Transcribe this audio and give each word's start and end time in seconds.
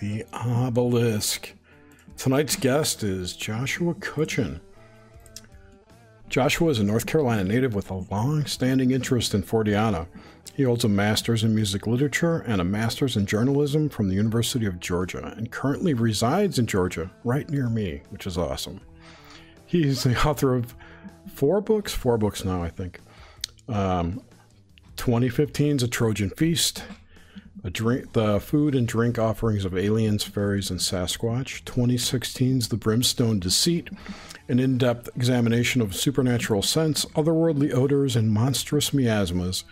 the 0.00 0.24
Obelisk. 0.32 1.52
Tonight's 2.16 2.56
guest 2.56 3.02
is 3.02 3.36
Joshua 3.36 3.94
Cutchin. 3.94 4.60
Joshua 6.30 6.70
is 6.70 6.78
a 6.78 6.84
North 6.84 7.06
Carolina 7.06 7.44
native 7.44 7.74
with 7.74 7.90
a 7.90 8.06
long 8.10 8.46
standing 8.46 8.92
interest 8.92 9.34
in 9.34 9.42
Forteana. 9.42 10.06
He 10.54 10.62
holds 10.62 10.84
a 10.84 10.88
master's 10.88 11.44
in 11.44 11.54
music 11.54 11.86
literature 11.86 12.38
and 12.46 12.60
a 12.60 12.64
master's 12.64 13.16
in 13.16 13.26
journalism 13.26 13.88
from 13.90 14.08
the 14.08 14.14
University 14.14 14.64
of 14.64 14.80
Georgia 14.80 15.34
and 15.36 15.50
currently 15.50 15.92
resides 15.92 16.58
in 16.58 16.66
Georgia, 16.66 17.10
right 17.24 17.48
near 17.50 17.68
me, 17.68 18.02
which 18.08 18.26
is 18.26 18.38
awesome. 18.38 18.80
He's 19.66 20.02
the 20.04 20.26
author 20.26 20.54
of 20.54 20.74
four 21.34 21.60
books, 21.60 21.92
four 21.92 22.16
books 22.16 22.44
now, 22.44 22.62
I 22.62 22.70
think. 22.70 23.00
Um, 23.68 24.22
2015's 24.96 25.82
A 25.82 25.88
Trojan 25.88 26.30
Feast, 26.30 26.84
drink, 27.68 28.14
the 28.14 28.40
food 28.40 28.74
and 28.74 28.88
drink 28.88 29.18
offerings 29.18 29.66
of 29.66 29.76
aliens, 29.76 30.24
fairies, 30.24 30.70
and 30.70 30.80
Sasquatch. 30.80 31.62
2016's 31.64 32.68
The 32.68 32.78
Brimstone 32.78 33.38
Deceit, 33.38 33.90
an 34.48 34.58
in 34.58 34.78
depth 34.78 35.10
examination 35.14 35.82
of 35.82 35.94
supernatural 35.94 36.62
scents, 36.62 37.04
otherworldly 37.06 37.74
odors, 37.74 38.16
and 38.16 38.30
monstrous 38.32 38.94
miasmas. 38.94 39.64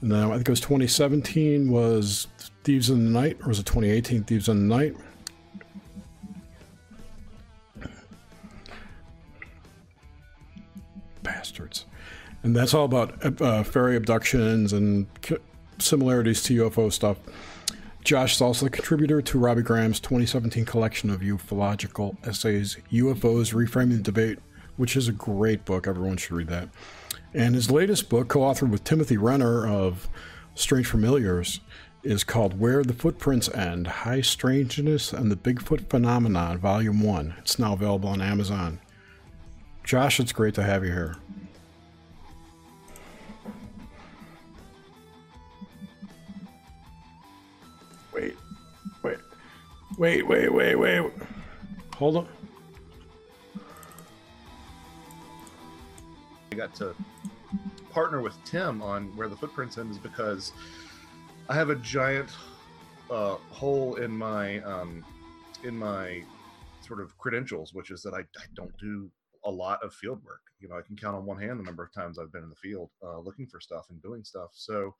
And 0.00 0.10
then 0.10 0.24
I 0.24 0.34
think 0.34 0.48
it 0.48 0.50
was 0.50 0.60
2017 0.60 1.70
was 1.70 2.26
Thieves 2.64 2.90
in 2.90 3.04
the 3.04 3.10
Night, 3.10 3.38
or 3.42 3.48
was 3.48 3.60
it 3.60 3.66
2018 3.66 4.24
Thieves 4.24 4.48
in 4.48 4.68
the 4.68 4.76
Night? 4.76 4.96
Bastards. 11.22 11.84
And 12.42 12.56
that's 12.56 12.74
all 12.74 12.86
about 12.86 13.40
uh, 13.42 13.62
fairy 13.62 13.94
abductions 13.94 14.72
and 14.72 15.06
similarities 15.80 16.42
to 16.44 16.64
UFO 16.64 16.92
stuff. 16.92 17.18
Josh 18.02 18.36
is 18.36 18.40
also 18.40 18.66
a 18.66 18.70
contributor 18.70 19.20
to 19.20 19.38
Robbie 19.38 19.62
Graham's 19.62 20.00
2017 20.00 20.64
collection 20.64 21.10
of 21.10 21.20
ufological 21.20 22.16
essays, 22.26 22.78
UFOs 22.90 23.52
Reframing 23.52 23.98
the 23.98 24.02
Debate, 24.02 24.38
which 24.76 24.96
is 24.96 25.08
a 25.08 25.12
great 25.12 25.64
book. 25.64 25.86
Everyone 25.86 26.16
should 26.16 26.32
read 26.32 26.48
that. 26.48 26.68
And 27.34 27.54
his 27.54 27.70
latest 27.70 28.08
book, 28.08 28.28
co 28.28 28.40
authored 28.40 28.70
with 28.70 28.84
Timothy 28.84 29.16
Renner 29.16 29.66
of 29.66 30.08
Strange 30.54 30.86
Familiars, 30.86 31.60
is 32.02 32.24
called 32.24 32.58
Where 32.58 32.82
the 32.82 32.94
Footprints 32.94 33.48
End 33.50 33.86
High 33.86 34.22
Strangeness 34.22 35.12
and 35.12 35.30
the 35.30 35.36
Bigfoot 35.36 35.90
Phenomenon, 35.90 36.58
Volume 36.58 37.02
1. 37.02 37.34
It's 37.38 37.58
now 37.58 37.74
available 37.74 38.08
on 38.08 38.22
Amazon. 38.22 38.80
Josh, 39.84 40.18
it's 40.18 40.32
great 40.32 40.54
to 40.54 40.62
have 40.62 40.84
you 40.84 40.92
here. 40.92 41.16
Wait, 49.98 50.26
wait, 50.26 50.52
wait, 50.52 50.76
wait. 50.76 51.12
Hold 51.96 52.16
on. 52.16 52.28
I 56.52 56.56
got 56.56 56.74
to 56.76 56.94
partner 57.90 58.20
with 58.20 58.36
Tim 58.44 58.82
on 58.82 59.14
where 59.16 59.28
the 59.28 59.36
footprints 59.36 59.78
end 59.78 59.90
is 59.90 59.98
because 59.98 60.52
I 61.48 61.54
have 61.54 61.70
a 61.70 61.76
giant 61.76 62.30
uh, 63.10 63.36
hole 63.50 63.96
in 63.96 64.10
my 64.10 64.60
um, 64.60 65.04
in 65.64 65.76
my 65.76 66.22
sort 66.80 67.00
of 67.00 67.16
credentials, 67.18 67.74
which 67.74 67.90
is 67.90 68.02
that 68.02 68.14
I, 68.14 68.20
I, 68.20 68.44
don't 68.54 68.76
do 68.78 69.10
a 69.44 69.50
lot 69.50 69.82
of 69.82 69.92
field 69.92 70.20
work. 70.24 70.40
You 70.60 70.68
know, 70.68 70.76
I 70.76 70.82
can 70.82 70.96
count 70.96 71.16
on 71.16 71.26
one 71.26 71.40
hand 71.40 71.58
the 71.58 71.64
number 71.64 71.82
of 71.82 71.92
times 71.92 72.18
I've 72.18 72.32
been 72.32 72.42
in 72.42 72.48
the 72.48 72.56
field 72.56 72.90
uh, 73.04 73.18
looking 73.18 73.46
for 73.46 73.60
stuff 73.60 73.86
and 73.90 74.00
doing 74.02 74.24
stuff. 74.24 74.50
So 74.54 74.94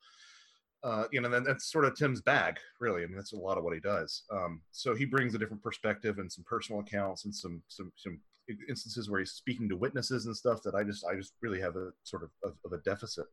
uh, 0.83 1.05
you 1.11 1.21
know, 1.21 1.29
then 1.29 1.43
that's 1.43 1.71
sort 1.71 1.85
of 1.85 1.95
Tim's 1.95 2.21
bag, 2.21 2.57
really. 2.79 3.03
I 3.03 3.05
mean, 3.05 3.15
that's 3.15 3.33
a 3.33 3.37
lot 3.37 3.57
of 3.57 3.63
what 3.63 3.73
he 3.73 3.79
does. 3.79 4.23
Um, 4.31 4.61
so 4.71 4.95
he 4.95 5.05
brings 5.05 5.35
a 5.35 5.37
different 5.37 5.61
perspective 5.61 6.17
and 6.17 6.31
some 6.31 6.43
personal 6.47 6.81
accounts 6.81 7.25
and 7.25 7.35
some 7.35 7.61
some 7.67 7.91
some 7.95 8.19
instances 8.67 9.09
where 9.09 9.19
he's 9.19 9.31
speaking 9.31 9.69
to 9.69 9.77
witnesses 9.77 10.25
and 10.25 10.35
stuff 10.35 10.61
that 10.63 10.75
I 10.75 10.83
just 10.83 11.05
I 11.05 11.15
just 11.15 11.33
really 11.41 11.61
have 11.61 11.75
a 11.75 11.91
sort 12.03 12.23
of 12.23 12.29
of, 12.43 12.53
of 12.65 12.73
a 12.73 12.81
deficit. 12.83 13.25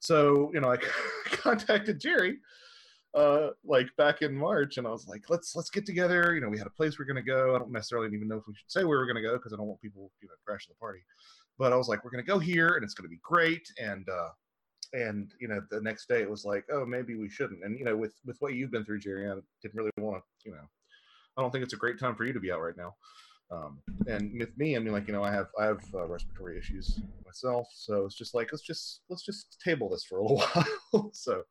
So 0.00 0.50
you 0.52 0.60
know, 0.60 0.70
I 0.70 0.76
contacted 1.26 2.00
Jerry 2.00 2.38
uh 3.14 3.50
like 3.64 3.88
back 3.98 4.22
in 4.22 4.34
march 4.34 4.78
and 4.78 4.86
i 4.86 4.90
was 4.90 5.06
like 5.06 5.22
let's 5.28 5.54
let's 5.54 5.68
get 5.68 5.84
together 5.84 6.34
you 6.34 6.40
know 6.40 6.48
we 6.48 6.56
had 6.56 6.66
a 6.66 6.70
place 6.70 6.98
we 6.98 7.02
are 7.02 7.06
to 7.14 7.22
go 7.22 7.54
i 7.54 7.58
don't 7.58 7.70
necessarily 7.70 8.08
even 8.14 8.26
know 8.26 8.38
if 8.38 8.44
we 8.48 8.54
should 8.54 8.70
say 8.70 8.84
where 8.84 8.98
we're 8.98 9.06
to 9.16 9.28
go 9.28 9.34
because 9.34 9.52
i 9.52 9.56
don't 9.56 9.66
want 9.66 9.80
people 9.82 10.10
you 10.22 10.28
know 10.28 10.34
crashing 10.46 10.72
the 10.72 10.80
party 10.80 11.00
but 11.58 11.74
i 11.74 11.76
was 11.76 11.88
like 11.88 12.02
we're 12.02 12.10
to 12.24 12.26
go 12.26 12.38
here 12.38 12.68
and 12.68 12.84
it's 12.84 12.94
to 13.04 13.10
be 13.10 13.20
great 13.22 13.68
and 13.78 14.08
uh 14.08 14.28
and 14.92 15.32
you 15.40 15.48
know 15.48 15.60
the 15.70 15.80
next 15.80 16.08
day 16.08 16.20
it 16.20 16.30
was 16.30 16.44
like 16.44 16.64
oh 16.72 16.84
maybe 16.84 17.14
we 17.14 17.28
shouldn't. 17.28 17.64
And 17.64 17.78
you 17.78 17.84
know 17.84 17.96
with 17.96 18.14
with 18.24 18.36
what 18.40 18.54
you've 18.54 18.70
been 18.70 18.84
through 18.84 19.00
jerry 19.00 19.30
i 19.30 19.34
didn't 19.62 19.74
really 19.74 19.90
want 19.98 20.22
to 20.22 20.48
you 20.48 20.54
know 20.54 20.64
i 21.36 21.42
don't 21.42 21.50
think 21.50 21.64
it's 21.64 21.74
a 21.74 21.78
great 21.78 21.98
time 21.98 22.14
for 22.14 22.24
you 22.24 22.32
to 22.32 22.40
be 22.40 22.52
out 22.52 22.60
right 22.60 22.76
now. 22.76 22.94
Um, 23.50 23.80
and 24.06 24.38
with 24.38 24.56
me 24.56 24.76
i 24.76 24.78
mean 24.78 24.94
like 24.94 25.06
you 25.06 25.12
know 25.12 25.22
i 25.22 25.30
have 25.30 25.48
i 25.60 25.66
have 25.66 25.82
uh, 25.94 26.06
respiratory 26.06 26.56
issues 26.58 27.00
myself 27.26 27.66
so 27.74 28.06
it's 28.06 28.14
just 28.14 28.34
like 28.34 28.48
let's 28.50 28.64
just 28.64 29.02
let's 29.10 29.24
just 29.24 29.60
table 29.62 29.90
this 29.90 30.04
for 30.04 30.18
a 30.18 30.22
little 30.22 30.38
while. 30.92 31.10
So 31.12 31.42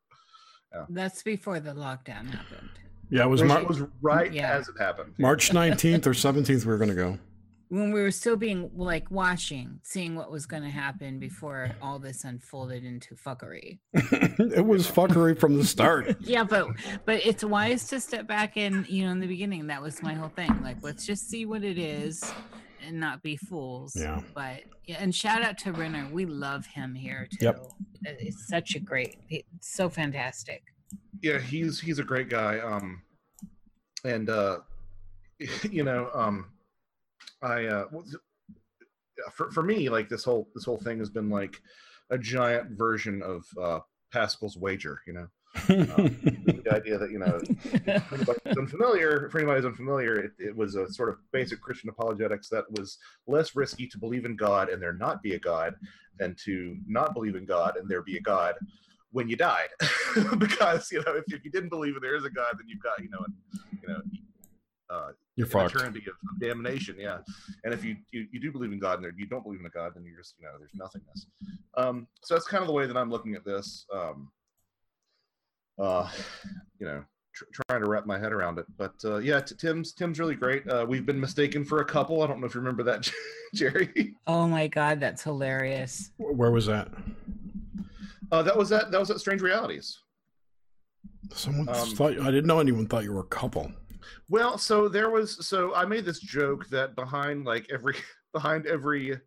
yeah. 0.74 0.84
that's 0.88 1.22
before 1.22 1.60
the 1.60 1.74
lockdown 1.74 2.28
happened. 2.28 2.70
Yeah 3.08 3.24
it 3.24 3.28
was, 3.28 3.42
Mar- 3.42 3.64
was 3.64 3.82
right 4.00 4.32
yeah. 4.32 4.52
as 4.52 4.68
it 4.68 4.74
happened. 4.78 5.14
March 5.18 5.50
19th 5.50 6.06
or 6.06 6.12
17th 6.12 6.64
we 6.64 6.72
were 6.72 6.78
going 6.78 6.88
to 6.88 6.96
go 6.96 7.18
when 7.72 7.90
we 7.90 8.02
were 8.02 8.10
still 8.10 8.36
being 8.36 8.70
like 8.74 9.10
watching, 9.10 9.80
seeing 9.82 10.14
what 10.14 10.30
was 10.30 10.44
going 10.44 10.62
to 10.62 10.68
happen 10.68 11.18
before 11.18 11.70
all 11.80 11.98
this 11.98 12.22
unfolded 12.22 12.84
into 12.84 13.14
fuckery. 13.14 13.78
it 13.94 14.66
was 14.66 14.86
fuckery 14.90 15.38
from 15.40 15.56
the 15.56 15.64
start. 15.64 16.16
yeah, 16.20 16.44
but 16.44 16.68
but 17.06 17.24
it's 17.24 17.42
wise 17.42 17.86
to 17.86 17.98
step 17.98 18.26
back 18.26 18.58
and 18.58 18.86
you 18.90 19.06
know 19.06 19.12
in 19.12 19.20
the 19.20 19.26
beginning 19.26 19.68
that 19.68 19.80
was 19.80 20.02
my 20.02 20.12
whole 20.12 20.28
thing. 20.28 20.54
Like 20.62 20.82
let's 20.82 21.06
just 21.06 21.30
see 21.30 21.46
what 21.46 21.64
it 21.64 21.78
is 21.78 22.22
and 22.86 23.00
not 23.00 23.22
be 23.22 23.38
fools. 23.38 23.94
Yeah. 23.96 24.20
But 24.34 24.64
yeah, 24.84 24.98
and 25.00 25.14
shout 25.14 25.40
out 25.40 25.56
to 25.60 25.72
Renner. 25.72 26.06
We 26.12 26.26
love 26.26 26.66
him 26.66 26.94
here 26.94 27.26
too. 27.30 27.46
Yep. 27.46 27.66
It's 28.04 28.48
such 28.48 28.74
a 28.74 28.80
great, 28.80 29.16
it's 29.30 29.74
so 29.74 29.88
fantastic. 29.88 30.62
Yeah, 31.22 31.38
he's 31.38 31.80
he's 31.80 31.98
a 31.98 32.04
great 32.04 32.28
guy. 32.28 32.58
Um, 32.58 33.00
and 34.04 34.28
uh, 34.28 34.58
you 35.70 35.84
know, 35.84 36.10
um 36.12 36.50
I 37.42 37.66
uh, 37.66 37.84
for 39.32 39.50
for 39.50 39.62
me, 39.62 39.88
like 39.88 40.08
this 40.08 40.24
whole 40.24 40.48
this 40.54 40.64
whole 40.64 40.78
thing 40.78 40.98
has 40.98 41.10
been 41.10 41.30
like 41.30 41.60
a 42.10 42.18
giant 42.18 42.70
version 42.78 43.22
of 43.22 43.44
uh, 43.60 43.80
Pascal's 44.12 44.56
wager. 44.56 45.00
You 45.06 45.12
know, 45.14 45.26
um, 45.68 46.18
the 46.64 46.72
idea 46.72 46.98
that 46.98 47.10
you 47.10 47.18
know, 47.18 47.40
unfamiliar, 48.58 49.28
for 49.30 49.38
anybody 49.38 49.58
who's 49.58 49.66
unfamiliar, 49.66 50.16
it, 50.16 50.32
it, 50.38 50.56
was 50.56 50.76
a 50.76 50.90
sort 50.92 51.08
of 51.08 51.16
basic 51.32 51.60
Christian 51.60 51.90
apologetics 51.90 52.48
that 52.50 52.64
was 52.70 52.98
less 53.26 53.54
risky 53.54 53.86
to 53.88 53.98
believe 53.98 54.24
in 54.24 54.36
God 54.36 54.68
and 54.68 54.80
there 54.80 54.92
not 54.92 55.22
be 55.22 55.34
a 55.34 55.38
God 55.38 55.74
than 56.18 56.36
to 56.44 56.76
not 56.86 57.14
believe 57.14 57.36
in 57.36 57.44
God 57.44 57.76
and 57.76 57.88
there 57.88 58.02
be 58.02 58.16
a 58.16 58.22
God 58.22 58.54
when 59.10 59.28
you 59.28 59.36
died, 59.36 59.68
because 60.38 60.90
you 60.90 61.02
know 61.04 61.12
if, 61.14 61.24
if 61.32 61.44
you 61.44 61.50
didn't 61.50 61.68
believe 61.68 61.94
there 62.00 62.16
is 62.16 62.24
a 62.24 62.30
God, 62.30 62.54
then 62.58 62.66
you've 62.66 62.82
got 62.82 62.98
you 63.02 63.10
know, 63.10 63.18
and, 63.24 63.34
you 63.82 63.88
know, 63.88 64.00
uh, 64.88 65.12
you're 65.36 65.46
fucked. 65.46 65.74
eternity 65.74 66.02
of, 66.08 66.14
of, 66.30 66.40
damnation. 66.40 66.96
Yeah, 66.98 67.18
and 67.64 67.72
if 67.72 67.84
you, 67.84 67.96
you, 68.10 68.26
you 68.32 68.40
do 68.40 68.52
believe 68.52 68.72
in 68.72 68.78
God 68.78 69.02
and 69.02 69.18
you 69.18 69.26
don't 69.26 69.42
believe 69.42 69.60
in 69.60 69.66
a 69.66 69.70
God, 69.70 69.92
then 69.94 70.04
you're 70.04 70.16
just 70.16 70.34
you 70.38 70.46
know 70.46 70.52
there's 70.58 70.70
nothingness. 70.74 71.26
Um, 71.76 72.06
so 72.22 72.34
that's 72.34 72.46
kind 72.46 72.62
of 72.62 72.66
the 72.66 72.74
way 72.74 72.86
that 72.86 72.96
I'm 72.96 73.10
looking 73.10 73.34
at 73.34 73.44
this. 73.44 73.86
Um, 73.92 74.30
uh, 75.78 76.08
you 76.78 76.86
know, 76.86 77.04
tr- 77.32 77.44
trying 77.68 77.82
to 77.82 77.88
wrap 77.88 78.06
my 78.06 78.18
head 78.18 78.32
around 78.32 78.58
it. 78.58 78.66
But 78.76 78.94
uh, 79.04 79.18
yeah, 79.18 79.40
t- 79.40 79.54
Tim's 79.56 79.92
Tim's 79.92 80.18
really 80.18 80.34
great. 80.34 80.68
Uh, 80.68 80.84
we've 80.88 81.06
been 81.06 81.20
mistaken 81.20 81.64
for 81.64 81.80
a 81.80 81.84
couple. 81.84 82.22
I 82.22 82.26
don't 82.26 82.40
know 82.40 82.46
if 82.46 82.54
you 82.54 82.60
remember 82.60 82.82
that, 82.84 83.10
Jerry. 83.54 84.14
Oh 84.26 84.46
my 84.46 84.68
God, 84.68 85.00
that's 85.00 85.22
hilarious. 85.22 86.10
Where 86.18 86.50
was 86.50 86.66
that? 86.66 86.88
Uh, 88.30 88.42
that 88.42 88.56
was 88.56 88.68
that. 88.68 88.90
That 88.90 89.00
was 89.00 89.10
at 89.10 89.20
Strange 89.20 89.42
Realities. 89.42 89.98
Someone 91.34 91.68
um, 91.68 91.88
thought 91.90 92.18
I 92.20 92.26
didn't 92.26 92.46
know 92.46 92.60
anyone 92.60 92.86
thought 92.86 93.04
you 93.04 93.12
were 93.12 93.20
a 93.20 93.24
couple. 93.24 93.70
Well, 94.28 94.58
so 94.58 94.88
there 94.88 95.10
was 95.10 95.46
so 95.46 95.74
I 95.74 95.84
made 95.84 96.04
this 96.04 96.20
joke 96.20 96.68
that 96.68 96.94
behind 96.94 97.44
like 97.44 97.66
every 97.70 97.94
behind 98.32 98.66
every 98.66 99.18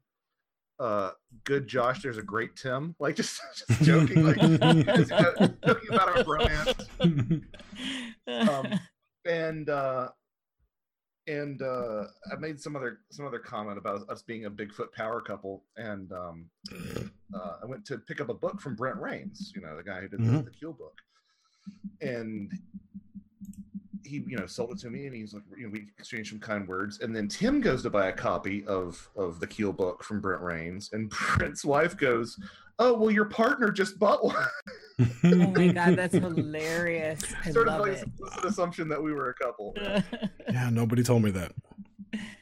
uh 0.79 1.11
good 1.45 1.67
Josh, 1.67 2.01
there's 2.01 2.17
a 2.17 2.23
great 2.23 2.55
Tim. 2.55 2.95
Like 2.99 3.15
just, 3.17 3.39
just 3.67 3.81
joking, 3.83 4.25
like 4.25 4.37
joking 4.37 5.89
about 5.89 6.17
our 6.17 6.23
romance. 6.23 6.73
Um, 8.27 8.79
and 9.25 9.69
uh 9.69 10.09
and 11.27 11.61
uh 11.61 12.03
I 12.31 12.35
made 12.39 12.59
some 12.59 12.75
other 12.75 12.99
some 13.11 13.25
other 13.25 13.39
comment 13.39 13.77
about 13.77 14.09
us 14.09 14.21
being 14.21 14.45
a 14.45 14.51
Bigfoot 14.51 14.91
power 14.93 15.21
couple, 15.21 15.63
and 15.77 16.11
um 16.11 16.49
uh, 17.33 17.57
I 17.63 17.65
went 17.65 17.85
to 17.85 17.97
pick 17.97 18.21
up 18.21 18.29
a 18.29 18.33
book 18.33 18.61
from 18.61 18.75
Brent 18.75 18.97
Raynes, 18.97 19.53
you 19.53 19.61
know, 19.61 19.75
the 19.75 19.83
guy 19.83 20.01
who 20.01 20.07
did 20.07 20.19
mm-hmm. 20.19 20.37
the, 20.37 20.43
the 20.43 20.51
Keel 20.51 20.73
book, 20.73 20.97
and 22.01 22.51
he 24.05 24.23
you 24.27 24.37
know 24.37 24.45
sold 24.45 24.71
it 24.71 24.77
to 24.79 24.89
me 24.89 25.05
and 25.07 25.15
he's 25.15 25.33
like 25.33 25.43
you 25.57 25.63
know 25.65 25.69
we 25.71 25.87
exchanged 25.99 26.29
some 26.29 26.39
kind 26.39 26.67
words. 26.67 26.99
And 27.01 27.15
then 27.15 27.27
tim 27.27 27.61
goes 27.61 27.83
to 27.83 27.89
buy 27.89 28.07
a 28.07 28.13
copy 28.13 28.65
of 28.67 29.09
of 29.15 29.39
the 29.39 29.47
keel 29.47 29.73
book 29.73 30.03
from 30.03 30.21
brent 30.21 30.41
raynes. 30.41 30.93
And 30.93 31.09
brent's 31.37 31.65
wife 31.65 31.97
goes 31.97 32.39
oh 32.79 32.93
well 32.93 33.11
your 33.11 33.25
partner 33.25 33.71
just 33.71 33.97
bought 33.99 34.23
one. 34.23 34.35
Oh 35.23 35.35
my 35.51 35.67
god 35.73 35.95
that's 35.95 36.15
hilarious. 36.15 37.21
I 37.43 37.51
sort 37.51 37.67
love 37.67 37.81
of 37.81 37.87
like 37.87 37.97
it. 37.97 38.09
an 38.41 38.47
assumption 38.47 38.87
that 38.89 39.01
we 39.01 39.11
were 39.13 39.29
a 39.29 39.33
couple. 39.33 39.75
Yeah, 40.51 40.69
nobody 40.69 41.01
told 41.03 41.23
me 41.23 41.31
that. 41.31 41.51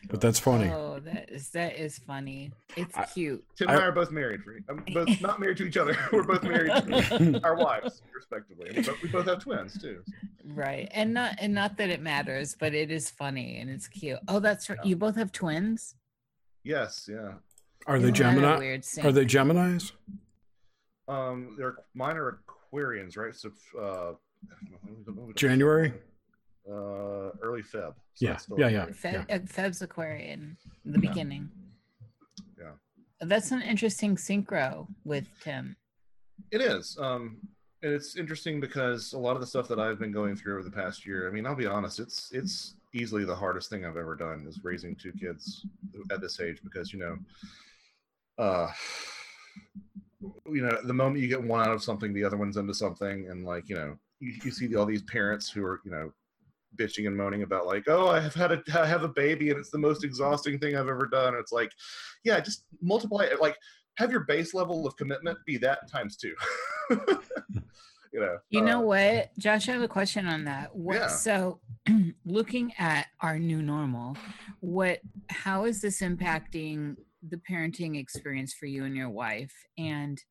But 0.09 0.21
that's 0.21 0.39
funny. 0.39 0.69
oh 0.69 0.99
that 0.99 1.29
is 1.29 1.49
that 1.49 1.77
is 1.79 1.97
funny. 1.99 2.51
It's 2.75 2.95
I- 2.97 3.05
cute. 3.05 3.43
Tim 3.55 3.69
and 3.69 3.77
I- 3.77 3.81
i 3.83 3.85
are 3.87 3.91
both 3.91 4.11
married 4.11 4.43
for 4.43 4.57
i'm 4.69 4.83
both 4.93 5.21
not 5.21 5.39
married 5.39 5.57
to 5.57 5.65
each 5.65 5.77
other. 5.77 5.95
We're 6.11 6.23
both 6.23 6.43
married 6.43 6.71
to 6.87 7.41
our 7.43 7.55
wives 7.55 8.01
respectively. 8.15 8.67
And 8.69 8.77
we 8.77 8.83
both- 8.83 9.01
we 9.03 9.09
both 9.09 9.25
have 9.27 9.39
twins 9.39 9.81
too 9.81 10.03
right. 10.45 10.89
And 10.91 11.13
not 11.13 11.35
and 11.39 11.53
not 11.53 11.77
that 11.77 11.89
it 11.89 12.01
matters 12.01 12.55
but 12.59 12.73
it 12.73 12.91
is 12.91 13.09
funny 13.09 13.57
and 13.59 13.69
it's 13.69 13.87
cute. 13.87 14.19
Oh 14.27 14.39
that's 14.39 14.69
right. 14.69 14.83
You 14.85 14.95
both 14.95 15.15
have 15.15 15.31
twins? 15.31 15.95
Yes 16.63 17.07
yeah. 17.11 17.33
Are 17.85 17.99
they 17.99 18.09
Isn't 18.09 18.13
that 18.13 18.29
a 18.29 18.35
Gemini? 18.35 18.57
weird 18.57 18.85
Are 19.03 19.11
they? 19.11 19.25
Gemini's? 19.25 19.91
um 21.07 21.55
they're 21.57 21.75
mine 21.93 22.15
are 22.17 22.39
aquarians 22.73 23.17
right? 23.17 23.35
So 23.35 23.51
uh 23.81 24.13
January? 25.35 25.93
Uh 26.69 27.31
early 27.41 27.61
feb 27.61 27.93
so 28.13 28.25
Yeah, 28.25 28.37
still 28.37 28.59
yeah, 28.59 28.67
yeah. 28.69 28.83
early. 28.83 28.93
Fe- 28.93 29.25
uh, 29.29 29.39
Feb's 29.45 29.81
Aquarian, 29.81 30.55
in 30.85 30.91
the 30.91 30.99
Yeah. 31.01 31.09
beginning. 31.09 31.49
Yeah. 32.57 32.71
That's 33.21 33.51
an 33.51 33.61
interesting 33.61 34.15
synchro 34.15 34.87
with 35.03 35.27
Tim. 35.41 35.75
It 36.51 36.61
is. 36.61 36.97
Um, 36.99 37.39
and 37.81 37.91
it's 37.93 38.15
interesting 38.15 38.59
because 38.61 39.11
a 39.13 39.17
lot 39.19 39.35
of 39.35 39.41
the 39.41 39.47
stuff 39.47 39.67
that 39.67 39.79
I've 39.79 39.99
been 39.99 40.11
going 40.13 40.35
through 40.37 40.53
over 40.53 40.63
the 40.63 40.71
past 40.71 41.05
year, 41.05 41.27
I 41.27 41.31
mean, 41.31 41.45
I'll 41.45 41.55
be 41.55 41.65
honest, 41.65 41.99
it's 41.99 42.31
it's 42.31 42.75
easily 42.93 43.25
the 43.25 43.35
hardest 43.35 43.69
thing 43.69 43.83
I've 43.85 43.97
ever 43.97 44.15
done 44.15 44.45
is 44.47 44.63
raising 44.63 44.95
two 44.95 45.11
kids 45.13 45.65
at 46.11 46.21
this 46.21 46.39
age 46.39 46.59
because 46.63 46.93
you 46.93 46.99
know, 46.99 47.17
uh, 48.37 48.71
you 50.47 50.61
know, 50.61 50.77
the 50.83 50.93
moment 50.93 51.19
you 51.21 51.27
get 51.27 51.43
one 51.43 51.61
out 51.67 51.73
of 51.73 51.83
something, 51.83 52.13
the 52.13 52.23
other 52.23 52.37
one's 52.37 52.55
into 52.57 52.73
something, 52.73 53.27
and 53.29 53.43
like 53.43 53.67
you 53.67 53.75
know, 53.75 53.97
you, 54.19 54.33
you 54.45 54.51
see 54.51 54.73
all 54.75 54.85
these 54.85 55.01
parents 55.03 55.49
who 55.49 55.63
are 55.65 55.81
you 55.83 55.91
know 55.91 56.11
bitching 56.77 57.07
and 57.07 57.15
moaning 57.15 57.43
about 57.43 57.65
like 57.65 57.83
oh 57.87 58.07
i 58.07 58.19
have 58.19 58.33
had 58.33 58.51
a 58.51 58.61
I 58.73 58.85
have 58.85 59.03
a 59.03 59.09
baby 59.09 59.49
and 59.49 59.59
it's 59.59 59.69
the 59.69 59.77
most 59.77 60.03
exhausting 60.03 60.59
thing 60.59 60.75
i've 60.75 60.87
ever 60.87 61.07
done 61.11 61.35
it's 61.35 61.51
like 61.51 61.71
yeah 62.23 62.39
just 62.39 62.65
multiply 62.81 63.23
it 63.23 63.41
like 63.41 63.55
have 63.97 64.11
your 64.11 64.21
base 64.21 64.53
level 64.53 64.87
of 64.87 64.95
commitment 64.97 65.37
be 65.45 65.57
that 65.57 65.89
times 65.89 66.17
two. 66.17 66.33
you 66.89 68.19
know. 68.19 68.37
You 68.49 68.61
know 68.61 68.79
uh, 68.79 68.85
what, 68.85 69.37
Josh? 69.37 69.69
I 69.69 69.73
have 69.73 69.81
a 69.81 69.87
question 69.87 70.27
on 70.27 70.45
that. 70.45 70.75
What 70.75 70.95
Yeah. 70.95 71.07
so 71.07 71.59
looking 72.25 72.73
at 72.79 73.07
our 73.21 73.37
new 73.39 73.61
normal, 73.61 74.17
what 74.59 74.99
how 75.29 75.65
is 75.65 75.81
this 75.81 76.01
impacting 76.01 76.95
the 77.29 77.39
parenting 77.49 77.99
experience 77.99 78.53
for 78.53 78.65
you 78.65 78.83
and 78.83 78.95
your 78.95 79.09
wife 79.09 79.53
and 79.77 80.21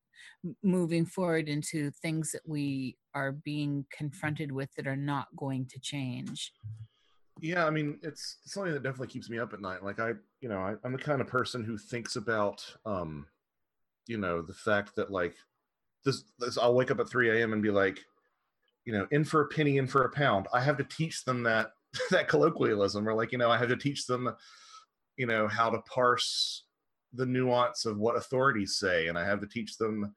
moving 0.61 1.05
forward 1.05 1.49
into 1.49 1.89
things 1.89 2.31
that 2.31 2.41
we 2.45 2.97
are 3.15 3.31
being 3.31 3.85
confronted 3.91 4.51
with 4.51 4.73
that 4.75 4.87
are 4.87 4.95
not 4.95 5.27
going 5.35 5.65
to 5.67 5.79
change? 5.79 6.53
Yeah, 7.39 7.65
I 7.65 7.69
mean, 7.69 7.99
it's 8.03 8.37
something 8.45 8.73
that 8.73 8.83
definitely 8.83 9.07
keeps 9.07 9.29
me 9.29 9.39
up 9.39 9.53
at 9.53 9.61
night. 9.61 9.83
Like 9.83 9.99
I, 9.99 10.13
you 10.41 10.49
know, 10.49 10.59
I, 10.59 10.75
I'm 10.83 10.93
the 10.93 10.97
kind 10.97 11.21
of 11.21 11.27
person 11.27 11.63
who 11.63 11.77
thinks 11.77 12.15
about, 12.15 12.63
um, 12.85 13.25
you 14.07 14.17
know, 14.17 14.41
the 14.41 14.53
fact 14.53 14.95
that 14.95 15.11
like 15.11 15.35
this, 16.05 16.23
this 16.39 16.57
I'll 16.57 16.75
wake 16.75 16.91
up 16.91 16.99
at 16.99 17.09
3 17.09 17.41
a.m. 17.41 17.53
and 17.53 17.61
be 17.61 17.71
like, 17.71 17.99
you 18.85 18.93
know, 18.93 19.07
in 19.11 19.23
for 19.23 19.41
a 19.41 19.47
penny, 19.47 19.77
in 19.77 19.87
for 19.87 20.03
a 20.03 20.11
pound. 20.11 20.47
I 20.53 20.61
have 20.61 20.77
to 20.77 20.83
teach 20.83 21.23
them 21.25 21.43
that 21.43 21.71
that 22.11 22.27
colloquialism, 22.27 23.07
or 23.07 23.13
like, 23.13 23.31
you 23.31 23.37
know, 23.37 23.49
I 23.49 23.57
have 23.57 23.69
to 23.69 23.77
teach 23.77 24.07
them, 24.07 24.35
you 25.17 25.25
know, 25.25 25.47
how 25.47 25.69
to 25.69 25.79
parse 25.81 26.65
the 27.13 27.25
nuance 27.25 27.85
of 27.85 27.97
what 27.97 28.17
authorities 28.17 28.77
say, 28.77 29.07
and 29.07 29.17
I 29.17 29.25
have 29.25 29.39
to 29.41 29.47
teach 29.47 29.77
them 29.77 30.13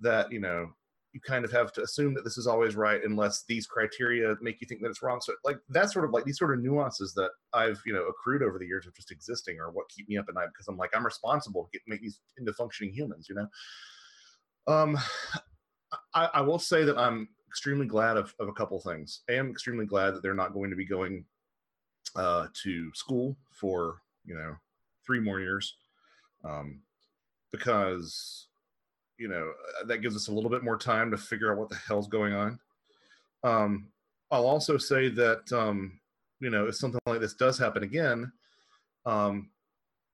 that, 0.00 0.30
you 0.30 0.40
know, 0.40 0.70
you 1.16 1.20
kind 1.26 1.46
of 1.46 1.50
have 1.50 1.72
to 1.72 1.82
assume 1.82 2.12
that 2.12 2.24
this 2.24 2.36
is 2.36 2.46
always 2.46 2.76
right 2.76 3.00
unless 3.02 3.44
these 3.48 3.66
criteria 3.66 4.34
make 4.42 4.60
you 4.60 4.66
think 4.66 4.82
that 4.82 4.90
it's 4.90 5.00
wrong. 5.02 5.18
So 5.22 5.32
like 5.46 5.56
that's 5.70 5.94
sort 5.94 6.04
of 6.04 6.10
like 6.10 6.24
these 6.24 6.38
sort 6.38 6.52
of 6.52 6.62
nuances 6.62 7.14
that 7.14 7.30
I've 7.54 7.80
you 7.86 7.94
know 7.94 8.04
accrued 8.06 8.42
over 8.42 8.58
the 8.58 8.66
years 8.66 8.86
of 8.86 8.94
just 8.94 9.10
existing 9.10 9.58
are 9.58 9.70
what 9.70 9.88
keep 9.88 10.10
me 10.10 10.18
up 10.18 10.26
at 10.28 10.34
night 10.34 10.48
because 10.52 10.68
I'm 10.68 10.76
like 10.76 10.90
I'm 10.94 11.06
responsible 11.06 11.64
to 11.64 11.70
get 11.72 11.80
make 11.86 12.02
these 12.02 12.20
into 12.36 12.52
functioning 12.52 12.92
humans, 12.92 13.28
you 13.30 13.34
know. 13.34 13.46
Um, 14.66 14.98
I, 16.14 16.28
I 16.34 16.40
will 16.42 16.58
say 16.58 16.84
that 16.84 16.98
I'm 16.98 17.28
extremely 17.48 17.86
glad 17.86 18.18
of, 18.18 18.34
of 18.38 18.48
a 18.48 18.52
couple 18.52 18.78
things. 18.78 19.22
I 19.30 19.34
am 19.34 19.48
extremely 19.48 19.86
glad 19.86 20.10
that 20.10 20.22
they're 20.22 20.34
not 20.34 20.52
going 20.52 20.68
to 20.68 20.76
be 20.76 20.84
going 20.84 21.24
uh, 22.14 22.48
to 22.62 22.92
school 22.92 23.38
for 23.52 24.02
you 24.26 24.34
know 24.34 24.54
three 25.06 25.20
more 25.20 25.40
years, 25.40 25.76
um, 26.44 26.82
because 27.52 28.48
you 29.18 29.28
know 29.28 29.52
uh, 29.80 29.86
that 29.86 29.98
gives 29.98 30.16
us 30.16 30.28
a 30.28 30.32
little 30.32 30.50
bit 30.50 30.64
more 30.64 30.76
time 30.78 31.10
to 31.10 31.16
figure 31.16 31.52
out 31.52 31.58
what 31.58 31.68
the 31.68 31.76
hell's 31.76 32.08
going 32.08 32.34
on. 32.34 32.58
Um 33.44 33.88
i'll 34.32 34.46
also 34.46 34.76
say 34.76 35.08
that 35.08 35.52
um 35.52 36.00
you 36.40 36.50
know 36.50 36.66
if 36.66 36.74
something 36.74 37.00
like 37.06 37.20
this 37.20 37.34
does 37.34 37.58
happen 37.58 37.84
again 37.84 38.32
um 39.04 39.48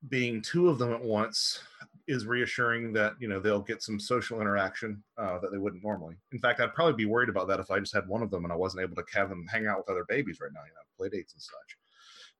being 0.09 0.41
two 0.41 0.69
of 0.69 0.77
them 0.77 0.91
at 0.93 1.01
once 1.01 1.61
is 2.07 2.25
reassuring 2.25 2.91
that 2.93 3.13
you 3.19 3.27
know 3.27 3.39
they'll 3.39 3.61
get 3.61 3.81
some 3.81 3.99
social 3.99 4.41
interaction 4.41 5.01
uh, 5.17 5.39
that 5.39 5.51
they 5.51 5.57
wouldn't 5.57 5.83
normally. 5.83 6.15
In 6.31 6.39
fact 6.39 6.59
i'd 6.59 6.73
probably 6.73 6.93
be 6.93 7.05
worried 7.05 7.29
about 7.29 7.47
that 7.47 7.59
if 7.59 7.71
i 7.71 7.79
just 7.79 7.93
had 7.93 8.07
one 8.07 8.21
of 8.21 8.29
them 8.29 8.43
and 8.43 8.51
i 8.51 8.55
wasn't 8.55 8.83
able 8.83 8.95
to 8.95 9.03
have 9.13 9.29
them 9.29 9.45
hang 9.49 9.67
out 9.67 9.77
with 9.77 9.89
other 9.89 10.05
babies 10.09 10.39
right 10.41 10.51
now 10.53 10.61
you 10.61 10.73
know 10.73 10.81
play 10.97 11.09
dates 11.09 11.33
and 11.33 11.41
such. 11.41 11.77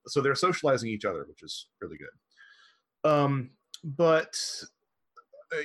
So 0.07 0.21
they're 0.21 0.35
socializing 0.35 0.89
each 0.89 1.05
other 1.05 1.25
which 1.27 1.43
is 1.43 1.67
really 1.81 1.97
good. 1.97 3.09
Um 3.09 3.51
but 3.83 4.37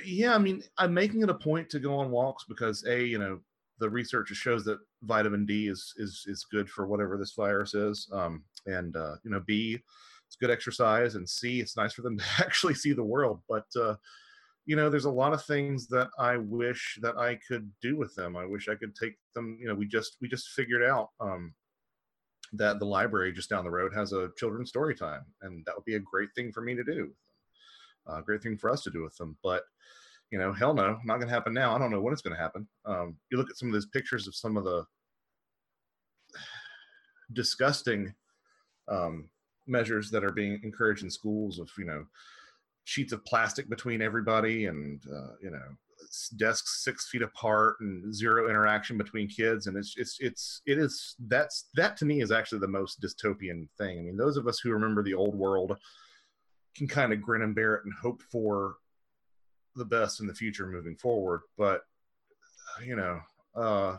yeah, 0.05 0.35
I 0.35 0.37
mean, 0.37 0.63
I'm 0.77 0.93
making 0.93 1.21
it 1.23 1.29
a 1.29 1.33
point 1.33 1.69
to 1.69 1.79
go 1.79 1.95
on 1.95 2.11
walks 2.11 2.45
because 2.47 2.85
a, 2.85 3.03
you 3.03 3.17
know, 3.17 3.39
the 3.79 3.89
research 3.89 4.29
shows 4.29 4.65
that 4.65 4.79
vitamin 5.03 5.45
D 5.45 5.67
is 5.67 5.93
is 5.97 6.25
is 6.27 6.45
good 6.51 6.69
for 6.69 6.85
whatever 6.85 7.17
this 7.17 7.33
virus 7.33 7.73
is, 7.73 8.09
um, 8.11 8.43
and 8.65 8.95
uh, 8.95 9.15
you 9.23 9.31
know, 9.31 9.41
B, 9.45 9.79
it's 10.27 10.35
good 10.35 10.51
exercise, 10.51 11.15
and 11.15 11.27
C, 11.27 11.59
it's 11.59 11.77
nice 11.77 11.93
for 11.93 12.01
them 12.01 12.17
to 12.19 12.25
actually 12.39 12.75
see 12.75 12.93
the 12.93 13.03
world. 13.03 13.41
But 13.47 13.65
uh, 13.79 13.95
you 14.65 14.75
know, 14.75 14.89
there's 14.89 15.05
a 15.05 15.11
lot 15.11 15.33
of 15.33 15.43
things 15.45 15.87
that 15.87 16.09
I 16.19 16.37
wish 16.37 16.99
that 17.01 17.17
I 17.17 17.39
could 17.47 17.71
do 17.81 17.97
with 17.97 18.13
them. 18.15 18.35
I 18.35 18.45
wish 18.45 18.67
I 18.67 18.75
could 18.75 18.95
take 18.95 19.15
them. 19.33 19.57
You 19.59 19.67
know, 19.67 19.75
we 19.75 19.87
just 19.87 20.17
we 20.21 20.27
just 20.27 20.49
figured 20.49 20.83
out 20.83 21.09
um, 21.19 21.53
that 22.53 22.79
the 22.79 22.85
library 22.85 23.31
just 23.31 23.49
down 23.49 23.63
the 23.63 23.71
road 23.71 23.93
has 23.95 24.13
a 24.13 24.29
children's 24.37 24.69
story 24.69 24.95
time, 24.95 25.25
and 25.41 25.65
that 25.65 25.75
would 25.75 25.85
be 25.85 25.95
a 25.95 25.99
great 25.99 26.29
thing 26.35 26.51
for 26.51 26.61
me 26.61 26.75
to 26.75 26.83
do. 26.83 27.11
Uh, 28.09 28.21
great 28.21 28.41
thing 28.41 28.57
for 28.57 28.69
us 28.69 28.81
to 28.83 28.89
do 28.89 29.03
with 29.03 29.15
them, 29.17 29.37
but 29.43 29.63
you 30.31 30.37
know, 30.37 30.53
hell 30.53 30.73
no, 30.73 30.99
not 31.05 31.17
going 31.17 31.27
to 31.27 31.33
happen 31.33 31.53
now. 31.53 31.75
I 31.75 31.79
don't 31.79 31.91
know 31.91 32.01
when 32.01 32.13
it's 32.13 32.21
going 32.21 32.35
to 32.35 32.41
happen. 32.41 32.67
Um, 32.85 33.15
you 33.31 33.37
look 33.37 33.49
at 33.49 33.57
some 33.57 33.69
of 33.69 33.73
those 33.73 33.87
pictures 33.87 34.27
of 34.27 34.35
some 34.35 34.57
of 34.57 34.63
the 34.63 34.85
disgusting 37.33 38.13
um, 38.87 39.29
measures 39.67 40.11
that 40.11 40.23
are 40.23 40.31
being 40.31 40.59
encouraged 40.63 41.03
in 41.03 41.09
schools 41.09 41.59
of, 41.59 41.69
you 41.77 41.85
know, 41.85 42.05
sheets 42.83 43.13
of 43.13 43.25
plastic 43.25 43.69
between 43.69 44.01
everybody 44.01 44.65
and, 44.65 45.01
uh, 45.11 45.33
you 45.41 45.51
know, 45.51 45.61
desks 46.37 46.83
six 46.83 47.07
feet 47.09 47.21
apart 47.21 47.75
and 47.81 48.13
zero 48.13 48.49
interaction 48.49 48.97
between 48.97 49.27
kids. 49.27 49.67
And 49.67 49.77
it's, 49.77 49.95
it's, 49.97 50.17
it's, 50.19 50.61
it 50.65 50.77
is, 50.77 51.15
that's, 51.27 51.65
that 51.75 51.97
to 51.97 52.05
me 52.05 52.21
is 52.21 52.31
actually 52.31 52.59
the 52.59 52.67
most 52.67 53.01
dystopian 53.01 53.67
thing. 53.77 53.99
I 53.99 54.01
mean, 54.01 54.17
those 54.17 54.37
of 54.37 54.47
us 54.47 54.59
who 54.59 54.71
remember 54.71 55.03
the 55.03 55.13
old 55.13 55.35
world 55.35 55.77
can 56.75 56.87
kind 56.87 57.11
of 57.13 57.21
grin 57.21 57.41
and 57.41 57.55
bear 57.55 57.75
it 57.75 57.85
and 57.85 57.93
hope 57.93 58.21
for 58.31 58.75
the 59.75 59.85
best 59.85 60.19
in 60.19 60.27
the 60.27 60.33
future 60.33 60.67
moving 60.67 60.95
forward 60.95 61.41
but 61.57 61.81
you 62.83 62.95
know 62.95 63.19
uh 63.55 63.97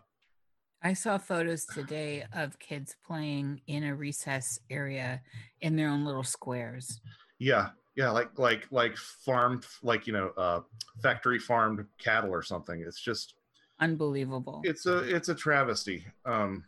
I 0.83 0.95
saw 0.95 1.19
photos 1.19 1.67
today 1.67 2.25
of 2.33 2.59
kids 2.59 2.97
playing 3.07 3.61
in 3.67 3.85
a 3.85 3.95
recess 3.95 4.59
area 4.71 5.21
in 5.61 5.77
their 5.77 5.91
own 5.91 6.05
little 6.07 6.23
squares. 6.25 7.01
yeah 7.39 7.71
yeah 7.97 8.11
like 8.11 8.39
like 8.39 8.67
like 8.71 8.97
farmed 8.97 9.67
like 9.83 10.07
you 10.07 10.13
know 10.13 10.29
uh 10.37 10.61
factory 11.03 11.39
farmed 11.39 11.85
cattle 11.99 12.31
or 12.31 12.43
something 12.43 12.81
it's 12.87 13.01
just 13.01 13.35
Unbelievable. 13.81 14.61
it's 14.65 14.87
a 14.87 14.99
it's 15.15 15.29
a 15.31 15.35
travesty 15.35 16.05
um 16.27 16.65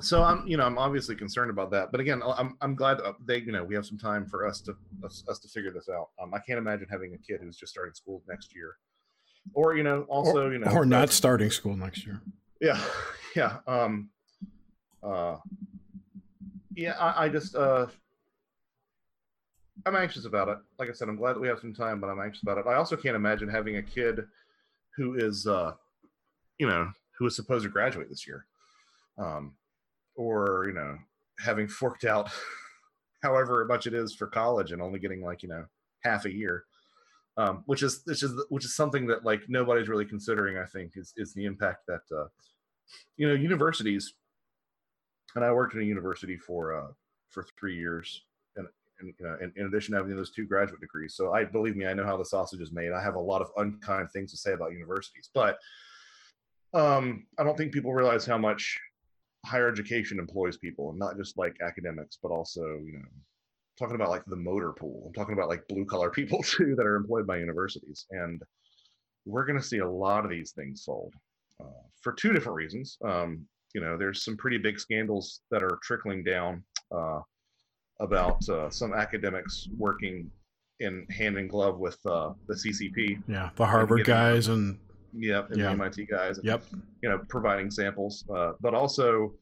so 0.00 0.22
i'm 0.22 0.46
you 0.46 0.56
know 0.56 0.64
i'm 0.64 0.78
obviously 0.78 1.14
concerned 1.14 1.50
about 1.50 1.70
that 1.70 1.90
but 1.90 2.00
again 2.00 2.22
i'm 2.36 2.56
i'm 2.60 2.74
glad 2.74 2.98
they 3.26 3.38
you 3.38 3.52
know 3.52 3.64
we 3.64 3.74
have 3.74 3.86
some 3.86 3.98
time 3.98 4.26
for 4.26 4.46
us 4.46 4.60
to 4.60 4.74
us, 5.04 5.24
us 5.28 5.38
to 5.38 5.48
figure 5.48 5.70
this 5.70 5.88
out. 5.88 6.08
Um 6.20 6.32
i 6.34 6.38
can't 6.38 6.58
imagine 6.58 6.86
having 6.90 7.14
a 7.14 7.18
kid 7.18 7.40
who's 7.40 7.56
just 7.56 7.72
starting 7.72 7.94
school 7.94 8.22
next 8.28 8.54
year. 8.54 8.76
Or 9.54 9.76
you 9.76 9.82
know 9.82 10.02
also 10.02 10.46
or, 10.46 10.52
you 10.52 10.58
know 10.58 10.70
or 10.70 10.84
not 10.84 11.10
starting 11.10 11.50
school 11.50 11.76
next 11.76 12.06
year. 12.06 12.20
yeah 12.60 12.80
yeah 13.36 13.58
um 13.66 14.10
uh 15.02 15.36
yeah 16.74 16.96
i, 16.98 17.24
I 17.24 17.28
just 17.28 17.54
uh 17.54 17.86
i'm 19.86 19.96
anxious 19.96 20.24
about 20.24 20.48
it. 20.48 20.58
Like 20.78 20.88
i 20.88 20.92
said 20.92 21.08
i'm 21.08 21.16
glad 21.16 21.34
that 21.34 21.40
we 21.40 21.48
have 21.48 21.60
some 21.60 21.74
time 21.74 22.00
but 22.00 22.08
i'm 22.08 22.20
anxious 22.20 22.42
about 22.42 22.58
it. 22.58 22.66
I 22.66 22.74
also 22.74 22.96
can't 22.96 23.16
imagine 23.16 23.48
having 23.48 23.76
a 23.76 23.82
kid 23.82 24.24
who 24.96 25.14
is 25.14 25.46
uh 25.46 25.72
you 26.58 26.66
know 26.66 26.90
who 27.18 27.26
is 27.26 27.36
supposed 27.36 27.64
to 27.64 27.70
graduate 27.70 28.08
this 28.08 28.26
year. 28.26 28.46
Um 29.18 29.54
or 30.20 30.64
you 30.68 30.74
know 30.74 30.96
having 31.38 31.66
forked 31.66 32.04
out 32.04 32.30
however 33.22 33.64
much 33.64 33.86
it 33.86 33.94
is 33.94 34.14
for 34.14 34.26
college 34.26 34.72
and 34.72 34.82
only 34.82 34.98
getting 34.98 35.22
like 35.22 35.42
you 35.42 35.48
know 35.48 35.64
half 36.04 36.24
a 36.26 36.32
year 36.32 36.64
um, 37.36 37.62
which 37.66 37.82
is 37.82 38.02
which 38.04 38.22
is 38.22 38.32
which 38.48 38.64
is 38.64 38.74
something 38.74 39.06
that 39.06 39.24
like 39.24 39.42
nobody's 39.48 39.88
really 39.88 40.04
considering. 40.04 40.58
I 40.58 40.66
think 40.66 40.92
is 40.96 41.14
is 41.16 41.32
the 41.32 41.44
impact 41.44 41.86
that 41.86 42.02
uh, 42.14 42.26
you 43.16 43.28
know 43.28 43.34
universities. 43.34 44.14
And 45.36 45.44
I 45.44 45.52
worked 45.52 45.74
in 45.74 45.80
a 45.80 45.84
university 45.84 46.36
for 46.36 46.76
uh, 46.76 46.88
for 47.30 47.46
three 47.58 47.76
years, 47.76 48.24
and, 48.56 48.66
and 48.98 49.14
you 49.18 49.24
know, 49.24 49.36
in, 49.40 49.52
in 49.56 49.66
addition 49.66 49.92
to 49.92 49.98
having 49.98 50.16
those 50.16 50.32
two 50.32 50.44
graduate 50.44 50.80
degrees, 50.80 51.14
so 51.14 51.32
I 51.32 51.44
believe 51.44 51.76
me, 51.76 51.86
I 51.86 51.94
know 51.94 52.04
how 52.04 52.16
the 52.16 52.24
sausage 52.24 52.60
is 52.60 52.72
made. 52.72 52.90
I 52.90 53.02
have 53.02 53.14
a 53.14 53.20
lot 53.20 53.40
of 53.40 53.50
unkind 53.56 54.10
things 54.10 54.32
to 54.32 54.36
say 54.36 54.52
about 54.52 54.72
universities, 54.72 55.30
but 55.32 55.58
um, 56.74 57.26
I 57.38 57.44
don't 57.44 57.56
think 57.56 57.72
people 57.72 57.94
realize 57.94 58.26
how 58.26 58.38
much 58.38 58.78
higher 59.46 59.68
education 59.68 60.18
employs 60.18 60.56
people, 60.56 60.90
and 60.90 60.98
not 60.98 61.16
just 61.16 61.38
like 61.38 61.56
academics, 61.60 62.18
but 62.22 62.30
also 62.30 62.62
you 62.62 62.94
know 62.94 63.08
talking 63.80 63.94
about 63.94 64.10
like 64.10 64.24
the 64.26 64.36
motor 64.36 64.72
pool. 64.72 65.04
I'm 65.06 65.12
talking 65.14 65.32
about 65.32 65.48
like 65.48 65.66
blue 65.68 65.86
collar 65.86 66.10
people 66.20 66.42
too 66.42 66.74
that 66.76 66.86
are 66.86 66.96
employed 66.96 67.26
by 67.26 67.38
universities. 67.38 68.06
And 68.10 68.42
we're 69.24 69.46
going 69.46 69.58
to 69.58 69.64
see 69.66 69.78
a 69.78 69.88
lot 69.88 70.24
of 70.24 70.30
these 70.30 70.52
things 70.52 70.84
sold 70.84 71.14
uh, 71.60 71.82
for 72.02 72.12
two 72.12 72.32
different 72.32 72.56
reasons. 72.56 72.98
Um, 73.04 73.46
you 73.74 73.80
know, 73.80 73.96
there's 73.96 74.24
some 74.24 74.36
pretty 74.36 74.58
big 74.58 74.78
scandals 74.78 75.40
that 75.50 75.62
are 75.62 75.78
trickling 75.82 76.24
down 76.24 76.64
uh, 76.94 77.20
about 78.00 78.46
uh, 78.48 78.68
some 78.70 78.92
academics 78.92 79.68
working 79.76 80.30
in 80.80 81.06
hand 81.10 81.36
in 81.38 81.46
glove 81.46 81.78
with 81.78 81.98
uh, 82.06 82.32
the 82.48 82.54
CCP. 82.54 83.22
Yeah, 83.28 83.50
the 83.54 83.66
Harvard 83.66 84.04
guys 84.04 84.48
and 84.48 84.78
yep, 85.16 85.50
and 85.50 85.58
yeah. 85.58 85.66
the 85.66 85.70
MIT 85.70 86.06
guys. 86.06 86.38
And, 86.38 86.46
yep. 86.46 86.62
You 87.02 87.08
know, 87.08 87.20
providing 87.28 87.70
samples, 87.70 88.24
uh, 88.34 88.52
but 88.60 88.74
also, 88.74 89.34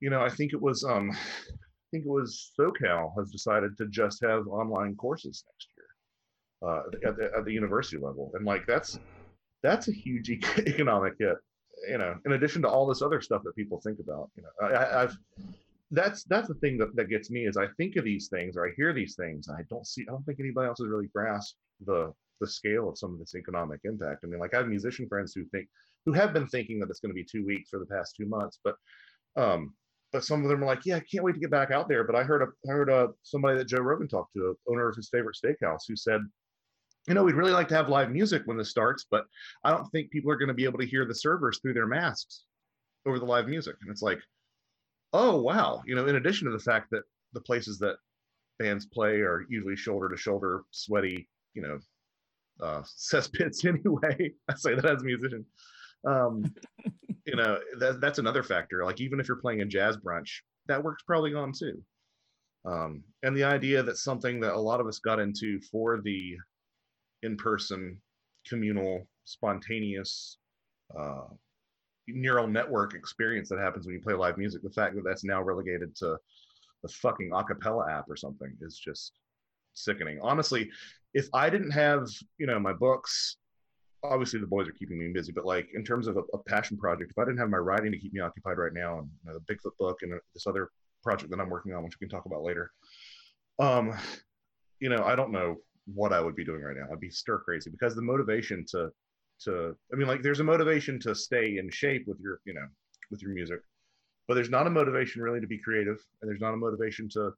you 0.00 0.10
know, 0.10 0.22
I 0.22 0.28
think 0.28 0.52
it 0.52 0.60
was 0.60 0.84
um, 0.84 1.10
I 1.14 1.88
think 1.90 2.06
it 2.06 2.10
was 2.10 2.52
SoCal 2.58 3.12
has 3.18 3.30
decided 3.30 3.76
to 3.78 3.86
just 3.86 4.22
have 4.22 4.46
online 4.48 4.96
courses 4.96 5.44
next 5.46 5.68
year 5.76 6.70
uh, 6.70 7.08
at, 7.08 7.16
the, 7.16 7.30
at 7.36 7.44
the 7.44 7.52
university 7.52 7.98
level, 7.98 8.30
and 8.34 8.46
like 8.46 8.66
that's 8.66 8.98
that's 9.62 9.88
a 9.88 9.92
huge 9.92 10.30
economic 10.58 11.14
hit. 11.18 11.36
You 11.88 11.98
know, 11.98 12.16
in 12.24 12.32
addition 12.32 12.62
to 12.62 12.68
all 12.68 12.86
this 12.86 13.02
other 13.02 13.20
stuff 13.20 13.42
that 13.44 13.56
people 13.56 13.80
think 13.80 13.98
about, 13.98 14.30
you 14.36 14.42
know, 14.42 14.68
I, 14.68 15.02
I've 15.02 15.16
that's 15.92 16.24
that's 16.24 16.48
the 16.48 16.54
thing 16.54 16.78
that, 16.78 16.96
that 16.96 17.08
gets 17.08 17.30
me 17.30 17.46
is 17.46 17.56
I 17.56 17.66
think 17.76 17.96
of 17.96 18.04
these 18.04 18.28
things 18.28 18.56
or 18.56 18.66
I 18.66 18.70
hear 18.76 18.92
these 18.92 19.14
things 19.14 19.48
and 19.48 19.56
I 19.56 19.62
don't 19.68 19.86
see 19.86 20.04
I 20.08 20.12
don't 20.12 20.24
think 20.24 20.40
anybody 20.40 20.66
else 20.66 20.78
has 20.78 20.88
really 20.88 21.08
grasped 21.14 21.58
the 21.84 22.12
the 22.42 22.48
scale 22.48 22.88
of 22.88 22.98
some 22.98 23.12
of 23.12 23.18
this 23.18 23.34
economic 23.34 23.80
impact. 23.84 24.24
I 24.24 24.26
mean, 24.26 24.40
like 24.40 24.52
I 24.52 24.58
have 24.58 24.68
musician 24.68 25.08
friends 25.08 25.32
who 25.34 25.44
think 25.46 25.68
who 26.04 26.12
have 26.12 26.34
been 26.34 26.48
thinking 26.48 26.80
that 26.80 26.90
it's 26.90 27.00
going 27.00 27.10
to 27.10 27.14
be 27.14 27.24
two 27.24 27.46
weeks 27.46 27.70
for 27.70 27.78
the 27.78 27.86
past 27.86 28.16
two 28.16 28.26
months, 28.26 28.58
but 28.62 28.74
um, 29.36 29.72
but 30.12 30.24
some 30.24 30.42
of 30.42 30.50
them 30.50 30.62
are 30.62 30.66
like, 30.66 30.84
yeah, 30.84 30.96
I 30.96 31.00
can't 31.00 31.24
wait 31.24 31.34
to 31.34 31.40
get 31.40 31.50
back 31.50 31.70
out 31.70 31.88
there. 31.88 32.04
But 32.04 32.16
I 32.16 32.24
heard 32.24 32.42
a 32.42 32.48
I 32.68 32.72
heard 32.72 32.90
a 32.90 33.08
somebody 33.22 33.56
that 33.58 33.68
Joe 33.68 33.78
Rogan 33.78 34.08
talked 34.08 34.34
to, 34.34 34.56
a 34.56 34.70
owner 34.70 34.88
of 34.88 34.96
his 34.96 35.08
favorite 35.08 35.36
steakhouse, 35.42 35.84
who 35.88 35.96
said, 35.96 36.20
you 37.08 37.14
know, 37.14 37.24
we'd 37.24 37.34
really 37.36 37.52
like 37.52 37.68
to 37.68 37.76
have 37.76 37.88
live 37.88 38.10
music 38.10 38.42
when 38.44 38.58
this 38.58 38.70
starts, 38.70 39.06
but 39.10 39.24
I 39.64 39.70
don't 39.70 39.88
think 39.90 40.10
people 40.10 40.30
are 40.30 40.36
going 40.36 40.48
to 40.48 40.54
be 40.54 40.64
able 40.64 40.80
to 40.80 40.86
hear 40.86 41.06
the 41.06 41.14
servers 41.14 41.58
through 41.60 41.74
their 41.74 41.86
masks 41.86 42.44
over 43.06 43.18
the 43.18 43.24
live 43.24 43.48
music. 43.48 43.76
And 43.80 43.90
it's 43.90 44.02
like, 44.02 44.20
oh 45.12 45.40
wow, 45.40 45.82
you 45.86 45.94
know, 45.94 46.06
in 46.06 46.16
addition 46.16 46.46
to 46.46 46.52
the 46.52 46.62
fact 46.62 46.90
that 46.90 47.02
the 47.32 47.40
places 47.40 47.78
that 47.78 47.96
bands 48.58 48.86
play 48.86 49.20
are 49.20 49.46
usually 49.48 49.76
shoulder 49.76 50.08
to 50.08 50.16
shoulder, 50.16 50.62
sweaty, 50.70 51.28
you 51.54 51.62
know, 51.62 51.78
uh, 52.62 52.82
cesspits 52.82 53.64
anyway. 53.66 54.32
I 54.48 54.54
say 54.54 54.74
that 54.74 54.84
as 54.84 55.02
a 55.02 55.04
musician. 55.04 55.44
Um, 56.06 56.52
you 57.26 57.36
know 57.36 57.58
that, 57.78 58.00
that's 58.00 58.18
another 58.18 58.42
factor 58.42 58.84
like 58.84 59.00
even 59.00 59.20
if 59.20 59.28
you're 59.28 59.36
playing 59.36 59.62
a 59.62 59.66
jazz 59.66 59.96
brunch 59.96 60.40
that 60.66 60.82
works 60.82 61.02
probably 61.06 61.34
on 61.34 61.52
too 61.52 61.80
um, 62.64 63.02
and 63.22 63.36
the 63.36 63.44
idea 63.44 63.82
that 63.82 63.96
something 63.96 64.40
that 64.40 64.54
a 64.54 64.60
lot 64.60 64.80
of 64.80 64.86
us 64.86 64.98
got 64.98 65.20
into 65.20 65.60
for 65.60 66.00
the 66.02 66.36
in-person 67.22 68.00
communal 68.46 69.06
spontaneous 69.24 70.38
uh, 70.98 71.26
neural 72.08 72.48
network 72.48 72.94
experience 72.94 73.48
that 73.48 73.58
happens 73.58 73.86
when 73.86 73.94
you 73.94 74.00
play 74.00 74.14
live 74.14 74.36
music 74.36 74.62
the 74.62 74.70
fact 74.70 74.94
that 74.94 75.04
that's 75.04 75.24
now 75.24 75.40
relegated 75.40 75.94
to 75.94 76.16
the 76.82 76.88
fucking 76.88 77.30
acapella 77.30 77.88
app 77.90 78.04
or 78.08 78.16
something 78.16 78.52
is 78.60 78.76
just 78.76 79.12
sickening 79.74 80.18
honestly 80.22 80.70
if 81.14 81.28
i 81.34 81.48
didn't 81.50 81.70
have 81.70 82.08
you 82.38 82.46
know 82.46 82.58
my 82.58 82.72
books 82.72 83.36
obviously 84.04 84.40
the 84.40 84.46
boys 84.46 84.68
are 84.68 84.72
keeping 84.72 84.98
me 84.98 85.08
busy, 85.12 85.32
but 85.32 85.44
like 85.44 85.68
in 85.74 85.84
terms 85.84 86.06
of 86.06 86.16
a, 86.16 86.22
a, 86.34 86.38
passion 86.38 86.76
project, 86.76 87.10
if 87.10 87.18
I 87.18 87.24
didn't 87.24 87.38
have 87.38 87.50
my 87.50 87.58
writing 87.58 87.92
to 87.92 87.98
keep 87.98 88.12
me 88.12 88.20
occupied 88.20 88.58
right 88.58 88.72
now, 88.72 88.98
and 88.98 89.08
you 89.24 89.32
know, 89.32 89.38
the 89.38 89.54
Bigfoot 89.54 89.76
book 89.78 89.98
and 90.02 90.12
this 90.34 90.46
other 90.46 90.70
project 91.02 91.30
that 91.30 91.40
I'm 91.40 91.50
working 91.50 91.72
on, 91.72 91.84
which 91.84 91.98
we 92.00 92.06
can 92.06 92.16
talk 92.16 92.26
about 92.26 92.42
later, 92.42 92.70
um, 93.60 93.96
you 94.80 94.88
know, 94.88 95.04
I 95.04 95.14
don't 95.14 95.30
know 95.30 95.56
what 95.86 96.12
I 96.12 96.20
would 96.20 96.34
be 96.34 96.44
doing 96.44 96.62
right 96.62 96.76
now. 96.76 96.86
I'd 96.90 97.00
be 97.00 97.10
stir 97.10 97.38
crazy 97.38 97.70
because 97.70 97.94
the 97.94 98.02
motivation 98.02 98.64
to, 98.70 98.90
to, 99.44 99.76
I 99.92 99.96
mean, 99.96 100.08
like 100.08 100.22
there's 100.22 100.40
a 100.40 100.44
motivation 100.44 100.98
to 101.00 101.14
stay 101.14 101.58
in 101.58 101.70
shape 101.70 102.04
with 102.06 102.18
your, 102.20 102.40
you 102.44 102.54
know, 102.54 102.66
with 103.10 103.22
your 103.22 103.32
music, 103.32 103.60
but 104.26 104.34
there's 104.34 104.50
not 104.50 104.66
a 104.66 104.70
motivation 104.70 105.22
really 105.22 105.40
to 105.40 105.46
be 105.46 105.58
creative, 105.58 105.98
and 106.20 106.28
there's 106.28 106.40
not 106.40 106.54
a 106.54 106.56
motivation 106.56 107.08
to 107.10 107.32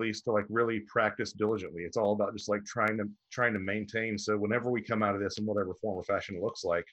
least 0.00 0.24
to 0.24 0.32
like 0.32 0.46
really 0.48 0.80
practice 0.80 1.32
diligently. 1.32 1.82
It's 1.82 1.96
all 1.96 2.12
about 2.12 2.32
just 2.34 2.48
like 2.48 2.64
trying 2.64 2.98
to 2.98 3.04
trying 3.30 3.52
to 3.52 3.60
maintain. 3.60 4.18
So 4.18 4.36
whenever 4.36 4.70
we 4.70 4.82
come 4.82 5.02
out 5.02 5.14
of 5.14 5.20
this 5.20 5.38
in 5.38 5.46
whatever 5.46 5.74
form 5.80 5.98
or 5.98 6.02
fashion 6.02 6.36
it 6.36 6.42
looks 6.42 6.64
like 6.64 6.86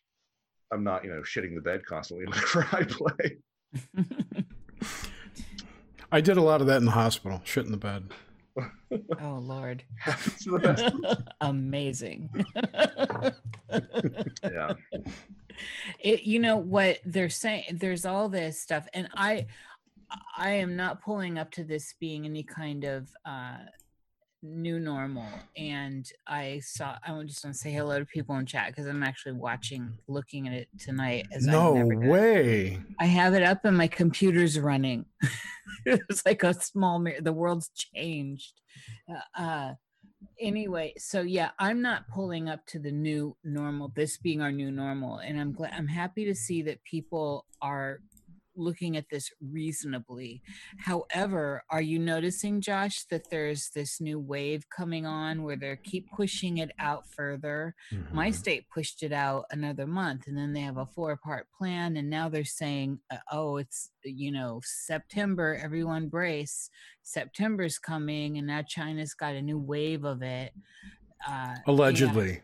i'm 0.71 0.83
not 0.83 1.03
you 1.03 1.09
know 1.09 1.21
shitting 1.21 1.55
the 1.55 1.61
bed 1.61 1.85
constantly 1.85 2.25
whenever 2.27 2.67
i 2.71 2.83
play. 2.83 3.37
I 6.09 6.21
did 6.21 6.37
a 6.37 6.41
lot 6.41 6.61
of 6.61 6.67
that 6.67 6.77
in 6.77 6.85
the 6.85 6.91
hospital 6.91 7.41
shit 7.43 7.65
in 7.65 7.71
the 7.71 7.77
bed. 7.77 8.11
Oh 9.21 9.39
lord. 9.43 9.83
Amazing. 11.41 12.29
Yeah. 14.43 14.73
It, 15.99 16.23
you 16.23 16.39
know 16.39 16.57
what 16.57 16.99
they're 17.05 17.29
saying 17.29 17.65
there's 17.73 18.05
all 18.05 18.29
this 18.29 18.59
stuff 18.59 18.87
and 18.93 19.09
i 19.15 19.45
I 20.37 20.51
am 20.51 20.75
not 20.75 21.01
pulling 21.01 21.37
up 21.37 21.51
to 21.51 21.63
this 21.63 21.93
being 21.99 22.25
any 22.25 22.43
kind 22.43 22.83
of 22.83 23.09
uh, 23.25 23.57
new 24.41 24.79
normal. 24.79 25.27
And 25.55 26.09
I 26.25 26.61
saw, 26.63 26.95
I 27.05 27.09
just 27.23 27.43
want 27.43 27.55
to 27.55 27.59
say 27.59 27.71
hello 27.71 27.99
to 27.99 28.05
people 28.05 28.35
in 28.37 28.45
chat 28.45 28.67
because 28.67 28.87
I'm 28.87 29.03
actually 29.03 29.33
watching, 29.33 29.97
looking 30.07 30.47
at 30.47 30.53
it 30.53 30.67
tonight. 30.79 31.27
As 31.33 31.45
no 31.45 31.73
way. 31.73 32.79
I 32.99 33.05
have 33.05 33.33
it 33.33 33.43
up 33.43 33.65
and 33.65 33.77
my 33.77 33.87
computer's 33.87 34.59
running. 34.59 35.05
it's 35.85 36.25
like 36.25 36.43
a 36.43 36.53
small 36.53 36.99
mirror. 36.99 37.21
The 37.21 37.33
world's 37.33 37.69
changed. 37.69 38.61
Uh, 39.09 39.41
uh, 39.41 39.73
anyway 40.39 40.93
so 40.97 41.21
yeah 41.21 41.51
i'm 41.59 41.81
not 41.81 42.07
pulling 42.09 42.49
up 42.49 42.65
to 42.65 42.79
the 42.79 42.91
new 42.91 43.35
normal 43.43 43.91
this 43.95 44.17
being 44.17 44.41
our 44.41 44.51
new 44.51 44.71
normal 44.71 45.17
and 45.19 45.39
i'm 45.39 45.51
glad 45.51 45.71
i'm 45.75 45.87
happy 45.87 46.25
to 46.25 46.33
see 46.33 46.61
that 46.61 46.83
people 46.83 47.45
are 47.61 47.99
looking 48.57 48.97
at 48.97 49.09
this 49.09 49.31
reasonably. 49.41 50.41
However, 50.79 51.63
are 51.69 51.81
you 51.81 51.99
noticing, 51.99 52.61
Josh, 52.61 53.03
that 53.05 53.29
there's 53.29 53.69
this 53.69 54.01
new 54.01 54.19
wave 54.19 54.69
coming 54.69 55.05
on 55.05 55.43
where 55.43 55.55
they 55.55 55.77
keep 55.83 56.09
pushing 56.11 56.57
it 56.57 56.71
out 56.79 57.07
further? 57.07 57.75
Mm-hmm. 57.93 58.15
My 58.15 58.31
state 58.31 58.65
pushed 58.73 59.03
it 59.03 59.13
out 59.13 59.45
another 59.51 59.87
month, 59.87 60.27
and 60.27 60.37
then 60.37 60.53
they 60.53 60.61
have 60.61 60.77
a 60.77 60.85
four-part 60.85 61.47
plan, 61.57 61.97
and 61.97 62.09
now 62.09 62.29
they're 62.29 62.43
saying, 62.43 62.99
uh, 63.11 63.17
"Oh, 63.31 63.57
it's 63.57 63.91
you 64.03 64.31
know 64.31 64.61
September. 64.63 65.59
Everyone 65.61 66.07
brace. 66.07 66.69
September's 67.03 67.79
coming, 67.79 68.37
and 68.37 68.47
now 68.47 68.61
China's 68.61 69.13
got 69.13 69.35
a 69.35 69.41
new 69.41 69.59
wave 69.59 70.03
of 70.03 70.21
it." 70.21 70.53
Uh, 71.27 71.55
Allegedly. 71.65 72.31
Yeah 72.31 72.39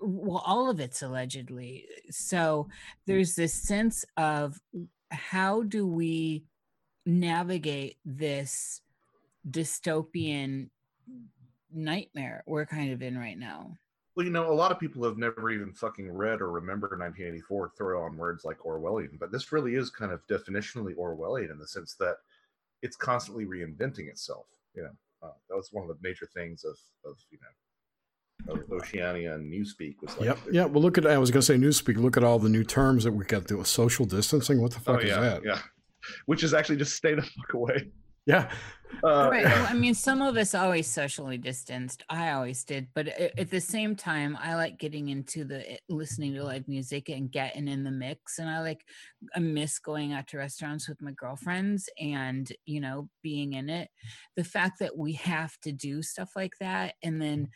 well 0.00 0.42
all 0.44 0.70
of 0.70 0.80
it's 0.80 1.02
allegedly 1.02 1.86
so 2.10 2.68
there's 3.06 3.34
this 3.34 3.52
sense 3.52 4.04
of 4.16 4.58
how 5.10 5.62
do 5.62 5.86
we 5.86 6.44
navigate 7.06 7.96
this 8.04 8.80
dystopian 9.48 10.68
nightmare 11.72 12.44
we're 12.46 12.66
kind 12.66 12.92
of 12.92 13.02
in 13.02 13.18
right 13.18 13.38
now? 13.38 13.76
Well, 14.14 14.26
you 14.26 14.32
know, 14.32 14.50
a 14.50 14.52
lot 14.52 14.72
of 14.72 14.80
people 14.80 15.04
have 15.04 15.16
never 15.16 15.48
even 15.50 15.72
fucking 15.72 16.10
read 16.10 16.40
or 16.40 16.50
remember 16.50 16.88
1984 16.88 17.72
throw 17.78 18.02
on 18.02 18.16
words 18.16 18.44
like 18.44 18.58
Orwellian, 18.58 19.16
but 19.18 19.30
this 19.30 19.52
really 19.52 19.76
is 19.76 19.90
kind 19.90 20.10
of 20.10 20.26
definitionally 20.26 20.96
Orwellian 20.96 21.52
in 21.52 21.58
the 21.58 21.68
sense 21.68 21.94
that 22.00 22.16
it's 22.82 22.96
constantly 22.96 23.44
reinventing 23.44 24.08
itself. 24.08 24.46
You 24.74 24.82
know, 24.82 24.90
uh, 25.22 25.32
that 25.48 25.56
was 25.56 25.68
one 25.72 25.88
of 25.88 25.88
the 25.88 26.02
major 26.02 26.28
things 26.34 26.64
of, 26.64 26.76
of 27.08 27.16
you 27.30 27.38
know, 27.40 27.48
Oceania 28.70 29.34
and 29.34 29.52
Newspeak 29.52 29.96
was 30.00 30.16
like. 30.16 30.26
Yep. 30.26 30.38
Yeah. 30.50 30.64
Well, 30.64 30.82
look 30.82 30.98
at 30.98 31.06
I 31.06 31.18
was 31.18 31.30
going 31.30 31.40
to 31.40 31.46
say 31.46 31.56
Newspeak. 31.56 31.96
Look 31.96 32.16
at 32.16 32.24
all 32.24 32.38
the 32.38 32.48
new 32.48 32.64
terms 32.64 33.04
that 33.04 33.12
we 33.12 33.24
got. 33.24 33.46
The 33.46 33.64
social 33.64 34.06
distancing. 34.06 34.60
What 34.60 34.72
the 34.72 34.80
fuck 34.80 35.00
oh, 35.02 35.06
yeah, 35.06 35.12
is 35.12 35.16
that? 35.16 35.42
Yeah. 35.44 35.60
Which 36.26 36.42
is 36.42 36.54
actually 36.54 36.76
just 36.76 36.94
stay 36.94 37.14
the 37.14 37.22
fuck 37.22 37.54
away. 37.54 37.90
Yeah. 38.28 38.50
Uh, 39.02 39.28
right. 39.30 39.44
Well, 39.44 39.66
I 39.68 39.74
mean, 39.74 39.94
some 39.94 40.20
of 40.20 40.36
us 40.36 40.54
always 40.54 40.86
socially 40.86 41.38
distanced. 41.38 42.02
I 42.10 42.32
always 42.32 42.62
did, 42.64 42.88
but 42.94 43.08
at 43.08 43.50
the 43.50 43.60
same 43.60 43.96
time, 43.96 44.36
I 44.40 44.54
like 44.54 44.78
getting 44.78 45.08
into 45.08 45.44
the 45.44 45.72
eh, 45.72 45.76
listening 45.88 46.34
to 46.34 46.44
live 46.44 46.66
music 46.68 47.08
and 47.08 47.30
getting 47.30 47.68
in 47.68 47.84
the 47.84 47.90
mix. 47.90 48.38
And 48.38 48.48
I 48.48 48.60
like, 48.60 48.84
I 49.34 49.38
miss 49.38 49.78
going 49.78 50.12
out 50.12 50.26
to 50.28 50.38
restaurants 50.38 50.88
with 50.88 51.00
my 51.00 51.12
girlfriends 51.12 51.88
and 51.98 52.50
you 52.66 52.80
know 52.80 53.08
being 53.22 53.54
in 53.54 53.70
it. 53.70 53.88
The 54.36 54.44
fact 54.44 54.78
that 54.80 54.96
we 54.96 55.14
have 55.14 55.58
to 55.62 55.72
do 55.72 56.02
stuff 56.02 56.30
like 56.36 56.54
that, 56.60 56.94
and 57.02 57.20
then 57.20 57.48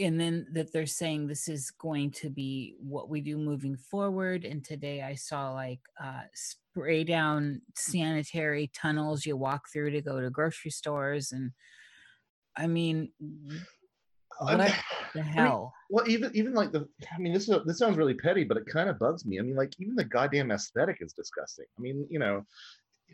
and 0.00 0.20
then 0.20 0.46
that 0.52 0.72
they're 0.72 0.86
saying 0.86 1.26
this 1.26 1.48
is 1.48 1.70
going 1.70 2.10
to 2.10 2.30
be 2.30 2.74
what 2.80 3.08
we 3.08 3.20
do 3.20 3.36
moving 3.36 3.76
forward 3.76 4.44
and 4.44 4.64
today 4.64 5.02
i 5.02 5.14
saw 5.14 5.52
like 5.52 5.80
uh 6.02 6.22
spray 6.34 7.04
down 7.04 7.60
sanitary 7.74 8.70
tunnels 8.74 9.26
you 9.26 9.36
walk 9.36 9.68
through 9.72 9.90
to 9.90 10.00
go 10.00 10.20
to 10.20 10.30
grocery 10.30 10.70
stores 10.70 11.32
and 11.32 11.52
i 12.56 12.66
mean 12.66 13.10
I 14.40 14.56
what 14.56 14.58
mean- 14.58 14.68
the 15.14 15.20
I 15.20 15.24
mean, 15.24 15.32
hell 15.32 15.74
well, 15.90 16.08
even 16.08 16.30
even 16.34 16.54
like 16.54 16.70
the, 16.70 16.88
I 17.12 17.18
mean, 17.18 17.32
this 17.32 17.48
is 17.48 17.58
this 17.66 17.78
sounds 17.78 17.96
really 17.96 18.14
petty, 18.14 18.44
but 18.44 18.56
it 18.56 18.64
kind 18.66 18.88
of 18.88 18.98
bugs 19.00 19.26
me. 19.26 19.40
I 19.40 19.42
mean, 19.42 19.56
like 19.56 19.72
even 19.80 19.96
the 19.96 20.04
goddamn 20.04 20.52
aesthetic 20.52 20.98
is 21.00 21.12
disgusting. 21.12 21.64
I 21.76 21.80
mean, 21.82 22.06
you 22.08 22.20
know, 22.20 22.44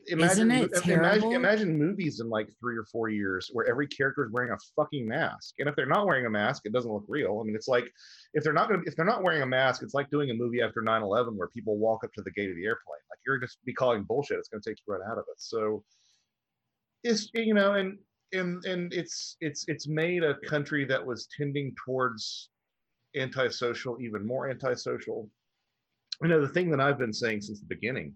imagine 0.08 0.48
terrible? 0.48 0.88
imagine 0.88 1.32
imagine 1.32 1.78
movies 1.78 2.20
in 2.20 2.28
like 2.28 2.48
three 2.60 2.76
or 2.76 2.84
four 2.84 3.08
years 3.08 3.50
where 3.52 3.66
every 3.66 3.86
character 3.88 4.24
is 4.24 4.30
wearing 4.32 4.50
a 4.50 4.56
fucking 4.76 5.06
mask, 5.06 5.54
and 5.58 5.68
if 5.68 5.76
they're 5.76 5.86
not 5.86 6.06
wearing 6.06 6.26
a 6.26 6.30
mask, 6.30 6.62
it 6.64 6.72
doesn't 6.72 6.90
look 6.90 7.04
real. 7.08 7.40
I 7.40 7.44
mean, 7.44 7.56
it's 7.56 7.68
like 7.68 7.90
if 8.34 8.44
they're 8.44 8.52
not 8.52 8.68
gonna 8.68 8.82
if 8.86 8.96
they're 8.96 9.04
not 9.04 9.22
wearing 9.22 9.42
a 9.42 9.46
mask, 9.46 9.82
it's 9.82 9.94
like 9.94 10.10
doing 10.10 10.30
a 10.30 10.34
movie 10.34 10.62
after 10.62 10.82
9-11 10.82 11.36
where 11.36 11.48
people 11.48 11.78
walk 11.78 12.04
up 12.04 12.12
to 12.14 12.22
the 12.22 12.30
gate 12.32 12.50
of 12.50 12.56
the 12.56 12.64
airplane. 12.64 13.02
Like 13.10 13.18
you're 13.26 13.38
just 13.38 13.58
be 13.64 13.72
calling 13.72 14.04
bullshit. 14.04 14.38
It's 14.38 14.48
gonna 14.48 14.62
take 14.66 14.78
you 14.86 14.94
right 14.94 15.10
out 15.10 15.18
of 15.18 15.24
it. 15.28 15.38
So 15.38 15.82
it's 17.02 17.30
you 17.34 17.54
know 17.54 17.74
and 17.74 17.98
and 18.32 18.64
and 18.64 18.92
it's 18.92 19.36
it's 19.40 19.64
it's 19.68 19.88
made 19.88 20.22
a 20.22 20.34
country 20.46 20.84
that 20.84 21.04
was 21.04 21.28
tending 21.36 21.74
towards 21.84 22.50
antisocial 23.16 23.96
even 24.00 24.26
more 24.26 24.50
antisocial 24.50 25.30
you 26.22 26.28
know 26.28 26.40
the 26.40 26.48
thing 26.48 26.70
that 26.70 26.80
i've 26.80 26.98
been 26.98 27.12
saying 27.12 27.40
since 27.40 27.60
the 27.60 27.66
beginning 27.66 28.12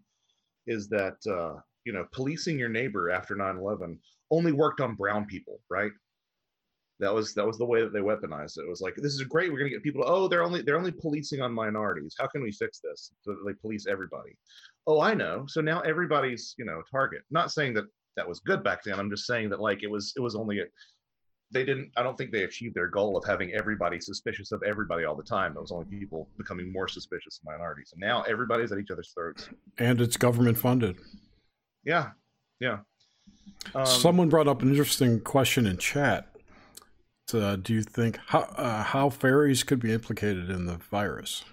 is 0.67 0.89
that 0.89 1.17
uh 1.31 1.59
you 1.85 1.93
know 1.93 2.05
policing 2.13 2.59
your 2.59 2.69
neighbor 2.69 3.11
after 3.11 3.35
9-11 3.37 3.99
only 4.31 4.53
worked 4.53 4.81
on 4.81 4.95
brown 4.95 5.25
people 5.25 5.61
right 5.69 5.93
that 7.01 7.13
was 7.13 7.35
that 7.35 7.47
was 7.47 7.59
the 7.59 7.65
way 7.65 7.81
that 7.81 7.93
they 7.93 8.01
weaponized 8.01 8.59
it. 8.59 8.63
It 8.63 8.69
was 8.69 8.81
like 8.81 8.95
this 8.95 9.15
is 9.15 9.23
great. 9.23 9.51
We're 9.51 9.59
gonna 9.59 9.71
get 9.71 9.83
people. 9.83 10.03
To, 10.03 10.09
oh, 10.09 10.29
they're 10.29 10.43
only 10.43 10.63
they're 10.63 10.77
only 10.77 10.93
policing 10.93 11.41
on 11.41 11.53
minorities. 11.53 12.15
How 12.19 12.27
can 12.27 12.43
we 12.43 12.53
fix 12.53 12.81
this 12.81 13.11
so 13.23 13.35
they 13.47 13.55
police 13.55 13.87
everybody? 13.89 14.37
Oh, 14.87 15.01
I 15.01 15.15
know. 15.15 15.45
So 15.49 15.61
now 15.61 15.81
everybody's 15.81 16.55
you 16.59 16.65
know 16.65 16.83
target. 16.91 17.23
Not 17.31 17.51
saying 17.51 17.75
that 17.75 17.85
that 18.17 18.29
was 18.29 18.41
good 18.41 18.63
back 18.63 18.85
then. 18.85 19.01
I'm 19.01 19.11
just 19.11 19.27
saying 19.27 19.49
that 19.51 19.61
like 19.61 19.83
it 19.83 19.91
was 19.91 20.13
it 20.17 20.21
was 20.21 20.37
only 20.37 20.61
a, 20.61 20.65
they 21.51 21.65
didn't. 21.65 21.91
I 21.97 22.03
don't 22.03 22.19
think 22.19 22.33
they 22.33 22.45
achieved 22.45 22.75
their 22.75 22.89
goal 22.89 23.17
of 23.17 23.25
having 23.25 23.53
everybody 23.55 23.99
suspicious 23.99 24.53
of 24.53 24.63
everybody 24.63 25.05
all 25.05 25.17
the 25.17 25.23
time. 25.23 25.57
It 25.57 25.61
was 25.61 25.73
only 25.73 25.87
people 25.87 26.29
becoming 26.37 26.71
more 26.71 26.87
suspicious 26.87 27.41
of 27.41 27.51
minorities. 27.51 27.91
And 27.93 28.01
now 28.01 28.23
everybody's 28.23 28.73
at 28.73 28.79
each 28.79 28.91
other's 28.91 29.11
throats. 29.15 29.49
And 29.79 30.01
it's 30.01 30.17
government 30.17 30.59
funded. 30.59 30.99
Yeah, 31.85 32.11
yeah. 32.61 32.79
Um, 33.75 33.87
Someone 33.87 34.29
brought 34.29 34.49
up 34.49 34.63
an 34.63 34.71
interesting 34.71 35.21
question 35.21 35.67
in 35.67 35.79
chat. 35.79 36.27
Uh, 37.33 37.57
do 37.57 37.73
you 37.73 37.83
think 37.83 38.19
how 38.27 38.41
uh, 38.41 38.83
how 38.83 39.09
fairies 39.09 39.63
could 39.63 39.79
be 39.79 39.93
implicated 39.93 40.51
in 40.51 40.67
the 40.67 40.77
virus 40.77 41.45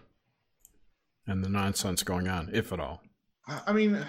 and 1.28 1.44
the 1.44 1.50
nonsense 1.50 2.02
going 2.02 2.28
on, 2.28 2.50
if 2.52 2.74
at 2.74 2.80
all? 2.80 3.04
I 3.48 3.62
I 3.68 3.74
mean, 3.74 4.04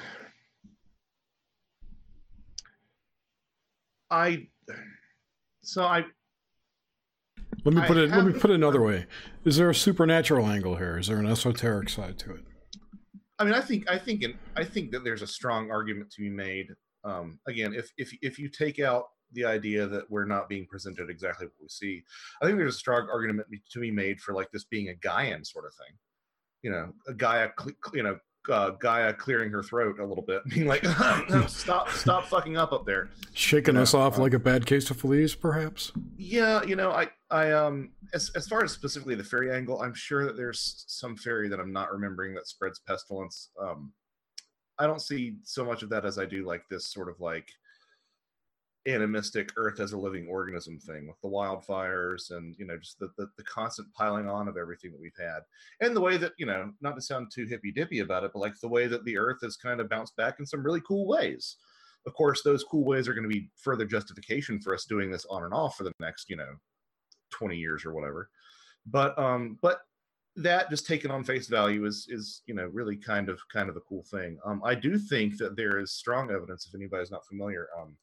I 4.10 4.46
so 5.62 5.84
I 5.84 6.04
Let 7.64 7.74
me 7.74 7.82
I 7.82 7.86
put 7.86 7.96
it. 7.98 8.10
Let 8.10 8.24
me 8.24 8.32
put 8.32 8.50
it 8.50 8.54
another 8.54 8.80
way. 8.80 9.04
Is 9.44 9.58
there 9.58 9.68
a 9.68 9.74
supernatural 9.74 10.46
angle 10.46 10.76
here? 10.76 10.98
Is 10.98 11.08
there 11.08 11.18
an 11.18 11.26
esoteric 11.26 11.90
side 11.90 12.18
to 12.20 12.34
it? 12.34 12.44
I 13.38 13.44
mean 13.44 13.54
I 13.54 13.60
think 13.60 13.88
I 13.90 13.98
think 13.98 14.22
in, 14.22 14.34
I 14.56 14.64
think 14.64 14.90
that 14.92 15.04
there's 15.04 15.22
a 15.22 15.26
strong 15.26 15.70
argument 15.70 16.10
to 16.12 16.20
be 16.20 16.30
made. 16.30 16.68
Um, 17.04 17.38
again, 17.46 17.74
if 17.74 17.92
if 17.96 18.12
if 18.22 18.38
you 18.38 18.48
take 18.48 18.80
out 18.80 19.04
the 19.32 19.44
idea 19.44 19.86
that 19.86 20.10
we're 20.10 20.24
not 20.24 20.48
being 20.48 20.66
presented 20.66 21.10
exactly 21.10 21.46
what 21.46 21.54
we 21.60 21.68
see, 21.68 22.02
I 22.42 22.46
think 22.46 22.58
there's 22.58 22.74
a 22.74 22.78
strong 22.78 23.08
argument 23.12 23.48
to 23.72 23.80
be 23.80 23.90
made 23.90 24.20
for 24.20 24.34
like 24.34 24.50
this 24.50 24.64
being 24.64 24.88
a 24.88 25.06
Gaian 25.06 25.46
sort 25.46 25.66
of 25.66 25.74
thing. 25.74 25.96
You 26.62 26.72
know, 26.72 26.92
a 27.06 27.14
Gaia, 27.14 27.50
you 27.92 28.02
know, 28.02 28.18
uh, 28.50 28.70
Gaia 28.70 29.12
clearing 29.12 29.50
her 29.50 29.62
throat 29.62 29.98
a 29.98 30.04
little 30.04 30.24
bit, 30.24 30.44
being 30.48 30.66
like, 30.66 30.84
"Stop, 31.48 31.90
stop 31.90 32.24
fucking 32.28 32.56
up 32.56 32.72
up 32.72 32.86
there." 32.86 33.10
Shaking 33.32 33.74
Yeah, 33.76 33.82
us 33.82 33.94
off 33.94 34.18
uh, 34.18 34.22
like 34.22 34.34
a 34.34 34.38
bad 34.38 34.66
case 34.66 34.90
of 34.90 34.96
fleas, 34.98 35.34
perhaps. 35.34 35.92
Yeah, 36.16 36.62
you 36.62 36.76
know, 36.76 36.90
I, 36.90 37.08
I, 37.30 37.52
um, 37.52 37.90
as 38.14 38.30
as 38.34 38.46
far 38.46 38.64
as 38.64 38.72
specifically 38.72 39.14
the 39.14 39.24
fairy 39.24 39.52
angle, 39.54 39.80
I'm 39.82 39.94
sure 39.94 40.24
that 40.26 40.36
there's 40.36 40.84
some 40.88 41.16
fairy 41.16 41.48
that 41.48 41.60
I'm 41.60 41.72
not 41.72 41.92
remembering 41.92 42.34
that 42.34 42.46
spreads 42.48 42.80
pestilence. 42.80 43.50
Um, 43.60 43.92
I 44.78 44.86
don't 44.86 45.02
see 45.02 45.36
so 45.42 45.64
much 45.64 45.82
of 45.82 45.90
that 45.90 46.04
as 46.04 46.18
I 46.18 46.24
do 46.24 46.46
like 46.46 46.62
this 46.70 46.86
sort 46.86 47.08
of 47.08 47.20
like 47.20 47.48
animistic 48.88 49.52
Earth 49.56 49.80
as 49.80 49.92
a 49.92 49.98
living 49.98 50.26
organism 50.28 50.78
thing 50.78 51.06
with 51.06 51.20
the 51.20 51.28
wildfires 51.28 52.30
and 52.30 52.54
you 52.58 52.66
know 52.66 52.76
just 52.76 52.98
the, 52.98 53.08
the 53.16 53.28
the 53.36 53.44
constant 53.44 53.92
piling 53.94 54.28
on 54.28 54.48
of 54.48 54.56
everything 54.56 54.90
that 54.92 55.00
we've 55.00 55.12
had, 55.18 55.40
and 55.80 55.94
the 55.94 56.00
way 56.00 56.16
that 56.16 56.32
you 56.38 56.46
know, 56.46 56.72
not 56.80 56.94
to 56.96 57.02
sound 57.02 57.30
too 57.32 57.46
hippy 57.46 57.72
dippy 57.72 58.00
about 58.00 58.24
it, 58.24 58.30
but 58.32 58.40
like 58.40 58.58
the 58.60 58.68
way 58.68 58.86
that 58.86 59.04
the 59.04 59.18
Earth 59.18 59.38
has 59.42 59.56
kind 59.56 59.80
of 59.80 59.88
bounced 59.88 60.16
back 60.16 60.36
in 60.38 60.46
some 60.46 60.62
really 60.62 60.80
cool 60.86 61.06
ways. 61.06 61.56
Of 62.06 62.14
course 62.14 62.42
those 62.42 62.64
cool 62.64 62.84
ways 62.84 63.08
are 63.08 63.14
going 63.14 63.28
to 63.28 63.34
be 63.34 63.50
further 63.56 63.84
justification 63.84 64.60
for 64.60 64.74
us 64.74 64.84
doing 64.84 65.10
this 65.10 65.26
on 65.26 65.44
and 65.44 65.52
off 65.52 65.76
for 65.76 65.84
the 65.84 65.92
next 66.00 66.30
you 66.30 66.36
know 66.36 66.54
20 67.30 67.56
years 67.56 67.84
or 67.84 67.92
whatever. 67.92 68.30
But 68.86 69.18
um 69.18 69.58
but 69.60 69.80
that 70.36 70.70
just 70.70 70.86
taken 70.86 71.10
on 71.10 71.24
face 71.24 71.48
value 71.48 71.84
is 71.84 72.06
is 72.08 72.42
you 72.46 72.54
know 72.54 72.66
really 72.72 72.96
kind 72.96 73.28
of 73.28 73.40
kind 73.52 73.68
of 73.68 73.76
a 73.76 73.80
cool 73.80 74.04
thing. 74.04 74.38
Um 74.44 74.62
i 74.64 74.74
do 74.74 74.96
think 74.96 75.36
that 75.38 75.56
there 75.56 75.80
is 75.80 75.92
strong 75.92 76.30
evidence 76.30 76.66
if 76.66 76.74
anybody's 76.74 77.10
not 77.10 77.26
familiar 77.26 77.68
um 77.78 77.96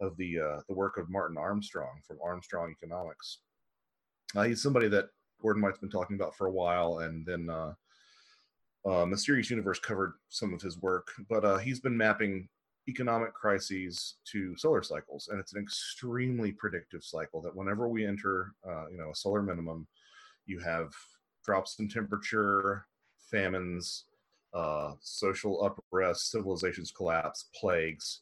of 0.00 0.16
the 0.16 0.38
uh 0.38 0.60
the 0.68 0.74
work 0.74 0.96
of 0.96 1.10
martin 1.10 1.36
armstrong 1.36 2.00
from 2.06 2.18
armstrong 2.22 2.74
economics 2.80 3.38
uh, 4.36 4.42
he's 4.42 4.62
somebody 4.62 4.88
that 4.88 5.08
gordon 5.40 5.62
white's 5.62 5.78
been 5.78 5.90
talking 5.90 6.16
about 6.16 6.36
for 6.36 6.46
a 6.46 6.52
while 6.52 6.98
and 6.98 7.24
then 7.26 7.48
uh 7.50 7.72
uh, 8.88 9.04
Mysterious 9.04 9.50
Universe 9.50 9.78
covered 9.78 10.14
some 10.28 10.54
of 10.54 10.62
his 10.62 10.80
work, 10.80 11.08
but 11.28 11.44
uh, 11.44 11.58
he's 11.58 11.80
been 11.80 11.96
mapping 11.96 12.48
economic 12.88 13.34
crises 13.34 14.16
to 14.32 14.56
solar 14.56 14.82
cycles, 14.82 15.28
and 15.28 15.38
it's 15.38 15.52
an 15.52 15.62
extremely 15.62 16.52
predictive 16.52 17.04
cycle. 17.04 17.42
That 17.42 17.54
whenever 17.54 17.88
we 17.88 18.06
enter, 18.06 18.52
uh, 18.66 18.88
you 18.90 18.96
know, 18.96 19.10
a 19.10 19.14
solar 19.14 19.42
minimum, 19.42 19.86
you 20.46 20.58
have 20.60 20.90
drops 21.44 21.78
in 21.80 21.88
temperature, 21.88 22.86
famines, 23.30 24.04
social 25.00 25.76
unrest, 25.92 26.30
civilizations 26.30 26.90
collapse, 26.90 27.48
plagues. 27.54 28.20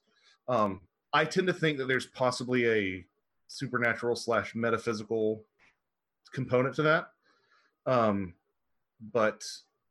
Um, 0.49 0.81
I 1.17 1.25
tend 1.25 1.47
to 1.47 1.55
think 1.55 1.79
that 1.79 1.89
there's 1.89 2.05
possibly 2.05 2.69
a 2.69 3.07
supernatural 3.47 4.17
slash 4.17 4.55
metaphysical 4.55 5.47
component 6.35 6.75
to 6.75 6.83
that. 6.83 7.09
Um, 7.87 8.35
but 9.15 9.43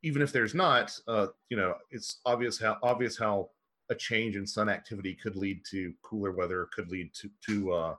even 0.03 0.21
if 0.21 0.31
there's 0.31 0.53
not, 0.53 0.95
uh, 1.07 1.27
you 1.49 1.57
know, 1.57 1.73
it's 1.89 2.19
obvious 2.27 2.59
how 2.59 2.77
obvious 2.83 3.17
how 3.17 3.49
a 3.89 3.95
change 3.95 4.35
in 4.35 4.45
sun 4.45 4.69
activity 4.69 5.15
could 5.15 5.35
lead 5.35 5.61
to 5.71 5.95
cooler 6.03 6.31
weather, 6.31 6.69
could 6.71 6.91
lead 6.91 7.11
to 7.15 7.29
to 7.47 7.73
uh, 7.73 7.95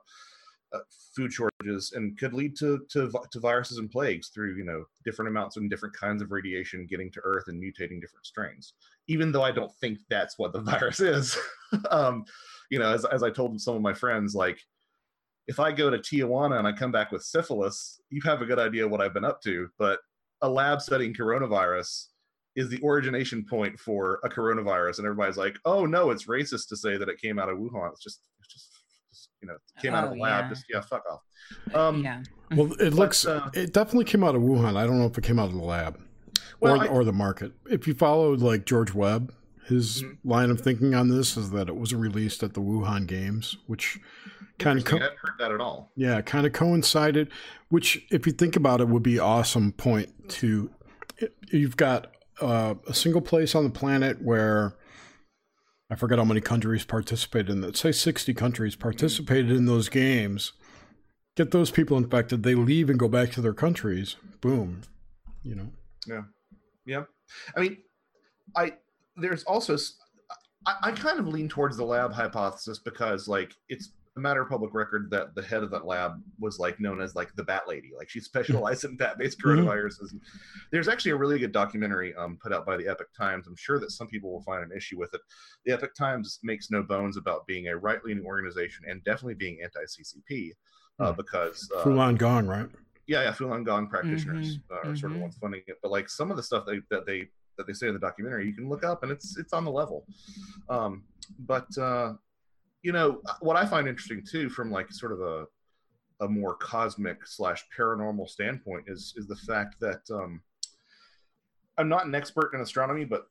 uh, 0.73 0.79
food 1.15 1.31
shortages, 1.31 1.93
and 1.95 2.17
could 2.17 2.33
lead 2.33 2.55
to, 2.57 2.85
to 2.89 3.11
to 3.31 3.39
viruses 3.39 3.77
and 3.77 3.89
plagues 3.89 4.29
through 4.29 4.55
you 4.55 4.63
know 4.63 4.83
different 5.05 5.29
amounts 5.29 5.57
and 5.57 5.69
different 5.69 5.95
kinds 5.95 6.21
of 6.21 6.31
radiation 6.31 6.87
getting 6.89 7.11
to 7.11 7.21
Earth 7.23 7.45
and 7.47 7.61
mutating 7.61 8.01
different 8.01 8.25
strains. 8.25 8.73
Even 9.07 9.31
though 9.31 9.43
I 9.43 9.51
don't 9.51 9.73
think 9.75 9.99
that's 10.09 10.37
what 10.37 10.53
the 10.53 10.61
virus 10.71 10.99
is, 10.99 11.37
um, 11.91 12.25
you 12.69 12.79
know, 12.79 12.91
as 12.91 13.05
as 13.05 13.23
I 13.23 13.29
told 13.29 13.59
some 13.61 13.75
of 13.75 13.81
my 13.81 13.93
friends, 13.93 14.35
like 14.35 14.59
if 15.47 15.59
I 15.59 15.71
go 15.71 15.89
to 15.89 15.97
Tijuana 15.97 16.59
and 16.59 16.67
I 16.67 16.73
come 16.73 16.91
back 16.91 17.11
with 17.11 17.23
syphilis, 17.23 18.01
you 18.09 18.21
have 18.25 18.41
a 18.41 18.45
good 18.45 18.59
idea 18.59 18.87
what 18.87 19.01
I've 19.01 19.13
been 19.13 19.23
up 19.23 19.41
to, 19.43 19.69
but 19.79 19.99
a 20.41 20.49
lab 20.49 20.81
studying 20.81 21.13
coronavirus 21.13 22.07
is 22.57 22.69
the 22.69 22.81
origination 22.83 23.45
point 23.45 23.79
for 23.79 24.19
a 24.23 24.29
coronavirus, 24.29 24.97
and 24.97 25.05
everybody's 25.05 25.37
like, 25.37 25.57
"Oh 25.63 25.85
no, 25.85 26.09
it's 26.09 26.25
racist 26.25 26.67
to 26.69 26.75
say 26.75 26.97
that 26.97 27.07
it 27.07 27.21
came 27.21 27.39
out 27.39 27.49
of 27.49 27.57
Wuhan. 27.57 27.91
It's 27.91 28.03
just, 28.03 28.21
you 29.41 29.47
know, 29.47 29.53
it 29.55 29.81
came 29.81 29.93
out 29.93 30.05
of 30.05 30.11
Oh, 30.11 30.15
a 30.15 30.17
lab. 30.19 30.45
yeah. 30.45 30.49
Just 30.49 30.65
yeah, 30.69 30.81
fuck 30.81 31.03
off." 31.11 31.75
Um, 31.75 32.03
yeah. 32.03 32.23
Well, 32.55 32.71
it 32.79 32.93
looks. 32.93 33.25
uh, 33.25 33.49
it 33.53 33.73
definitely 33.73 34.05
came 34.05 34.23
out 34.23 34.35
of 34.35 34.41
Wuhan. 34.41 34.75
I 34.77 34.85
don't 34.85 34.99
know 34.99 35.05
if 35.05 35.17
it 35.17 35.23
came 35.23 35.39
out 35.39 35.47
of 35.49 35.53
the 35.55 35.61
lab 35.63 35.99
Well, 36.59 36.79
or, 36.81 36.83
I- 36.83 36.87
or 36.87 37.03
the 37.03 37.13
market. 37.13 37.53
If 37.69 37.87
you 37.87 37.93
followed 37.93 38.39
like 38.41 38.65
George 38.65 38.93
Webb, 38.93 39.33
his 39.65 40.01
Mhm. 40.03 40.17
line 40.23 40.49
of 40.49 40.61
thinking 40.61 40.95
on 40.95 41.09
this 41.09 41.35
is 41.37 41.51
that 41.51 41.67
it 41.67 41.75
was 41.75 41.93
released 41.93 42.41
at 42.43 42.53
the 42.53 42.61
Wuhan 42.61 43.05
Games, 43.05 43.57
which 43.67 43.99
kind 44.59 44.79
of 44.79 44.85
interesting. 44.85 44.85
co- 44.85 44.97
I 44.97 45.01
hadn't 45.03 45.17
heard 45.21 45.39
that 45.39 45.51
at 45.51 45.61
all. 45.61 45.91
yeah, 45.95 46.21
kind 46.21 46.45
of 46.47 46.53
coincided. 46.53 47.29
Which, 47.69 48.05
if 48.09 48.25
you 48.25 48.31
think 48.33 48.55
about 48.55 48.79
it, 48.81 48.87
would 48.87 49.03
be 49.03 49.19
awesome 49.19 49.71
point 49.73 50.29
to. 50.29 50.71
You've 51.51 51.77
got 51.77 52.13
uh, 52.39 52.75
a 52.87 52.93
single 52.93 53.21
place 53.21 53.55
on 53.55 53.63
the 53.63 53.69
planet 53.71 54.21
where 54.21 54.75
I 55.89 55.95
forget 55.95 56.17
how 56.19 56.25
many 56.25 56.41
countries 56.41 56.83
participated 56.83 57.49
in 57.49 57.61
that. 57.61 57.77
Say 57.77 57.91
sixty 57.91 58.33
countries 58.33 58.75
participated 58.75 59.51
in 59.51 59.65
those 59.65 59.89
games. 59.89 60.53
Get 61.35 61.51
those 61.51 61.71
people 61.71 61.97
infected, 61.97 62.43
they 62.43 62.55
leave 62.55 62.89
and 62.89 62.99
go 62.99 63.07
back 63.07 63.31
to 63.33 63.41
their 63.41 63.53
countries. 63.53 64.15
Boom, 64.41 64.81
you 65.43 65.55
know. 65.55 65.69
Yeah, 66.07 66.23
yeah. 66.85 67.03
I 67.55 67.61
mean, 67.61 67.77
I 68.55 68.73
there's 69.15 69.43
also 69.43 69.77
I 70.65 70.91
kind 70.91 71.19
of 71.19 71.27
lean 71.27 71.47
towards 71.47 71.77
the 71.77 71.85
lab 71.85 72.11
hypothesis 72.11 72.79
because 72.79 73.27
like 73.27 73.55
it's 73.69 73.91
matter 74.17 74.41
of 74.41 74.49
public 74.49 74.73
record 74.73 75.09
that 75.11 75.35
the 75.35 75.41
head 75.41 75.63
of 75.63 75.71
that 75.71 75.85
lab 75.85 76.21
was 76.39 76.59
like 76.59 76.79
known 76.79 77.01
as 77.01 77.15
like 77.15 77.33
the 77.35 77.43
Bat 77.43 77.63
Lady. 77.67 77.91
Like 77.97 78.09
she 78.09 78.19
specialized 78.19 78.83
in 78.85 78.97
bat-based 78.97 79.39
Mhm. 79.41 79.63
coronaviruses. 79.65 80.13
There's 80.71 80.87
actually 80.87 81.11
a 81.11 81.15
really 81.17 81.39
good 81.39 81.51
documentary 81.51 82.15
um, 82.15 82.37
put 82.41 82.51
out 82.53 82.65
by 82.65 82.77
the 82.77 82.87
Epoch 82.87 83.07
Times. 83.17 83.47
I'm 83.47 83.55
sure 83.55 83.79
that 83.79 83.91
some 83.91 84.07
people 84.07 84.31
will 84.31 84.41
find 84.43 84.63
an 84.63 84.75
issue 84.75 84.97
with 84.97 85.13
it. 85.13 85.21
The 85.65 85.73
Epoch 85.73 85.93
Times 85.95 86.39
makes 86.43 86.69
no 86.71 86.83
bones 86.83 87.17
about 87.17 87.45
being 87.47 87.67
a 87.67 87.77
right-leaning 87.77 88.25
organization 88.25 88.85
and 88.89 89.03
definitely 89.03 89.35
being 89.35 89.59
anti-CCP. 89.63 90.53
Uh, 90.99 91.11
Hmm. 91.11 91.17
because 91.17 91.69
uh, 91.77 91.83
Falun 91.83 92.17
Gong, 92.17 92.47
right? 92.47 92.67
yeah, 93.05 93.21
yeah, 93.21 93.31
Falun 93.31 93.63
Gong 93.63 93.87
practitioners 93.87 94.57
Mhm, 94.57 94.61
uh, 94.71 94.89
are 94.89 94.95
sort 94.95 95.11
of 95.11 95.19
mhm. 95.19 95.21
ones 95.21 95.37
funding 95.37 95.61
it. 95.67 95.77
But 95.83 95.91
like 95.91 96.09
some 96.09 96.31
of 96.31 96.37
the 96.37 96.43
stuff 96.43 96.65
they, 96.65 96.81
that 96.89 97.05
they 97.05 97.29
that 97.57 97.65
they 97.67 97.73
say 97.73 97.87
in 97.87 97.93
the 97.93 97.99
documentary, 97.99 98.45
you 98.47 98.53
can 98.53 98.67
look 98.69 98.83
up 98.83 99.01
and 99.03 99.11
it's 99.11 99.37
it's 99.37 99.53
on 99.53 99.63
the 99.63 99.71
level. 99.71 100.05
Um, 100.69 101.03
but 101.39 101.67
uh, 101.77 102.13
you 102.87 102.93
know 102.93 103.21
what 103.41 103.57
I 103.57 103.65
find 103.65 103.85
interesting 103.85 104.23
too, 104.23 104.49
from 104.49 104.71
like 104.71 104.89
sort 104.93 105.11
of 105.11 105.19
a 105.19 105.45
a 106.21 106.27
more 106.29 106.55
cosmic 106.55 107.27
slash 107.27 107.65
paranormal 107.77 108.29
standpoint, 108.29 108.85
is 108.87 109.13
is 109.17 109.27
the 109.27 109.35
fact 109.35 109.75
that 109.81 109.99
um, 110.09 110.41
I'm 111.77 111.89
not 111.89 112.05
an 112.05 112.15
expert 112.15 112.51
in 112.53 112.61
astronomy, 112.61 113.03
but 113.03 113.27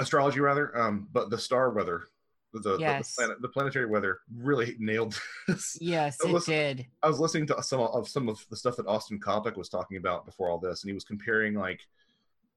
astrology 0.00 0.40
rather. 0.40 0.76
Um, 0.76 1.06
but 1.12 1.30
the 1.30 1.38
star 1.38 1.70
weather, 1.70 2.08
the 2.52 2.58
the, 2.58 2.76
Yes. 2.78 3.14
the, 3.14 3.22
planet, 3.22 3.42
the 3.42 3.48
planetary 3.48 3.86
weather, 3.86 4.18
really 4.36 4.74
nailed 4.80 5.16
this. 5.46 5.78
Yes, 5.80 6.18
it 6.24 6.30
listen- 6.32 6.52
did. 6.54 6.86
I 7.04 7.06
was 7.08 7.20
listening 7.20 7.46
to 7.46 7.62
some 7.62 7.80
of 7.82 8.08
some 8.08 8.28
of 8.28 8.44
the 8.50 8.56
stuff 8.56 8.74
that 8.78 8.88
Austin 8.88 9.20
Coppock 9.20 9.56
was 9.56 9.68
talking 9.68 9.96
about 9.96 10.26
before 10.26 10.50
all 10.50 10.58
this, 10.58 10.82
and 10.82 10.88
he 10.90 10.94
was 10.94 11.04
comparing 11.04 11.54
like 11.54 11.80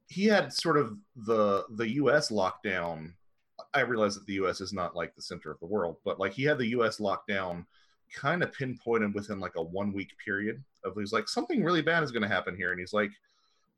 he 0.07 0.25
had 0.25 0.51
sort 0.51 0.77
of 0.77 0.97
the 1.15 1.65
the 1.75 1.87
U.S. 2.01 2.31
lockdown. 2.31 3.13
I 3.73 3.81
realize 3.81 4.15
that 4.15 4.25
the 4.25 4.33
U.S. 4.33 4.61
is 4.61 4.73
not 4.73 4.95
like 4.95 5.15
the 5.15 5.21
center 5.21 5.51
of 5.51 5.59
the 5.59 5.65
world, 5.65 5.97
but 6.05 6.19
like 6.19 6.33
he 6.33 6.43
had 6.43 6.57
the 6.57 6.67
U.S. 6.67 6.97
lockdown 6.97 7.65
kind 8.13 8.43
of 8.43 8.53
pinpointed 8.53 9.13
within 9.13 9.39
like 9.39 9.55
a 9.55 9.61
one 9.61 9.91
week 9.91 10.13
period 10.23 10.63
of 10.85 10.95
he's 10.95 11.11
like 11.11 11.27
something 11.27 11.63
really 11.63 11.81
bad 11.81 12.03
is 12.03 12.11
going 12.11 12.21
to 12.21 12.27
happen 12.27 12.55
here, 12.55 12.71
and 12.71 12.79
he's 12.79 12.93
like 12.93 13.11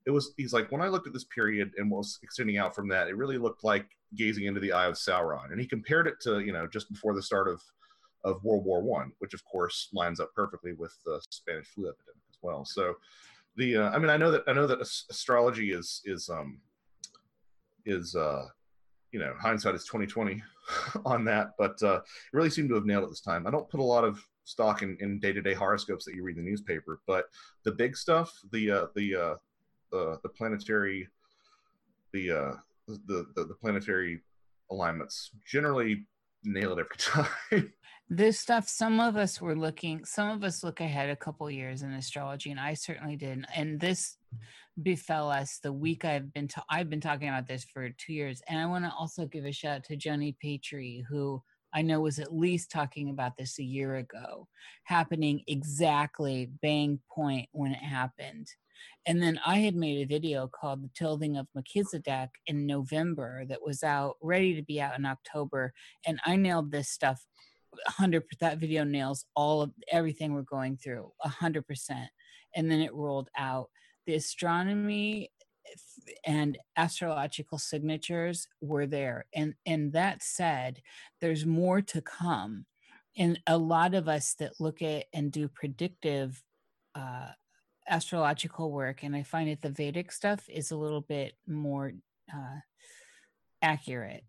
it 0.06 0.12
was 0.12 0.34
he's 0.38 0.54
like 0.54 0.72
when 0.72 0.82
I 0.82 0.88
looked 0.88 1.08
at 1.08 1.13
this 1.13 1.26
period 1.26 1.72
and 1.78 1.89
was 1.89 2.20
extending 2.24 2.58
out 2.58 2.76
from 2.76 2.88
that, 2.89 3.08
it 3.08 3.18
really 3.18 3.38
looked 3.38 3.63
like 3.63 3.86
gazing 4.15 4.46
into 4.46 4.60
the 4.60 4.72
eye 4.72 4.88
of 4.88 4.96
Sauron, 4.96 5.52
and 5.52 5.60
he 5.60 5.68
compared 5.68 6.08
it 6.08 6.20
to 6.22 6.39
you 6.39 6.54
know 6.54 6.68
just 6.68 6.92
before 6.92 7.13
the 7.13 7.22
start 7.22 7.48
of 7.48 7.62
of 8.24 8.44
World 8.44 8.65
War 8.65 8.82
One, 8.82 9.12
which 9.20 9.34
of 9.34 9.44
course 9.46 9.89
lines 9.94 10.20
up 10.20 10.34
perfectly 10.34 10.74
with 10.74 10.96
the 11.06 11.22
Spanish 11.30 11.68
flu 11.68 11.89
epidemic 11.89 12.24
as 12.30 12.38
well. 12.42 12.65
So, 12.65 12.96
the 13.56 13.78
uh, 13.78 13.89
I 13.92 14.00
mean, 14.00 14.10
I 14.10 14.18
know 14.18 14.32
that 14.32 14.44
I 14.48 14.54
know 14.54 14.68
that 14.68 14.82
astrology 14.82 15.72
is 15.72 16.02
is 16.06 16.30
um 16.30 16.60
is 17.86 18.15
uh 18.15 18.46
you 19.12 19.19
know 19.19 19.34
hindsight 19.39 19.76
is 19.76 19.86
twenty 19.86 20.06
twenty 20.06 20.41
on 21.06 21.26
that, 21.26 21.52
but 21.58 21.82
uh, 21.84 21.98
it 21.98 22.34
really 22.34 22.50
seemed 22.50 22.69
to 22.69 22.76
have 22.76 22.86
nailed 22.86 23.04
it 23.04 23.10
this 23.10 23.22
time. 23.22 23.48
I 23.48 23.52
don't 23.52 23.69
put 23.69 23.80
a 23.80 23.84
lot 23.84 24.04
of 24.04 24.24
stock 24.43 24.82
in 24.82 24.98
in 25.00 25.19
day 25.19 25.32
to 25.32 25.41
day 25.41 25.54
horoscopes 25.54 26.06
that 26.06 26.15
you 26.15 26.24
read 26.24 26.38
in 26.38 26.43
the 26.43 26.50
newspaper, 26.50 27.00
but 27.08 27.26
the 27.63 27.72
big 27.72 27.95
stuff, 27.95 28.32
the 28.52 28.72
uh, 28.72 28.86
the 28.95 29.15
uh, 29.15 29.36
the 29.91 30.19
the 30.24 30.30
planetary 30.30 31.08
the 32.13 32.32
uh 32.32 32.54
the 32.88 33.26
the, 33.36 33.45
the 33.45 33.56
planetary 33.62 34.22
alignments 34.72 35.32
generally 35.45 36.06
nail 36.43 36.78
it 36.78 36.80
every 36.80 36.98
time. 36.98 37.74
this 38.10 38.39
stuff 38.39 38.67
some 38.67 39.00
of 39.00 39.15
us 39.15 39.41
were 39.41 39.56
looking 39.56 40.04
some 40.06 40.30
of 40.30 40.43
us 40.43 40.63
look 40.63 40.80
ahead 40.80 41.10
a 41.10 41.15
couple 41.15 41.50
years 41.52 41.82
in 41.82 41.91
astrology 41.93 42.50
and 42.50 42.60
i 42.60 42.74
certainly 42.74 43.15
did 43.15 43.45
and 43.56 43.80
this 43.80 44.17
befell 44.84 45.30
us 45.30 45.60
the 45.62 45.74
mm. 45.74 45.80
week 45.80 46.06
i've 46.06 46.32
been 46.34 46.48
ta- 46.48 46.65
i've 46.70 46.89
been 46.89 47.02
talking 47.02 47.30
about 47.30 47.48
this 47.48 47.63
for 47.63 47.89
two 47.89 48.13
years 48.13 48.42
and 48.48 48.60
i 48.60 48.65
want 48.65 48.86
to 48.86 48.92
also 48.98 49.26
give 49.26 49.46
a 49.46 49.52
shout 49.52 49.78
out 49.78 49.84
to 49.84 49.96
johnny 49.96 50.36
patry 50.44 51.04
who 51.10 51.42
i 51.74 51.82
know 51.82 52.00
was 52.00 52.20
at 52.20 52.36
least 52.36 52.72
talking 52.72 53.10
about 53.10 53.38
this 53.38 53.60
a 53.60 53.63
year 53.63 53.96
ago 53.98 54.48
happening 54.84 55.42
exactly 55.48 56.52
bang 56.62 57.00
point 57.12 57.48
when 57.52 57.72
it 57.72 57.84
happened 57.84 58.48
and 59.06 59.22
then 59.22 59.39
I 59.46 59.58
had 59.58 59.76
made 59.76 60.02
a 60.02 60.08
video 60.08 60.48
called 60.48 60.82
The 60.82 60.89
Tilting 60.96 61.36
of 61.36 61.48
Melchizedek 61.54 62.30
in 62.48 62.65
November 62.65 63.44
that 63.50 63.62
was 63.62 63.84
out, 63.84 64.15
ready 64.22 64.56
to 64.56 64.62
be 64.62 64.80
out 64.80 64.98
in 64.98 65.06
October. 65.06 65.74
And 66.08 66.18
I 66.26 66.38
nailed 66.38 66.72
this 66.72 66.89
stuff 66.89 67.26
100%. 68.00 68.24
that 68.39 68.58
video 68.58 68.84
nails 68.84 69.26
all 69.36 69.62
of 69.62 69.72
everything 69.92 70.34
we're 70.34 70.42
going 70.44 70.78
through 70.78 71.12
100% 71.26 71.63
and 72.56 72.72
then 72.72 72.82
it 72.82 72.94
rolled 72.94 73.30
out 73.38 73.70
the 74.10 74.15
astronomy 74.15 75.30
and 76.26 76.58
astrological 76.76 77.60
signatures 77.60 78.48
were 78.60 78.88
there. 78.88 79.26
And 79.36 79.54
and 79.67 79.93
that 79.93 80.24
said 80.24 80.82
there's 81.22 81.45
more 81.45 81.82
to 81.82 82.02
come. 82.02 82.65
And 83.15 83.39
a 83.45 83.56
lot 83.60 83.93
of 83.93 84.08
us 84.08 84.34
that 84.39 84.60
look 84.60 84.82
at 84.82 85.06
and 85.13 85.32
do 85.32 85.48
predictive 85.48 86.41
uh 86.95 87.28
astrological 87.88 88.72
work 88.72 89.02
and 89.04 89.15
i 89.15 89.24
find 89.24 89.50
that 89.50 89.62
the 89.62 89.69
vedic 89.72 90.12
stuff 90.12 90.48
is 90.48 90.69
a 90.69 90.78
little 90.78 91.02
bit 91.02 91.34
more 91.48 91.91
uh 92.32 92.60
accurate 93.63 94.24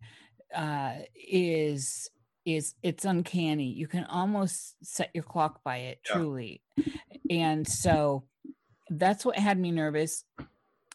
uh 0.55 0.95
is 1.15 2.09
is 2.47 2.75
it's 2.83 3.05
uncanny. 3.05 3.71
You 3.73 3.87
can 3.87 4.05
almost 4.05 4.75
set 4.83 5.11
your 5.15 5.25
clock 5.25 5.63
by 5.63 5.77
it 5.91 6.01
Yeah. 6.09 6.15
truly. 6.17 6.63
And 7.29 7.67
so 7.69 8.25
that's 8.91 9.25
what 9.25 9.37
had 9.37 9.59
me 9.59 9.71
nervous 9.71 10.25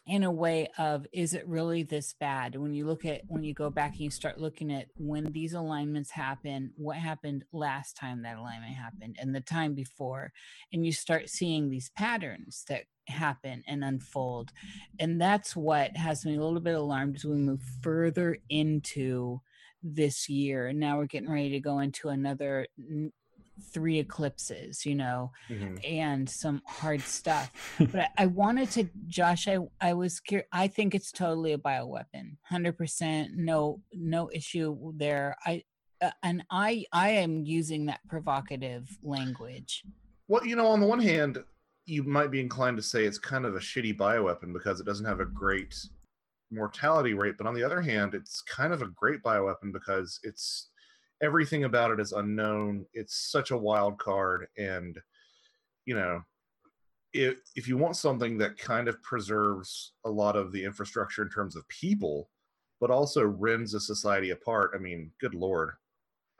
in 0.06 0.22
a 0.22 0.30
way 0.30 0.68
of 0.78 1.04
is 1.12 1.34
it 1.34 1.48
really 1.48 1.82
this 1.82 2.14
bad? 2.20 2.54
When 2.54 2.74
you 2.74 2.86
look 2.86 3.04
at 3.04 3.22
when 3.26 3.42
you 3.42 3.54
go 3.54 3.70
back 3.70 3.92
and 3.92 4.00
you 4.02 4.10
start 4.10 4.38
looking 4.38 4.72
at 4.72 4.86
when 4.96 5.32
these 5.32 5.54
alignments 5.54 6.10
happen 6.10 6.72
what 6.76 6.96
happened 6.96 7.44
last 7.52 7.96
time 7.96 8.22
that 8.22 8.36
alignment 8.36 8.74
happened 8.74 9.16
and 9.18 9.34
the 9.34 9.40
time 9.40 9.74
before 9.74 10.32
and 10.72 10.86
you 10.86 10.92
start 10.92 11.28
seeing 11.28 11.68
these 11.68 11.90
patterns 11.96 12.64
that 12.68 12.84
happen 13.08 13.64
and 13.66 13.82
unfold. 13.82 14.52
And 15.00 15.20
that's 15.20 15.56
what 15.56 15.96
has 15.96 16.24
me 16.24 16.36
a 16.36 16.42
little 16.42 16.60
bit 16.60 16.74
alarmed 16.74 17.16
as 17.16 17.24
we 17.24 17.36
move 17.36 17.62
further 17.82 18.38
into 18.48 19.40
this 19.82 20.28
year. 20.28 20.68
And 20.68 20.78
now 20.78 20.98
we're 20.98 21.06
getting 21.06 21.30
ready 21.30 21.50
to 21.50 21.60
go 21.60 21.80
into 21.80 22.08
another 22.08 22.66
three 23.72 23.98
eclipses 23.98 24.84
you 24.84 24.94
know 24.94 25.30
and 25.84 26.28
some 26.28 26.62
hard 26.66 27.00
stuff. 27.00 27.50
But 27.78 28.00
I, 28.00 28.08
I 28.18 28.26
wanted 28.26 28.70
to, 28.72 28.88
Josh. 29.06 29.48
I 29.48 29.58
I 29.80 29.94
was 29.94 30.20
curious. 30.20 30.48
I 30.52 30.68
think 30.68 30.94
it's 30.94 31.12
totally 31.12 31.52
a 31.52 31.58
bioweapon, 31.58 32.36
hundred 32.42 32.76
percent. 32.76 33.30
No 33.36 33.80
no 33.92 34.30
issue 34.32 34.92
there. 34.96 35.36
I 35.44 35.62
uh, 36.00 36.10
and 36.22 36.42
I 36.50 36.84
I 36.92 37.10
am 37.10 37.44
using 37.44 37.86
that 37.86 38.00
provocative 38.08 38.88
language. 39.02 39.84
Well, 40.28 40.44
you 40.44 40.56
know, 40.56 40.66
on 40.66 40.80
the 40.80 40.86
one 40.86 41.00
hand, 41.00 41.42
you 41.86 42.02
might 42.02 42.30
be 42.30 42.40
inclined 42.40 42.76
to 42.76 42.82
say 42.82 43.04
it's 43.04 43.18
kind 43.18 43.44
of 43.44 43.54
a 43.54 43.60
shitty 43.60 43.96
bioweapon 43.96 44.52
because 44.52 44.80
it 44.80 44.86
doesn't 44.86 45.06
have 45.06 45.20
a 45.20 45.24
great 45.24 45.74
mortality 46.50 47.14
rate, 47.14 47.36
but 47.38 47.46
on 47.46 47.54
the 47.54 47.62
other 47.62 47.80
hand, 47.80 48.14
it's 48.14 48.40
kind 48.42 48.72
of 48.72 48.82
a 48.82 48.88
great 48.88 49.22
bioweapon 49.22 49.72
because 49.72 50.18
it's 50.22 50.70
everything 51.22 51.64
about 51.64 51.90
it 51.90 52.00
is 52.00 52.12
unknown. 52.12 52.86
It's 52.92 53.30
such 53.30 53.50
a 53.50 53.56
wild 53.56 53.98
card, 53.98 54.46
and 54.58 54.98
you 55.84 55.94
know, 55.94 56.22
if 57.12 57.40
if 57.54 57.68
you 57.68 57.76
want 57.76 57.96
something 57.96 58.38
that 58.38 58.58
kind 58.58 58.88
of 58.88 59.02
preserves 59.02 59.92
a 60.04 60.10
lot 60.10 60.36
of 60.36 60.52
the 60.52 60.64
infrastructure 60.64 61.22
in 61.22 61.30
terms 61.30 61.56
of 61.56 61.66
people, 61.68 62.30
but 62.80 62.90
also 62.90 63.24
rends 63.24 63.74
a 63.74 63.80
society 63.80 64.30
apart, 64.30 64.72
I 64.74 64.78
mean, 64.78 65.10
good 65.20 65.34
lord. 65.34 65.72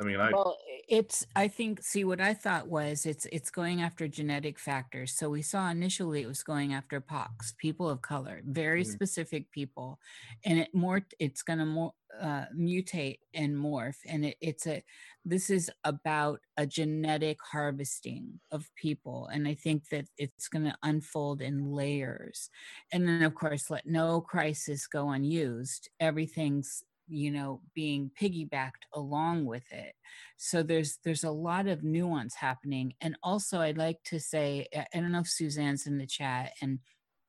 I 0.01 0.05
mean, 0.05 0.21
I 0.21 0.35
well 0.35 0.59
it's 0.89 1.27
i 1.37 1.49
think 1.49 1.83
see 1.83 2.05
what 2.05 2.21
i 2.21 2.33
thought 2.35 2.69
was 2.69 3.07
it's 3.07 3.27
it's 3.33 3.51
going 3.51 3.81
after 3.83 4.09
genetic 4.09 4.59
factors. 4.59 5.13
So 5.17 5.31
we 5.31 5.43
saw 5.43 5.71
initially 5.71 6.23
it 6.23 6.27
was 6.27 6.43
going 6.43 6.73
after 6.75 7.01
pox 7.01 7.53
people 7.59 7.89
of 7.89 8.03
color 8.03 8.43
very 8.45 8.83
Mhm. 8.83 8.85
specific 8.85 9.51
people 9.53 10.01
and 10.45 10.59
it 10.59 10.75
more 10.75 11.03
it's 11.19 11.43
going 11.43 11.59
to 11.61 11.67
more 11.67 11.93
uh, 12.19 12.47
mutate 12.57 13.19
and 13.35 13.55
morph 13.57 13.99
and 14.07 14.25
it, 14.25 14.37
it's 14.41 14.67
a 14.67 14.83
this 15.25 15.51
is 15.51 15.71
about 15.85 16.41
a 16.57 16.67
genetic 16.67 17.39
harvesting 17.53 18.41
of 18.51 18.71
people 18.75 19.27
and 19.27 19.47
i 19.49 19.55
think 19.55 19.89
that 19.91 20.07
it's 20.17 20.49
going 20.49 20.65
to 20.65 20.77
unfold 20.83 21.43
in 21.43 21.65
layers. 21.73 22.49
And 22.93 23.07
then 23.09 23.23
of 23.23 23.35
course 23.35 23.71
let 23.71 23.87
no 23.87 24.21
crisis 24.21 24.87
go 24.87 25.11
unused. 25.11 25.89
Everything's 26.01 26.83
you 27.09 27.31
know 27.31 27.61
being 27.75 28.11
piggybacked 28.21 28.85
along 28.95 29.45
with 29.45 29.71
it 29.73 29.95
so 30.37 30.63
there's 30.63 30.99
there's 31.05 31.25
a 31.25 31.31
lot 31.31 31.67
of 31.67 31.85
nuance 31.85 32.35
happening 32.35 32.93
and 33.01 33.17
also 33.23 33.61
i'd 33.61 33.79
like 33.79 34.03
to 34.05 34.19
say 34.19 34.67
i 34.75 34.87
don't 34.95 35.13
know 35.13 35.21
if 35.21 35.29
suzanne's 35.29 35.87
in 35.87 35.99
the 35.99 36.07
chat 36.07 36.53
and 36.63 36.79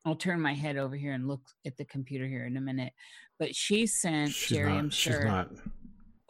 i'll 0.06 0.16
turn 0.16 0.42
my 0.42 0.54
head 0.54 0.78
over 0.78 0.96
here 0.96 1.14
and 1.14 1.28
look 1.28 1.42
at 1.66 1.78
the 1.78 1.86
computer 1.86 2.28
here 2.28 2.46
in 2.46 2.58
a 2.58 2.62
minute 2.62 2.94
but 3.40 3.56
she 3.56 3.86
sent 3.86 4.32
She's 4.32 4.58
jerry 4.58 4.72
not. 4.72 4.80
i'm 4.80 4.90
She's 4.90 5.14
sure 5.14 5.26
not. 5.26 5.50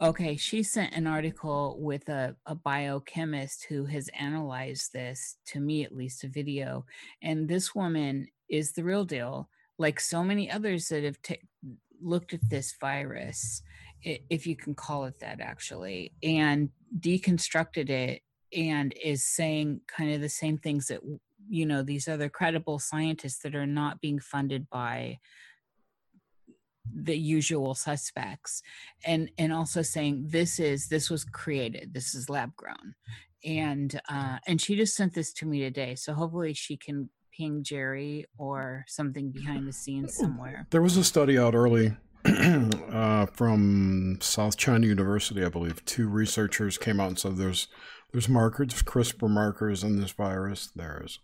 Okay, 0.00 0.36
she 0.36 0.62
sent 0.62 0.94
an 0.94 1.08
article 1.08 1.76
with 1.80 2.08
a, 2.08 2.36
a 2.46 2.54
biochemist 2.54 3.66
who 3.68 3.84
has 3.86 4.08
analyzed 4.16 4.92
this, 4.92 5.38
to 5.46 5.58
me 5.58 5.82
at 5.82 5.92
least, 5.92 6.22
a 6.22 6.28
video. 6.28 6.86
And 7.20 7.48
this 7.48 7.74
woman 7.74 8.28
is 8.48 8.70
the 8.72 8.84
real 8.84 9.04
deal, 9.04 9.48
like 9.76 9.98
so 9.98 10.22
many 10.22 10.48
others 10.48 10.86
that 10.88 11.02
have 11.02 11.20
looked 12.00 12.34
at 12.34 12.48
this 12.48 12.74
virus, 12.80 13.62
if 14.02 14.46
you 14.46 14.56
can 14.56 14.74
call 14.74 15.04
it 15.04 15.18
that, 15.20 15.40
actually. 15.40 16.12
And 16.22 16.70
deconstructed 16.98 17.90
it 17.90 18.22
and 18.56 18.94
is 19.02 19.24
saying 19.24 19.80
kind 19.86 20.12
of 20.12 20.20
the 20.20 20.28
same 20.28 20.58
things 20.58 20.86
that 20.86 21.00
you 21.48 21.66
know 21.66 21.82
these 21.82 22.08
other 22.08 22.28
credible 22.28 22.78
scientists 22.78 23.38
that 23.40 23.54
are 23.54 23.66
not 23.66 24.00
being 24.00 24.18
funded 24.18 24.68
by 24.70 25.18
the 26.94 27.16
usual 27.16 27.74
suspects 27.74 28.62
and 29.04 29.30
and 29.36 29.52
also 29.52 29.82
saying 29.82 30.24
this 30.28 30.58
is 30.58 30.88
this 30.88 31.10
was 31.10 31.24
created 31.24 31.92
this 31.92 32.14
is 32.14 32.30
lab 32.30 32.54
grown 32.56 32.94
and 33.44 34.00
uh 34.08 34.38
and 34.46 34.60
she 34.60 34.74
just 34.74 34.96
sent 34.96 35.12
this 35.14 35.32
to 35.32 35.46
me 35.46 35.60
today 35.60 35.94
so 35.94 36.14
hopefully 36.14 36.54
she 36.54 36.76
can 36.76 37.10
ping 37.38 37.62
jerry 37.62 38.26
or 38.36 38.84
something 38.88 39.30
behind 39.30 39.66
the 39.66 39.72
scenes 39.72 40.16
somewhere 40.16 40.66
there 40.70 40.82
was 40.82 40.96
a 40.96 41.04
study 41.04 41.38
out 41.38 41.54
early 41.54 41.96
uh, 42.24 43.26
from 43.26 44.18
south 44.20 44.56
china 44.56 44.86
university 44.86 45.44
i 45.44 45.48
believe 45.48 45.84
two 45.84 46.08
researchers 46.08 46.76
came 46.76 47.00
out 47.00 47.08
and 47.08 47.18
said 47.18 47.36
there's 47.36 47.68
there's 48.12 48.28
markers 48.28 48.82
crispr 48.82 49.30
markers 49.30 49.84
in 49.84 50.00
this 50.00 50.10
virus 50.10 50.70
there's 50.74 51.20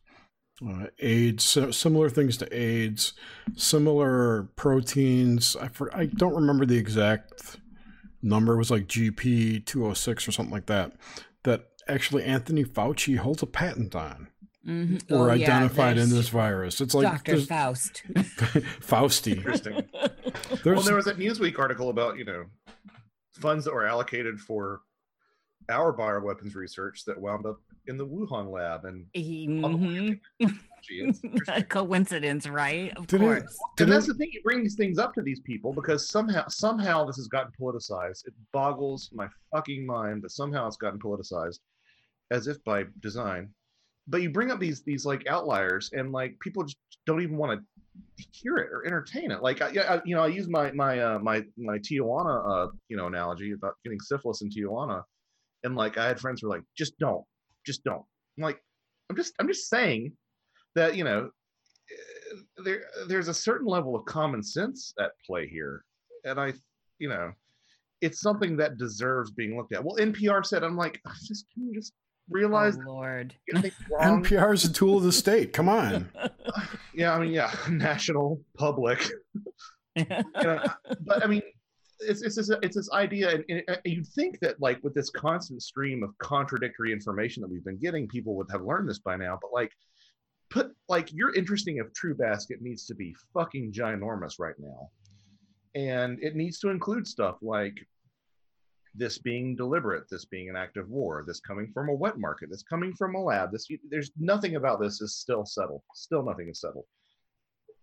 uh, 0.67 0.87
AIDS, 1.01 1.59
similar 1.73 2.09
things 2.09 2.37
to 2.37 2.57
AIDS, 2.57 3.15
similar 3.57 4.45
proteins. 4.57 5.57
I, 5.57 5.69
for, 5.69 5.95
I 5.97 6.07
don't 6.07 6.35
remember 6.35 6.65
the 6.65 6.79
exact 6.79 7.57
number. 8.23 8.55
It 8.55 8.59
was 8.59 8.71
like 8.71 8.87
GP 8.87 9.67
206 9.67 10.29
or 10.29 10.33
something 10.33 10.53
like 10.53 10.67
that. 10.67 10.93
That 11.43 11.67
actually 11.89 12.25
Anthony 12.25 12.65
Fauci 12.65 13.19
holds 13.19 13.43
a 13.43 13.47
patent 13.47 13.95
on. 13.95 14.29
Mm-hmm. 14.67 15.15
Or 15.15 15.29
oh, 15.29 15.33
identified 15.33 15.97
yeah, 15.97 16.05
in 16.05 16.11
this 16.11 16.31
virus. 16.31 16.81
It's 16.81 16.95
like 16.95 17.25
Dr. 17.25 17.41
Faust. 17.41 18.03
Fausty. 18.81 19.33
Interesting. 19.37 19.85
well, 20.65 20.81
there 20.81 20.97
was 20.97 21.07
a 21.07 21.15
Newsweek 21.15 21.59
article 21.59 21.91
about, 21.91 22.17
you 22.17 22.25
know, 22.25 22.47
funds 23.35 23.65
that 23.67 23.75
were 23.75 23.87
allocated 23.87 24.41
for 24.41 24.81
our 25.69 25.97
bioweapons 25.97 26.55
research 26.55 27.05
that 27.05 27.21
wound 27.21 27.47
up 27.47 27.61
in 27.87 27.97
the 27.97 28.07
Wuhan 28.07 28.51
lab 28.51 28.85
and 28.85 29.07
mm-hmm. 29.15 30.53
coincidence, 31.69 32.47
right? 32.47 32.97
Of 32.97 33.07
did 33.07 33.21
course. 33.21 33.43
It, 33.79 33.83
and 33.83 33.93
that's 33.93 34.09
it, 34.09 34.13
the 34.13 34.19
thing. 34.19 34.31
You 34.33 34.43
bring 34.43 34.63
these 34.63 34.77
things 34.77 34.99
up 34.99 35.15
to 35.15 35.23
these 35.23 35.41
people 35.41 35.73
because 35.73 36.09
somehow 36.09 36.47
somehow 36.49 37.05
this 37.05 37.17
has 37.17 37.29
gotten 37.29 37.53
politicized. 37.61 38.27
It 38.27 38.35
boggles 38.53 39.11
my 39.13 39.29
fucking 39.53 39.85
mind 39.85 40.23
that 40.23 40.31
somehow 40.31 40.67
it's 40.67 40.77
gotten 40.77 40.99
politicized, 40.99 41.61
as 42.31 42.47
if 42.47 42.63
by 42.65 42.85
design. 43.01 43.51
But 44.07 44.23
you 44.23 44.31
bring 44.31 44.51
up 44.51 44.61
these 44.61 44.83
these 44.83 45.07
like 45.07 45.27
outliers, 45.27 45.91
and 45.93 46.13
like 46.13 46.39
people 46.41 46.63
just 46.65 46.77
don't 47.07 47.23
even 47.23 47.37
want 47.37 47.59
to 47.59 48.25
hear 48.33 48.57
it 48.59 48.71
or 48.71 48.87
entertain 48.87 49.31
it. 49.31 49.43
Like, 49.43 49.63
I, 49.63 49.69
I, 49.69 50.01
you 50.05 50.15
know, 50.15 50.23
I 50.23 50.29
use 50.29 50.49
my 50.49 50.71
my 50.73 51.01
uh, 51.01 51.19
my 51.19 51.45
my 51.57 51.79
Tijuana 51.79 52.67
uh, 52.67 52.71
you 52.89 52.97
know 52.97 53.07
analogy 53.07 53.53
about 53.53 53.75
getting 53.85 54.01
syphilis 54.01 54.43
in 54.43 54.51
Tijuana, 54.51 55.03
and 55.65 55.75
like 55.75 55.97
I 55.97 56.07
had 56.07 56.21
friends 56.21 56.41
who 56.41 56.49
were 56.49 56.57
like, 56.57 56.65
just 56.77 56.99
don't, 56.99 57.25
just 57.65 57.83
don't. 57.85 58.05
I'm 58.37 58.43
like, 58.45 58.61
I'm 59.11 59.17
just 59.17 59.35
I'm 59.39 59.49
just 59.49 59.69
saying 59.69 60.13
that 60.75 60.97
you 60.97 61.05
know 61.05 61.31
there 62.65 62.85
there's 63.07 63.29
a 63.29 63.35
certain 63.35 63.67
level 63.67 63.95
of 63.95 64.05
common 64.05 64.43
sense 64.43 64.93
at 65.01 65.13
play 65.27 65.49
here, 65.49 65.85
and 66.25 66.39
I 66.39 66.53
you 66.99 67.09
know 67.09 67.33
it's 68.01 68.21
something 68.21 68.57
that 68.59 68.77
deserves 68.77 69.31
being 69.31 69.57
looked 69.57 69.73
at. 69.73 69.83
Well, 69.83 69.97
NPR 69.97 70.45
said, 70.45 70.63
I'm 70.63 70.77
like, 70.77 71.01
just 71.25 71.47
can 71.55 71.67
you 71.67 71.75
just 71.75 71.93
realize? 72.29 72.77
Oh, 72.77 72.93
Lord, 72.93 73.35
NPR 73.53 74.55
is 74.55 74.65
a 74.71 74.73
tool 74.73 74.99
of 74.99 75.05
the 75.05 75.13
state. 75.13 75.53
Come 75.53 75.69
on. 75.69 76.11
yeah, 76.95 77.15
I 77.15 77.21
mean, 77.21 77.33
yeah, 77.33 77.53
national, 77.71 78.41
public. 78.57 79.07
you 79.97 80.07
know, 80.43 80.63
but 81.07 81.23
I 81.23 81.27
mean, 81.27 81.43
it's 82.01 82.23
it's 82.23 82.37
this, 82.37 82.51
it's 82.63 82.77
this 82.77 82.91
idea, 82.93 83.31
and, 83.31 83.45
and 83.49 83.63
uh, 83.69 83.77
you'd 83.85 84.07
think 84.09 84.41
that 84.41 84.61
like 84.61 84.83
with 84.83 84.95
this 84.95 85.11
constant 85.11 85.63
stream 85.63 86.03
of 86.03 86.17
contradictory 86.19 86.93
information 86.93 87.41
that 87.43 87.51
we've 87.51 87.65
been 87.65 87.79
getting, 87.79 88.09
people 88.09 88.37
would 88.37 88.49
have 88.51 88.63
learned 88.63 88.89
this 88.89 88.99
by 88.99 89.17
now. 89.17 89.39
But 89.41 89.53
like, 89.53 89.71
put 90.51 90.73
like 90.89 91.13
your 91.13 91.35
interesting 91.35 91.81
of 91.81 91.93
True 91.95 92.15
Basket 92.15 92.59
needs 92.61 92.87
to 92.87 92.95
be 92.95 93.15
fucking 93.33 93.73
ginormous 93.73 94.35
right 94.39 94.57
now, 94.59 94.91
and 95.75 96.19
it 96.23 96.35
needs 96.35 96.59
to 96.61 96.71
include 96.71 97.07
stuff 97.07 97.37
like 97.41 97.75
this 98.95 99.19
being 99.19 99.57
deliberate, 99.57 100.05
this 100.11 100.25
being 100.25 100.49
an 100.49 100.57
act 100.57 100.77
of 100.77 100.89
war, 100.89 101.25
this 101.27 101.41
coming 101.41 101.71
from 101.73 101.89
a 101.89 101.95
wet 101.95 102.19
market, 102.19 102.51
this 102.51 102.63
coming 102.63 102.95
from 102.95 103.15
a 103.15 103.23
lab. 103.23 103.51
This 103.53 103.67
there's 103.91 104.13
nothing 104.19 104.57
about 104.57 104.81
this 104.81 105.01
is 105.01 105.17
still 105.17 105.45
settled. 105.45 105.83
Still 105.95 106.25
nothing 106.25 106.49
is 106.49 106.61
settled, 106.61 106.87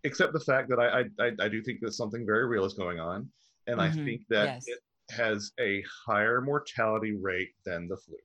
except 0.04 0.34
the 0.34 0.40
fact 0.40 0.70
that 0.70 0.80
I 0.80 1.06
I, 1.24 1.32
I 1.40 1.48
do 1.50 1.62
think 1.62 1.80
that 1.82 1.94
something 1.94 2.26
very 2.26 2.48
real 2.48 2.66
is 2.66 2.74
going 2.74 3.00
on 3.00 3.30
and 3.68 3.80
mm-hmm. 3.80 4.00
I 4.00 4.06
think 4.06 4.22
that 4.30 4.46
yes. 4.46 4.66
it 4.68 4.80
has 5.12 5.52
a 5.60 5.84
higher 6.06 6.42
mortality 6.42 7.14
rate 7.14 7.52
than 7.66 7.88
the 7.88 7.98
flu. 7.98 8.16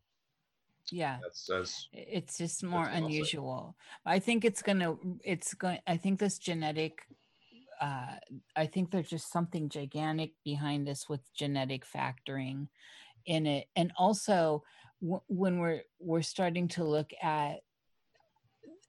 Yeah, 0.93 1.19
that's, 1.21 1.47
that's 1.47 1.89
it's 1.93 2.39
just 2.39 2.63
more 2.63 2.87
unusual. 2.87 3.77
I 4.05 4.21
think 4.21 4.45
it's 4.45 4.63
gonna. 4.63 4.97
It's 5.25 5.53
going. 5.55 5.81
I 5.87 5.97
think 5.97 6.21
this 6.21 6.39
genetic. 6.39 7.03
Uh, 7.81 8.17
I 8.55 8.67
think 8.67 8.91
there's 8.91 9.09
just 9.11 9.31
something 9.31 9.69
gigantic 9.69 10.33
behind 10.45 10.87
this 10.87 11.09
with 11.09 11.21
genetic 11.35 11.85
factoring 11.87 12.69
in 13.27 13.47
it, 13.47 13.67
and 13.77 13.93
also 13.99 14.63
w- 15.03 15.23
when 15.29 15.59
we're 15.59 15.83
we're 15.99 16.23
starting 16.23 16.69
to 16.69 16.85
look 16.85 17.11
at 17.23 17.61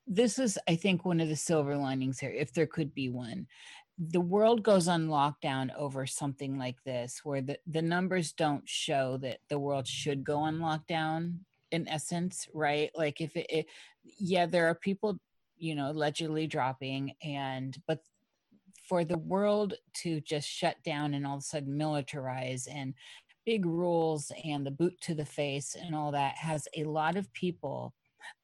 this 0.08 0.40
is 0.40 0.58
i 0.68 0.76
think 0.76 1.04
one 1.04 1.20
of 1.20 1.28
the 1.28 1.36
silver 1.36 1.76
linings 1.76 2.20
here 2.20 2.32
if 2.32 2.54
there 2.54 2.68
could 2.68 2.94
be 2.94 3.10
one. 3.10 3.48
The 4.00 4.22
world 4.22 4.62
goes 4.62 4.88
on 4.88 5.08
lockdown 5.08 5.76
over 5.76 6.06
something 6.06 6.60
like 6.60 6.84
this 6.84 7.22
where 7.24 7.42
the, 7.42 7.58
the 7.66 7.82
numbers 7.82 8.32
don't 8.32 8.62
show 8.70 9.18
that 9.24 9.40
the 9.50 9.58
world 9.58 9.88
should 9.88 10.24
go 10.24 10.38
on 10.38 10.60
lockdown 10.60 11.40
in 11.72 11.88
essence 11.88 12.48
right? 12.54 12.92
Like 12.96 13.22
if 13.22 13.36
it, 13.36 13.48
it 13.50 13.66
yeah 14.20 14.46
there 14.46 14.68
are 14.68 14.76
people 14.76 15.18
you 15.58 15.74
know 15.74 15.90
allegedly 15.90 16.46
dropping 16.46 17.14
and 17.24 17.76
but 17.88 18.00
for 18.88 19.04
the 19.04 19.18
world 19.18 19.74
to 20.02 20.22
just 20.22 20.48
shut 20.48 20.78
down 20.84 21.14
and 21.14 21.26
all 21.26 21.36
of 21.36 21.40
a 21.40 21.44
sudden 21.44 21.78
militarize 21.78 22.68
and 22.72 22.94
big 23.46 23.66
rules 23.66 24.32
and 24.44 24.66
the 24.66 24.72
boot 24.72 24.94
to 25.02 25.14
the 25.14 25.26
face 25.26 25.76
and 25.80 25.96
all 25.96 26.12
that 26.12 26.36
has 26.36 26.68
a 26.76 26.84
lot 26.84 27.16
of 27.16 27.32
people 27.34 27.94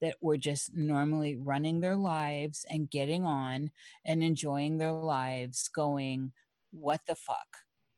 that 0.01 0.15
were 0.21 0.37
just 0.37 0.73
normally 0.73 1.35
running 1.35 1.81
their 1.81 1.95
lives 1.95 2.65
and 2.69 2.89
getting 2.89 3.25
on 3.25 3.69
and 4.05 4.23
enjoying 4.23 4.77
their 4.77 4.93
lives 4.93 5.69
going 5.73 6.31
what 6.71 7.01
the 7.07 7.15
fuck 7.15 7.57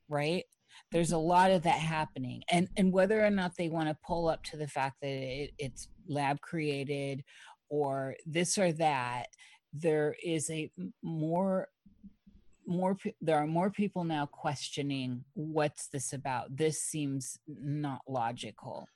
right? 0.09 0.45
There's 0.91 1.11
a 1.11 1.17
lot 1.17 1.51
of 1.51 1.63
that 1.63 1.79
happening. 1.79 2.43
And 2.49 2.67
and 2.77 2.91
whether 2.91 3.23
or 3.23 3.29
not 3.29 3.55
they 3.57 3.69
want 3.69 3.89
to 3.89 3.97
pull 4.05 4.27
up 4.27 4.43
to 4.45 4.57
the 4.57 4.67
fact 4.67 4.97
that 5.01 5.07
it, 5.07 5.51
it's 5.57 5.87
lab 6.07 6.41
created 6.41 7.23
or 7.69 8.15
this 8.25 8.57
or 8.57 8.71
that 8.73 9.27
there 9.73 10.15
is 10.23 10.49
a 10.49 10.71
more 11.01 11.69
more 12.67 12.97
there 13.21 13.37
are 13.37 13.47
more 13.47 13.69
people 13.69 14.03
now 14.03 14.25
questioning 14.25 15.23
what's 15.33 15.87
this 15.87 16.13
about 16.13 16.55
this 16.55 16.81
seems 16.81 17.37
not 17.47 18.01
logical 18.07 18.87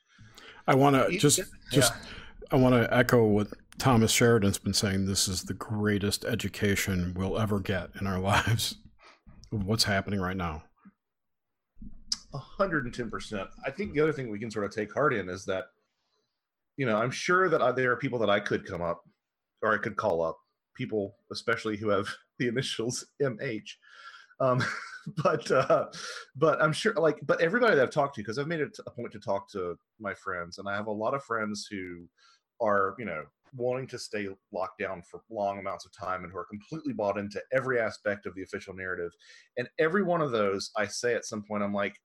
i 0.67 0.75
want 0.75 0.95
to 0.95 1.17
just 1.17 1.41
just 1.71 1.93
yeah. 1.93 2.09
I 2.51 2.55
want 2.55 2.73
to 2.73 2.91
echo 2.91 3.25
what 3.25 3.47
Thomas 3.77 4.11
Sheridan's 4.11 4.57
been 4.57 4.73
saying. 4.73 5.05
This 5.05 5.27
is 5.27 5.43
the 5.43 5.53
greatest 5.53 6.25
education 6.25 7.13
we'll 7.15 7.37
ever 7.37 7.59
get 7.59 7.89
in 7.99 8.07
our 8.07 8.19
lives 8.19 8.75
what's 9.51 9.83
happening 9.83 10.19
right 10.19 10.37
now. 10.37 10.63
110%. 12.33 13.47
I 13.65 13.71
think 13.71 13.93
the 13.93 14.01
other 14.01 14.13
thing 14.13 14.29
we 14.29 14.39
can 14.39 14.51
sort 14.51 14.65
of 14.65 14.71
take 14.71 14.93
heart 14.93 15.13
in 15.13 15.29
is 15.29 15.45
that, 15.45 15.65
you 16.77 16.85
know, 16.85 16.97
I'm 16.97 17.11
sure 17.11 17.49
that 17.49 17.61
I, 17.61 17.71
there 17.71 17.91
are 17.91 17.97
people 17.97 18.19
that 18.19 18.29
I 18.29 18.39
could 18.39 18.65
come 18.65 18.81
up 18.81 19.01
or 19.61 19.73
I 19.73 19.77
could 19.77 19.95
call 19.95 20.21
up, 20.21 20.37
people, 20.79 21.15
especially 21.31 21.77
who 21.77 21.89
have 21.89 22.07
the 22.39 22.47
initials 22.47 23.05
MH. 23.21 23.75
Um, 24.39 24.63
but 25.23 25.51
uh, 25.51 25.87
but 26.35 26.61
I'm 26.61 26.73
sure 26.73 26.93
like 26.93 27.19
but 27.23 27.41
everybody 27.41 27.75
that 27.75 27.83
I've 27.83 27.91
talked 27.91 28.15
to 28.15 28.21
because 28.21 28.39
I've 28.39 28.47
made 28.47 28.61
it 28.61 28.77
a 28.87 28.91
point 28.91 29.11
to 29.11 29.19
talk 29.19 29.51
to 29.51 29.77
my 29.99 30.13
friends 30.13 30.57
and 30.57 30.67
I 30.67 30.75
have 30.75 30.87
a 30.87 30.91
lot 30.91 31.13
of 31.13 31.23
friends 31.23 31.67
who 31.69 32.07
are 32.61 32.95
you 32.97 33.05
know 33.05 33.23
wanting 33.55 33.87
to 33.87 33.97
stay 33.97 34.27
locked 34.51 34.79
down 34.79 35.01
for 35.01 35.21
long 35.29 35.59
amounts 35.59 35.85
of 35.85 35.91
time 35.91 36.23
and 36.23 36.31
who 36.31 36.37
are 36.37 36.45
completely 36.45 36.93
bought 36.93 37.17
into 37.17 37.41
every 37.51 37.79
aspect 37.79 38.25
of 38.25 38.35
the 38.35 38.43
official 38.43 38.75
narrative 38.75 39.11
and 39.57 39.67
every 39.79 40.03
one 40.03 40.21
of 40.21 40.29
those 40.29 40.69
i 40.77 40.85
say 40.85 41.15
at 41.15 41.25
some 41.25 41.41
point 41.41 41.63
i'm 41.63 41.73
like 41.73 41.95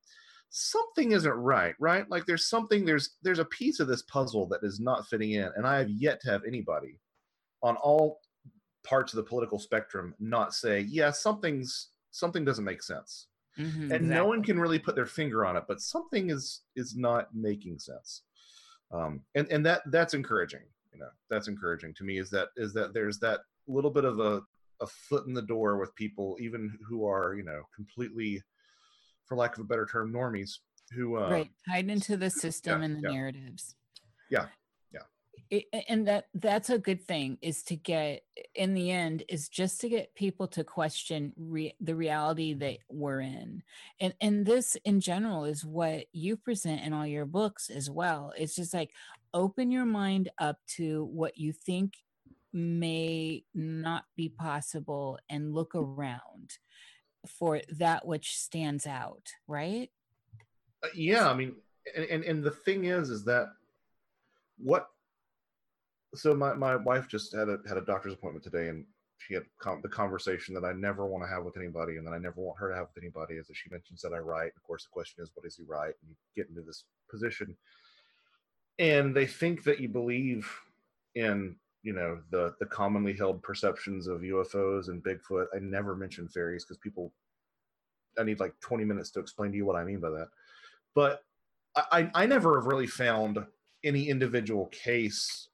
something 0.49 1.13
isn't 1.13 1.33
right 1.33 1.75
right 1.79 2.09
like 2.09 2.25
there's 2.25 2.49
something 2.49 2.87
there's 2.87 3.17
there's 3.23 3.41
a 3.41 3.45
piece 3.47 3.79
of 3.79 3.89
this 3.89 4.03
puzzle 4.03 4.47
that 4.47 4.61
is 4.63 4.81
not 4.81 5.07
fitting 5.07 5.33
in 5.33 5.51
and 5.57 5.67
i 5.67 5.77
have 5.77 5.91
yet 5.91 6.19
to 6.21 6.31
have 6.31 6.43
anybody 6.47 6.99
on 7.63 7.77
all 7.77 8.21
parts 8.85 9.12
of 9.12 9.16
the 9.16 9.23
political 9.23 9.59
spectrum 9.59 10.14
not 10.20 10.55
say 10.55 10.81
yeah 10.81 11.11
something's 11.11 11.88
something 12.11 12.44
doesn't 12.44 12.64
make 12.64 12.83
sense 12.83 13.27
mm-hmm, 13.59 13.83
and 13.83 13.92
exactly. 13.92 14.09
no 14.09 14.27
one 14.27 14.42
can 14.42 14.59
really 14.59 14.79
put 14.79 14.94
their 14.94 15.07
finger 15.07 15.44
on 15.44 15.57
it 15.57 15.64
but 15.66 15.81
something 15.81 16.31
is 16.31 16.61
is 16.77 16.94
not 16.97 17.35
making 17.35 17.79
sense 17.79 18.23
um, 18.92 19.20
and 19.35 19.49
and 19.51 19.64
that 19.66 19.83
that's 19.87 20.14
encouraging 20.14 20.61
you 20.92 21.01
know 21.01 21.09
that's 21.31 21.49
encouraging 21.49 21.92
to 21.94 22.05
me 22.05 22.18
is 22.18 22.31
that 22.31 22.49
is 22.57 22.73
that 22.73 22.94
there's 22.94 23.18
that 23.18 23.40
little 23.66 23.90
bit 23.90 24.05
of 24.05 24.20
a, 24.20 24.40
a 24.81 24.87
foot 24.87 25.27
in 25.27 25.35
the 25.35 25.42
door 25.42 25.79
with 25.79 25.94
people 25.94 26.37
even 26.40 26.77
who 26.87 27.07
are 27.07 27.35
you 27.35 27.42
know 27.42 27.62
completely 27.75 28.40
for 29.25 29.37
lack 29.37 29.57
of 29.57 29.61
a 29.61 29.66
better 29.66 29.87
term 29.87 30.12
normies 30.12 30.59
who 30.92 31.16
uh, 31.16 31.31
right 31.31 31.51
tied 31.68 31.88
into 31.88 32.16
the 32.16 32.31
system 32.31 32.81
yeah, 32.81 32.85
and 32.85 32.97
the 32.97 33.09
yeah. 33.09 33.14
narratives 33.14 33.75
Yeah, 34.31 34.42
yeah. 34.42 34.49
And 35.89 36.09
that 36.09 36.27
that's 36.35 36.71
a 36.71 36.79
good 36.79 37.03
thing 37.03 37.39
is 37.43 37.63
to 37.65 37.77
get 37.77 38.23
in 38.55 38.75
the 38.75 38.91
end 38.91 39.23
is 39.29 39.49
just 39.49 39.81
to 39.81 39.89
get 39.89 40.15
people 40.15 40.49
to 40.49 40.65
question 40.65 41.33
re, 41.37 41.75
the 41.81 41.95
reality 41.95 42.55
that 42.55 42.79
we're 42.89 43.21
in. 43.21 43.63
And 44.01 44.15
and 44.21 44.47
this 44.47 44.77
in 44.85 45.01
general 45.01 45.45
is 45.45 45.65
what 45.65 46.07
you 46.13 46.37
present 46.37 46.83
in 46.83 46.93
all 46.93 47.07
your 47.07 47.27
books 47.27 47.71
as 47.71 47.91
well. 47.91 48.33
It's 48.37 48.57
just 48.57 48.75
like 48.75 48.91
open 49.33 49.71
your 49.71 49.85
mind 49.85 50.31
up 50.39 50.59
to 50.77 51.05
what 51.05 51.37
you 51.37 51.53
think 51.53 51.95
may 52.53 53.45
not 53.55 54.05
be 54.17 54.29
possible 54.29 55.19
and 55.29 55.53
look 55.53 55.75
around 55.75 56.59
for 57.39 57.61
that 57.79 58.07
which 58.07 58.37
stands 58.37 58.87
out 58.87 59.29
right? 59.49 59.91
Uh, 60.83 60.89
yeah 60.95 61.29
i 61.29 61.35
mean 61.35 61.55
and, 61.97 62.05
and 62.05 62.25
and 62.25 62.45
the 62.45 62.51
thing 62.51 62.85
is 62.85 63.09
is 63.09 63.25
that 63.25 63.49
what 64.59 64.89
so 66.14 66.35
my, 66.35 66.55
my 66.55 66.77
wife 66.77 67.09
just 67.09 67.35
had 67.35 67.48
a 67.48 67.59
had 67.66 67.77
a 67.77 67.85
doctor's 67.85 68.14
appointment 68.14 68.44
today 68.44 68.68
and 68.68 68.85
she 69.18 69.35
had 69.35 69.44
com- 69.59 69.81
the 69.83 69.88
conversation 69.88 70.55
that 70.55 70.64
i 70.64 70.72
never 70.72 71.07
want 71.07 71.24
to 71.24 71.29
have 71.29 71.44
with 71.44 71.57
anybody 71.57 71.96
and 71.96 72.07
that 72.07 72.12
i 72.12 72.18
never 72.18 72.40
want 72.40 72.59
her 72.59 72.68
to 72.68 72.74
have 72.74 72.88
with 72.94 73.03
anybody 73.03 73.35
is 73.35 73.46
that 73.46 73.57
she 73.57 73.70
mentions 73.70 74.00
that 74.03 74.12
i 74.12 74.18
write. 74.18 74.53
Of 74.57 74.62
course 74.62 74.85
the 74.85 74.90
question 74.90 75.22
is 75.22 75.31
what 75.35 75.44
does 75.44 75.57
he 75.57 75.64
write? 75.64 75.94
And 76.03 76.11
you 76.11 76.16
get 76.37 76.48
into 76.48 76.62
this 76.62 76.85
position. 77.11 77.57
And 78.79 79.14
they 79.14 79.27
think 79.27 79.62
that 79.64 79.81
you 79.81 79.88
believe 79.88 80.50
in 81.14 81.57
you 81.83 81.92
know 81.92 82.18
the 82.31 82.55
the 82.59 82.66
commonly 82.66 83.14
held 83.14 83.42
perceptions 83.42 84.07
of 84.07 84.22
ufos 84.22 84.88
and 84.88 85.03
bigfoot. 85.03 85.46
I 85.55 85.59
never 85.61 85.94
mention 85.94 86.29
fairies 86.29 86.64
because 86.64 86.79
people 86.79 87.12
i 88.18 88.22
need 88.22 88.40
like 88.40 88.55
20 88.61 88.85
minutes 88.85 89.11
to 89.11 89.20
explain 89.20 89.50
to 89.50 89.57
you 89.57 89.66
what 89.66 89.77
i 89.77 89.85
mean 89.85 90.00
by 90.00 90.11
that. 90.11 90.29
But 90.94 91.24
I, 91.77 92.09
I 92.14 92.27
never 92.27 92.61
have 92.61 92.66
really 92.66 92.87
found 92.87 93.44
any 93.83 94.09
individual 94.09 94.66
case 94.66 95.48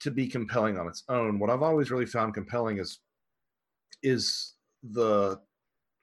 to 0.00 0.10
be 0.10 0.26
compelling 0.26 0.78
on 0.78 0.88
its 0.88 1.04
own. 1.08 1.38
What 1.38 1.50
I've 1.50 1.62
always 1.62 1.90
really 1.90 2.06
found 2.06 2.34
compelling 2.34 2.78
is 2.78 3.00
is 4.02 4.54
the 4.82 5.40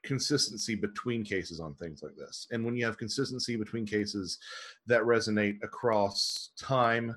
consistency 0.04 0.74
between 0.74 1.24
cases 1.24 1.60
on 1.60 1.74
things 1.74 2.02
like 2.02 2.14
this. 2.16 2.46
And 2.50 2.64
when 2.64 2.76
you 2.76 2.84
have 2.84 2.98
consistency 2.98 3.56
between 3.56 3.86
cases 3.86 4.38
that 4.86 5.02
resonate 5.02 5.62
across 5.62 6.50
time 6.58 7.16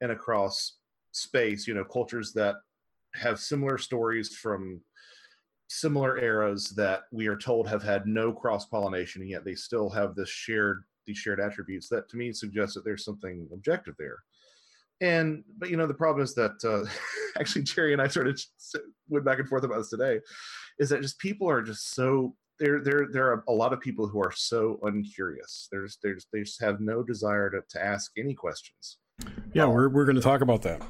and 0.00 0.10
across 0.10 0.78
space, 1.12 1.68
you 1.68 1.74
know, 1.74 1.84
cultures 1.84 2.32
that 2.32 2.56
have 3.14 3.38
similar 3.38 3.78
stories 3.78 4.34
from 4.34 4.80
similar 5.68 6.18
eras 6.18 6.70
that 6.70 7.04
we 7.10 7.26
are 7.26 7.36
told 7.36 7.68
have 7.68 7.82
had 7.82 8.06
no 8.06 8.32
cross 8.32 8.66
pollination 8.66 9.22
and 9.22 9.30
yet 9.30 9.44
they 9.44 9.54
still 9.54 9.88
have 9.88 10.14
this 10.14 10.28
shared 10.28 10.84
these 11.06 11.16
shared 11.16 11.40
attributes 11.40 11.88
that 11.88 12.08
to 12.08 12.16
me 12.16 12.32
suggests 12.32 12.74
that 12.74 12.84
there's 12.84 13.04
something 13.04 13.48
objective 13.52 13.94
there 13.98 14.18
and 15.00 15.42
but 15.58 15.70
you 15.70 15.76
know 15.76 15.86
the 15.86 15.94
problem 15.94 16.22
is 16.22 16.34
that 16.34 16.52
uh, 16.64 16.88
actually 17.40 17.62
jerry 17.62 17.92
and 17.92 18.00
i 18.00 18.06
sort 18.06 18.28
of 18.28 18.40
went 19.08 19.24
back 19.24 19.38
and 19.38 19.48
forth 19.48 19.64
about 19.64 19.78
this 19.78 19.90
today 19.90 20.20
is 20.78 20.88
that 20.88 21.02
just 21.02 21.18
people 21.18 21.48
are 21.48 21.62
just 21.62 21.94
so 21.94 22.34
there 22.60 22.80
there 22.82 23.08
there 23.12 23.26
are 23.26 23.42
a 23.48 23.52
lot 23.52 23.72
of 23.72 23.80
people 23.80 24.06
who 24.06 24.20
are 24.20 24.32
so 24.32 24.78
uncurious 24.84 25.68
there's 25.72 25.98
there's 26.02 26.26
they 26.32 26.40
just 26.40 26.62
have 26.62 26.80
no 26.80 27.02
desire 27.02 27.50
to, 27.50 27.60
to 27.68 27.84
ask 27.84 28.12
any 28.16 28.34
questions 28.34 28.98
Yeah, 29.52 29.66
we're 29.66 29.88
we're 29.88 30.04
going 30.04 30.16
to 30.16 30.22
talk 30.22 30.40
about 30.40 30.62
that. 30.62 30.80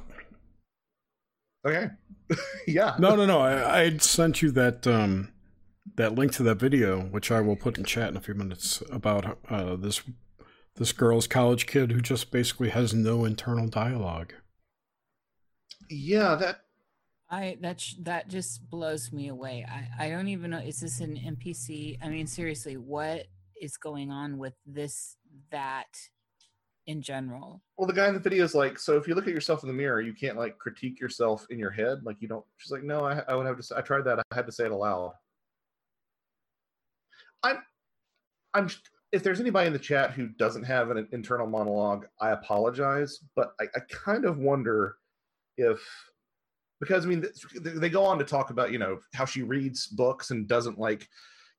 okay 1.66 1.88
yeah 2.66 2.96
No, 2.98 3.16
no, 3.16 3.26
no. 3.26 3.40
I, 3.40 3.80
I 3.82 3.96
sent 3.98 4.42
you 4.42 4.50
that 4.52 4.86
um, 4.86 5.32
that 5.96 6.14
link 6.14 6.32
to 6.32 6.42
that 6.44 6.56
video, 6.56 7.00
which 7.02 7.30
I 7.30 7.40
will 7.42 7.56
put 7.56 7.76
in 7.78 7.84
chat 7.84 8.08
in 8.08 8.16
a 8.16 8.20
few 8.20 8.34
minutes 8.34 8.82
about 8.90 9.38
uh, 9.50 9.76
this 9.76 10.02
this 10.76 10.92
girl's 10.92 11.26
college 11.26 11.66
kid 11.66 11.92
who 11.92 12.00
just 12.00 12.30
basically 12.30 12.70
has 12.70 12.92
no 12.94 13.24
internal 13.24 13.68
dialogue. 13.68 14.34
yeah 15.88 16.34
that 16.34 16.60
I 17.30 17.56
that 17.62 17.80
sh- 17.80 17.94
that 18.02 18.28
just 18.28 18.68
blows 18.70 19.12
me 19.12 19.28
away. 19.28 19.66
I 19.68 20.06
I 20.06 20.10
don't 20.10 20.28
even 20.28 20.50
know. 20.50 20.58
Is 20.58 20.80
this 20.80 21.00
an 21.00 21.16
NPC? 21.16 21.98
I 22.02 22.08
mean, 22.08 22.26
seriously, 22.26 22.76
what 22.76 23.26
is 23.60 23.76
going 23.76 24.10
on 24.12 24.38
with 24.38 24.54
this 24.66 25.16
that 25.50 25.88
in 26.86 27.00
general? 27.00 27.62
well 27.78 27.86
the 27.86 27.94
guy 27.94 28.06
in 28.08 28.14
the 28.14 28.20
video 28.20 28.44
is 28.44 28.54
like 28.54 28.78
so 28.78 28.96
if 28.98 29.08
you 29.08 29.14
look 29.14 29.26
at 29.26 29.32
yourself 29.32 29.62
in 29.62 29.68
the 29.68 29.74
mirror 29.74 30.02
you 30.02 30.12
can't 30.12 30.36
like 30.36 30.58
critique 30.58 31.00
yourself 31.00 31.46
in 31.48 31.58
your 31.58 31.70
head 31.70 31.98
like 32.04 32.16
you 32.20 32.28
don't 32.28 32.44
she's 32.58 32.70
like 32.70 32.82
no 32.82 33.04
i, 33.06 33.22
I 33.26 33.34
would 33.34 33.46
have 33.46 33.56
to 33.56 33.62
say, 33.62 33.74
i 33.76 33.80
tried 33.80 34.04
that 34.04 34.18
i 34.18 34.34
had 34.34 34.44
to 34.44 34.52
say 34.52 34.66
it 34.66 34.70
aloud 34.70 35.12
i'm 37.42 37.56
i'm 38.52 38.68
if 39.14 39.22
there's 39.22 39.40
anybody 39.40 39.68
in 39.68 39.72
the 39.72 39.78
chat 39.78 40.10
who 40.10 40.26
doesn't 40.26 40.64
have 40.64 40.90
an 40.90 41.06
internal 41.12 41.46
monologue 41.46 42.06
i 42.20 42.30
apologize 42.30 43.20
but 43.36 43.52
i, 43.60 43.64
I 43.76 43.80
kind 43.88 44.24
of 44.24 44.38
wonder 44.38 44.96
if 45.56 45.80
because 46.80 47.04
i 47.06 47.08
mean 47.08 47.24
they 47.62 47.88
go 47.88 48.04
on 48.04 48.18
to 48.18 48.24
talk 48.24 48.50
about 48.50 48.72
you 48.72 48.78
know 48.78 48.98
how 49.14 49.24
she 49.24 49.42
reads 49.42 49.86
books 49.86 50.30
and 50.32 50.48
doesn't 50.48 50.78
like 50.78 51.08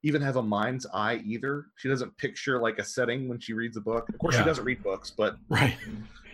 even 0.04 0.22
have 0.22 0.36
a 0.36 0.44
mind's 0.44 0.86
eye 0.94 1.22
either 1.26 1.68
she 1.78 1.88
doesn't 1.88 2.16
picture 2.18 2.60
like 2.60 2.78
a 2.78 2.84
setting 2.84 3.28
when 3.30 3.40
she 3.40 3.54
reads 3.54 3.78
a 3.78 3.82
book 3.82 4.10
of 4.10 4.18
course 4.20 4.36
Yeah. 4.36 4.42
she 4.42 4.46
doesn't 4.46 4.66
read 4.66 4.84
books 4.84 5.12
but 5.16 5.38
Right. 5.50 5.76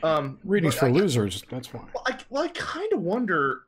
um 0.03 0.39
Readings 0.43 0.73
but 0.75 0.79
for 0.79 0.86
I- 0.88 0.91
losers. 0.91 1.43
That's 1.49 1.71
why. 1.73 1.81
well, 1.93 2.03
I, 2.07 2.17
well, 2.31 2.43
I 2.43 2.47
kind 2.49 2.91
of 2.93 3.01
wonder 3.01 3.62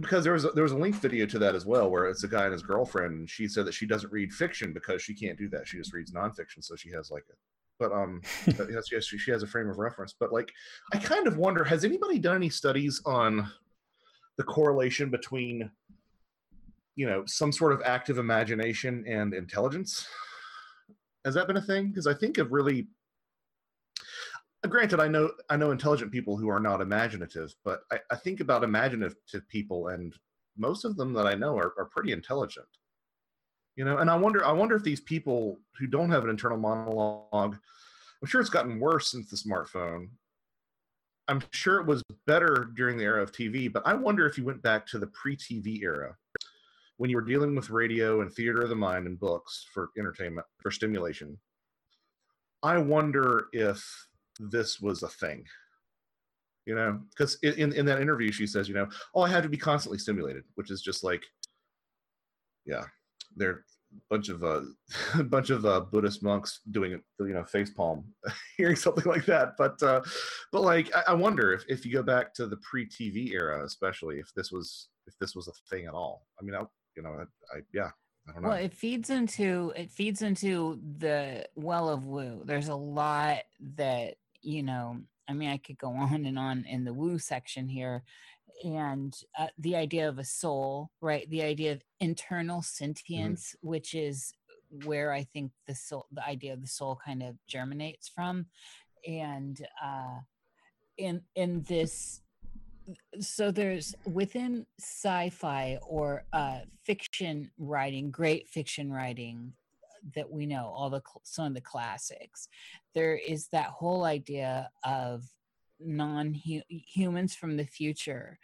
because 0.00 0.24
there 0.24 0.32
was 0.32 0.44
a, 0.44 0.50
there 0.50 0.62
was 0.62 0.72
a 0.72 0.76
linked 0.76 1.00
video 1.00 1.26
to 1.26 1.38
that 1.38 1.54
as 1.54 1.64
well, 1.64 1.90
where 1.90 2.06
it's 2.06 2.24
a 2.24 2.28
guy 2.28 2.44
and 2.44 2.52
his 2.52 2.62
girlfriend, 2.62 3.14
and 3.14 3.30
she 3.30 3.48
said 3.48 3.66
that 3.66 3.74
she 3.74 3.86
doesn't 3.86 4.12
read 4.12 4.32
fiction 4.32 4.72
because 4.72 5.02
she 5.02 5.14
can't 5.14 5.38
do 5.38 5.48
that. 5.48 5.66
She 5.66 5.78
just 5.78 5.92
reads 5.92 6.12
nonfiction, 6.12 6.62
so 6.62 6.76
she 6.76 6.90
has 6.90 7.10
like 7.10 7.24
a, 7.30 7.34
but 7.78 7.92
um, 7.92 8.20
yes, 8.46 8.90
yes, 8.92 9.04
she, 9.06 9.18
she 9.18 9.30
has 9.30 9.42
a 9.42 9.46
frame 9.46 9.68
of 9.68 9.78
reference. 9.78 10.14
But 10.18 10.32
like, 10.32 10.52
I 10.92 10.98
kind 10.98 11.26
of 11.26 11.38
wonder, 11.38 11.64
has 11.64 11.84
anybody 11.84 12.18
done 12.18 12.36
any 12.36 12.50
studies 12.50 13.00
on 13.06 13.50
the 14.36 14.44
correlation 14.44 15.10
between, 15.10 15.70
you 16.94 17.06
know, 17.06 17.24
some 17.26 17.52
sort 17.52 17.72
of 17.72 17.82
active 17.84 18.18
imagination 18.18 19.04
and 19.06 19.32
intelligence? 19.34 20.06
Has 21.24 21.34
that 21.34 21.46
been 21.46 21.56
a 21.56 21.62
thing? 21.62 21.88
Because 21.88 22.06
I 22.06 22.14
think 22.14 22.38
of 22.38 22.52
really 22.52 22.86
granted 24.66 25.00
i 25.00 25.08
know 25.08 25.30
i 25.50 25.56
know 25.56 25.70
intelligent 25.70 26.12
people 26.12 26.36
who 26.36 26.48
are 26.48 26.60
not 26.60 26.80
imaginative 26.80 27.54
but 27.64 27.80
i, 27.92 27.98
I 28.10 28.16
think 28.16 28.40
about 28.40 28.64
imaginative 28.64 29.16
people 29.48 29.88
and 29.88 30.14
most 30.56 30.84
of 30.84 30.96
them 30.96 31.12
that 31.14 31.26
i 31.26 31.34
know 31.34 31.56
are, 31.56 31.74
are 31.78 31.86
pretty 31.86 32.12
intelligent. 32.12 32.66
You 33.76 33.84
know 33.84 33.98
and 33.98 34.10
i 34.10 34.16
wonder 34.16 34.44
i 34.44 34.52
wonder 34.52 34.74
if 34.76 34.82
these 34.82 35.00
people 35.00 35.58
who 35.78 35.86
don't 35.86 36.10
have 36.10 36.24
an 36.24 36.30
internal 36.30 36.58
monologue 36.58 37.56
i'm 38.22 38.28
sure 38.28 38.40
it's 38.40 38.50
gotten 38.50 38.80
worse 38.80 39.10
since 39.10 39.28
the 39.30 39.36
smartphone. 39.36 40.08
I'm 41.28 41.42
sure 41.50 41.80
it 41.80 41.86
was 41.86 42.02
better 42.26 42.70
during 42.74 42.96
the 42.96 43.04
era 43.04 43.22
of 43.22 43.32
tv 43.32 43.70
but 43.70 43.82
i 43.86 43.92
wonder 43.92 44.26
if 44.26 44.38
you 44.38 44.44
went 44.44 44.62
back 44.62 44.86
to 44.86 44.98
the 44.98 45.08
pre-tv 45.08 45.82
era 45.82 46.16
when 46.96 47.10
you 47.10 47.16
were 47.16 47.22
dealing 47.22 47.54
with 47.54 47.70
radio 47.70 48.20
and 48.20 48.32
theater 48.32 48.62
of 48.62 48.68
the 48.68 48.74
mind 48.74 49.06
and 49.06 49.18
books 49.18 49.66
for 49.72 49.90
entertainment 49.98 50.46
for 50.60 50.70
stimulation. 50.70 51.38
I 52.62 52.78
wonder 52.78 53.46
if 53.52 53.84
this 54.38 54.80
was 54.80 55.02
a 55.02 55.08
thing 55.08 55.44
you 56.66 56.74
know 56.74 57.00
because 57.10 57.38
in, 57.42 57.72
in 57.72 57.86
that 57.86 58.00
interview 58.00 58.30
she 58.30 58.46
says 58.46 58.68
you 58.68 58.74
know 58.74 58.86
oh 59.14 59.22
i 59.22 59.28
had 59.28 59.42
to 59.42 59.48
be 59.48 59.56
constantly 59.56 59.98
stimulated 59.98 60.44
which 60.56 60.70
is 60.70 60.82
just 60.82 61.02
like 61.04 61.22
yeah 62.66 62.84
they're 63.36 63.64
a 63.92 64.00
bunch 64.10 64.28
of 64.28 64.42
uh 64.44 64.60
a 65.18 65.24
bunch 65.24 65.50
of 65.50 65.64
uh 65.64 65.80
buddhist 65.80 66.22
monks 66.22 66.60
doing 66.72 67.00
you 67.20 67.34
know 67.34 67.44
face 67.44 67.70
palm 67.70 68.04
hearing 68.56 68.76
something 68.76 69.04
like 69.04 69.24
that 69.24 69.52
but 69.56 69.80
uh 69.82 70.02
but 70.52 70.62
like 70.62 70.94
i, 70.94 71.04
I 71.08 71.14
wonder 71.14 71.52
if, 71.52 71.64
if 71.68 71.86
you 71.86 71.92
go 71.92 72.02
back 72.02 72.34
to 72.34 72.46
the 72.46 72.58
pre-tv 72.58 73.32
era 73.32 73.64
especially 73.64 74.18
if 74.18 74.30
this 74.34 74.50
was 74.50 74.88
if 75.06 75.14
this 75.20 75.34
was 75.34 75.48
a 75.48 75.74
thing 75.74 75.86
at 75.86 75.94
all 75.94 76.26
i 76.40 76.44
mean 76.44 76.54
i 76.54 76.62
you 76.96 77.02
know 77.02 77.10
i, 77.10 77.56
I 77.56 77.60
yeah 77.72 77.90
I 78.28 78.32
don't 78.32 78.42
know. 78.42 78.48
Well, 78.48 78.58
it 78.58 78.74
feeds 78.74 79.10
into 79.10 79.72
it 79.76 79.90
feeds 79.90 80.22
into 80.22 80.80
the 80.98 81.46
well 81.54 81.88
of 81.88 82.06
woo. 82.06 82.42
There's 82.44 82.66
a 82.66 82.74
lot 82.74 83.42
that 83.76 84.16
you 84.46 84.62
know. 84.62 84.98
I 85.28 85.32
mean, 85.32 85.50
I 85.50 85.58
could 85.58 85.78
go 85.78 85.88
on 85.92 86.24
and 86.24 86.38
on 86.38 86.64
in 86.68 86.84
the 86.84 86.94
woo 86.94 87.18
section 87.18 87.68
here, 87.68 88.04
and 88.64 89.14
uh, 89.38 89.48
the 89.58 89.76
idea 89.76 90.08
of 90.08 90.18
a 90.18 90.24
soul, 90.24 90.90
right? 91.00 91.28
The 91.28 91.42
idea 91.42 91.72
of 91.72 91.82
internal 92.00 92.62
sentience, 92.62 93.54
which 93.60 93.94
is 93.94 94.32
where 94.84 95.12
I 95.12 95.24
think 95.24 95.52
the 95.66 95.74
soul, 95.74 96.06
the 96.12 96.24
idea 96.24 96.52
of 96.52 96.60
the 96.60 96.68
soul, 96.68 96.98
kind 97.04 97.22
of 97.22 97.36
germinates 97.46 98.08
from, 98.08 98.46
and 99.06 99.60
uh, 99.82 100.20
in 100.96 101.22
in 101.34 101.62
this 101.62 102.20
so 103.20 103.50
there's 103.50 103.94
within 104.04 104.64
sci-fi 104.78 105.78
or 105.82 106.24
uh, 106.32 106.60
fiction 106.84 107.50
writing 107.58 108.10
great 108.10 108.48
fiction 108.48 108.92
writing 108.92 109.52
that 110.14 110.30
we 110.30 110.46
know 110.46 110.72
all 110.74 110.90
the 110.90 111.02
some 111.24 111.46
of 111.46 111.54
the 111.54 111.60
classics 111.60 112.48
there 112.94 113.16
is 113.16 113.48
that 113.48 113.66
whole 113.66 114.04
idea 114.04 114.70
of 114.84 115.24
non-humans 115.80 117.34
from 117.34 117.56
the 117.56 117.64
future 117.64 118.38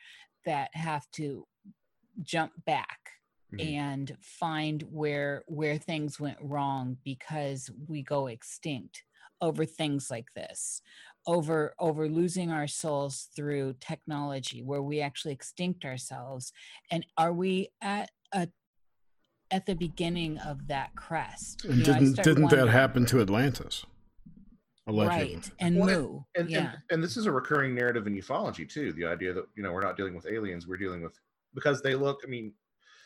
that 0.45 0.69
have 0.75 1.11
to 1.13 1.47
jump 2.23 2.53
back 2.67 2.99
mm-hmm. 3.53 3.67
and 3.67 4.17
find 4.21 4.83
where 4.91 5.45
where 5.47 5.79
things 5.79 6.21
went 6.21 6.39
wrong 6.41 6.97
because 7.05 7.71
we 7.89 8.03
go 8.03 8.27
extinct 8.27 9.03
over 9.41 9.65
things 9.65 10.11
like 10.11 10.29
this 10.35 10.83
over 11.27 11.75
over 11.79 12.09
losing 12.09 12.51
our 12.51 12.67
souls 12.67 13.29
through 13.35 13.75
technology 13.81 14.63
where 14.63 14.83
we 14.83 15.01
actually 15.01 15.33
extinct 15.33 15.85
ourselves 15.85 16.53
and 16.91 17.07
are 17.17 17.33
we 17.33 17.69
at 17.81 18.11
a 18.33 18.49
at 19.53 19.67
the 19.67 19.75
beginning 19.75 20.39
of 20.39 20.67
that 20.67 20.95
crest 20.97 21.65
and 21.65 21.85
didn't 21.85 22.15
didn't 22.23 22.51
that 22.51 22.69
happen 22.69 23.07
to 23.07 23.21
atlantis 23.21 23.85
Allegedly. 24.89 25.35
Right, 25.37 25.51
and 25.61 25.79
well, 25.79 25.87
Mu. 25.87 26.21
And, 26.37 26.51
yeah. 26.51 26.59
And, 26.59 26.79
and, 26.91 27.05
this 27.05 27.17
is 27.17 27.27
a 27.27 27.31
recurring 27.31 27.73
narrative 27.73 28.09
in 28.09 28.15
ufology 28.15 28.69
too. 28.69 28.93
The 28.93 29.05
idea 29.05 29.33
that 29.33 29.45
you 29.55 29.63
know 29.63 29.73
we're 29.73 29.83
not 29.83 29.97
dealing 29.97 30.15
with 30.15 30.27
aliens, 30.27 30.67
we're 30.67 30.77
dealing 30.77 31.03
with 31.03 31.17
because 31.55 31.83
they 31.83 31.95
look. 31.95 32.21
I 32.25 32.29
mean, 32.29 32.53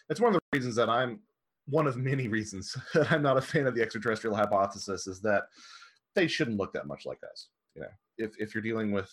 it's 0.08 0.20
one 0.20 0.34
of 0.34 0.40
the 0.40 0.56
reasons 0.56 0.74
that 0.76 0.88
I'm 0.88 1.20
one 1.66 1.86
of 1.86 1.98
many 1.98 2.28
reasons 2.28 2.74
that 2.94 3.12
I'm 3.12 3.22
not 3.22 3.36
a 3.36 3.42
fan 3.42 3.66
of 3.66 3.74
the 3.74 3.82
extraterrestrial 3.82 4.34
hypothesis 4.34 5.06
is 5.06 5.20
that 5.20 5.44
they 6.14 6.26
shouldn't 6.26 6.56
look 6.56 6.72
that 6.72 6.86
much 6.86 7.04
like 7.04 7.18
us. 7.30 7.48
You 7.74 7.82
know, 7.82 7.88
if 8.16 8.32
if 8.38 8.54
you're 8.54 8.62
dealing 8.62 8.90
with 8.90 9.12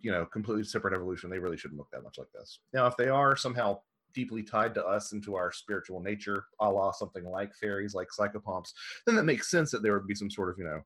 you 0.00 0.10
know 0.10 0.26
completely 0.26 0.64
separate 0.64 0.94
evolution, 0.94 1.30
they 1.30 1.38
really 1.38 1.56
shouldn't 1.56 1.78
look 1.78 1.90
that 1.92 2.02
much 2.02 2.18
like 2.18 2.32
this. 2.34 2.58
Now, 2.72 2.88
if 2.88 2.96
they 2.96 3.08
are 3.08 3.36
somehow 3.36 3.78
deeply 4.14 4.42
tied 4.42 4.74
to 4.74 4.84
us 4.84 5.12
and 5.12 5.22
to 5.24 5.34
our 5.34 5.52
spiritual 5.52 6.00
nature, 6.00 6.44
a 6.60 6.70
la 6.70 6.90
something 6.92 7.24
like 7.24 7.54
fairies, 7.54 7.94
like 7.94 8.08
psychopomps, 8.18 8.72
then 9.06 9.16
that 9.16 9.24
makes 9.24 9.50
sense 9.50 9.70
that 9.70 9.82
there 9.82 9.94
would 9.94 10.06
be 10.06 10.14
some 10.14 10.30
sort 10.30 10.50
of 10.50 10.58
you 10.58 10.64
know 10.64 10.80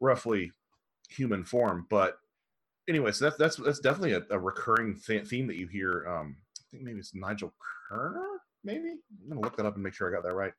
roughly 0.00 0.52
human 1.08 1.44
form. 1.44 1.86
But 1.90 2.18
anyway, 2.88 3.12
so 3.12 3.24
that's 3.24 3.36
that's 3.36 3.56
that's 3.56 3.80
definitely 3.80 4.12
a, 4.12 4.22
a 4.30 4.38
recurring 4.38 4.98
th- 5.04 5.26
theme 5.26 5.46
that 5.46 5.56
you 5.56 5.66
hear. 5.66 6.06
Um, 6.08 6.36
I 6.58 6.62
think 6.70 6.84
maybe 6.84 6.98
it's 6.98 7.14
Nigel 7.14 7.54
Kerner. 7.88 8.28
Maybe 8.62 8.90
I'm 9.22 9.28
gonna 9.28 9.40
look 9.40 9.56
that 9.56 9.66
up 9.66 9.74
and 9.74 9.82
make 9.82 9.94
sure 9.94 10.08
I 10.08 10.14
got 10.14 10.26
that 10.26 10.34
right. 10.34 10.52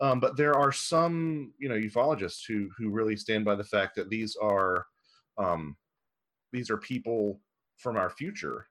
Um, 0.00 0.18
but 0.18 0.36
there 0.36 0.54
are 0.54 0.72
some, 0.72 1.52
you 1.58 1.68
know, 1.68 1.76
ufologists 1.76 2.42
who 2.46 2.68
who 2.76 2.90
really 2.90 3.16
stand 3.16 3.44
by 3.44 3.54
the 3.54 3.64
fact 3.64 3.94
that 3.96 4.08
these 4.08 4.36
are 4.40 4.86
um, 5.38 5.76
these 6.52 6.70
are 6.70 6.76
people 6.76 7.40
from 7.76 7.96
our 7.96 8.10
future 8.10 8.66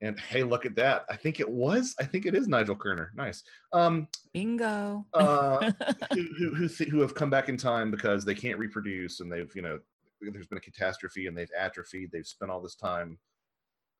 and 0.00 0.18
hey, 0.18 0.42
look 0.44 0.64
at 0.64 0.76
that. 0.76 1.04
I 1.10 1.16
think 1.16 1.40
it 1.40 1.48
was, 1.48 1.94
I 1.98 2.04
think 2.04 2.26
it 2.26 2.34
is 2.34 2.46
Nigel 2.46 2.76
Kerner. 2.76 3.10
Nice. 3.14 3.42
Um, 3.72 4.06
Bingo. 4.32 5.04
uh, 5.14 5.72
who, 6.12 6.22
who, 6.38 6.54
who, 6.54 6.68
th- 6.68 6.90
who 6.90 7.00
have 7.00 7.14
come 7.14 7.30
back 7.30 7.48
in 7.48 7.56
time 7.56 7.90
because 7.90 8.24
they 8.24 8.34
can't 8.34 8.58
reproduce 8.58 9.20
and 9.20 9.30
they've, 9.30 9.50
you 9.54 9.62
know, 9.62 9.78
there's 10.20 10.46
been 10.46 10.58
a 10.58 10.62
catastrophe 10.62 11.26
and 11.26 11.36
they've 11.36 11.50
atrophied. 11.56 12.10
They've 12.12 12.26
spent 12.26 12.50
all 12.50 12.60
this 12.60 12.76
time 12.76 13.18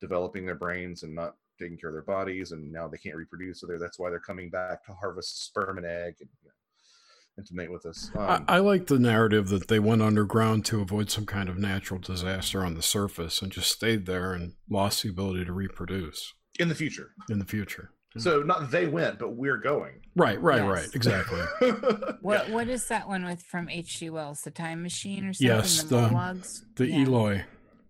developing 0.01 0.45
their 0.45 0.55
brains 0.55 1.03
and 1.03 1.13
not 1.13 1.35
taking 1.59 1.77
care 1.77 1.89
of 1.89 1.95
their 1.95 2.01
bodies. 2.03 2.51
And 2.51 2.71
now 2.71 2.87
they 2.87 2.97
can't 2.97 3.15
reproduce. 3.15 3.61
So 3.61 3.67
that's 3.67 3.99
why 3.99 4.09
they're 4.09 4.19
coming 4.19 4.49
back 4.49 4.85
to 4.85 4.93
harvest 4.93 5.45
sperm 5.45 5.77
and 5.77 5.85
egg. 5.85 6.15
And, 6.19 6.29
you 6.41 6.49
know, 6.49 6.53
and 7.39 7.47
to 7.47 7.55
mate 7.55 7.71
with 7.71 7.85
us. 7.85 8.11
Um, 8.15 8.45
I, 8.47 8.57
I, 8.57 8.59
like 8.59 8.87
the 8.87 8.99
narrative 8.99 9.47
that 9.49 9.67
they 9.67 9.79
went 9.79 10.01
underground 10.01 10.65
to 10.65 10.81
avoid 10.81 11.09
some 11.09 11.25
kind 11.25 11.49
of 11.49 11.57
natural 11.57 11.99
disaster 11.99 12.63
on 12.65 12.75
the 12.75 12.81
surface 12.81 13.41
and 13.41 13.51
just 13.51 13.71
stayed 13.71 14.05
there 14.05 14.33
and 14.33 14.53
lost 14.69 15.03
the 15.03 15.09
ability 15.09 15.45
to 15.45 15.53
reproduce 15.53 16.33
in 16.59 16.67
the 16.69 16.75
future. 16.75 17.11
In 17.29 17.39
the 17.39 17.45
future. 17.45 17.91
So 18.17 18.41
not 18.41 18.71
they 18.71 18.87
went, 18.87 19.19
but 19.19 19.35
we're 19.35 19.57
going. 19.57 20.01
Right, 20.15 20.41
right, 20.41 20.63
yes. 20.63 20.67
right. 20.67 20.95
Exactly. 20.95 21.41
what 22.21 22.47
yeah. 22.47 22.53
what 22.53 22.67
is 22.67 22.87
that 22.87 23.07
one 23.07 23.23
with 23.23 23.41
from 23.43 23.69
H.G. 23.69 24.09
Wells? 24.09 24.41
The 24.41 24.51
Time 24.51 24.81
Machine 24.81 25.25
or 25.25 25.33
something? 25.33 25.55
Yes, 25.55 25.83
the 25.83 26.01
the, 26.07 26.61
the 26.75 26.87
yeah. 26.87 27.05
Eloi. 27.05 27.45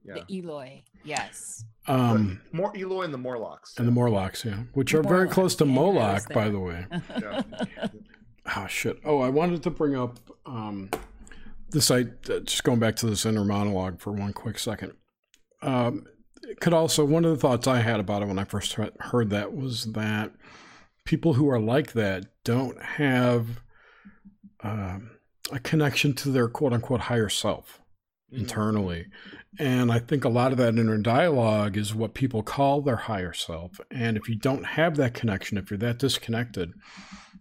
Yeah. 0.06 0.16
The 0.28 0.40
Eloi. 0.40 0.84
Yes. 1.04 1.64
Um, 1.88 2.42
more 2.52 2.76
Eloi 2.78 3.04
and 3.04 3.14
the 3.14 3.18
Morlocks. 3.18 3.76
And 3.78 3.88
the 3.88 3.92
Morlocks, 3.92 4.44
yeah, 4.46 4.64
which 4.74 4.92
the 4.92 5.00
are 5.00 5.04
Morlock. 5.04 5.18
very 5.18 5.30
close 5.30 5.56
to 5.56 5.66
Moloch, 5.66 6.32
by 6.34 6.50
the 6.50 6.60
way. 6.60 6.86
oh 8.56 8.68
shit. 8.68 9.00
Oh 9.06 9.20
i 9.20 9.30
wanted 9.30 9.64
to 9.64 9.70
bring 9.70 9.96
up 9.96 10.20
um 10.46 10.90
this 11.70 11.92
i 11.92 12.02
uh, 12.02 12.40
just 12.40 12.64
going 12.64 12.80
back 12.80 12.96
to 12.98 13.06
this 13.06 13.26
inner 13.26 13.46
monologue 13.46 14.00
for 14.00 14.12
one 14.12 14.34
quick 14.34 14.60
second. 14.60 14.94
Um 15.62 16.06
could 16.60 16.74
also 16.74 17.06
one 17.06 17.26
of 17.26 17.32
the 17.32 17.38
thoughts 17.38 17.68
i 17.68 17.80
had 17.80 18.00
about 18.00 18.24
it 18.24 18.26
when 18.26 18.40
i 18.40 18.44
first 18.44 18.74
heard 18.74 19.30
that 19.30 19.54
was 19.54 19.92
that 19.94 20.32
people 21.06 21.34
who 21.34 21.50
are 21.50 21.60
like 21.60 21.94
that 21.94 22.26
don't 22.44 22.82
have 22.82 23.62
um, 24.62 25.12
a 25.52 25.60
connection 25.60 26.14
to 26.14 26.30
their 26.30 26.48
quote 26.48 26.74
unquote 26.74 27.02
higher 27.02 27.30
self 27.30 27.82
mm-hmm. 28.32 28.42
internally 28.42 29.06
and 29.58 29.92
i 29.92 30.00
think 30.00 30.24
a 30.24 30.30
lot 30.30 30.52
of 30.52 30.58
that 30.58 30.78
inner 30.78 30.98
dialogue 30.98 31.78
is 31.78 31.94
what 31.94 32.14
people 32.14 32.44
call 32.44 32.82
their 32.82 32.96
higher 32.96 33.34
self 33.34 33.80
and 33.92 34.18
if 34.18 34.30
you 34.30 34.36
don't 34.36 34.66
have 34.66 34.96
that 34.96 35.14
connection 35.14 35.58
if 35.58 35.70
you're 35.70 35.78
that 35.78 36.00
disconnected 36.00 36.74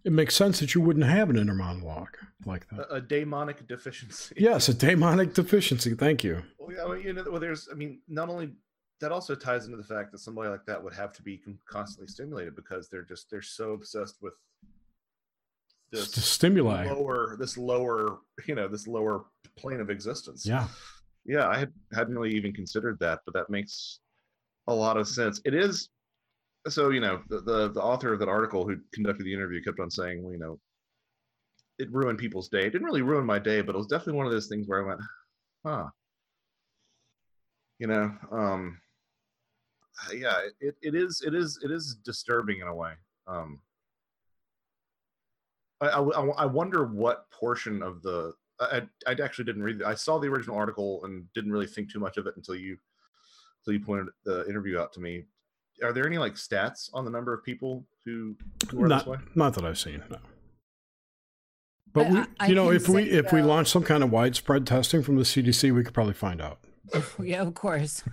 it 0.05 0.13
makes 0.13 0.35
sense 0.35 0.61
that 0.61 0.75
you 0.75 0.81
wouldn't 0.81 1.07
have 1.07 1.29
an 1.29 1.37
inner 1.37 1.55
monologue 1.55 2.17
like 2.47 2.67
that. 2.71 2.81
A, 2.91 2.97
a 2.97 3.01
daemonic 3.01 3.67
deficiency. 3.67 4.35
Yes, 4.39 4.69
a 4.69 4.75
daemonic 4.75 5.35
deficiency. 5.35 5.95
Thank 5.95 6.25
you. 6.25 6.43
Well, 6.59 6.97
you 6.97 7.13
know, 7.13 7.25
well, 7.31 7.41
there's, 7.41 7.69
I 7.71 7.75
mean, 7.75 8.01
not 8.09 8.29
only 8.29 8.53
that 9.01 9.13
also 9.13 9.35
ties 9.35 9.67
into 9.67 9.77
the 9.77 9.85
fact 9.85 10.13
that 10.13 10.19
somebody 10.19 10.49
like 10.49 10.65
that 10.67 10.83
would 10.83 10.95
have 10.95 11.13
to 11.15 11.23
be 11.23 11.41
constantly 11.69 12.09
stimulated 12.09 12.57
because 12.57 12.89
they're 12.89 13.05
just 13.05 13.31
they're 13.31 13.43
so 13.43 13.73
obsessed 13.73 14.17
with 14.21 14.35
this 15.93 16.13
stimuli. 16.25 16.87
lower 16.87 17.37
this 17.39 17.57
lower 17.57 18.19
you 18.47 18.55
know 18.55 18.69
this 18.69 18.87
lower 18.87 19.25
plane 19.57 19.81
of 19.81 19.91
existence. 19.91 20.47
Yeah. 20.47 20.69
Yeah 21.25 21.49
i 21.49 21.59
had, 21.59 21.73
hadn't 21.93 22.15
really 22.15 22.35
even 22.35 22.53
considered 22.53 22.99
that 23.01 23.21
but 23.25 23.35
that 23.35 23.51
makes 23.51 24.01
a 24.67 24.75
lot 24.75 24.97
of 24.97 25.09
sense. 25.09 25.41
It 25.45 25.55
is 25.55 25.89
so 26.69 26.91
you 26.91 27.01
know 27.01 27.23
the, 27.29 27.41
the, 27.41 27.73
the 27.73 27.83
author 27.83 28.13
of 28.13 28.19
that 28.19 28.29
article 28.29 28.67
who 28.67 28.77
conducted 28.93 29.25
the 29.25 29.33
interview 29.33 29.63
kept 29.63 29.81
on 29.81 29.91
saying 29.91 30.23
well 30.23 30.33
you 30.33 30.39
know 30.39 30.59
it 31.79 31.91
ruined 31.93 32.19
people's 32.19 32.49
day. 32.49 32.67
It 32.67 32.71
didn't 32.71 32.85
really 32.85 33.03
ruin 33.03 33.25
my 33.25 33.39
day 33.39 33.63
but 33.63 33.75
it 33.75 33.79
was 33.79 33.87
definitely 33.87 34.15
one 34.15 34.27
of 34.27 34.33
those 34.33 34.49
things 34.49 34.67
where 34.69 34.85
i 34.85 34.87
went 34.87 35.01
huh. 35.65 35.87
You 37.79 37.87
know 37.87 38.13
um 38.33 38.79
yeah 40.13 40.41
it, 40.61 40.77
it 40.83 40.95
is 40.95 41.23
it 41.27 41.35
is 41.35 41.59
it 41.63 41.71
is 41.71 41.97
disturbing 42.05 42.61
in 42.61 42.69
a 42.69 42.75
way. 42.75 42.93
Um 43.27 43.61
I, 45.81 45.87
I, 45.89 46.27
I 46.27 46.47
wonder 46.47 46.87
what 46.87 47.31
portion 47.31 47.83
of 47.83 48.03
the 48.03 48.35
I, 48.61 48.83
I 49.07 49.13
actually 49.23 49.45
didn't 49.45 49.63
read. 49.63 49.83
I 49.83 49.95
saw 49.95 50.19
the 50.19 50.27
original 50.27 50.57
article 50.57 51.05
and 51.05 51.33
didn't 51.33 51.53
really 51.53 51.67
think 51.67 51.93
too 51.93 52.01
much 52.01 52.17
of 52.17 52.27
it 52.27 52.35
until 52.37 52.57
you 52.57 52.77
until 53.61 53.79
you 53.79 53.85
pointed 53.85 54.09
the 54.25 54.47
interview 54.49 54.79
out 54.79 54.93
to 54.95 55.01
me 55.01 55.25
are 55.83 55.93
there 55.93 56.07
any 56.07 56.19
like 56.19 56.35
stats 56.35 56.91
on 56.93 57.05
the 57.05 57.11
number 57.11 57.33
of 57.33 57.45
people 57.45 57.85
who, 58.05 58.37
who 58.71 58.83
are 58.83 58.89
not, 58.89 59.01
this 59.01 59.07
way? 59.07 59.19
Not 59.35 59.55
that 59.55 59.65
I've 59.65 59.79
seen. 59.79 60.03
No. 60.11 60.19
But 61.93 62.11
we, 62.11 62.25
I, 62.39 62.47
you 62.47 62.55
know, 62.55 62.71
if 62.71 62.89
we 62.89 63.05
if 63.05 63.33
we 63.33 63.43
launch 63.43 63.69
some 63.69 63.83
kind 63.83 64.03
of 64.03 64.11
widespread 64.11 64.67
testing 64.67 65.03
from 65.03 65.17
the 65.17 65.23
CDC, 65.23 65.75
we 65.75 65.83
could 65.83 65.95
probably 65.95 66.15
find 66.15 66.41
out. 66.41 66.59
Yeah, 67.23 67.43
of 67.43 67.55
course. 67.55 68.03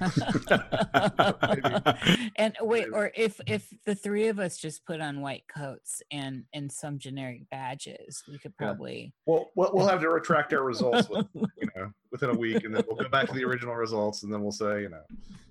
and 2.36 2.55
wait, 2.61 2.88
or 2.91 3.11
if 3.15 3.39
if 3.47 3.73
the 3.86 3.95
three 3.95 4.28
of 4.28 4.39
us 4.39 4.57
just 4.57 4.86
put 4.86 5.01
on 5.01 5.21
white 5.21 5.43
coats 5.47 6.01
and 6.11 6.43
and 6.53 6.71
some 6.71 6.97
generic 6.97 7.49
badges, 7.49 8.23
we 8.28 8.38
could 8.38 8.55
probably. 8.57 9.13
Yeah. 9.28 9.34
Well, 9.34 9.51
we'll 9.55 9.88
have 9.88 10.01
to 10.01 10.09
retract 10.09 10.53
our 10.53 10.63
results, 10.63 11.09
with, 11.09 11.28
you 11.36 11.67
know, 11.76 11.91
within 12.11 12.30
a 12.30 12.36
week, 12.36 12.63
and 12.63 12.76
then 12.76 12.84
we'll 12.88 12.97
go 12.97 13.09
back 13.09 13.28
to 13.28 13.34
the 13.34 13.43
original 13.43 13.76
results, 13.76 14.23
and 14.23 14.34
then 14.34 14.41
we'll 14.41 14.51
say, 14.51 14.82
you 14.82 14.89
know, 14.89 15.03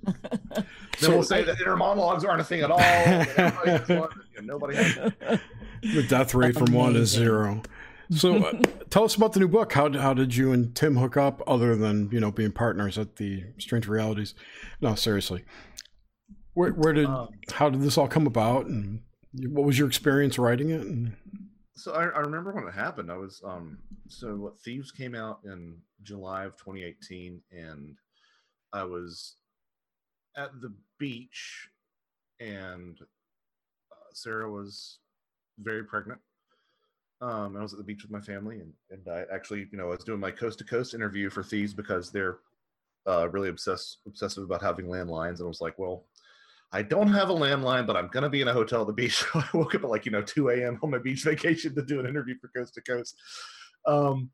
then 0.05 0.65
so, 0.99 1.11
we'll 1.11 1.23
say 1.23 1.43
that 1.45 1.61
inner 1.61 1.77
monologues 1.77 2.25
aren't 2.25 2.41
a 2.41 2.45
thing 2.45 2.61
at 2.61 2.71
all. 2.71 2.79
Nobody 4.43 4.77
has. 4.77 5.13
The 5.83 6.03
death 6.09 6.35
rate 6.35 6.55
from 6.55 6.69
Amazing. 6.69 6.79
one 6.79 6.97
is 6.97 7.11
zero. 7.11 7.63
So, 8.11 8.37
uh, 8.37 8.63
tell 8.91 9.05
us 9.05 9.15
about 9.15 9.33
the 9.33 9.41
new 9.41 9.49
book. 9.49 9.73
How 9.73 9.91
how 9.93 10.15
did 10.15 10.37
you 10.37 10.53
and 10.53 10.75
Tim 10.75 10.97
hook 10.97 11.17
up, 11.17 11.43
other 11.47 11.75
than 11.75 12.11
you 12.11 12.21
know 12.21 12.31
being 12.31 12.53
partners 12.53 12.99
at 12.99 13.17
the 13.17 13.45
Strange 13.59 13.89
Realities? 13.89 14.35
No, 14.81 14.95
seriously, 14.95 15.45
where 16.53 16.71
where 16.73 16.93
did 16.93 17.07
um, 17.07 17.29
how 17.53 17.71
did 17.71 17.81
this 17.81 17.97
all 17.97 18.09
come 18.09 18.27
about, 18.27 18.67
and 18.67 19.03
what 19.49 19.65
was 19.65 19.79
your 19.79 19.89
experience 19.89 20.39
writing 20.39 20.71
it? 20.71 20.83
And... 20.83 21.17
So 21.77 21.93
I, 21.93 22.05
I 22.05 22.21
remember 22.21 22.53
when 22.53 22.69
it 22.69 22.75
happened. 22.75 23.11
I 23.11 23.17
was 23.17 23.41
um 23.45 23.79
so 24.09 24.35
what 24.37 24.61
Thieves 24.61 24.91
came 24.93 25.15
out 25.15 25.41
in 25.45 25.79
July 26.03 26.45
of 26.45 26.57
2018, 26.57 27.41
and 27.53 27.97
I 28.73 28.85
was 28.85 29.37
at 30.37 30.51
the 30.61 30.75
beach, 30.99 31.69
and 32.39 32.99
uh, 33.01 34.11
Sarah 34.13 34.51
was 34.51 34.99
very 35.59 35.85
pregnant 35.85 36.21
um, 37.25 37.57
I 37.57 37.63
was 37.63 37.73
at 37.73 37.79
the 37.79 37.85
beach 37.85 38.03
with 38.03 38.11
my 38.11 38.21
family, 38.21 38.61
and, 38.61 38.73
and 38.91 39.09
I 39.09 39.25
actually, 39.35 39.67
you 39.73 39.79
know, 39.79 39.87
I 39.87 39.97
was 39.97 40.05
doing 40.05 40.21
my 40.21 40.31
coast 40.31 40.59
to 40.59 40.65
coast 40.65 40.93
interview 40.93 41.31
for 41.31 41.43
Thieves 41.43 41.73
because 41.73 42.11
they're 42.11 42.39
uh, 43.07 43.29
really 43.31 43.49
obsessed 43.49 43.99
obsessive 44.07 44.45
about 44.45 44.63
having 44.63 44.87
landlines, 44.87 45.39
and 45.39 45.45
I 45.45 45.49
was 45.49 45.63
like, 45.63 45.79
well, 45.79 46.05
I 46.71 46.83
don't 46.83 47.13
have 47.13 47.31
a 47.31 47.35
landline, 47.35 47.87
but 47.87 47.97
I'm 47.97 48.09
gonna 48.09 48.29
be 48.29 48.43
in 48.43 48.49
a 48.49 48.53
hotel 48.53 48.83
at 48.83 48.89
the 48.89 48.93
beach. 48.93 49.25
So 49.33 49.41
I 49.41 49.49
woke 49.55 49.75
up 49.75 49.85
at 49.85 49.91
like 49.91 50.05
you 50.05 50.13
know 50.13 50.23
2 50.23 50.51
a.m. 50.51 50.79
on 50.83 50.91
my 50.91 50.99
beach 50.99 51.25
vacation 51.25 51.75
to 51.75 51.83
do 51.83 51.99
an 51.99 52.07
interview 52.07 52.35
for 52.39 52.49
Coast 52.49 52.75
to 52.75 52.83
Coast. 52.83 53.17
Um, 53.87 54.31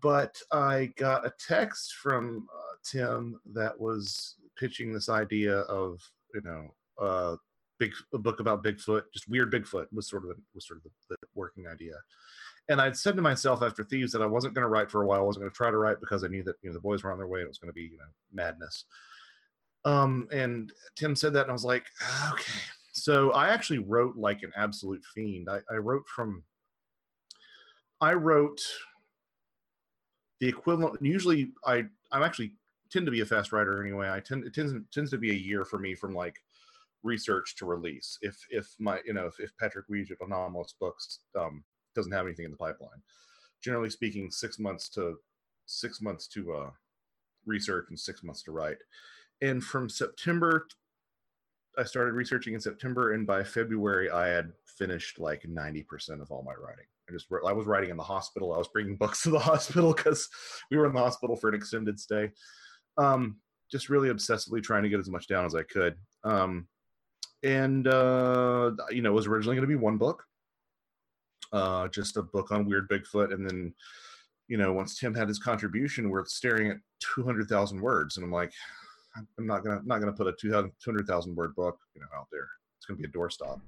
but 0.00 0.34
I 0.50 0.92
got 0.96 1.24
a 1.26 1.32
text 1.46 1.94
from 2.02 2.48
uh, 2.52 2.74
Tim 2.84 3.38
that 3.52 3.78
was 3.78 4.36
pitching 4.58 4.92
this 4.92 5.08
idea 5.08 5.58
of 5.60 6.00
you 6.34 6.40
know 6.42 6.74
uh, 7.00 7.36
big 7.82 7.92
a 8.14 8.18
book 8.18 8.40
about 8.40 8.62
Bigfoot, 8.62 9.02
just 9.12 9.28
weird 9.28 9.52
Bigfoot 9.52 9.86
was 9.92 10.08
sort 10.08 10.22
of 10.22 10.28
the, 10.28 10.36
was 10.54 10.66
sort 10.66 10.78
of 10.78 10.84
the, 10.84 10.90
the 11.10 11.16
working 11.34 11.66
idea. 11.66 11.94
And 12.68 12.80
I'd 12.80 12.96
said 12.96 13.16
to 13.16 13.22
myself 13.22 13.62
after 13.62 13.82
Thieves 13.82 14.12
that 14.12 14.22
I 14.22 14.26
wasn't 14.26 14.54
going 14.54 14.62
to 14.62 14.68
write 14.68 14.90
for 14.90 15.02
a 15.02 15.06
while. 15.06 15.18
I 15.18 15.24
wasn't 15.24 15.42
going 15.42 15.50
to 15.50 15.56
try 15.56 15.70
to 15.70 15.76
write 15.76 16.00
because 16.00 16.22
I 16.22 16.28
knew 16.28 16.44
that 16.44 16.56
you 16.62 16.70
know 16.70 16.74
the 16.74 16.80
boys 16.80 17.02
were 17.02 17.10
on 17.10 17.18
their 17.18 17.26
way 17.26 17.40
and 17.40 17.46
it 17.46 17.50
was 17.50 17.58
going 17.58 17.70
to 17.70 17.74
be 17.74 17.82
you 17.82 17.98
know 17.98 18.04
madness. 18.32 18.84
Um, 19.84 20.28
and 20.32 20.72
Tim 20.94 21.16
said 21.16 21.32
that, 21.32 21.42
and 21.42 21.50
I 21.50 21.54
was 21.54 21.64
like, 21.64 21.86
okay. 22.32 22.60
So 22.92 23.32
I 23.32 23.48
actually 23.48 23.80
wrote 23.80 24.16
like 24.16 24.42
an 24.42 24.52
absolute 24.56 25.02
fiend. 25.14 25.48
I, 25.50 25.60
I 25.70 25.76
wrote 25.76 26.06
from. 26.06 26.44
I 28.00 28.12
wrote 28.14 28.60
the 30.40 30.48
equivalent. 30.48 31.02
Usually, 31.02 31.52
I 31.66 31.84
I'm 32.12 32.22
actually 32.22 32.52
tend 32.90 33.06
to 33.06 33.12
be 33.12 33.22
a 33.22 33.26
fast 33.26 33.50
writer 33.50 33.82
anyway. 33.82 34.10
I 34.10 34.20
tend 34.20 34.44
it 34.44 34.54
tends 34.54 34.72
tends 34.92 35.10
to 35.10 35.18
be 35.18 35.30
a 35.30 35.34
year 35.34 35.64
for 35.64 35.78
me 35.78 35.94
from 35.94 36.14
like 36.14 36.36
research 37.02 37.56
to 37.56 37.66
release. 37.66 38.18
If 38.22 38.36
if 38.50 38.68
my 38.78 39.00
you 39.04 39.12
know 39.12 39.26
if, 39.26 39.40
if 39.40 39.56
Patrick 39.58 39.88
Huyghe 39.88 40.12
Anomalist 40.22 40.74
Books 40.80 41.20
um, 41.38 41.64
doesn't 41.94 42.12
have 42.12 42.26
anything 42.26 42.44
in 42.44 42.50
the 42.50 42.56
pipeline, 42.56 43.02
generally 43.62 43.90
speaking, 43.90 44.30
six 44.30 44.58
months 44.58 44.88
to 44.90 45.16
six 45.66 46.00
months 46.00 46.26
to 46.28 46.52
uh, 46.52 46.70
research 47.46 47.86
and 47.88 47.98
six 47.98 48.22
months 48.22 48.42
to 48.44 48.52
write. 48.52 48.78
And 49.40 49.62
from 49.62 49.88
September, 49.88 50.66
I 51.78 51.84
started 51.84 52.12
researching 52.12 52.54
in 52.54 52.60
September, 52.60 53.12
and 53.12 53.26
by 53.26 53.42
February, 53.42 54.10
I 54.10 54.28
had 54.28 54.52
finished 54.64 55.18
like 55.18 55.46
ninety 55.48 55.82
percent 55.82 56.20
of 56.20 56.30
all 56.30 56.42
my 56.42 56.54
writing. 56.54 56.86
I 57.08 57.12
just 57.12 57.26
I 57.46 57.52
was 57.52 57.66
writing 57.66 57.90
in 57.90 57.96
the 57.96 58.02
hospital. 58.02 58.52
I 58.52 58.58
was 58.58 58.68
bringing 58.68 58.96
books 58.98 59.22
to 59.22 59.30
the 59.30 59.38
hospital 59.38 59.92
because 59.94 60.28
we 60.70 60.76
were 60.76 60.86
in 60.86 60.94
the 60.94 61.00
hospital 61.00 61.36
for 61.36 61.48
an 61.48 61.54
extended 61.54 61.98
stay. 61.98 62.30
Um, 62.98 63.36
just 63.70 63.88
really 63.88 64.10
obsessively 64.10 64.62
trying 64.62 64.82
to 64.82 64.90
get 64.90 65.00
as 65.00 65.08
much 65.08 65.26
down 65.26 65.46
as 65.46 65.54
I 65.54 65.62
could. 65.62 65.96
Um, 66.24 66.68
and 67.42 67.86
uh, 67.86 68.72
you 68.90 69.02
know, 69.02 69.10
it 69.10 69.14
was 69.14 69.26
originally 69.26 69.56
going 69.56 69.68
to 69.68 69.74
be 69.74 69.76
one 69.76 69.98
book, 69.98 70.24
uh, 71.52 71.88
just 71.88 72.16
a 72.16 72.22
book 72.22 72.52
on 72.52 72.66
weird 72.66 72.88
Bigfoot, 72.88 73.32
and 73.32 73.48
then 73.48 73.74
you 74.48 74.56
know, 74.56 74.72
once 74.72 74.98
Tim 74.98 75.14
had 75.14 75.28
his 75.28 75.38
contribution, 75.38 76.10
we're 76.10 76.24
staring 76.24 76.70
at 76.70 76.76
two 77.00 77.22
hundred 77.22 77.48
thousand 77.48 77.80
words, 77.80 78.16
and 78.16 78.24
I'm 78.24 78.32
like, 78.32 78.52
I'm 79.16 79.46
not 79.46 79.64
gonna 79.64 79.80
not 79.84 79.98
gonna 79.98 80.12
put 80.12 80.26
a 80.26 80.32
200,000 80.32 81.34
word 81.34 81.54
book, 81.54 81.78
you 81.94 82.00
know, 82.00 82.06
out 82.16 82.28
there. 82.30 82.48
It's 82.78 82.86
gonna 82.86 82.98
be 82.98 83.04
a 83.04 83.08
doorstop. 83.08 83.60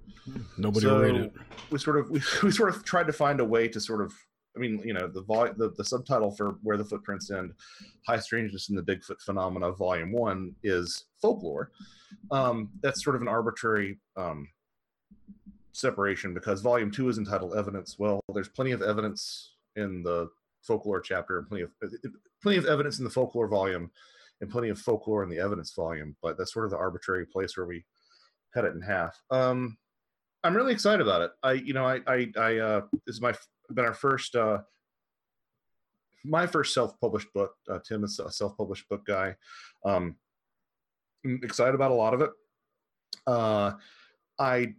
Nobody 0.57 0.87
so 0.87 0.95
will 0.95 1.03
read 1.03 1.15
it. 1.17 1.33
We 1.71 1.79
sort 1.79 1.99
of 1.99 2.11
we, 2.11 2.21
we 2.43 2.51
sort 2.51 2.75
of 2.75 2.85
tried 2.85 3.07
to 3.07 3.13
find 3.13 3.41
a 3.41 3.45
way 3.45 3.69
to 3.69 3.81
sort 3.81 4.01
of 4.01 4.13
I 4.57 4.61
mean, 4.61 4.81
you 4.85 4.93
know, 4.95 5.09
the, 5.09 5.23
vol- 5.23 5.53
the 5.57 5.71
the 5.77 5.85
subtitle 5.85 6.31
for 6.31 6.57
Where 6.63 6.77
the 6.77 6.85
Footprints 6.85 7.31
End, 7.31 7.53
High 8.07 8.19
Strangeness 8.19 8.69
in 8.69 8.77
the 8.77 8.83
Bigfoot 8.83 9.21
Phenomena, 9.21 9.73
Volume 9.73 10.13
One, 10.13 10.55
is 10.63 11.07
folklore. 11.21 11.73
Um, 12.31 12.71
that's 12.81 13.03
sort 13.03 13.17
of 13.17 13.23
an 13.23 13.29
arbitrary 13.29 13.99
um, 14.17 14.49
separation 15.73 16.35
because 16.35 16.61
Volume 16.61 16.91
Two 16.91 17.09
is 17.09 17.19
entitled 17.19 17.57
Evidence. 17.57 17.99
Well, 17.99 18.21
there's 18.33 18.49
plenty 18.49 18.71
of 18.73 18.83
evidence 18.83 19.55
in 19.77 20.03
the 20.03 20.29
folklore 20.63 21.01
chapter, 21.01 21.39
and 21.39 21.49
plenty 21.49 21.65
of 21.65 21.71
plenty 22.43 22.59
of 22.59 22.67
evidence 22.67 22.99
in 22.99 23.05
the 23.05 23.11
folklore 23.11 23.49
volume, 23.49 23.91
and 24.41 24.51
plenty 24.51 24.69
of 24.69 24.79
folklore 24.79 25.23
in 25.25 25.29
the 25.29 25.39
evidence 25.39 25.73
volume. 25.73 26.17
But 26.23 26.39
that's 26.39 26.53
sort 26.53 26.65
of 26.65 26.71
the 26.71 26.79
arbitrary 26.79 27.27
place 27.27 27.57
where 27.57 27.67
we 27.67 27.85
cut 28.53 28.65
it 28.65 28.75
in 28.75 28.81
half. 28.81 29.21
Um, 29.31 29.77
I'm 30.45 30.55
really 30.55 30.73
excited 30.73 31.01
about 31.01 31.23
it. 31.23 31.31
I, 31.43 31.53
you 31.53 31.73
know, 31.73 31.87
I, 31.87 32.01
I, 32.07 32.29
I 32.39 32.59
uh, 32.59 32.81
this 33.07 33.17
is 33.17 33.23
my 33.23 33.35
been 33.73 33.85
our 33.85 33.95
first 33.95 34.35
uh, 34.35 34.59
my 36.25 36.47
first 36.47 36.73
self-published 36.75 37.33
book. 37.35 37.55
Uh, 37.69 37.79
Tim 37.87 38.05
is 38.05 38.19
a 38.19 38.31
self-published 38.31 38.89
book 38.89 39.05
guy. 39.07 39.37
Um, 39.85 40.17
I'm 41.25 41.41
excited 41.43 41.75
about 41.75 41.91
a 41.91 41.95
lot 41.95 42.15
of 42.15 42.23
it. 42.23 42.31
Uh, 43.27 43.73
I 44.39 44.75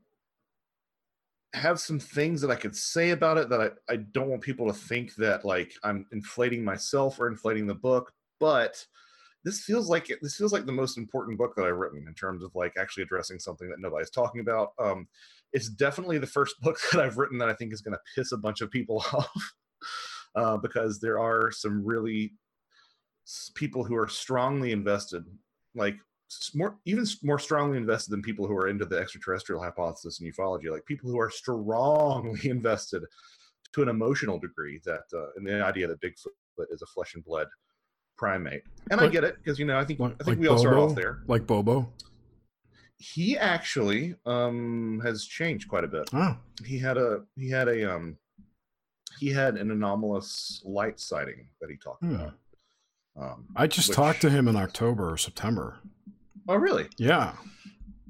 have 1.53 1.79
some 1.79 1.99
things 1.99 2.41
that 2.41 2.51
I 2.51 2.55
could 2.55 2.75
say 2.75 3.11
about 3.11 3.37
it 3.37 3.49
that 3.49 3.61
I, 3.61 3.93
I 3.93 3.97
don't 3.97 4.29
want 4.29 4.41
people 4.41 4.67
to 4.67 4.73
think 4.73 5.15
that 5.15 5.45
like 5.45 5.73
I'm 5.83 6.05
inflating 6.11 6.63
myself 6.63 7.19
or 7.19 7.27
inflating 7.27 7.65
the 7.65 7.75
book, 7.75 8.11
but 8.39 8.85
this 9.45 9.61
feels 9.61 9.87
like 9.87 10.09
it, 10.09 10.17
this 10.23 10.35
feels 10.35 10.51
like 10.51 10.65
the 10.65 10.71
most 10.71 10.97
important 10.97 11.37
book 11.37 11.55
that 11.55 11.65
I've 11.65 11.77
written 11.77 12.03
in 12.07 12.15
terms 12.15 12.43
of 12.43 12.53
like 12.55 12.73
actually 12.79 13.03
addressing 13.03 13.37
something 13.37 13.69
that 13.69 13.79
nobody's 13.79 14.09
talking 14.09 14.41
about. 14.41 14.69
Um, 14.79 15.07
it's 15.53 15.69
definitely 15.69 16.17
the 16.17 16.27
first 16.27 16.59
book 16.61 16.79
that 16.91 16.99
I've 16.99 17.17
written 17.17 17.37
that 17.37 17.47
I 17.47 17.53
think 17.53 17.71
is 17.71 17.81
going 17.81 17.93
to 17.93 18.01
piss 18.15 18.31
a 18.31 18.37
bunch 18.37 18.61
of 18.61 18.71
people 18.71 19.05
off 19.13 19.53
uh, 20.35 20.57
because 20.57 20.99
there 20.99 21.19
are 21.19 21.51
some 21.51 21.85
really 21.85 22.33
people 23.53 23.83
who 23.83 23.95
are 23.95 24.07
strongly 24.07 24.71
invested, 24.71 25.23
like 25.75 25.95
more 26.55 26.77
even 26.85 27.05
more 27.21 27.37
strongly 27.37 27.77
invested 27.77 28.11
than 28.11 28.23
people 28.23 28.47
who 28.47 28.57
are 28.57 28.67
into 28.67 28.83
the 28.83 28.97
extraterrestrial 28.97 29.61
hypothesis 29.61 30.19
and 30.19 30.33
ufology, 30.33 30.71
like 30.71 30.85
people 30.87 31.09
who 31.09 31.19
are 31.19 31.29
strongly 31.29 32.49
invested 32.49 33.03
to 33.73 33.83
an 33.83 33.89
emotional 33.89 34.39
degree 34.39 34.81
that 34.85 35.03
uh, 35.13 35.27
in 35.37 35.43
the 35.43 35.63
idea 35.63 35.87
that 35.87 36.01
Bigfoot 36.01 36.65
is 36.71 36.81
a 36.81 36.87
flesh 36.87 37.13
and 37.13 37.23
blood 37.23 37.47
primate. 38.17 38.63
And 38.91 39.01
I 39.01 39.07
get 39.07 39.23
it 39.23 39.37
because 39.37 39.57
you 39.59 39.65
know 39.65 39.77
I 39.77 39.85
think 39.85 39.99
like, 39.99 40.13
I 40.13 40.23
think 40.23 40.27
like 40.27 40.39
we 40.39 40.47
all 40.47 40.57
start 40.57 40.77
off 40.77 40.95
there. 40.95 41.23
Like 41.27 41.47
Bobo 41.47 41.89
he 42.97 43.37
actually 43.37 44.15
um 44.25 45.01
has 45.03 45.25
changed 45.25 45.67
quite 45.67 45.83
a 45.83 45.87
bit. 45.87 46.09
Oh. 46.13 46.37
He 46.63 46.79
had 46.79 46.97
a 46.97 47.23
he 47.35 47.49
had 47.49 47.67
a 47.67 47.93
um 47.93 48.17
he 49.19 49.29
had 49.29 49.55
an 49.55 49.71
anomalous 49.71 50.61
light 50.65 50.99
sighting 50.99 51.47
that 51.61 51.69
he 51.69 51.77
talked 51.77 52.03
hmm. 52.03 52.15
about. 52.15 52.33
Um, 53.17 53.47
I 53.55 53.67
just 53.67 53.89
which... 53.89 53.95
talked 53.95 54.21
to 54.21 54.29
him 54.29 54.47
in 54.47 54.55
October 54.55 55.09
or 55.11 55.17
September. 55.17 55.77
Oh, 56.49 56.55
really? 56.55 56.87
Yeah. 56.97 57.33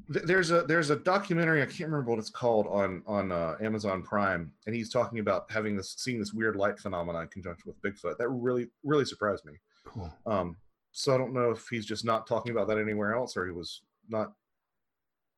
There's 0.07 0.51
a 0.51 0.63
there's 0.63 0.91
a 0.91 0.97
documentary 0.97 1.61
I 1.63 1.65
can't 1.65 1.89
remember 1.89 2.11
what 2.11 2.19
it's 2.19 2.29
called 2.29 2.67
on 2.67 3.01
on 3.07 3.31
uh, 3.31 3.55
Amazon 3.59 4.03
Prime, 4.03 4.51
and 4.67 4.75
he's 4.75 4.91
talking 4.91 5.17
about 5.17 5.49
having 5.49 5.75
this 5.75 5.95
seeing 5.97 6.19
this 6.19 6.31
weird 6.31 6.55
light 6.55 6.77
phenomenon 6.79 7.23
in 7.23 7.27
conjunction 7.29 7.73
with 7.73 7.81
Bigfoot. 7.81 8.17
That 8.19 8.29
really 8.29 8.67
really 8.83 9.05
surprised 9.05 9.45
me. 9.45 9.53
Cool. 9.85 10.13
Um, 10.25 10.57
so 10.91 11.13
I 11.13 11.17
don't 11.17 11.33
know 11.33 11.51
if 11.51 11.67
he's 11.69 11.85
just 11.85 12.05
not 12.05 12.27
talking 12.27 12.51
about 12.51 12.67
that 12.67 12.77
anywhere 12.77 13.15
else, 13.15 13.35
or 13.37 13.45
he 13.45 13.51
was 13.51 13.81
not 14.09 14.33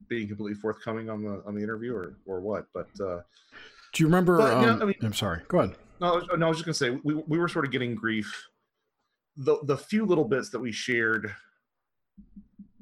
being 0.08 0.28
completely 0.28 0.56
forthcoming 0.60 1.10
on 1.10 1.24
the 1.24 1.43
on 1.45 1.56
the 1.56 1.64
interview 1.64 1.93
or 1.93 2.18
or 2.26 2.39
what. 2.39 2.68
But 2.74 2.89
uh, 3.00 3.22
do 3.93 4.04
you 4.04 4.08
remember? 4.08 4.38
But, 4.38 4.54
um, 4.54 4.62
you 4.62 4.68
know, 4.68 4.82
I 4.82 4.86
mean, 4.86 4.95
I'm 5.02 5.14
sorry. 5.14 5.41
Go 5.48 5.60
ahead. 5.60 5.76
No, 6.00 6.22
no, 6.36 6.45
I 6.45 6.50
was 6.50 6.58
just 6.58 6.66
gonna 6.66 6.74
say 6.74 7.00
we 7.04 7.16
we 7.16 7.38
were 7.38 7.48
sort 7.48 7.66
of 7.66 7.72
getting 7.72 7.95
grief. 7.95 8.48
The 9.36 9.58
the 9.64 9.78
few 9.78 10.06
little 10.06 10.26
bits 10.26 10.50
that 10.50 10.60
we 10.60 10.72
shared 10.72 11.34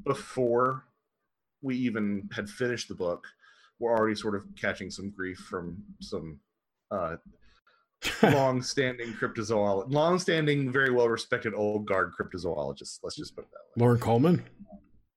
before 0.03 0.83
we 1.61 1.75
even 1.75 2.29
had 2.33 2.49
finished 2.49 2.87
the 2.87 2.95
book 2.95 3.25
were 3.79 3.97
already 3.97 4.15
sort 4.15 4.35
of 4.35 4.45
catching 4.55 4.89
some 4.89 5.09
grief 5.09 5.37
from 5.37 5.83
some 5.99 6.39
uh, 6.91 7.15
long-standing 8.23 9.13
cryptozoologist, 9.13 9.91
long-standing, 9.91 10.71
very 10.71 10.91
well-respected 10.91 11.53
old 11.53 11.85
guard 11.85 12.11
cryptozoologists. 12.19 12.99
Let's 13.03 13.15
just 13.15 13.35
put 13.35 13.45
it 13.45 13.51
that 13.51 13.79
way. 13.79 13.85
Loren 13.85 13.99
Coleman. 13.99 14.43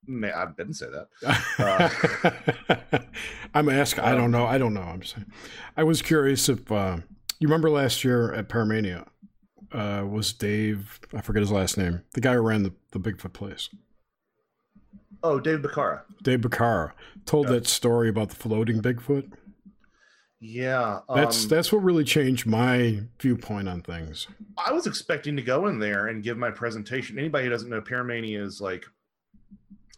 May, 0.07 0.32
I 0.32 0.47
didn't 0.57 0.74
say 0.74 0.86
that. 0.86 1.09
Uh, 2.91 2.99
I'm 3.55 3.68
asking. 3.68 4.05
I 4.05 4.12
don't 4.12 4.26
um, 4.26 4.30
know. 4.30 4.47
I 4.47 4.59
don't 4.59 4.72
know. 4.72 4.82
I'm 4.82 5.03
saying. 5.03 5.26
I 5.76 5.82
was 5.82 6.01
curious 6.03 6.49
if 6.49 6.70
uh, 6.70 6.99
you 7.41 7.49
remember 7.49 7.68
last 7.68 8.05
year 8.05 8.32
at 8.32 8.49
Paramania 8.49 9.07
uh, 9.72 10.05
was 10.09 10.32
Dave. 10.32 11.01
I 11.14 11.20
forget 11.20 11.43
his 11.43 11.51
last 11.51 11.76
name. 11.76 12.03
The 12.14 12.20
guy 12.20 12.34
who 12.34 12.41
ran 12.41 12.62
the, 12.62 12.72
the 12.93 13.01
Bigfoot 13.01 13.32
place. 13.32 13.68
Oh, 15.22 15.41
Dave 15.41 15.61
Bakara. 15.61 16.03
Dave 16.22 16.41
Bakara 16.41 16.93
told 17.26 17.47
yeah. 17.47 17.55
that 17.55 17.66
story 17.66 18.09
about 18.09 18.30
the 18.30 18.36
floating 18.36 18.80
Bigfoot. 18.80 19.32
Yeah, 20.41 21.01
that's 21.12 21.45
um, 21.45 21.49
that's 21.49 21.72
what 21.72 21.82
really 21.82 22.05
changed 22.05 22.47
my 22.47 23.01
viewpoint 23.20 23.68
on 23.68 23.82
things. 23.82 24.28
I 24.64 24.72
was 24.72 24.86
expecting 24.86 25.34
to 25.34 25.43
go 25.43 25.66
in 25.66 25.80
there 25.80 26.07
and 26.07 26.22
give 26.22 26.39
my 26.39 26.51
presentation. 26.51 27.18
Anybody 27.18 27.45
who 27.45 27.51
doesn't 27.51 27.68
know, 27.68 27.80
Paramania 27.80 28.41
is 28.41 28.61
like 28.61 28.84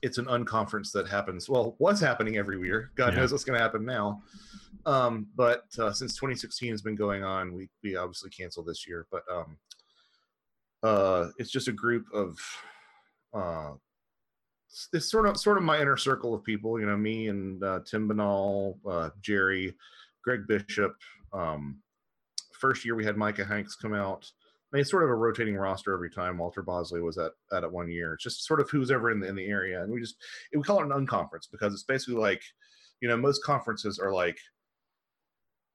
it's 0.03 0.16
an 0.16 0.24
unconference 0.26 0.93
that 0.93 1.09
happens. 1.09 1.49
Well, 1.49 1.74
what's 1.76 2.01
happening 2.01 2.38
every 2.38 2.59
year? 2.59 2.91
God 2.95 3.12
yeah. 3.12 3.20
knows 3.20 3.32
what's 3.32 3.45
going 3.45 3.59
to 3.59 3.62
happen 3.62 3.84
now. 3.84 4.22
Um, 4.86 5.26
but 5.36 5.64
uh, 5.78 5.93
since 5.93 6.14
2016 6.14 6.70
has 6.70 6.80
been 6.80 6.97
going 6.97 7.22
on, 7.22 7.53
we 7.53 7.68
we 7.82 7.97
obviously 7.97 8.30
canceled 8.30 8.66
this 8.66 8.88
year. 8.88 9.07
But 9.11 9.22
um, 9.30 9.59
uh, 10.82 11.28
it's 11.36 11.51
just 11.51 11.68
a 11.68 11.72
group 11.72 12.07
of 12.14 12.38
uh, 13.34 13.72
it's 14.93 15.11
sort 15.11 15.26
of 15.26 15.36
sort 15.36 15.59
of 15.59 15.64
my 15.64 15.80
inner 15.80 15.99
circle 15.99 16.34
of 16.34 16.43
people. 16.45 16.80
You 16.80 16.86
know, 16.86 16.97
me 16.97 17.28
and 17.28 17.62
uh, 17.62 17.80
Tim 17.84 18.09
Binnall, 18.09 18.78
uh, 18.88 19.11
Jerry, 19.20 19.74
Greg 20.23 20.41
Bishop. 20.47 20.95
Um, 21.33 21.81
first 22.59 22.85
year 22.85 22.95
we 22.95 23.05
had 23.05 23.16
Micah 23.16 23.45
Hanks 23.45 23.77
come 23.77 23.95
out. 23.95 24.31
It's 24.73 24.91
sort 24.91 25.03
of 25.03 25.11
a 25.11 25.14
rotating 25.14 25.57
roster 25.57 25.93
every 25.93 26.11
time. 26.11 26.39
Walter 26.39 26.62
Bosley 26.62 27.01
was 27.01 27.18
at 27.18 27.33
at 27.53 27.64
it 27.64 27.73
one 27.73 27.91
year. 27.91 28.14
It's 28.14 28.23
just 28.23 28.47
sort 28.47 28.61
of 28.61 28.71
who's 28.71 28.91
ever 28.91 29.11
in 29.11 29.18
the, 29.18 29.27
in 29.27 29.35
the 29.35 29.47
area, 29.47 29.83
and 29.83 29.93
we 29.93 30.01
just 30.01 30.14
we 30.55 30.62
call 30.62 30.81
it 30.81 30.85
an 30.85 31.07
unconference 31.07 31.51
because 31.51 31.73
it's 31.75 31.83
basically 31.83 32.21
like, 32.21 32.43
you 33.01 33.09
know, 33.09 33.16
most 33.16 33.43
conferences 33.43 33.99
are 33.99 34.12
like 34.12 34.39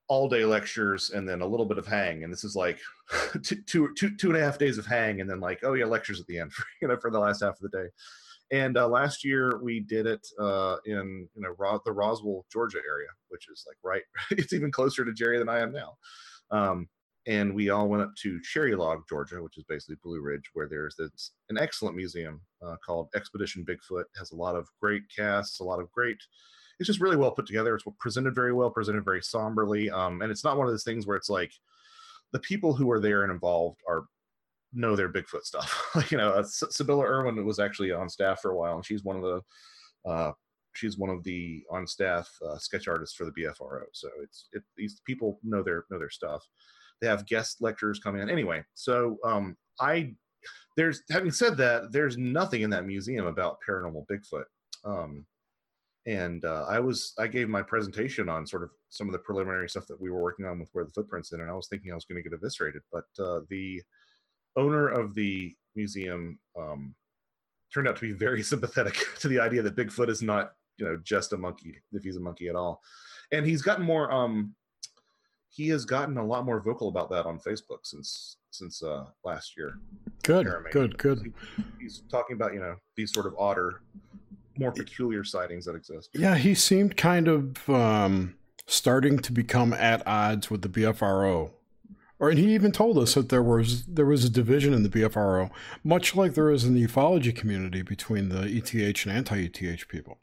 all 0.07 0.29
day 0.29 0.45
lectures 0.45 1.09
and 1.09 1.27
then 1.27 1.41
a 1.41 1.45
little 1.45 1.65
bit 1.65 1.77
of 1.77 1.85
hang, 1.85 2.23
and 2.23 2.31
this 2.31 2.45
is 2.45 2.55
like 2.55 2.79
two, 3.43 3.61
two, 3.63 3.93
two, 3.95 4.15
two 4.15 4.29
and 4.29 4.37
a 4.37 4.41
half 4.41 4.57
days 4.57 4.77
of 4.77 4.85
hang, 4.85 5.19
and 5.19 5.29
then 5.29 5.41
like 5.41 5.59
oh 5.63 5.73
yeah, 5.73 5.85
lectures 5.85 6.21
at 6.21 6.27
the 6.27 6.39
end 6.39 6.53
for 6.53 6.65
you 6.81 6.87
know 6.87 6.97
for 6.97 7.11
the 7.11 7.19
last 7.19 7.43
half 7.43 7.55
of 7.61 7.69
the 7.69 7.77
day. 7.77 7.89
And 8.51 8.77
uh, 8.77 8.87
last 8.87 9.23
year 9.23 9.59
we 9.61 9.79
did 9.79 10.05
it 10.05 10.25
uh, 10.39 10.77
in 10.85 11.27
you 11.35 11.41
know 11.41 11.55
Ro- 11.57 11.81
the 11.83 11.91
Roswell, 11.91 12.45
Georgia 12.51 12.79
area, 12.87 13.07
which 13.29 13.47
is 13.51 13.65
like 13.67 13.77
right. 13.83 14.03
it's 14.31 14.53
even 14.53 14.71
closer 14.71 15.03
to 15.03 15.13
Jerry 15.13 15.39
than 15.39 15.49
I 15.49 15.59
am 15.59 15.71
now. 15.71 15.97
Um, 16.51 16.87
and 17.27 17.55
we 17.55 17.69
all 17.71 17.87
went 17.87 18.03
up 18.03 18.13
to 18.21 18.39
Cherry 18.41 18.75
Log, 18.75 19.01
Georgia, 19.09 19.41
which 19.41 19.57
is 19.57 19.63
basically 19.63 19.95
Blue 20.03 20.21
Ridge, 20.21 20.51
where 20.53 20.67
there's 20.67 20.95
this, 20.95 21.31
an 21.49 21.57
excellent 21.57 21.95
museum 21.95 22.39
uh, 22.65 22.75
called 22.85 23.09
Expedition 23.15 23.65
Bigfoot. 23.65 24.01
It 24.01 24.19
has 24.19 24.31
a 24.31 24.35
lot 24.35 24.55
of 24.55 24.67
great 24.79 25.01
casts, 25.15 25.59
a 25.59 25.63
lot 25.63 25.79
of 25.79 25.91
great. 25.91 26.17
It's 26.79 26.87
just 26.87 27.01
really 27.01 27.17
well 27.17 27.31
put 27.31 27.47
together. 27.47 27.73
It's 27.73 27.85
presented 27.99 28.35
very 28.35 28.53
well, 28.53 28.69
presented 28.69 29.05
very 29.05 29.23
somberly, 29.23 29.89
um, 29.89 30.21
and 30.21 30.31
it's 30.31 30.43
not 30.43 30.57
one 30.57 30.67
of 30.67 30.73
those 30.73 30.83
things 30.83 31.07
where 31.07 31.17
it's 31.17 31.29
like 31.29 31.51
the 32.31 32.39
people 32.39 32.73
who 32.73 32.91
are 32.91 32.99
there 32.99 33.23
and 33.23 33.31
involved 33.31 33.79
are 33.87 34.03
know 34.75 34.95
their 34.95 35.11
Bigfoot 35.11 35.43
stuff. 35.43 35.89
like 35.95 36.11
you 36.11 36.17
know, 36.17 36.33
uh, 36.33 36.39
S- 36.39 36.63
Sybilla 36.69 37.03
Irwin 37.03 37.43
was 37.45 37.59
actually 37.59 37.91
on 37.91 38.09
staff 38.09 38.41
for 38.41 38.51
a 38.51 38.57
while, 38.57 38.75
and 38.75 38.85
she's 38.85 39.03
one 39.03 39.15
of 39.15 39.23
the 39.23 40.09
uh, 40.09 40.31
she's 40.73 40.97
one 40.97 41.09
of 41.09 41.23
the 41.23 41.63
on 41.71 41.87
staff 41.87 42.29
uh, 42.47 42.57
sketch 42.57 42.87
artists 42.87 43.15
for 43.15 43.25
the 43.25 43.31
BFRO. 43.31 43.83
So 43.93 44.09
it's 44.21 44.47
it, 44.53 44.63
these 44.75 45.01
people 45.05 45.39
know 45.43 45.63
their 45.63 45.85
know 45.89 45.99
their 45.99 46.09
stuff. 46.09 46.47
They 47.01 47.07
have 47.07 47.25
guest 47.25 47.57
lecturers 47.61 47.99
come 47.99 48.15
in 48.15 48.29
anyway. 48.29 48.63
So 48.73 49.17
um, 49.23 49.57
I 49.79 50.13
there's 50.75 51.03
having 51.09 51.31
said 51.31 51.57
that, 51.57 51.91
there's 51.91 52.17
nothing 52.17 52.61
in 52.61 52.69
that 52.71 52.85
museum 52.85 53.25
about 53.25 53.57
paranormal 53.67 54.05
Bigfoot. 54.07 54.45
Um, 54.83 55.25
and 56.05 56.45
uh, 56.45 56.65
I 56.69 56.79
was 56.79 57.13
I 57.17 57.27
gave 57.27 57.49
my 57.49 57.61
presentation 57.61 58.29
on 58.29 58.45
sort 58.45 58.63
of 58.63 58.69
some 58.89 59.07
of 59.07 59.13
the 59.13 59.19
preliminary 59.19 59.69
stuff 59.69 59.87
that 59.87 59.99
we 59.99 60.11
were 60.11 60.21
working 60.21 60.45
on 60.45 60.59
with 60.59 60.69
where 60.73 60.85
the 60.85 60.91
footprints 60.91 61.33
end, 61.33 61.41
and 61.41 61.49
I 61.49 61.55
was 61.55 61.67
thinking 61.67 61.91
I 61.91 61.95
was 61.95 62.05
going 62.05 62.21
to 62.21 62.29
get 62.29 62.37
eviscerated, 62.37 62.81
but 62.91 63.05
uh, 63.19 63.41
the 63.49 63.81
owner 64.55 64.87
of 64.87 65.13
the 65.15 65.53
museum 65.75 66.39
um, 66.57 66.95
turned 67.73 67.87
out 67.87 67.95
to 67.95 68.01
be 68.01 68.11
very 68.11 68.41
sympathetic 68.51 68.95
to 69.19 69.27
the 69.27 69.39
idea 69.39 69.61
that 69.61 69.75
Bigfoot 69.75 70.09
is 70.09 70.21
not 70.21 70.53
you 70.77 70.85
know 70.85 70.97
just 71.03 71.33
a 71.33 71.37
monkey 71.37 71.75
if 71.93 72.03
he's 72.03 72.17
a 72.17 72.19
monkey 72.19 72.47
at 72.49 72.55
all, 72.55 72.81
and 73.31 73.45
he's 73.45 73.61
gotten 73.61 73.85
more 73.85 74.11
um, 74.11 74.53
he 75.49 75.69
has 75.69 75.85
gotten 75.85 76.17
a 76.17 76.25
lot 76.25 76.45
more 76.45 76.59
vocal 76.59 76.89
about 76.89 77.09
that 77.11 77.25
on 77.25 77.39
Facebook 77.39 77.79
since 77.83 78.37
since 78.51 78.83
uh, 78.83 79.05
last 79.23 79.55
year. 79.57 79.79
Good, 80.23 80.45
Jeremy. 80.45 80.69
good, 80.71 80.97
good. 80.97 81.19
He- 81.57 81.63
he's 81.83 82.03
talking 82.09 82.35
about 82.35 82.53
you 82.53 82.59
know 82.59 82.75
these 82.97 83.13
sort 83.13 83.25
of 83.25 83.35
odder, 83.37 83.81
more 84.57 84.71
peculiar 84.71 85.23
sightings 85.23 85.65
that 85.65 85.75
exist. 85.75 86.09
Yeah, 86.13 86.35
he 86.35 86.55
seemed 86.55 86.97
kind 86.97 87.27
of 87.27 87.69
um, 87.69 88.35
starting 88.65 89.19
to 89.19 89.31
become 89.31 89.73
at 89.73 90.05
odds 90.07 90.49
with 90.49 90.61
the 90.61 90.69
BFRO. 90.69 91.51
Or 92.19 92.29
and 92.29 92.39
he 92.39 92.53
even 92.53 92.71
told 92.71 92.97
us 92.97 93.13
that 93.15 93.29
there 93.29 93.43
was 93.43 93.85
there 93.85 94.05
was 94.05 94.23
a 94.23 94.29
division 94.29 94.73
in 94.73 94.83
the 94.83 94.89
BFRO, 94.89 95.51
much 95.83 96.15
like 96.15 96.33
there 96.33 96.49
is 96.49 96.63
in 96.63 96.73
the 96.73 96.85
ufology 96.85 97.35
community 97.35 97.81
between 97.81 98.29
the 98.29 98.43
ETH 98.43 99.05
and 99.05 99.15
anti-ETH 99.15 99.87
people. 99.87 100.17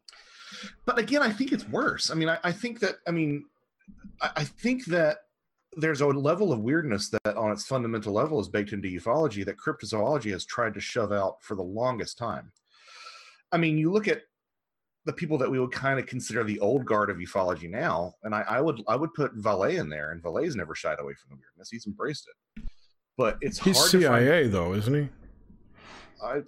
but 0.87 0.99
again 0.99 1.23
i 1.23 1.31
think 1.31 1.53
it's 1.53 1.69
worse 1.69 2.11
i 2.11 2.15
mean 2.15 2.29
i, 2.29 2.39
I 2.45 2.53
think 2.53 2.81
that 2.81 2.97
i 3.07 3.11
mean 3.11 3.45
I, 4.21 4.31
I 4.37 4.45
think 4.45 4.87
that 4.87 5.19
there's 5.77 6.01
a 6.03 6.07
level 6.07 6.53
of 6.53 6.61
weirdness 6.61 7.11
that 7.11 7.37
on 7.37 7.51
its 7.51 7.67
fundamental 7.67 8.13
level 8.13 8.39
is 8.41 8.49
baked 8.49 8.73
into 8.73 8.89
ufology 8.89 9.45
that 9.45 9.57
cryptozoology 9.57 10.31
has 10.33 10.45
tried 10.45 10.75
to 10.75 10.81
shove 10.81 11.13
out 11.13 11.43
for 11.43 11.55
the 11.57 11.63
longest 11.63 12.19
time 12.19 12.53
i 13.51 13.57
mean 13.57 13.79
you 13.79 13.91
look 13.91 14.09
at 14.09 14.23
the 15.05 15.13
people 15.13 15.37
that 15.39 15.51
we 15.51 15.59
would 15.59 15.73
kind 15.73 15.99
of 15.99 16.07
consider 16.07 16.45
the 16.45 16.61
old 16.61 16.85
guard 16.85 17.11
of 17.11 17.17
ufology 17.17 17.69
now 17.69 18.13
and 18.23 18.35
i, 18.35 18.43
I 18.49 18.61
would 18.61 18.81
i 18.89 18.95
would 18.97 19.13
put 19.15 19.37
Vallée 19.37 19.79
in 19.79 19.89
there 19.89 20.13
and 20.13 20.23
Vallée's 20.23 20.55
never 20.57 20.75
shied 20.75 21.01
away 21.01 21.15
from 21.15 21.31
the 21.31 21.37
weirdness 21.43 21.71
he's 21.71 21.87
embraced 21.87 22.29
it 22.29 22.63
but 23.19 23.37
it's 23.43 23.59
He's 23.59 23.77
hard 23.77 23.91
to 23.91 24.01
CIA 24.01 24.47
though, 24.49 24.73
isn't 24.73 24.95
he? 24.95 25.09
I, 26.25 26.41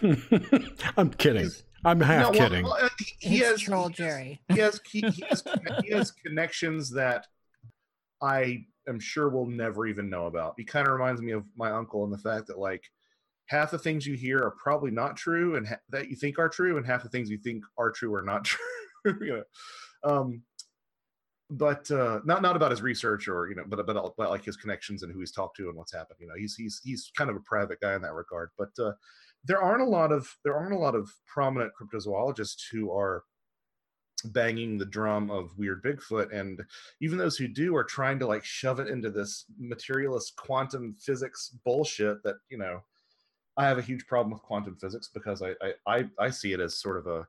I'm 0.96 1.10
kidding. 1.10 1.42
He's- 1.42 1.62
I'm 1.86 2.00
half 2.00 2.32
no, 2.32 2.38
well, 2.38 2.48
kidding. 2.48 2.64
well, 2.64 2.88
he, 2.98 3.28
he 3.28 3.36
It's 3.38 3.48
has 3.50 3.60
troll 3.62 3.88
he 3.88 3.94
Jerry. 3.94 4.40
he 4.48 4.58
has 4.60 4.80
he, 4.90 5.00
he 5.10 5.24
has 5.28 5.42
he 5.84 5.90
has 5.90 6.12
connections 6.12 6.90
that 6.92 7.26
I 8.22 8.64
am 8.88 8.98
sure 9.00 9.28
we'll 9.28 9.46
never 9.46 9.86
even 9.86 10.08
know 10.08 10.26
about. 10.26 10.54
He 10.56 10.64
kind 10.64 10.86
of 10.86 10.92
reminds 10.94 11.20
me 11.20 11.32
of 11.32 11.44
my 11.56 11.70
uncle 11.72 12.04
and 12.04 12.12
the 12.12 12.18
fact 12.18 12.46
that 12.46 12.58
like 12.58 12.84
half 13.46 13.70
the 13.70 13.78
things 13.78 14.06
you 14.06 14.14
hear 14.14 14.38
are 14.38 14.54
probably 14.62 14.90
not 14.90 15.16
true 15.16 15.56
and 15.56 15.68
ha- 15.68 15.80
that 15.90 16.08
you 16.08 16.16
think 16.16 16.38
are 16.38 16.48
true, 16.48 16.76
and 16.76 16.86
half 16.86 17.02
the 17.02 17.08
things 17.08 17.30
you 17.30 17.38
think 17.38 17.62
are 17.78 17.90
true 17.90 18.14
are 18.14 18.22
not 18.22 18.44
true. 19.04 19.16
you 19.20 19.36
know, 19.36 19.44
um, 20.02 20.42
but 21.50 21.90
uh, 21.90 22.20
not 22.24 22.42
not 22.42 22.56
about 22.56 22.70
his 22.70 22.82
research 22.82 23.28
or 23.28 23.48
you 23.48 23.54
know, 23.54 23.64
but 23.66 23.84
but 23.86 23.96
about 23.96 24.14
like 24.18 24.44
his 24.44 24.56
connections 24.56 25.02
and 25.02 25.12
who 25.12 25.20
he's 25.20 25.32
talked 25.32 25.56
to 25.56 25.68
and 25.68 25.76
what's 25.76 25.94
happened. 25.94 26.18
You 26.20 26.28
know, 26.28 26.34
he's 26.38 26.54
he's 26.56 26.80
he's 26.84 27.10
kind 27.16 27.30
of 27.30 27.36
a 27.36 27.40
private 27.40 27.80
guy 27.80 27.94
in 27.94 28.02
that 28.02 28.14
regard, 28.14 28.50
but. 28.58 28.70
Uh, 28.78 28.92
there 29.46 29.60
aren't 29.60 29.82
a 29.82 29.84
lot 29.84 30.10
of 30.10 30.26
there 30.42 30.56
aren't 30.56 30.72
a 30.72 30.78
lot 30.78 30.94
of 30.94 31.06
prominent 31.26 31.70
cryptozoologists 31.78 32.62
who 32.72 32.90
are 32.90 33.24
banging 34.26 34.78
the 34.78 34.84
drum 34.84 35.30
of 35.30 35.56
weird 35.58 35.82
Bigfoot. 35.82 36.32
And 36.32 36.60
even 37.00 37.18
those 37.18 37.36
who 37.36 37.48
do 37.48 37.76
are 37.76 37.84
trying 37.84 38.18
to 38.20 38.26
like 38.26 38.44
shove 38.44 38.80
it 38.80 38.88
into 38.88 39.10
this 39.10 39.44
materialist 39.58 40.36
quantum 40.36 40.96
physics 40.98 41.56
bullshit 41.64 42.22
that, 42.24 42.36
you 42.48 42.58
know, 42.58 42.80
I 43.56 43.66
have 43.66 43.78
a 43.78 43.82
huge 43.82 44.06
problem 44.06 44.32
with 44.32 44.42
quantum 44.42 44.76
physics 44.76 45.10
because 45.12 45.42
I 45.42 45.54
I, 45.62 45.72
I, 45.86 46.04
I 46.18 46.30
see 46.30 46.52
it 46.52 46.60
as 46.60 46.80
sort 46.80 46.98
of 46.98 47.06
a 47.06 47.26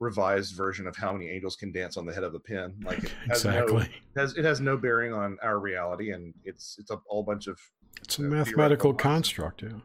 revised 0.00 0.54
version 0.54 0.86
of 0.86 0.96
how 0.96 1.12
many 1.12 1.28
angels 1.28 1.56
can 1.56 1.72
dance 1.72 1.96
on 1.96 2.06
the 2.06 2.12
head 2.12 2.24
of 2.24 2.34
a 2.34 2.40
pin. 2.40 2.74
Like 2.84 3.04
it 3.04 3.10
has 3.28 3.44
Exactly. 3.44 3.88
no 4.16 4.20
has 4.20 4.36
it 4.36 4.44
has 4.44 4.60
no 4.60 4.76
bearing 4.76 5.12
on 5.12 5.38
our 5.42 5.58
reality 5.58 6.12
and 6.12 6.34
it's 6.44 6.76
it's 6.78 6.90
a 6.90 7.00
whole 7.06 7.22
bunch 7.22 7.46
of 7.46 7.58
It's 8.02 8.18
a 8.18 8.22
uh, 8.22 8.28
mathematical 8.28 8.94
construct, 8.94 9.62
yeah. 9.62 9.78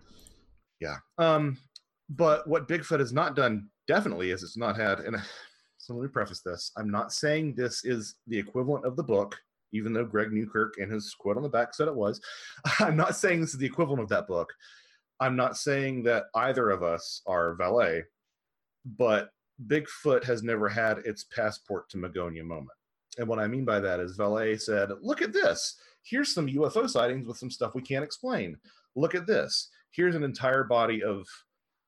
yeah. 0.80 0.96
Um, 1.18 1.58
but 2.10 2.48
what 2.48 2.68
Bigfoot 2.68 3.00
has 3.00 3.14
not 3.14 3.36
done 3.36 3.70
definitely 3.88 4.32
is 4.32 4.44
it's 4.44 4.58
not 4.58 4.76
had, 4.76 5.00
and 5.00 5.16
so 5.78 5.94
let 5.94 6.04
me 6.04 6.10
preface 6.10 6.42
this. 6.42 6.72
I'm 6.78 6.90
not 6.90 7.14
saying 7.14 7.56
this 7.56 7.86
is 7.86 8.16
the 8.28 8.38
equivalent 8.38 8.86
of 8.86 8.96
the 8.96 9.04
book, 9.04 9.38
even 9.74 9.94
though 9.94 10.06
Greg 10.06 10.32
Newkirk 10.32 10.76
in 10.78 10.90
his 10.90 11.14
quote 11.18 11.38
on 11.38 11.44
the 11.44 11.50
back 11.50 11.74
said 11.74 11.88
it 11.88 11.96
was. 11.96 12.20
I'm 12.80 12.98
not 12.98 13.16
saying 13.16 13.42
this 13.42 13.54
is 13.54 13.60
the 13.60 13.66
equivalent 13.66 14.02
of 14.02 14.10
that 14.10 14.28
book. 14.28 14.52
I'm 15.20 15.36
not 15.36 15.58
saying 15.58 16.04
that 16.04 16.26
either 16.36 16.70
of 16.70 16.84
us 16.84 17.22
are 17.28 17.56
Vallée, 17.56 18.04
but 18.86 19.32
Bigfoot 19.68 20.24
has 20.24 20.44
never 20.44 20.70
had 20.70 21.00
its 21.00 21.26
passport 21.26 21.90
to 21.90 21.98
Magonia 21.98 22.44
moment. 22.44 22.70
And 23.18 23.28
what 23.28 23.40
I 23.40 23.48
mean 23.48 23.66
by 23.66 23.80
that 23.80 24.00
is 24.00 24.18
Vallée 24.18 24.60
said, 24.60 24.92
look 25.02 25.22
at 25.22 25.34
this. 25.34 25.76
Here's 26.04 26.34
some 26.34 26.48
UFO 26.48 26.90
sightings 26.90 27.28
with 27.28 27.38
some 27.38 27.52
stuff 27.52 27.76
we 27.76 27.82
can't 27.82 28.04
explain. 28.04 28.58
Look 28.96 29.16
at 29.16 29.28
this. 29.28 29.70
Here's 29.92 30.16
an 30.16 30.24
entire 30.24 30.64
body 30.64 31.04
of 31.04 31.28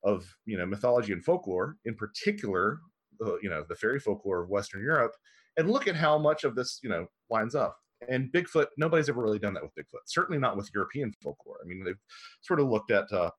of 0.04 0.26
you 0.46 0.58
know 0.58 0.66
mythology 0.66 1.14
and 1.14 1.24
folklore, 1.24 1.78
in 1.86 1.96
particular, 1.96 2.80
uh, 3.26 3.38
you 3.42 3.50
know 3.50 3.64
the 3.70 3.76
fairy 3.76 4.00
folklore 4.00 4.44
of 4.44 4.50
Western 4.50 4.82
Europe, 4.82 5.14
and 5.58 5.70
look 5.70 5.88
at 5.88 5.96
how 5.96 6.18
much 6.18 6.44
of 6.44 6.56
this 6.56 6.80
you 6.84 6.90
know 6.90 7.08
lines 7.30 7.56
up. 7.56 7.78
And 8.10 8.32
Bigfoot, 8.32 8.68
nobody's 8.78 9.10
ever 9.10 9.22
really 9.22 9.40
done 9.40 9.54
that 9.54 9.64
with 9.64 9.76
Bigfoot. 9.76 10.02
Certainly 10.06 10.40
not 10.40 10.58
with 10.58 10.70
European 10.74 11.14
folklore. 11.24 11.60
I 11.64 11.68
mean, 11.68 11.84
they've 11.84 12.00
sort 12.42 12.60
of 12.60 12.68
looked 12.68 12.92
at, 12.92 13.12
uh, 13.12 13.30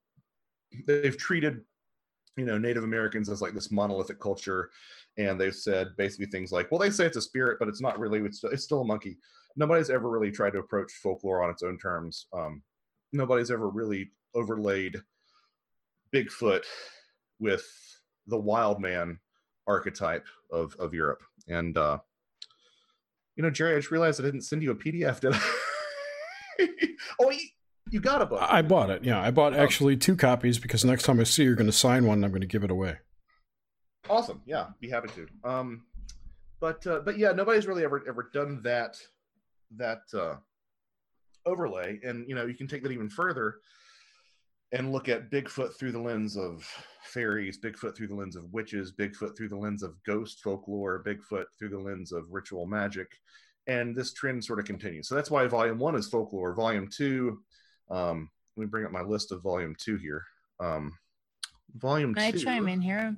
they've 0.87 1.17
treated, 1.17 1.61
you 2.37 2.45
know, 2.45 2.59
Native 2.59 2.85
Americans 2.85 3.29
as 3.29 3.43
like 3.43 3.55
this 3.55 3.71
monolithic 3.71 4.21
culture, 4.21 4.71
and 5.19 5.39
they've 5.41 5.55
said 5.55 5.89
basically 5.99 6.27
things 6.27 6.53
like, 6.53 6.71
well, 6.71 6.81
they 6.81 6.91
say 6.91 7.05
it's 7.05 7.17
a 7.17 7.23
spirit, 7.23 7.59
but 7.59 7.69
it's 7.69 7.83
not 7.83 7.99
really. 7.99 8.21
It's, 8.21 8.43
it's 8.45 8.65
still 8.65 8.81
a 8.81 8.87
monkey. 8.87 9.19
Nobody's 9.57 9.91
ever 9.91 10.09
really 10.09 10.31
tried 10.31 10.55
to 10.55 10.61
approach 10.61 10.91
folklore 11.03 11.43
on 11.43 11.51
its 11.51 11.63
own 11.63 11.77
terms. 11.77 12.27
Um, 12.33 12.63
nobody's 13.13 13.51
ever 13.51 13.69
really 13.69 14.13
overlaid 14.35 14.97
Bigfoot 16.15 16.65
with 17.39 17.67
the 18.27 18.39
wild 18.39 18.81
man 18.81 19.19
archetype 19.67 20.27
of 20.51 20.75
of 20.79 20.95
Europe. 20.95 21.23
And 21.49 21.77
uh 21.77 21.99
you 23.37 23.43
know, 23.43 23.51
Jerry, 23.51 23.75
I 23.75 23.79
just 23.79 23.91
realized 23.91 24.21
I 24.21 24.25
didn't 24.25 24.43
send 24.43 24.63
you 24.63 24.71
a 24.71 24.75
PDF, 24.75 25.21
did 25.21 25.33
I? 25.35 25.41
oh, 27.21 27.31
you, 27.31 27.41
you 27.91 28.01
got 28.01 28.23
a 28.23 28.27
book. 28.27 28.41
I 28.43 28.63
bought 28.63 28.91
it. 28.91 29.05
Yeah, 29.05 29.21
I 29.21 29.31
bought 29.31 29.55
Oh. 29.55 29.59
actually 29.63 29.97
two 29.97 30.17
copies 30.17 30.59
because 30.59 30.85
next 30.85 31.05
time 31.05 31.19
I 31.21 31.25
see 31.25 31.45
you're 31.45 31.55
going 31.55 31.67
to 31.67 31.73
sign 31.73 32.07
one, 32.07 32.19
and 32.19 32.25
I'm 32.25 32.31
going 32.31 32.41
to 32.43 32.47
give 32.47 32.65
it 32.65 32.71
away. 32.71 32.99
awesome. 34.11 34.43
Yeah, 34.47 34.67
be 34.81 34.89
happy 34.91 35.09
to. 35.15 35.27
Um 35.49 35.85
but 36.61 36.87
uh, 36.87 37.01
but 37.05 37.19
yeah, 37.19 37.33
nobody's 37.33 37.67
really 37.67 37.83
ever 37.85 38.03
ever 38.07 38.31
done 38.33 38.61
that 38.63 38.97
that 39.77 40.03
uh 40.15 40.37
overlay 41.47 41.99
and 42.05 42.29
you 42.29 42.35
know, 42.35 42.47
you 42.47 42.55
can 42.55 42.67
take 42.69 42.83
that 42.85 42.93
even 42.93 43.09
further 43.11 43.57
and 44.73 44.91
look 44.91 45.09
at 45.09 45.31
Bigfoot 45.31 45.77
through 45.79 45.93
the 45.93 46.01
lens 46.01 46.37
of 46.37 46.67
fairies, 47.03 47.59
Bigfoot 47.59 47.95
through 47.95 48.09
the 48.09 48.15
lens 48.15 48.37
of 48.37 48.51
witches, 48.53 48.93
Bigfoot 48.93 49.37
through 49.37 49.51
the 49.51 49.57
lens 49.57 49.83
of 49.83 50.03
ghost 50.05 50.41
folklore, 50.43 51.05
Bigfoot 51.05 51.45
through 51.59 51.69
the 51.69 51.79
lens 51.79 52.13
of 52.13 52.25
ritual 52.31 52.67
magic. 52.67 53.09
And 53.67 53.95
this 53.95 54.13
trend 54.13 54.45
sort 54.45 54.59
of 54.59 54.65
continues. 54.65 55.09
So 55.09 55.15
that's 55.15 55.31
why 55.31 55.47
volume 55.47 55.79
one 55.79 55.95
is 55.95 56.09
folklore. 56.09 56.55
Volume 56.55 56.89
two, 56.89 57.43
um, 57.91 58.31
let 58.57 58.63
me 58.63 58.69
bring 58.69 58.85
up 58.87 58.93
my 58.93 59.03
list 59.03 59.31
of 59.31 59.43
volume 59.43 59.77
two 59.79 59.97
here. 59.97 60.25
Um, 60.59 60.93
volume 61.77 62.15
Can 62.15 62.23
I 62.23 62.31
chime 62.33 62.67
in 62.69 62.81
here? 62.81 63.17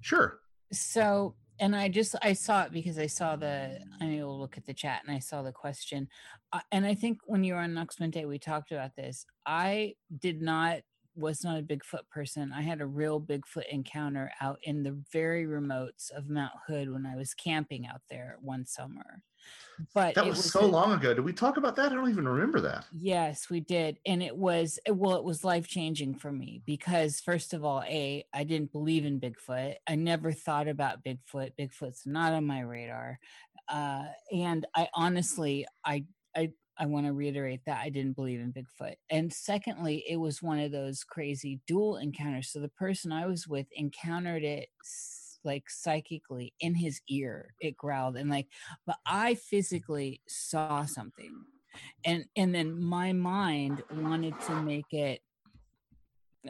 Sure. 0.00 0.40
So, 0.72 1.34
and 1.62 1.76
I 1.76 1.88
just 1.88 2.16
I 2.22 2.32
saw 2.32 2.64
it 2.64 2.72
because 2.72 2.98
I 2.98 3.06
saw 3.06 3.36
the 3.36 3.78
I 4.00 4.04
mean 4.04 4.18
we'll 4.18 4.38
look 4.38 4.58
at 4.58 4.66
the 4.66 4.74
chat 4.74 5.02
and 5.06 5.14
I 5.14 5.20
saw 5.20 5.42
the 5.42 5.52
question, 5.52 6.08
uh, 6.52 6.60
and 6.72 6.84
I 6.84 6.94
think 6.94 7.20
when 7.24 7.44
you 7.44 7.54
were 7.54 7.60
on 7.60 7.72
Nux 7.72 7.86
Day 8.10 8.24
we 8.24 8.38
talked 8.38 8.72
about 8.72 8.96
this. 8.96 9.24
I 9.46 9.94
did 10.18 10.42
not 10.42 10.80
was 11.14 11.44
not 11.44 11.58
a 11.58 11.62
Bigfoot 11.62 12.08
person. 12.10 12.52
I 12.54 12.62
had 12.62 12.80
a 12.80 12.86
real 12.86 13.20
Bigfoot 13.20 13.68
encounter 13.70 14.32
out 14.40 14.58
in 14.62 14.82
the 14.82 14.96
very 15.12 15.44
remotes 15.46 16.10
of 16.10 16.28
Mount 16.30 16.52
Hood 16.66 16.90
when 16.90 17.06
I 17.06 17.16
was 17.16 17.34
camping 17.34 17.86
out 17.86 18.00
there 18.10 18.38
one 18.40 18.64
summer. 18.66 19.22
But 19.92 20.14
That 20.14 20.26
it 20.26 20.30
was, 20.30 20.50
so 20.52 20.64
a- 20.64 20.66
long 20.66 20.92
ago. 20.92 21.12
Did 21.14 21.24
we 21.24 21.32
talk 21.32 21.56
about 21.56 21.74
that? 21.76 21.90
I 21.90 21.94
don't 21.96 22.08
even 22.08 22.28
remember 22.28 22.60
that. 22.60 22.86
Yes, 22.96 23.50
we 23.50 23.60
did. 23.60 23.98
And 24.06 24.22
it 24.22 24.36
was 24.36 24.78
well, 24.88 25.16
it 25.16 25.24
was 25.24 25.42
life 25.44 25.66
changing 25.66 26.14
for 26.14 26.30
me 26.30 26.62
because 26.64 27.20
first 27.20 27.52
of 27.52 27.64
all, 27.64 27.82
A, 27.86 28.24
I 28.32 28.44
didn't 28.44 28.70
believe 28.72 29.04
in 29.04 29.20
Bigfoot. 29.20 29.74
I 29.88 29.96
never 29.96 30.32
thought 30.32 30.68
about 30.68 31.02
Bigfoot. 31.04 31.52
Bigfoot's 31.58 32.06
not 32.06 32.32
on 32.32 32.46
my 32.46 32.60
radar. 32.60 33.18
Uh, 33.68 34.04
and 34.32 34.64
I 34.76 34.88
honestly 34.94 35.66
I 35.84 36.04
I 36.36 36.52
I 36.78 36.86
want 36.86 37.06
to 37.06 37.12
reiterate 37.12 37.60
that 37.66 37.80
I 37.82 37.90
didn't 37.90 38.16
believe 38.16 38.40
in 38.40 38.52
Bigfoot. 38.52 38.94
And 39.10 39.32
secondly, 39.32 40.04
it 40.08 40.16
was 40.16 40.42
one 40.42 40.58
of 40.58 40.72
those 40.72 41.04
crazy 41.04 41.60
dual 41.66 41.96
encounters. 41.96 42.50
So 42.50 42.60
the 42.60 42.68
person 42.68 43.12
I 43.12 43.26
was 43.26 43.46
with 43.46 43.66
encountered 43.72 44.42
it 44.42 44.68
like 45.44 45.68
psychically 45.68 46.54
in 46.60 46.74
his 46.74 47.00
ear. 47.08 47.54
It 47.60 47.76
growled 47.76 48.16
and 48.16 48.30
like 48.30 48.46
but 48.86 48.96
I 49.06 49.34
physically 49.34 50.20
saw 50.28 50.84
something 50.84 51.44
and 52.04 52.24
and 52.36 52.54
then 52.54 52.80
my 52.80 53.12
mind 53.12 53.82
wanted 53.94 54.38
to 54.42 54.62
make 54.62 54.92
it 54.92 55.20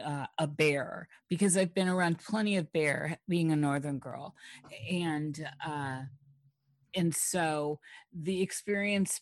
uh, 0.03 0.25
a 0.39 0.47
bear 0.47 1.07
because 1.29 1.55
I've 1.55 1.73
been 1.73 1.87
around 1.87 2.19
plenty 2.19 2.57
of 2.57 2.71
bear 2.73 3.19
being 3.27 3.51
a 3.51 3.55
northern 3.55 3.99
girl 3.99 4.35
and 4.91 5.47
uh 5.65 6.01
and 6.95 7.13
so 7.13 7.79
the 8.13 8.41
experience 8.41 9.21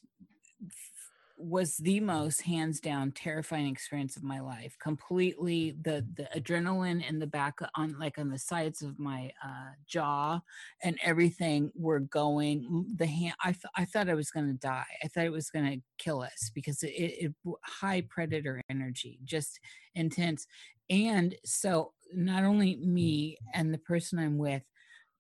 was 1.44 1.78
the 1.78 2.00
most 2.00 2.42
hands 2.42 2.80
down 2.80 3.12
terrifying 3.12 3.68
experience 3.68 4.16
of 4.16 4.24
my 4.24 4.40
life 4.40 4.76
completely 4.82 5.76
the 5.82 6.06
the 6.16 6.28
adrenaline 6.40 7.08
in 7.08 7.20
the 7.20 7.28
back 7.28 7.60
on 7.76 7.98
like 8.00 8.18
on 8.18 8.30
the 8.30 8.38
sides 8.38 8.82
of 8.82 9.00
my 9.00 9.32
uh 9.44 9.72
jaw 9.88 10.40
and 10.84 10.98
everything 11.04 11.72
were 11.76 12.00
going 12.00 12.86
the 12.96 13.06
hand 13.06 13.34
i, 13.44 13.52
th- 13.52 13.66
I 13.76 13.86
thought 13.86 14.10
i 14.10 14.14
was 14.14 14.32
going 14.32 14.48
to 14.48 14.54
die. 14.54 14.86
I 15.04 15.08
thought 15.08 15.26
it 15.26 15.32
was 15.32 15.50
going 15.50 15.66
to 15.66 15.82
kill 15.98 16.22
us 16.22 16.52
because 16.54 16.84
it, 16.84 16.92
it, 16.92 17.26
it 17.26 17.56
high 17.64 18.02
predator 18.10 18.62
energy 18.70 19.20
just 19.24 19.60
intense. 19.96 20.48
And 20.90 21.36
so 21.46 21.94
not 22.14 22.44
only 22.44 22.78
me 22.78 23.38
and 23.54 23.74
the 23.74 23.78
person 23.78 24.20
i'm 24.20 24.38
with 24.38 24.64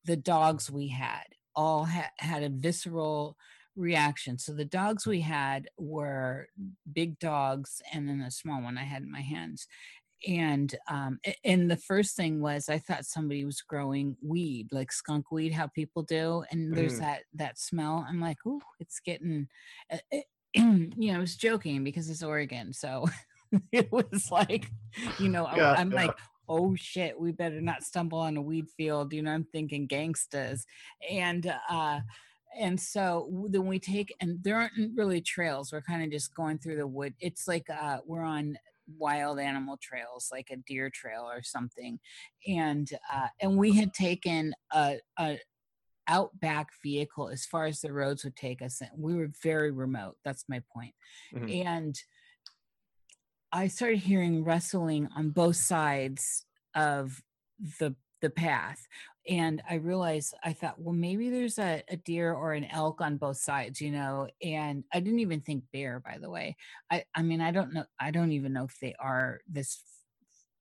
the 0.05 0.17
dogs 0.17 0.69
we 0.69 0.89
had 0.89 1.23
all 1.55 1.85
ha- 1.85 2.11
had 2.17 2.43
a 2.43 2.49
visceral 2.49 3.37
reaction 3.81 4.37
so 4.37 4.53
the 4.53 4.65
dogs 4.65 5.05
we 5.07 5.21
had 5.21 5.67
were 5.77 6.47
big 6.93 7.17
dogs 7.19 7.81
and 7.93 8.07
then 8.07 8.21
a 8.21 8.31
small 8.31 8.61
one 8.61 8.77
i 8.77 8.83
had 8.83 9.01
in 9.03 9.11
my 9.11 9.21
hands 9.21 9.67
and 10.27 10.75
um 10.87 11.19
and 11.43 11.69
the 11.71 11.77
first 11.77 12.15
thing 12.15 12.41
was 12.41 12.69
i 12.69 12.77
thought 12.77 13.05
somebody 13.05 13.43
was 13.43 13.61
growing 13.61 14.15
weed 14.21 14.67
like 14.71 14.91
skunk 14.91 15.31
weed 15.31 15.51
how 15.51 15.67
people 15.67 16.03
do 16.03 16.43
and 16.51 16.75
there's 16.77 16.93
Mhm. 16.95 16.99
that 16.99 17.23
that 17.33 17.57
smell 17.59 18.05
i'm 18.07 18.21
like 18.21 18.37
oh 18.45 18.61
it's 18.79 18.99
getting 18.99 19.47
uh, 19.91 19.97
it- 20.11 20.25
you 20.55 21.11
know 21.11 21.15
i 21.15 21.19
was 21.19 21.35
joking 21.35 21.83
because 21.83 22.09
it's 22.09 22.23
oregon 22.23 22.71
so 22.73 23.07
it 23.71 23.91
was 23.91 24.29
like 24.31 24.69
you 25.19 25.29
know 25.29 25.47
Yeah, 25.55 25.73
i'm 25.77 25.89
yeah. 25.91 25.95
like 25.95 26.13
oh 26.49 26.75
shit 26.75 27.19
we 27.19 27.31
better 27.31 27.61
not 27.61 27.83
stumble 27.83 28.19
on 28.19 28.37
a 28.37 28.41
weed 28.41 28.67
field 28.77 29.13
you 29.13 29.21
know 29.23 29.31
i'm 29.31 29.45
thinking 29.45 29.87
gangstas 29.87 30.65
and 31.09 31.51
uh 31.69 31.99
and 32.59 32.79
so 32.79 33.47
then 33.49 33.65
we 33.65 33.79
take 33.79 34.13
and 34.19 34.43
there 34.43 34.57
aren't 34.57 34.73
really 34.95 35.21
trails 35.21 35.71
we're 35.71 35.81
kind 35.81 36.03
of 36.03 36.11
just 36.11 36.33
going 36.35 36.57
through 36.57 36.75
the 36.75 36.87
wood 36.87 37.13
it's 37.19 37.47
like 37.47 37.65
uh 37.69 37.99
we're 38.05 38.23
on 38.23 38.57
wild 38.97 39.39
animal 39.39 39.77
trails 39.81 40.29
like 40.31 40.49
a 40.51 40.57
deer 40.67 40.89
trail 40.89 41.29
or 41.31 41.41
something 41.41 41.99
and 42.47 42.91
uh 43.13 43.27
and 43.39 43.57
we 43.57 43.73
had 43.73 43.93
taken 43.93 44.53
a, 44.73 44.97
a 45.17 45.39
outback 46.07 46.69
vehicle 46.83 47.29
as 47.29 47.45
far 47.45 47.67
as 47.67 47.79
the 47.79 47.93
roads 47.93 48.23
would 48.23 48.35
take 48.35 48.61
us 48.61 48.81
and 48.81 48.89
we 48.97 49.15
were 49.15 49.29
very 49.41 49.71
remote 49.71 50.17
that's 50.25 50.45
my 50.49 50.61
point 50.75 50.93
Mhm. 51.33 51.65
and 51.65 51.95
i 53.53 53.67
started 53.67 53.99
hearing 53.99 54.43
rustling 54.43 55.07
on 55.15 55.29
both 55.29 55.55
sides 55.55 56.45
of 56.75 57.21
the 57.79 57.95
the 58.21 58.29
path 58.29 58.87
and 59.27 59.61
i 59.69 59.75
realized 59.75 60.33
i 60.43 60.51
thought 60.51 60.79
well 60.79 60.93
maybe 60.93 61.29
there's 61.29 61.59
a, 61.59 61.83
a 61.89 61.97
deer 61.97 62.33
or 62.33 62.53
an 62.53 62.65
elk 62.65 63.01
on 63.01 63.17
both 63.17 63.37
sides 63.37 63.79
you 63.79 63.91
know 63.91 64.27
and 64.43 64.83
i 64.93 64.99
didn't 64.99 65.19
even 65.19 65.41
think 65.41 65.63
bear 65.71 65.99
by 65.99 66.17
the 66.19 66.29
way. 66.29 66.55
I 66.89 67.03
i 67.15 67.21
mean 67.21 67.41
i 67.41 67.51
don't 67.51 67.73
know 67.73 67.85
i 67.99 68.11
don't 68.11 68.31
even 68.31 68.53
know 68.53 68.65
if 68.65 68.77
they 68.81 68.95
are 68.99 69.41
this 69.47 69.81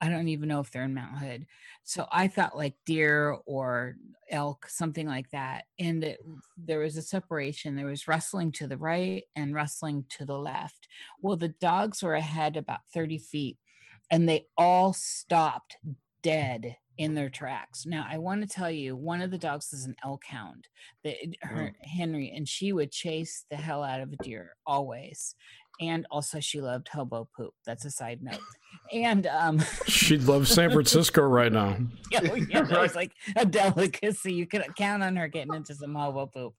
i 0.00 0.08
don't 0.08 0.28
even 0.28 0.48
know 0.48 0.60
if 0.60 0.70
they're 0.70 0.84
in 0.84 0.94
mount 0.94 1.18
hood. 1.18 1.46
So 1.84 2.06
i 2.12 2.28
thought 2.28 2.56
like 2.56 2.74
deer 2.84 3.36
or 3.46 3.96
elk 4.30 4.66
something 4.68 5.06
like 5.06 5.30
that 5.30 5.64
and 5.78 6.04
it, 6.04 6.20
there 6.56 6.80
was 6.80 6.96
a 6.96 7.02
separation. 7.02 7.76
There 7.76 7.86
was 7.86 8.08
rustling 8.08 8.52
to 8.52 8.66
the 8.66 8.76
right 8.76 9.24
and 9.34 9.54
rustling 9.54 10.04
to 10.10 10.24
the 10.24 10.38
left. 10.38 10.86
Well 11.22 11.36
the 11.36 11.48
dogs 11.48 12.02
were 12.02 12.14
ahead 12.14 12.56
about 12.56 12.80
30 12.92 13.18
feet 13.18 13.56
and 14.10 14.28
they 14.28 14.46
all 14.58 14.92
stopped 14.92 15.76
dead 16.22 16.76
in 17.00 17.14
their 17.14 17.30
tracks. 17.30 17.86
Now, 17.86 18.06
I 18.06 18.18
want 18.18 18.42
to 18.42 18.46
tell 18.46 18.70
you, 18.70 18.94
one 18.94 19.22
of 19.22 19.30
the 19.30 19.38
dogs 19.38 19.72
is 19.72 19.86
an 19.86 19.96
elk 20.04 20.22
hound, 20.26 20.68
the, 21.02 21.16
mm. 21.24 21.32
her 21.40 21.72
Henry, 21.80 22.30
and 22.36 22.46
she 22.46 22.74
would 22.74 22.92
chase 22.92 23.46
the 23.50 23.56
hell 23.56 23.82
out 23.82 24.02
of 24.02 24.12
a 24.12 24.22
deer 24.22 24.54
always. 24.66 25.34
And 25.80 26.06
also, 26.10 26.40
she 26.40 26.60
loved 26.60 26.88
hobo 26.88 27.28
poop. 27.36 27.54
That's 27.64 27.84
a 27.84 27.90
side 27.90 28.22
note. 28.22 28.38
And 28.92 29.26
um, 29.26 29.60
She 29.86 30.18
loves 30.18 30.50
San 30.50 30.70
Francisco 30.70 31.22
right 31.22 31.50
now. 31.52 31.76
yeah, 32.12 32.20
oh, 32.30 32.34
yeah, 32.34 32.58
it 32.58 32.70
Right. 32.70 32.82
was 32.82 32.94
like 32.94 33.12
a 33.36 33.46
delicacy. 33.46 34.32
You 34.34 34.46
could 34.46 34.62
count 34.76 35.02
on 35.02 35.16
her 35.16 35.26
getting 35.26 35.54
into 35.54 35.74
some 35.74 35.94
hobo 35.94 36.26
poop. 36.26 36.54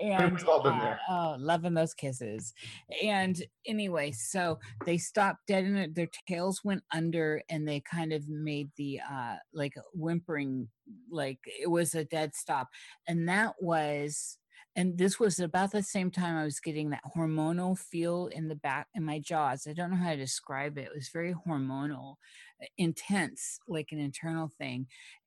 And 0.00 0.42
all 0.44 0.62
been 0.62 0.72
uh, 0.74 0.80
there. 0.80 1.00
oh, 1.08 1.36
loving 1.38 1.74
those 1.74 1.94
kisses. 1.94 2.54
And 3.02 3.42
anyway, 3.66 4.12
so 4.12 4.58
they 4.86 4.98
stopped 4.98 5.40
dead 5.48 5.64
in 5.64 5.76
it. 5.76 5.94
Their 5.94 6.08
tails 6.28 6.60
went 6.64 6.82
under 6.94 7.42
and 7.50 7.66
they 7.66 7.80
kind 7.80 8.12
of 8.12 8.28
made 8.28 8.70
the 8.76 9.00
uh 9.10 9.36
like 9.52 9.74
whimpering, 9.94 10.68
like 11.10 11.38
it 11.44 11.68
was 11.70 11.94
a 11.94 12.04
dead 12.04 12.34
stop. 12.34 12.68
And 13.08 13.28
that 13.28 13.54
was 13.60 14.38
and 14.76 14.96
this 14.96 15.18
was 15.18 15.40
about 15.40 15.72
the 15.72 15.82
same 15.82 16.10
time 16.10 16.36
I 16.36 16.44
was 16.44 16.60
getting 16.60 16.90
that 16.90 17.02
hormonal 17.16 17.76
feel 17.76 18.28
in 18.28 18.48
the 18.48 18.54
back 18.54 18.86
in 18.94 19.04
my 19.04 19.18
jaws. 19.18 19.66
I 19.68 19.72
don't 19.72 19.90
know 19.90 19.96
how 19.96 20.10
to 20.10 20.16
describe 20.16 20.78
it. 20.78 20.86
It 20.86 20.94
was 20.94 21.08
very 21.08 21.34
hormonal, 21.34 22.16
uh, 22.62 22.66
intense, 22.78 23.58
like 23.66 23.88
an 23.90 23.98
internal 23.98 24.48
thing. 24.58 24.86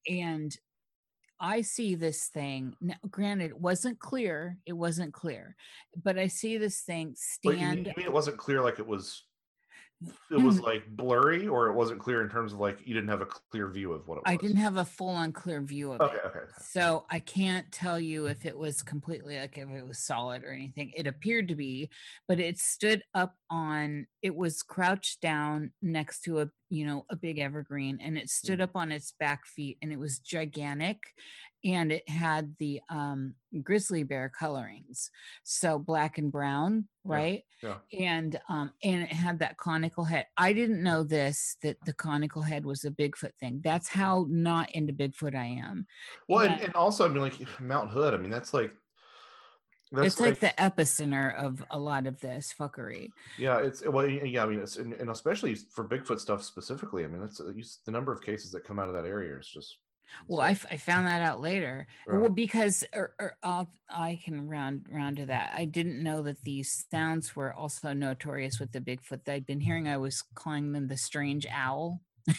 And 0.09 0.55
I 1.39 1.61
see 1.61 1.95
this 1.95 2.27
thing. 2.27 2.75
Now, 2.79 2.95
granted, 3.09 3.51
it 3.51 3.59
wasn't 3.59 3.99
clear. 3.99 4.57
It 4.65 4.73
wasn't 4.73 5.13
clear, 5.13 5.57
but 6.01 6.17
I 6.17 6.27
see 6.27 6.57
this 6.57 6.81
thing 6.81 7.15
Wait, 7.43 7.57
stand. 7.57 7.87
you 7.87 7.93
mean 7.97 8.05
it 8.05 8.13
wasn't 8.13 8.37
clear 8.37 8.61
like 8.61 8.79
it 8.79 8.87
was 8.87 9.23
it 10.31 10.41
was 10.41 10.57
hmm. 10.57 10.65
like 10.65 10.87
blurry 10.87 11.47
or 11.47 11.67
it 11.67 11.73
wasn't 11.73 11.99
clear 11.99 12.21
in 12.21 12.29
terms 12.29 12.53
of 12.53 12.59
like 12.59 12.79
you 12.85 12.93
didn't 12.93 13.09
have 13.09 13.21
a 13.21 13.25
clear 13.25 13.67
view 13.67 13.93
of 13.93 14.07
what 14.07 14.15
it 14.15 14.23
was? 14.25 14.33
I 14.33 14.35
didn't 14.37 14.57
have 14.57 14.77
a 14.77 14.85
full 14.85 15.09
on 15.09 15.31
clear 15.31 15.61
view 15.61 15.93
of 15.93 16.01
Okay, 16.01 16.15
it. 16.15 16.21
okay. 16.25 16.39
okay. 16.39 16.51
So 16.61 17.05
I 17.09 17.19
can't 17.19 17.71
tell 17.71 17.99
you 17.99 18.27
if 18.27 18.45
it 18.45 18.57
was 18.57 18.81
completely 18.81 19.37
like 19.37 19.57
if 19.57 19.69
it 19.69 19.87
was 19.87 19.99
solid 19.99 20.43
or 20.43 20.51
anything. 20.51 20.91
It 20.95 21.07
appeared 21.07 21.47
to 21.49 21.55
be, 21.55 21.89
but 22.27 22.39
it 22.39 22.57
stood 22.59 23.03
up 23.13 23.35
on 23.49 24.07
it 24.21 24.35
was 24.35 24.63
crouched 24.63 25.21
down 25.21 25.71
next 25.81 26.21
to 26.21 26.41
a 26.41 26.49
you 26.69 26.85
know 26.85 27.05
a 27.09 27.15
big 27.15 27.39
evergreen 27.39 27.99
and 28.01 28.17
it 28.17 28.29
stood 28.29 28.59
hmm. 28.59 28.63
up 28.63 28.71
on 28.75 28.91
its 28.91 29.13
back 29.19 29.45
feet 29.45 29.77
and 29.81 29.91
it 29.91 29.99
was 29.99 30.19
gigantic 30.19 30.99
and 31.63 31.91
it 31.91 32.07
had 32.09 32.55
the 32.59 32.81
um 32.89 33.35
grizzly 33.61 34.03
bear 34.03 34.29
colorings. 34.29 35.09
So 35.43 35.79
black 35.79 36.17
and 36.17 36.31
brown, 36.31 36.87
right? 37.03 37.43
yeah. 37.61 37.75
And 37.97 38.39
um 38.49 38.71
and 38.83 39.03
it 39.03 39.11
had 39.11 39.39
that 39.39 39.57
conical 39.57 40.03
head. 40.03 40.27
I 40.37 40.53
didn't 40.53 40.83
know 40.83 41.03
this 41.03 41.57
that 41.61 41.77
the 41.85 41.93
conical 41.93 42.41
head 42.41 42.65
was 42.65 42.83
a 42.85 42.91
Bigfoot 42.91 43.35
thing. 43.39 43.61
That's 43.63 43.89
how 43.89 44.25
not 44.29 44.71
into 44.71 44.93
Bigfoot 44.93 45.35
I 45.35 45.61
am. 45.63 45.87
Well, 46.27 46.45
and, 46.45 46.61
and 46.61 46.75
also, 46.75 47.05
I 47.05 47.07
mean, 47.09 47.21
like 47.21 47.59
Mount 47.59 47.89
Hood. 47.89 48.13
I 48.13 48.17
mean, 48.17 48.31
that's 48.31 48.53
like 48.53 48.73
that's 49.93 50.07
it's 50.07 50.19
like, 50.19 50.39
the 50.39 50.53
epicenter 50.57 51.35
of 51.35 51.63
a 51.69 51.77
lot 51.77 52.07
of 52.07 52.19
this 52.19 52.53
fuckery. 52.59 53.09
yeah, 53.37 53.59
it's 53.59 53.85
well, 53.85 54.07
yeah. 54.07 54.43
I 54.43 54.47
mean, 54.47 54.59
it's 54.59 54.77
and, 54.77 54.93
and 54.93 55.11
especially 55.11 55.53
for 55.53 55.87
Bigfoot 55.87 56.19
stuff 56.19 56.43
specifically. 56.43 57.03
I 57.03 57.07
mean, 57.07 57.21
that's 57.21 57.39
uh, 57.39 57.51
the 57.85 57.91
number 57.91 58.11
of 58.11 58.21
cases 58.21 58.51
that 58.51 58.63
come 58.63 58.79
out 58.79 58.87
of 58.87 58.95
that 58.95 59.05
area 59.05 59.37
is 59.37 59.47
just 59.47 59.77
Well, 60.27 60.41
I, 60.41 60.51
f- 60.51 60.65
I 60.69 60.77
found 60.77 61.07
that 61.07 61.21
out 61.21 61.41
later. 61.41 61.87
Right. 62.07 62.19
Well, 62.21 62.29
because 62.29 62.83
er, 62.95 63.13
er, 63.19 63.35
I'll, 63.43 63.69
I 63.89 64.19
can 64.23 64.47
round 64.47 64.85
round 64.91 65.17
to 65.17 65.25
that. 65.27 65.53
I 65.55 65.65
didn't 65.65 66.01
know 66.03 66.21
that 66.23 66.43
these 66.43 66.85
sounds 66.91 67.35
were 67.35 67.53
also 67.53 67.93
notorious 67.93 68.59
with 68.59 68.71
the 68.71 68.79
Bigfoot. 68.81 69.25
that 69.25 69.33
I'd 69.33 69.45
been 69.45 69.59
hearing. 69.61 69.87
I 69.87 69.97
was 69.97 70.23
calling 70.35 70.71
them 70.71 70.87
the 70.87 70.97
strange 70.97 71.45
owl. 71.51 72.01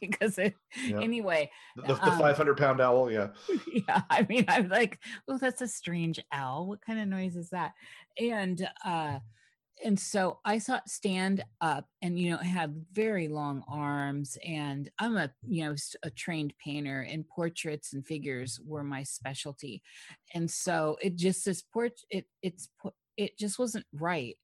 because 0.00 0.38
it, 0.38 0.54
Yeah. 0.84 1.00
anyway, 1.00 1.50
the, 1.76 1.82
the, 1.94 2.04
Um, 2.04 2.18
500 2.18 2.56
pound 2.56 2.80
owl. 2.80 3.10
Yeah, 3.10 3.28
yeah 3.88 4.02
i 4.08 4.24
mean 4.28 4.44
i'm 4.48 4.68
like 4.68 4.98
oh 5.28 5.36
that's 5.38 5.60
a 5.60 5.68
strange 5.68 6.20
owl 6.32 6.66
what 6.66 6.80
kind 6.80 7.00
of 7.00 7.08
noise 7.08 7.36
is 7.36 7.50
that 7.50 7.72
and 8.18 8.68
uh 8.84 9.18
and 9.82 9.98
so 9.98 10.38
I 10.44 10.58
saw 10.58 10.76
it 10.76 10.88
stand 10.88 11.44
up 11.60 11.86
and 12.02 12.18
you 12.18 12.30
know 12.30 12.38
it 12.38 12.44
had 12.44 12.84
very 12.92 13.28
long 13.28 13.64
arms 13.68 14.38
and 14.46 14.90
I'm 14.98 15.16
a 15.16 15.32
you 15.46 15.64
know 15.64 15.74
a 16.02 16.10
trained 16.10 16.54
painter 16.62 17.00
and 17.00 17.28
portraits 17.28 17.92
and 17.92 18.06
figures 18.06 18.60
were 18.64 18.84
my 18.84 19.02
specialty. 19.02 19.82
And 20.34 20.50
so 20.50 20.96
it 21.00 21.16
just 21.16 21.44
this 21.44 21.62
port 21.62 22.00
it 22.10 22.26
it's 22.42 22.68
it 23.16 23.38
just 23.38 23.60
wasn't 23.60 23.86
right. 23.92 24.36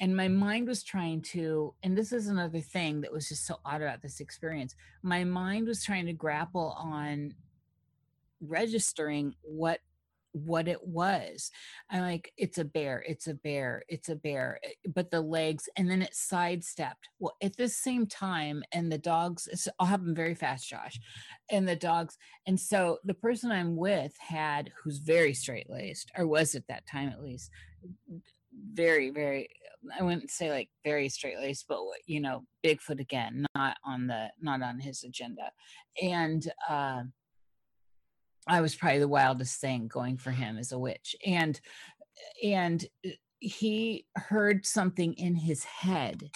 And 0.00 0.14
my 0.14 0.28
mind 0.28 0.68
was 0.68 0.82
trying 0.82 1.22
to 1.32 1.74
and 1.82 1.96
this 1.96 2.12
is 2.12 2.28
another 2.28 2.60
thing 2.60 3.00
that 3.02 3.12
was 3.12 3.28
just 3.28 3.46
so 3.46 3.56
odd 3.64 3.82
about 3.82 4.02
this 4.02 4.20
experience. 4.20 4.74
My 5.02 5.24
mind 5.24 5.68
was 5.68 5.84
trying 5.84 6.06
to 6.06 6.12
grapple 6.12 6.76
on 6.78 7.34
registering 8.40 9.34
what 9.42 9.80
what 10.44 10.68
it 10.68 10.86
was. 10.86 11.50
I'm 11.90 12.02
like, 12.02 12.32
it's 12.36 12.58
a 12.58 12.64
bear, 12.64 13.04
it's 13.06 13.26
a 13.26 13.34
bear, 13.34 13.82
it's 13.88 14.08
a 14.08 14.16
bear. 14.16 14.60
eh, 14.64 14.90
But 14.94 15.10
the 15.10 15.20
legs, 15.20 15.68
and 15.76 15.90
then 15.90 16.02
it 16.02 16.14
sidestepped. 16.14 17.08
Well, 17.18 17.36
at 17.42 17.56
the 17.56 17.68
same 17.68 18.06
time, 18.06 18.62
and 18.72 18.90
the 18.90 18.98
dogs, 18.98 19.48
I'll 19.78 19.86
have 19.86 20.04
them 20.04 20.14
very 20.14 20.34
fast, 20.34 20.68
Josh. 20.68 20.98
And 21.50 21.68
the 21.68 21.76
dogs, 21.76 22.16
and 22.46 22.58
so 22.58 22.98
the 23.04 23.14
person 23.14 23.50
I'm 23.50 23.76
with 23.76 24.12
had, 24.18 24.70
who's 24.82 24.98
very 24.98 25.34
straight 25.34 25.68
laced, 25.70 26.10
or 26.16 26.26
was 26.26 26.54
at 26.54 26.66
that 26.68 26.86
time 26.86 27.08
at 27.08 27.22
least, 27.22 27.50
very, 28.72 29.10
very, 29.10 29.48
I 29.98 30.02
wouldn't 30.02 30.30
say 30.30 30.50
like 30.50 30.68
very 30.84 31.08
straight 31.08 31.38
laced, 31.38 31.66
but 31.68 31.78
you 32.06 32.20
know, 32.20 32.44
Bigfoot 32.64 33.00
again, 33.00 33.46
not 33.54 33.76
on 33.84 34.06
the, 34.06 34.28
not 34.40 34.62
on 34.62 34.80
his 34.80 35.04
agenda. 35.04 35.52
And, 36.02 36.50
uh, 36.68 37.02
I 38.48 38.60
was 38.60 38.74
probably 38.74 38.98
the 39.00 39.08
wildest 39.08 39.60
thing 39.60 39.88
going 39.88 40.16
for 40.16 40.30
him 40.30 40.58
as 40.58 40.72
a 40.72 40.78
witch. 40.78 41.14
And 41.24 41.60
and 42.42 42.84
he 43.40 44.06
heard 44.16 44.66
something 44.66 45.14
in 45.14 45.36
his 45.36 45.62
head, 45.64 46.30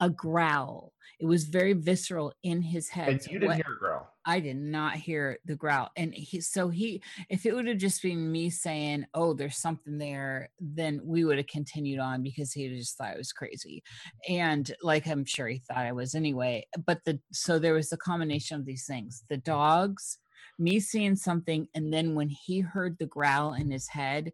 a 0.00 0.10
growl. 0.10 0.92
It 1.18 1.26
was 1.26 1.44
very 1.44 1.72
visceral 1.72 2.32
in 2.42 2.62
his 2.62 2.88
head. 2.88 3.08
And 3.08 3.26
you 3.26 3.38
didn't 3.38 3.48
what- 3.48 3.56
hear 3.56 3.74
a 3.74 3.78
growl. 3.78 4.10
I 4.26 4.40
did 4.40 4.56
not 4.56 4.94
hear 4.96 5.38
the 5.44 5.54
growl. 5.54 5.90
And 5.96 6.14
he 6.14 6.40
so 6.40 6.70
he 6.70 7.02
if 7.28 7.44
it 7.44 7.54
would 7.54 7.66
have 7.66 7.76
just 7.76 8.00
been 8.02 8.32
me 8.32 8.48
saying, 8.48 9.04
Oh, 9.12 9.34
there's 9.34 9.58
something 9.58 9.98
there, 9.98 10.48
then 10.60 11.00
we 11.04 11.24
would 11.24 11.36
have 11.36 11.46
continued 11.46 11.98
on 11.98 12.22
because 12.22 12.52
he 12.52 12.68
just 12.74 12.96
thought 12.96 13.14
I 13.14 13.18
was 13.18 13.32
crazy. 13.32 13.82
And 14.28 14.70
like 14.82 15.06
I'm 15.06 15.26
sure 15.26 15.48
he 15.48 15.58
thought 15.58 15.76
I 15.78 15.92
was 15.92 16.14
anyway. 16.14 16.66
But 16.86 17.04
the 17.04 17.20
so 17.32 17.58
there 17.58 17.74
was 17.74 17.90
the 17.90 17.98
combination 17.98 18.58
of 18.58 18.64
these 18.64 18.86
things. 18.86 19.24
The 19.28 19.36
dogs, 19.36 20.18
me 20.58 20.80
seeing 20.80 21.16
something, 21.16 21.68
and 21.74 21.92
then 21.92 22.14
when 22.14 22.28
he 22.28 22.60
heard 22.60 22.98
the 22.98 23.06
growl 23.06 23.54
in 23.54 23.70
his 23.70 23.88
head, 23.88 24.32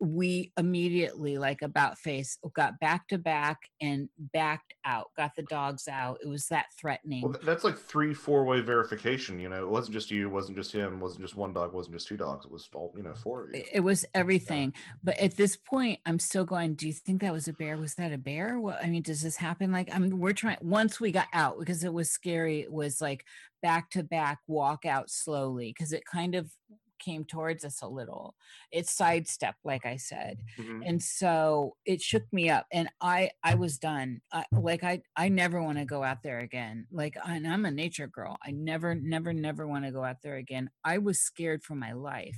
we 0.00 0.52
immediately 0.58 1.38
like 1.38 1.62
about 1.62 1.98
face 1.98 2.38
got 2.54 2.78
back 2.80 3.08
to 3.08 3.16
back 3.16 3.58
and 3.80 4.08
backed 4.34 4.74
out 4.84 5.10
got 5.16 5.30
the 5.36 5.42
dogs 5.44 5.88
out 5.88 6.18
it 6.22 6.28
was 6.28 6.46
that 6.48 6.66
threatening 6.78 7.22
Well, 7.22 7.36
that's 7.42 7.64
like 7.64 7.78
three, 7.78 8.12
four 8.12 8.44
way 8.44 8.60
verification. 8.60 9.38
You 9.38 9.48
know, 9.48 9.62
it 9.62 9.68
wasn't 9.68 9.94
just 9.94 10.10
you, 10.10 10.26
it 10.26 10.30
wasn't 10.32 10.56
just 10.56 10.72
him, 10.72 10.94
it 10.94 10.98
wasn't 10.98 11.22
just 11.22 11.36
one 11.36 11.52
dog, 11.52 11.68
it 11.68 11.74
wasn't 11.74 11.94
just 11.94 12.08
two 12.08 12.16
dogs. 12.16 12.44
It 12.44 12.50
was 12.50 12.68
all, 12.74 12.92
you 12.96 13.02
know, 13.02 13.14
four 13.14 13.44
of 13.44 13.54
you. 13.54 13.60
it 13.60 13.66
it 13.76 13.80
was 13.80 14.06
everything 14.14 14.72
but 15.04 15.18
at 15.18 15.36
this 15.36 15.54
point 15.56 16.00
i'm 16.06 16.18
still 16.18 16.44
going 16.44 16.74
do 16.74 16.86
you 16.86 16.92
think 16.92 17.20
that 17.20 17.32
was 17.32 17.46
a 17.46 17.52
bear 17.52 17.76
was 17.76 17.94
that 17.94 18.12
a 18.12 18.18
bear 18.18 18.58
what 18.58 18.82
i 18.82 18.88
mean 18.88 19.02
does 19.02 19.20
this 19.20 19.36
happen 19.36 19.70
like 19.70 19.88
i'm 19.94 20.08
we're 20.18 20.32
trying 20.32 20.56
once 20.62 20.98
we 20.98 21.12
got 21.12 21.28
out 21.34 21.58
because 21.58 21.84
it 21.84 21.92
was 21.92 22.10
scary 22.10 22.60
it 22.60 22.72
was 22.72 23.00
like 23.00 23.24
back 23.62 23.90
to 23.90 24.02
back 24.02 24.38
walk 24.46 24.86
out 24.86 25.10
slowly 25.10 25.74
because 25.76 25.92
it 25.92 26.04
kind 26.04 26.34
of 26.34 26.50
came 26.98 27.24
towards 27.24 27.64
us 27.64 27.82
a 27.82 27.88
little. 27.88 28.34
It 28.72 28.86
sidestepped 28.86 29.64
like 29.64 29.84
i 29.86 29.96
said 29.96 30.38
Mhm. 30.58 30.82
and 30.86 31.02
so 31.02 31.76
it 31.84 32.00
shook 32.00 32.24
me 32.32 32.50
up 32.50 32.66
and 32.72 32.88
i 33.00 33.30
i 33.42 33.54
was 33.54 33.78
done. 33.78 34.20
I, 34.32 34.44
like 34.52 34.84
i 34.84 35.02
i 35.16 35.28
never 35.28 35.62
want 35.62 35.78
to 35.78 35.84
go 35.84 36.02
out 36.02 36.22
there 36.22 36.40
again 36.40 36.86
like 36.90 37.16
and 37.26 37.46
i'm 37.46 37.64
a 37.64 37.70
nature 37.70 38.06
girl. 38.08 38.36
I 38.44 38.50
never 38.52 38.94
never 38.94 39.32
never 39.32 39.66
want 39.66 39.84
to 39.84 39.90
go 39.92 40.04
out 40.04 40.22
there 40.22 40.36
again. 40.36 40.70
I 40.84 40.98
was 40.98 41.20
scared 41.20 41.62
for 41.62 41.74
my 41.74 41.92
life 41.92 42.36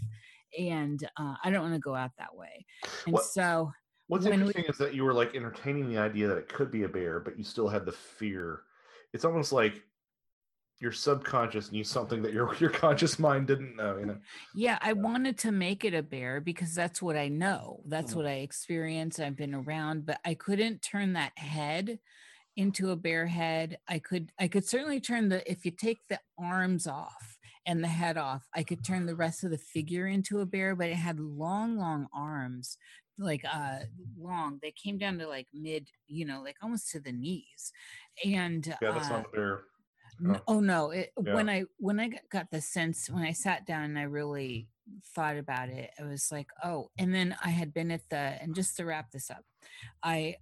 and 0.59 0.99
uh, 1.19 1.35
i 1.45 1.51
don't 1.51 1.63
want 1.63 1.75
to 1.75 1.81
go 1.81 1.95
out 1.95 2.13
that 2.19 2.35
way. 2.35 2.65
And 3.07 3.15
What- 3.15 3.25
so 3.25 3.73
What's 4.07 4.25
when 4.25 4.41
we- 4.41 4.47
interesting 4.49 4.65
is 4.73 4.79
that 4.79 4.95
you 4.95 5.05
were 5.05 5.13
like 5.13 5.35
entertaining 5.37 5.89
the 5.89 5.99
idea 5.99 6.29
that 6.29 6.39
it 6.39 6.49
could 6.49 6.71
be 6.71 6.85
a 6.85 6.89
bear, 6.89 7.21
but 7.21 7.37
you 7.37 7.45
still 7.45 7.69
had 7.69 7.85
the 7.85 7.93
fear. 7.93 8.63
It's 9.13 9.25
almost 9.27 9.53
like 9.53 9.83
your 10.81 10.93
subconscious 10.93 11.73
knew 11.73 11.83
something 11.85 12.23
that 12.23 12.33
your 12.33 12.55
your 12.61 12.71
conscious 12.71 13.19
mind 13.19 13.47
didn't 13.47 13.77
know. 13.77 13.99
You 13.99 14.07
know, 14.07 14.19
yeah 14.55 14.79
i 14.81 14.93
wanted 14.93 15.39
to 15.39 15.53
make 15.53 15.85
it 15.85 15.95
a 15.95 16.03
bear 16.03 16.41
because 16.41 16.75
that's 16.75 17.03
what 17.03 17.17
i 17.17 17.29
know 17.29 17.83
that's 17.87 18.13
Mhm. 18.13 18.17
what 18.17 18.27
i 18.27 18.35
experience 18.35 19.19
i've 19.19 19.37
been 19.37 19.55
around 19.55 20.07
but 20.07 20.21
i 20.25 20.35
couldn't 20.35 20.83
turn 20.83 21.15
that 21.15 21.37
head 21.39 21.99
into 22.57 22.91
a 22.91 22.97
bear 22.97 23.27
head 23.27 23.79
i 23.89 23.99
could 23.99 24.33
i 24.39 24.49
could 24.49 24.67
certainly 24.67 25.01
turn 25.01 25.29
the 25.29 25.49
if 25.51 25.65
you 25.65 25.71
take 25.71 25.99
the 26.09 26.21
arms 26.39 26.87
off 26.87 27.39
and 27.67 27.83
the 27.85 27.89
head 27.89 28.17
off 28.17 28.47
i 28.55 28.63
could 28.63 28.85
turn 28.85 29.07
the 29.07 29.17
rest 29.17 29.45
of 29.45 29.51
the 29.51 29.59
figure 29.59 30.07
into 30.07 30.41
a 30.41 30.47
bear 30.47 30.75
but 30.75 30.89
it 30.89 30.97
had 30.97 31.21
long 31.21 31.77
long 31.77 32.09
arms 32.15 32.77
like 33.19 33.45
uh 33.53 33.81
long 34.17 34.59
they 34.63 34.71
came 34.73 34.97
down 34.97 35.19
to 35.19 35.27
like 35.27 35.49
mid 35.53 35.89
you 36.07 36.25
know 36.25 36.41
like 36.43 36.57
almost 36.63 36.89
to 36.91 37.01
the 37.01 37.13
knees 37.13 37.73
and 38.25 38.67
yeah, 38.81 38.91
that's 38.93 39.09
uh, 39.09 39.19
not 39.19 39.27
a 39.27 39.29
bear. 39.31 39.63
Oh. 40.27 40.41
Oh 40.49 40.61
no! 40.61 40.91
It, 40.91 41.13
Yeah. 41.23 41.35
When 41.35 41.49
I 41.49 41.65
when 41.79 42.01
I 42.01 42.11
got- 42.31 42.51
the 42.51 42.61
sense 42.61 43.09
when 43.11 43.23
I 43.23 43.33
sat 43.33 43.67
down 43.67 43.85
and 43.85 43.99
I 43.99 44.03
really 44.03 44.69
thought 45.15 45.37
about 45.37 45.69
it, 45.69 45.91
it 45.99 46.03
was 46.05 46.31
like, 46.33 46.49
oh. 46.65 46.91
And 46.99 47.15
then 47.15 47.37
I 47.45 47.51
had 47.51 47.73
been 47.75 47.91
at 47.91 48.09
the 48.09 48.17
and 48.17 48.55
just 48.55 48.77
to 48.77 48.85
wrap 48.85 49.11
this 49.11 49.31
up, 49.31 49.45
I 50.03 50.37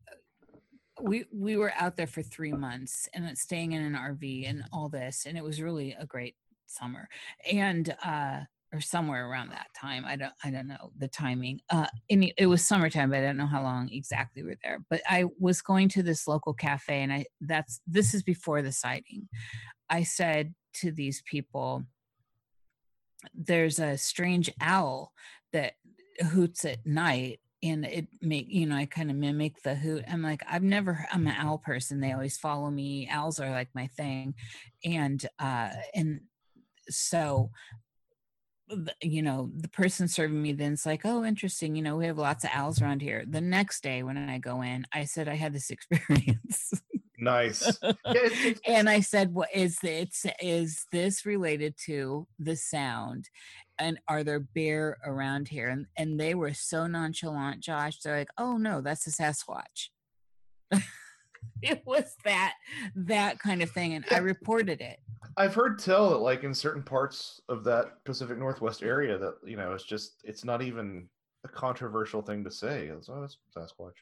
we 1.01 1.27
we 1.33 1.57
were 1.57 1.73
out 1.79 1.97
there 1.97 2.07
for 2.07 2.23
three 2.23 2.53
months 2.53 3.09
and 3.13 3.37
staying 3.37 3.73
in 3.73 3.83
an 3.83 3.95
RV 3.95 4.49
and 4.49 4.65
all 4.73 4.89
this, 4.89 5.27
and 5.27 5.37
it 5.37 5.45
was 5.45 5.61
really 5.61 5.93
a 5.99 6.07
great 6.07 6.37
summer 6.69 7.09
and 7.53 7.95
uh 8.05 8.41
or 8.77 8.81
somewhere 8.81 9.29
around 9.29 9.51
that 9.51 9.69
time. 9.75 10.05
I 10.05 10.17
don't 10.17 10.33
I 10.45 10.51
don't 10.51 10.69
know 10.69 10.93
the 10.99 11.09
timing. 11.09 11.61
Uh, 11.71 11.87
any 12.11 12.35
it 12.37 12.47
was 12.47 12.65
summertime, 12.65 13.11
but 13.11 13.19
I 13.19 13.23
don't 13.23 13.39
know 13.39 13.47
how 13.47 13.63
long 13.63 13.89
exactly 13.91 14.43
we 14.43 14.51
were 14.51 14.59
there. 14.63 14.85
But 14.91 15.01
I 15.09 15.25
was 15.39 15.63
going 15.63 15.89
to 15.91 16.03
this 16.03 16.29
local 16.29 16.53
cafe, 16.53 17.03
and 17.03 17.13
I 17.13 17.25
that's 17.41 17.81
this 17.87 18.13
is 18.15 18.23
before 18.23 18.63
the 18.63 18.73
sighting. 18.73 19.29
I 19.89 20.03
said 20.03 20.55
to 20.75 20.93
these 20.93 21.23
people, 21.23 21.85
there's 23.35 23.79
a 23.79 23.97
strange 23.97 24.51
owl 24.61 25.13
that 25.53 25.75
hoots 26.33 26.65
at 26.65 26.85
night 26.87 27.41
and 27.63 27.85
it 27.87 28.07
make 28.21 28.47
you 28.49 28.67
know 28.67 28.77
i 28.77 28.87
kind 28.87 29.11
of 29.11 29.17
mimic 29.17 29.61
the 29.63 29.75
hoot 29.75 30.05
i'm 30.09 30.23
like 30.23 30.43
i've 30.49 30.63
never 30.63 31.07
i'm 31.13 31.27
an 31.27 31.35
owl 31.39 31.59
person 31.59 32.01
they 32.01 32.13
always 32.13 32.37
follow 32.37 32.71
me 32.71 33.09
owls 33.11 33.41
are 33.41 33.51
like 33.51 33.69
my 33.75 33.87
thing 33.89 34.35
and 34.85 35.27
uh 35.39 35.71
and 35.95 36.21
so 36.89 37.51
you 39.03 39.23
know 39.23 39.51
the 39.57 39.69
person 39.69 40.09
serving 40.09 40.43
me 40.43 40.53
then's 40.53 40.85
like 40.85 41.03
oh 41.05 41.25
interesting 41.25 41.77
you 41.77 41.83
know 41.83 41.97
we 41.97 42.07
have 42.07 42.19
lots 42.19 42.43
of 42.43 42.51
owls 42.53 42.83
around 42.83 43.01
here 43.01 43.25
the 43.29 43.41
next 43.41 43.83
day 43.83 44.03
when 44.03 44.17
i 44.17 44.39
go 44.39 44.61
in 44.61 44.85
i 44.93 45.05
said 45.05 45.29
i 45.29 45.35
had 45.35 45.53
this 45.53 45.71
experience 45.71 46.73
Nice. 47.19 47.67
It's, 47.67 47.99
it's, 48.05 48.61
and 48.67 48.89
I 48.89 49.01
said, 49.01 49.33
"What 49.33 49.49
is 49.55 49.79
it? 49.83 50.15
Is 50.25 50.33
Is 50.41 50.87
this 50.93 51.25
related 51.25 51.75
to 51.87 52.27
the 52.39 52.57
sound? 52.57 53.29
And 53.79 53.99
are 54.09 54.25
there 54.25 54.41
bear 54.41 54.99
around 55.05 55.49
here?" 55.49 55.69
And 55.69 55.87
and 55.97 56.21
they 56.21 56.35
were 56.35 56.55
so 56.55 56.87
nonchalant, 56.87 57.63
Josh. 57.63 58.01
They're 58.01 58.19
like, 58.19 58.31
"Oh 58.37 58.57
no, 58.57 58.81
that's 58.81 59.07
a 59.07 59.11
Sasquatch." 59.11 59.89
it 61.63 61.83
was 61.87 62.17
that 62.25 62.55
that 62.95 63.39
kind 63.39 63.63
of 63.63 63.71
thing, 63.71 63.95
and 63.95 64.05
I 64.11 64.19
reported 64.19 64.81
it. 64.81 64.99
I've 65.37 65.55
heard 65.55 65.79
tell 65.79 66.11
that 66.11 66.19
like 66.19 66.45
in 66.45 66.55
certain 66.55 66.83
parts 66.83 67.41
of 67.49 67.65
that 67.65 68.05
Pacific 68.05 68.39
Northwest 68.39 68.83
area 68.83 69.19
that 69.19 69.35
you 69.45 69.57
know 69.57 69.73
it's 69.73 69.85
just 69.85 70.23
it's 70.25 70.45
not 70.45 70.63
even 70.63 71.09
a 71.45 71.49
controversial 71.49 72.23
thing 72.23 72.45
to 72.45 72.51
say. 72.51 72.87
It's 72.87 73.09
oh, 73.09 73.23
it's 73.23 73.39
Sasquatch. 73.57 73.93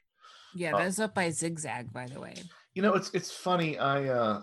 Yeah, 0.55 0.74
Uh, 0.74 0.78
that 0.78 0.84
was 0.86 1.01
up 1.01 1.14
by 1.14 1.30
Zigzag, 1.30 1.92
by 1.92 2.07
the 2.07 2.20
way. 2.20 2.34
You 2.74 2.82
know, 2.82 2.95
it's 2.95 3.11
it's 3.14 3.32
funny. 3.32 3.78
I 3.78 4.09
uh, 4.09 4.42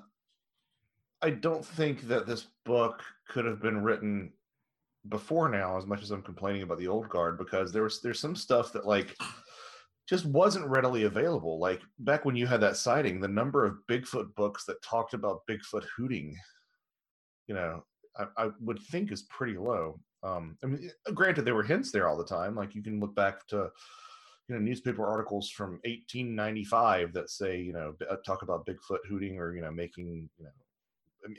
I 1.22 1.30
don't 1.32 1.66
think 1.66 2.08
that 2.08 2.28
this 2.28 2.47
book 2.66 3.02
could 3.28 3.45
have 3.45 3.62
been 3.62 3.82
written 3.84 4.34
before 5.10 5.49
now, 5.49 5.78
as 5.78 5.86
much 5.86 6.04
as 6.04 6.12
I'm 6.12 6.22
complaining 6.22 6.64
about 6.64 6.78
the 6.78 6.88
old 6.88 7.10
guard, 7.10 7.38
because 7.38 7.72
there 7.72 7.84
was 7.84 8.02
there's 8.02 8.20
some 8.20 8.36
stuff 8.36 8.74
that 8.74 8.86
like 8.86 9.16
just 10.08 10.26
wasn't 10.26 10.68
readily 10.68 11.04
available. 11.04 11.60
Like 11.60 11.82
back 11.99 12.26
when 12.26 12.36
you 12.36 12.47
had 12.47 12.62
that 12.62 12.78
sighting, 12.78 13.20
the 13.20 13.28
number 13.28 13.66
of 13.66 13.78
Bigfoot 13.89 14.34
books 14.36 14.66
that 14.66 14.82
talked 14.82 15.14
about 15.14 15.45
Bigfoot 15.49 15.86
hooting, 15.95 16.36
you 17.47 17.56
know, 17.56 17.84
I, 18.18 18.26
I 18.38 18.49
would 18.60 18.80
think 18.80 19.12
is 19.12 19.24
pretty 19.24 19.58
low. 19.58 19.99
Um, 20.24 20.58
I 20.64 20.68
mean, 20.68 20.91
granted, 21.14 21.45
there 21.45 21.56
were 21.56 21.64
hints 21.64 21.91
there 21.91 22.08
all 22.08 22.18
the 22.18 22.26
time. 22.26 22.56
Like 22.56 22.76
you 22.76 22.84
can 22.84 22.99
look 22.99 23.16
back 23.16 23.47
to 23.47 23.70
you 24.47 24.56
know 24.56 24.62
newspaper 24.62 25.06
articles 25.06 25.49
from 25.49 25.80
1895 25.86 27.14
that 27.14 27.30
say 27.30 27.62
you 27.62 27.72
know 27.72 27.95
uh, 28.10 28.18
talk 28.26 28.41
about 28.41 28.66
bigfoot 28.66 28.99
hooting 29.08 29.39
or 29.39 29.56
you 29.56 29.62
know 29.62 29.72
making 29.72 30.30
you 30.38 30.43
know 30.43 30.52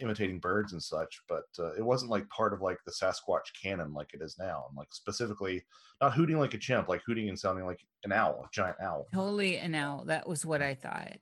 imitating 0.00 0.38
birds 0.38 0.72
and 0.72 0.82
such, 0.82 1.20
but 1.28 1.44
uh, 1.58 1.72
it 1.74 1.84
wasn't 1.84 2.10
like 2.10 2.28
part 2.28 2.52
of 2.52 2.60
like 2.60 2.78
the 2.86 2.92
Sasquatch 2.92 3.52
canon 3.60 3.92
like 3.92 4.14
it 4.14 4.22
is 4.22 4.36
now. 4.38 4.64
And 4.68 4.76
like 4.76 4.92
specifically, 4.92 5.62
not 6.00 6.14
hooting 6.14 6.38
like 6.38 6.54
a 6.54 6.58
chimp, 6.58 6.88
like 6.88 7.02
hooting 7.06 7.28
and 7.28 7.38
sounding 7.38 7.66
like 7.66 7.80
an 8.04 8.12
owl, 8.12 8.44
a 8.44 8.48
giant 8.52 8.76
owl. 8.82 9.08
Totally 9.12 9.56
an 9.58 9.74
owl. 9.74 10.04
That 10.06 10.28
was 10.28 10.46
what 10.46 10.62
I 10.62 10.74
thought. 10.74 11.18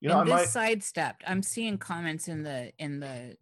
You 0.00 0.08
know, 0.08 0.20
and 0.20 0.28
this 0.28 0.34
might, 0.34 0.48
sidestepped. 0.48 1.24
I'm 1.26 1.42
seeing 1.42 1.76
comments 1.76 2.28
in 2.28 2.42
the 2.42 2.72
in 2.78 3.00
the 3.00 3.36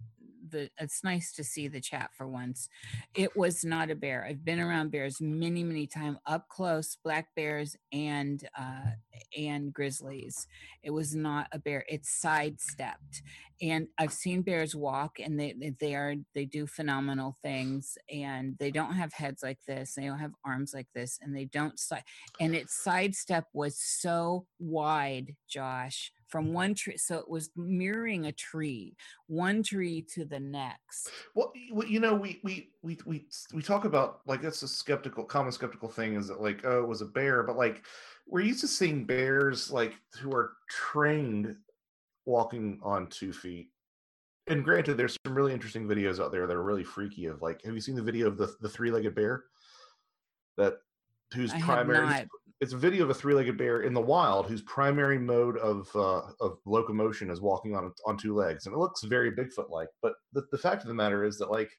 the 0.48 0.70
it's 0.78 1.04
nice 1.04 1.32
to 1.34 1.44
see 1.44 1.68
the 1.68 1.80
chat 1.80 2.10
for 2.16 2.26
once. 2.26 2.68
It 3.14 3.36
was 3.36 3.64
not 3.64 3.90
a 3.90 3.94
bear. 3.94 4.24
I've 4.24 4.44
been 4.44 4.60
around 4.60 4.90
bears 4.90 5.20
many, 5.20 5.64
many 5.64 5.86
times 5.86 6.18
up 6.26 6.48
close, 6.48 6.96
black 7.02 7.28
bears 7.36 7.76
and 7.92 8.46
uh 8.58 8.92
and 9.36 9.72
grizzlies. 9.72 10.46
It 10.82 10.90
was 10.90 11.14
not 11.14 11.48
a 11.52 11.58
bear. 11.58 11.84
It 11.88 12.04
sidestepped. 12.04 13.22
And 13.62 13.88
I've 13.98 14.12
seen 14.12 14.42
bears 14.42 14.74
walk 14.74 15.18
and 15.18 15.40
they 15.40 15.54
they- 15.80 15.94
are 15.94 16.16
they 16.34 16.44
do 16.44 16.66
phenomenal 16.66 17.38
things 17.42 17.96
and 18.12 18.56
they 18.58 18.70
don't 18.70 18.92
have 18.92 19.12
heads 19.12 19.42
like 19.42 19.58
this. 19.66 19.94
They 19.94 20.04
don't 20.04 20.18
have 20.18 20.34
arms 20.44 20.74
like 20.74 20.88
this 20.94 21.18
and 21.22 21.34
they 21.34 21.46
don't 21.46 21.78
side 21.78 22.04
and 22.38 22.54
its 22.54 22.82
sidestep 22.82 23.46
was 23.54 23.78
so 23.78 24.46
wide, 24.58 25.34
Josh, 25.48 26.12
from 26.28 26.46
mm-hmm. 26.46 26.54
one 26.54 26.74
tree 26.74 26.96
so 26.98 27.16
it 27.16 27.30
was 27.30 27.50
mirroring 27.56 28.26
a 28.26 28.32
tree 28.32 28.96
one 29.28 29.62
tree 29.62 30.04
to 30.12 30.24
the 30.24 30.40
next 30.40 31.10
well, 31.34 31.52
well, 31.72 31.86
you 31.86 32.00
know, 32.00 32.14
we 32.14 32.40
we 32.42 32.70
we 32.82 32.98
we 33.04 33.26
we 33.52 33.62
talk 33.62 33.84
about 33.84 34.20
like 34.26 34.40
that's 34.40 34.62
a 34.62 34.68
skeptical, 34.68 35.24
common 35.24 35.52
skeptical 35.52 35.88
thing 35.88 36.14
is 36.14 36.28
that 36.28 36.40
like 36.40 36.64
oh, 36.64 36.82
it 36.82 36.88
was 36.88 37.02
a 37.02 37.06
bear, 37.06 37.42
but 37.42 37.56
like 37.56 37.84
we're 38.26 38.40
used 38.40 38.60
to 38.60 38.68
seeing 38.68 39.04
bears 39.04 39.70
like 39.70 39.94
who 40.20 40.32
are 40.32 40.52
trained 40.68 41.56
walking 42.24 42.80
on 42.82 43.06
two 43.08 43.32
feet. 43.32 43.68
And 44.48 44.64
granted, 44.64 44.96
there's 44.96 45.16
some 45.26 45.34
really 45.34 45.52
interesting 45.52 45.86
videos 45.86 46.22
out 46.22 46.30
there 46.30 46.46
that 46.46 46.56
are 46.56 46.62
really 46.62 46.84
freaky. 46.84 47.26
Of 47.26 47.42
like, 47.42 47.62
have 47.64 47.74
you 47.74 47.80
seen 47.80 47.96
the 47.96 48.02
video 48.02 48.28
of 48.28 48.36
the 48.36 48.54
the 48.60 48.68
three 48.68 48.90
legged 48.90 49.14
bear? 49.14 49.44
That 50.56 50.78
whose 51.34 51.52
I 51.52 51.60
primary 51.60 52.28
it's 52.60 52.72
a 52.72 52.78
video 52.78 53.04
of 53.04 53.10
a 53.10 53.14
three-legged 53.14 53.58
bear 53.58 53.82
in 53.82 53.92
the 53.92 54.00
wild 54.00 54.46
whose 54.46 54.62
primary 54.62 55.18
mode 55.18 55.58
of 55.58 55.88
uh, 55.94 56.22
of 56.40 56.58
locomotion 56.64 57.30
is 57.30 57.40
walking 57.40 57.76
on 57.76 57.92
on 58.06 58.16
two 58.16 58.34
legs, 58.34 58.66
and 58.66 58.74
it 58.74 58.78
looks 58.78 59.02
very 59.02 59.30
Bigfoot-like. 59.30 59.88
But 60.00 60.14
the, 60.32 60.46
the 60.52 60.58
fact 60.58 60.82
of 60.82 60.88
the 60.88 60.94
matter 60.94 61.24
is 61.24 61.38
that 61.38 61.50
like 61.50 61.70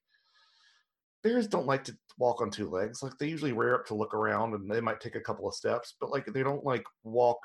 bears 1.28 1.48
don't 1.48 1.68
like 1.68 1.84
to 1.86 1.98
walk 2.18 2.42
on 2.42 2.50
two 2.50 2.70
legs. 2.70 3.04
Like 3.04 3.18
they 3.18 3.28
usually 3.28 3.52
rear 3.52 3.76
up 3.76 3.86
to 3.88 3.96
look 3.96 4.14
around, 4.14 4.54
and 4.54 4.70
they 4.70 4.82
might 4.82 5.02
take 5.02 5.16
a 5.16 5.22
couple 5.22 5.48
of 5.48 5.56
steps, 5.56 5.96
but 6.00 6.10
like 6.10 6.26
they 6.28 6.44
don't 6.44 6.64
like 6.64 6.84
walk 7.04 7.40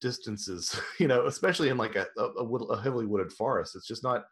distances. 0.00 0.80
You 0.98 1.08
know, 1.08 1.26
especially 1.26 1.68
in 1.68 1.76
like 1.76 1.96
a 1.96 2.06
a, 2.18 2.24
a, 2.24 2.82
heavily 2.82 3.06
wooded 3.06 3.32
forest. 3.32 3.76
It's 3.76 3.86
just 3.86 4.02
not. 4.02 4.24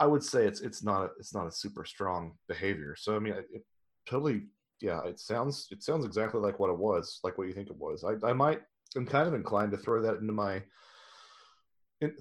I 0.00 0.06
would 0.06 0.24
say 0.24 0.46
it's 0.46 0.60
it's 0.60 0.82
not 0.82 1.02
a, 1.02 1.08
it's 1.18 1.34
not 1.34 1.46
a 1.46 1.52
super 1.52 1.84
strong 1.84 2.36
behavior. 2.48 2.96
So 2.98 3.16
I 3.16 3.18
mean, 3.18 3.34
it, 3.34 3.46
it 3.52 3.64
totally 4.06 4.44
yeah, 4.80 5.00
it 5.04 5.20
sounds 5.20 5.68
it 5.70 5.82
sounds 5.82 6.04
exactly 6.04 6.40
like 6.40 6.58
what 6.58 6.70
it 6.70 6.78
was, 6.78 7.20
like 7.22 7.38
what 7.38 7.46
you 7.46 7.54
think 7.54 7.70
it 7.70 7.76
was. 7.76 8.04
I 8.04 8.14
I 8.28 8.32
might 8.32 8.60
I'm 8.96 9.06
kind 9.06 9.28
of 9.28 9.34
inclined 9.34 9.72
to 9.72 9.78
throw 9.78 10.02
that 10.02 10.18
into 10.18 10.32
my 10.32 10.62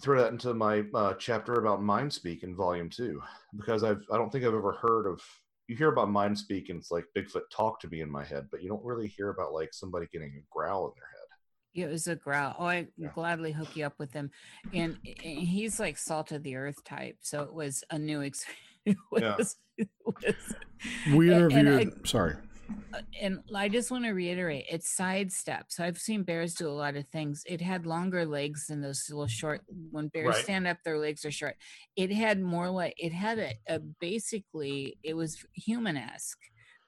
throw 0.01 0.21
that 0.21 0.31
into 0.31 0.53
my 0.53 0.83
uh, 0.93 1.13
chapter 1.15 1.55
about 1.55 1.81
mind 1.81 2.13
speak 2.13 2.43
in 2.43 2.55
volume 2.55 2.89
two 2.89 3.21
because 3.57 3.83
I've 3.83 4.03
I 4.11 4.17
don't 4.17 4.31
think 4.31 4.45
I've 4.45 4.53
ever 4.53 4.73
heard 4.73 5.07
of 5.07 5.21
you 5.67 5.75
hear 5.75 5.89
about 5.89 6.09
mind 6.09 6.37
speak 6.37 6.69
and 6.69 6.79
it's 6.79 6.91
like 6.91 7.05
Bigfoot 7.15 7.43
talk 7.51 7.79
to 7.81 7.87
me 7.87 8.01
in 8.01 8.09
my 8.11 8.23
head, 8.23 8.47
but 8.51 8.61
you 8.61 8.69
don't 8.69 8.83
really 8.83 9.07
hear 9.07 9.29
about 9.29 9.53
like 9.53 9.73
somebody 9.73 10.07
getting 10.11 10.29
a 10.37 10.43
growl 10.51 10.85
in 10.87 10.91
their 10.97 11.07
head. 11.09 11.87
it 11.87 11.91
was 11.91 12.07
a 12.07 12.15
growl 12.15 12.55
oh 12.59 12.65
i 12.65 12.87
Yeah. 12.97 13.09
gladly 13.15 13.51
hook 13.51 13.75
you 13.75 13.85
up 13.85 13.97
with 13.97 14.13
him 14.13 14.29
and, 14.73 14.97
and 15.23 15.39
he's 15.39 15.79
like 15.79 15.97
salt 15.97 16.31
of 16.31 16.43
the 16.43 16.55
earth 16.55 16.83
type 16.83 17.17
so 17.21 17.41
it 17.43 17.53
was 17.53 17.83
a 17.89 17.97
new 17.97 18.21
experience 18.21 18.59
it 18.85 18.97
Yeah. 19.19 19.35
was, 19.37 19.55
was 20.05 20.35
We 21.15 21.31
A- 21.31 21.45
and 21.45 21.53
interviewed. 21.53 22.07
sorry. 22.07 22.35
Uh, 22.93 22.99
and 23.21 23.39
I 23.55 23.69
just 23.69 23.89
want 23.89 24.05
to 24.05 24.11
reiterate, 24.11 24.65
it's 24.69 24.89
sidestep. 24.89 25.65
So 25.69 25.83
I've 25.83 25.97
seen 25.97 26.23
bears 26.23 26.53
do 26.53 26.67
a 26.69 26.71
lot 26.71 26.95
of 26.95 27.07
things. 27.07 27.43
It 27.47 27.59
had 27.61 27.85
longer 27.87 28.25
legs 28.25 28.67
than 28.67 28.81
those 28.81 29.07
little 29.09 29.27
short. 29.27 29.61
When 29.91 30.09
bears 30.09 30.35
Right. 30.35 30.43
stand 30.43 30.67
up, 30.67 30.77
their 30.85 30.99
legs 30.99 31.25
are 31.25 31.31
short. 31.31 31.55
It 31.95 32.11
had 32.11 32.39
more 32.39 32.69
like 32.69 32.93
it 32.97 33.11
had 33.11 33.39
a, 33.39 33.53
a 33.67 33.79
basically 33.79 34.97
it 35.03 35.15
was 35.15 35.43
human 35.53 35.97
esque, 35.97 36.37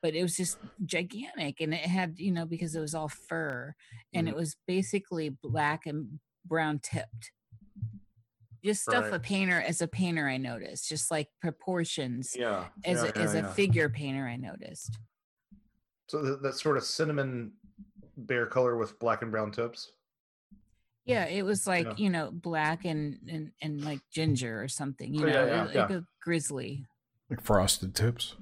but 0.01 0.13
it 0.13 0.21
was 0.21 0.35
just 0.37 0.59
gigantic, 0.85 1.59
and 1.61 1.73
it 1.73 1.79
had 1.79 2.19
you 2.19 2.31
know 2.31 2.45
because 2.45 2.75
it 2.75 2.81
was 2.81 2.93
all 2.93 3.09
fur, 3.09 3.73
and 4.13 4.27
it 4.29 4.35
was 4.35 4.55
basically 4.67 5.29
black 5.41 5.87
and 5.87 6.19
brown 6.45 6.79
tipped. 6.83 7.31
Just 8.63 8.83
stuff 8.83 9.05
Right. 9.05 9.13
a 9.15 9.19
painter 9.19 9.61
as 9.61 9.81
a 9.81 9.87
painter, 9.87 10.27
I 10.27 10.37
noticed, 10.37 10.87
just 10.89 11.09
like 11.11 11.29
proportions 11.41 12.35
Yeah, 12.35 12.67
as 12.83 13.03
yeah, 13.03 13.09
a, 13.09 13.17
as 13.19 13.33
yeah, 13.35 13.51
a 13.51 13.53
figure 13.53 13.89
painter, 13.89 14.27
I 14.27 14.35
noticed. 14.37 14.97
So 16.07 16.21
that, 16.21 16.41
that 16.43 16.55
sort 16.55 16.77
of 16.77 16.83
cinnamon 16.83 17.53
bear 18.17 18.45
color 18.45 18.77
with 18.77 18.99
black 18.99 19.21
and 19.21 19.31
brown 19.31 19.51
tips. 19.51 19.91
Yeah, 21.05 21.25
it 21.25 21.43
was 21.43 21.67
like 21.67 21.85
Yeah. 21.85 21.93
you 21.97 22.09
know 22.09 22.31
black 22.31 22.85
and 22.85 23.19
and 23.27 23.51
and 23.61 23.83
like 23.83 23.99
ginger 24.11 24.61
or 24.61 24.67
something. 24.67 25.13
You 25.13 25.23
Oh, 25.23 25.29
know, 25.29 25.45
yeah, 25.45 25.67
yeah, 25.73 25.81
like 25.81 25.91
a 25.91 26.05
grizzly. 26.21 26.85
Like 27.29 27.41
frosted 27.41 27.95
tips. 27.95 28.35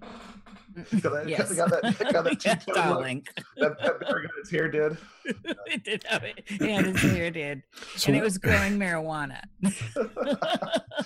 Got 1.02 1.14
that- 1.14 1.30
yes, 1.30 1.54
got 1.54 1.70
that- 1.70 2.12
got 2.12 2.24
that 2.24 2.44
Yeah, 2.46 2.56
two-tone 2.56 3.04
look. 3.04 3.26
That, 3.58 3.80
that 3.80 4.00
bear 4.00 4.22
got 4.24 4.32
its 4.40 4.50
hair 4.50 4.70
did. 4.70 4.98
it 5.68 5.84
did 5.84 6.04
have 6.10 6.24
it. 6.24 6.44
Yeah, 6.60 6.82
his 6.82 7.00
hair 7.02 7.30
did, 7.32 7.62
So 7.96 8.08
and 8.08 8.18
it 8.18 8.24
was 8.24 8.38
growing 8.40 8.80
marijuana. 8.80 9.40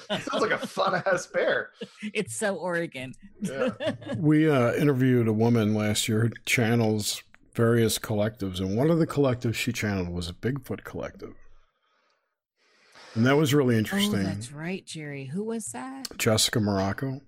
Sounds 0.10 0.42
like 0.42 0.52
a 0.52 0.66
fun 0.66 1.04
ass 1.06 1.28
bear. 1.28 1.72
it's 2.14 2.36
so 2.36 2.56
Oregon. 2.56 3.14
Yeah. 3.42 3.70
we 4.18 4.50
uh, 4.50 4.74
interviewed 4.74 5.28
a 5.28 5.34
woman 5.34 5.76
last 5.76 6.08
year 6.08 6.22
who 6.22 6.30
channels 6.46 7.22
various 7.54 8.00
collectives, 8.00 8.60
and 8.60 8.78
one 8.78 8.90
of 8.90 9.00
the 9.00 9.08
collectives 9.08 9.56
she 9.56 9.74
channeled 9.74 10.10
was 10.10 10.30
a 10.30 10.34
Bigfoot 10.34 10.84
collective. 10.86 11.34
And 13.16 13.26
that 13.26 13.36
was 13.36 13.54
really 13.54 13.76
oh, 13.76 13.80
interesting. 13.80 14.24
that's 14.24 14.52
right, 14.52 14.86
Jerry. 14.86 15.26
Who 15.26 15.44
was 15.44 15.68
that? 15.74 16.08
Jessica 16.18 16.60
Marrocco. 16.60 17.22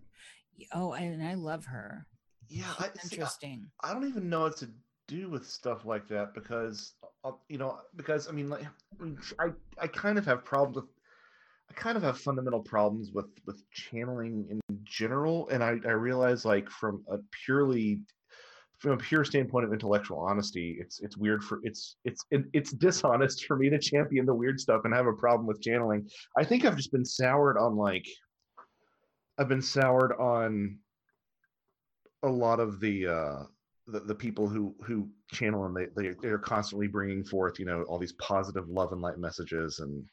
Oh, 0.74 0.94
and 0.94 1.24
I 1.24 1.34
love 1.36 1.66
her. 1.66 2.06
Yeah, 2.48 2.66
I, 2.80 2.84
see, 2.84 2.90
I- 2.90 3.00
Interesting. 3.04 3.68
I 3.84 3.94
don't 3.94 4.08
even 4.08 4.30
know 4.30 4.42
what 4.42 4.58
to 4.58 4.70
do 5.08 5.30
with 5.30 5.46
stuff 5.48 5.86
like 5.86 6.08
that 6.08 6.34
because 6.36 6.94
uh, 7.24 7.32
you 7.48 7.58
know 7.58 7.80
because 7.96 8.28
I 8.28 8.32
mean 8.32 8.48
like 8.50 8.64
I 9.40 9.50
I 9.82 9.88
kind 9.88 10.18
of 10.20 10.26
have 10.26 10.46
problems 10.46 10.76
with 10.76 10.86
I 11.70 11.74
kind 11.74 11.98
of 11.98 12.04
have 12.04 12.20
fundamental 12.20 12.62
problems 12.62 13.12
with 13.12 13.26
with 13.48 13.64
channeling 13.72 14.46
in 14.52 14.60
general 14.84 15.50
and 15.50 15.64
I 15.64 15.78
I 15.86 15.92
realize 15.92 16.46
like 16.46 16.70
from 16.70 17.04
a 17.12 17.18
purely 17.44 18.02
from 18.78 18.92
a 18.92 18.98
pure 18.98 19.26
standpoint 19.26 19.66
of 19.66 19.74
intellectual 19.74 20.20
honesty 20.20 20.78
it's 20.80 21.00
it's 21.00 21.18
weird 21.18 21.44
for 21.44 21.60
it's 21.64 21.98
it's 22.06 22.24
it, 22.30 22.44
it's 22.54 22.72
dishonest 22.72 23.46
for 23.48 23.58
me 23.58 23.70
to 23.72 23.80
champion 23.80 24.28
the 24.28 24.34
weird 24.34 24.60
stuff 24.60 24.82
and 24.86 24.94
have 24.94 25.08
a 25.08 25.14
problem 25.14 25.48
with 25.48 25.60
channeling 25.62 26.08
I 26.38 26.44
think 26.44 26.66
I've 26.66 26.78
just 26.78 26.92
been 26.92 27.06
soured 27.06 27.58
on 27.58 27.76
like 27.76 28.06
I've 29.40 29.48
been 29.48 29.62
soured 29.62 30.12
on 30.20 30.78
a 32.24 32.30
lot 32.30 32.60
of 32.60 32.80
the 32.80 33.08
uh 33.08 33.44
the, 33.88 34.02
the 34.02 34.16
people 34.16 34.48
who 34.48 34.76
who 34.84 35.08
channel 35.32 35.66
and 35.66 35.76
they, 35.76 35.88
they 35.96 36.14
they're 36.22 36.38
constantly 36.38 36.88
bringing 36.88 37.24
forth 37.24 37.58
you 37.58 37.66
know 37.66 37.84
all 37.84 37.98
these 37.98 38.14
positive 38.14 38.68
love 38.68 38.92
and 38.92 39.02
light 39.02 39.18
messages 39.18 39.80
and 39.80 40.04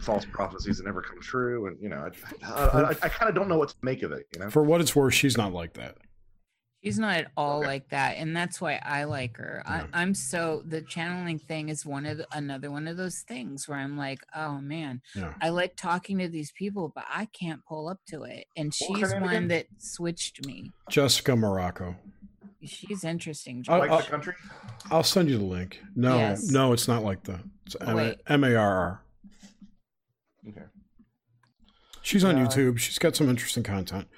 false 0.00 0.26
prophecies 0.32 0.78
that 0.78 0.84
never 0.84 1.00
come 1.00 1.20
true 1.20 1.68
and 1.68 1.76
you 1.80 1.88
know 1.88 2.10
i 2.44 2.52
i, 2.52 2.80
I, 2.80 2.90
I 2.90 3.08
kind 3.08 3.28
of 3.28 3.34
don't 3.36 3.48
know 3.48 3.56
what 3.56 3.68
to 3.68 3.76
make 3.82 4.02
of 4.02 4.10
it 4.10 4.26
you 4.34 4.40
know 4.40 4.50
For 4.50 4.64
what 4.64 4.80
it's 4.80 4.96
worth, 4.96 5.14
she's 5.14 5.38
not 5.38 5.52
like 5.52 5.74
that. 5.74 5.96
She's 6.84 6.98
not 6.98 7.16
at 7.16 7.30
all 7.36 7.60
Okay. 7.60 7.66
like 7.66 7.88
that, 7.88 8.16
and 8.18 8.36
that's 8.36 8.60
why 8.60 8.78
I 8.84 9.04
like 9.04 9.38
her. 9.38 9.62
Yeah. 9.64 9.86
I, 9.94 10.02
I'm 10.02 10.14
so 10.14 10.62
the 10.66 10.82
channeling 10.82 11.38
thing 11.38 11.70
is 11.70 11.86
one 11.86 12.04
of 12.04 12.18
the, 12.18 12.26
another 12.32 12.70
one 12.70 12.86
of 12.86 12.98
those 12.98 13.20
things 13.20 13.66
where 13.66 13.78
I'm 13.78 13.96
like, 13.96 14.18
oh 14.36 14.58
man, 14.60 15.00
Yeah. 15.14 15.32
I 15.40 15.48
like 15.48 15.76
talking 15.76 16.18
to 16.18 16.28
these 16.28 16.52
people, 16.52 16.92
but 16.94 17.04
I 17.08 17.24
can't 17.26 17.64
pull 17.64 17.88
up 17.88 18.00
to 18.08 18.24
it. 18.24 18.44
And 18.56 18.72
What 18.80 18.90
was 18.90 19.00
her 19.00 19.06
she's 19.06 19.12
name 19.14 19.22
one 19.22 19.30
again? 19.36 19.48
that 19.48 19.66
switched 19.78 20.44
me. 20.46 20.72
Jessica 20.90 21.32
Marrocco. 21.32 21.96
She's 22.62 23.04
interesting. 23.04 23.64
Oh, 23.68 23.78
like 23.78 23.88
Josh. 23.90 24.00
oh. 24.00 24.04
the 24.04 24.10
country 24.10 24.34
I'll 24.90 25.02
send 25.02 25.30
you 25.30 25.38
the 25.38 25.44
link. 25.44 25.80
No, 25.96 26.16
Yes. 26.18 26.50
no, 26.50 26.72
it's 26.74 26.86
not 26.88 27.02
like 27.02 27.22
that. 27.24 27.40
It's. 27.66 27.76
M 27.80 28.44
A 28.44 28.54
R 28.54 28.76
R. 28.78 29.02
okay 30.48 30.62
She's 32.02 32.24
on 32.24 32.36
Yeah. 32.36 32.44
YouTube. 32.46 32.78
She's 32.78 32.98
got 32.98 33.16
some 33.16 33.30
interesting 33.30 33.62
content. 33.62 34.08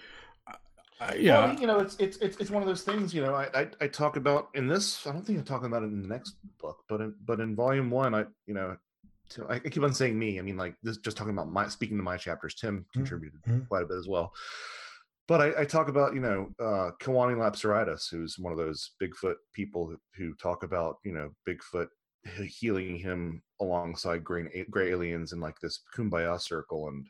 Uh, 0.98 1.12
yeah, 1.18 1.46
well, 1.46 1.60
you 1.60 1.66
know 1.66 1.78
it's 1.78 1.96
it's 1.96 2.16
it's 2.18 2.36
it's 2.38 2.50
one 2.50 2.62
of 2.62 2.68
those 2.68 2.80
things 2.80 3.12
you 3.12 3.20
know 3.20 3.34
I, 3.34 3.48
I 3.54 3.68
i 3.82 3.86
talk 3.86 4.16
about 4.16 4.48
in 4.54 4.66
this 4.66 5.06
i 5.06 5.12
don't 5.12 5.26
think 5.26 5.38
i'm 5.38 5.44
talking 5.44 5.66
about 5.66 5.82
it 5.82 5.86
in 5.92 6.00
the 6.00 6.08
next 6.08 6.36
book 6.58 6.84
but 6.88 7.02
in 7.02 7.14
but 7.22 7.38
in 7.38 7.54
volume 7.54 7.90
one 7.90 8.14
i 8.14 8.24
you 8.46 8.54
know 8.54 8.78
I, 9.48 9.54
I 9.54 9.58
keep 9.58 9.82
on 9.82 9.92
saying 9.92 10.18
me. 10.18 10.38
I 10.38 10.42
mean 10.42 10.56
like 10.56 10.74
this 10.82 10.98
just 10.98 11.16
talking 11.16 11.32
about 11.32 11.50
my 11.50 11.68
speaking 11.68 11.96
to 11.96 12.02
my 12.02 12.16
chapters 12.16 12.54
tim 12.54 12.86
contributed 12.92 13.40
mhm. 13.42 13.68
quite 13.68 13.82
a 13.82 13.86
bit 13.86 13.98
as 13.98 14.08
well. 14.08 14.32
But 15.28 15.40
I, 15.40 15.62
I 15.62 15.64
talk 15.64 15.88
about 15.88 16.14
you 16.14 16.20
know 16.20 16.48
uh 16.60 16.90
Kewaunee 17.00 17.36
Lapseritis, 17.36 18.08
who's 18.10 18.38
one 18.38 18.52
of 18.52 18.58
those 18.58 18.92
Bigfoot 19.02 19.34
people 19.52 19.86
who, 19.88 19.98
who 20.16 20.34
talk 20.34 20.62
about 20.62 20.98
you 21.04 21.12
know 21.12 21.30
Bigfoot 21.48 21.88
healing 22.60 22.98
him 22.98 23.42
alongside 23.60 24.24
gray, 24.24 24.66
gray 24.70 24.90
aliens 24.90 25.32
in 25.32 25.40
like 25.40 25.58
this 25.60 25.80
kumbaya 25.96 26.40
circle 26.40 26.88
and 26.88 27.06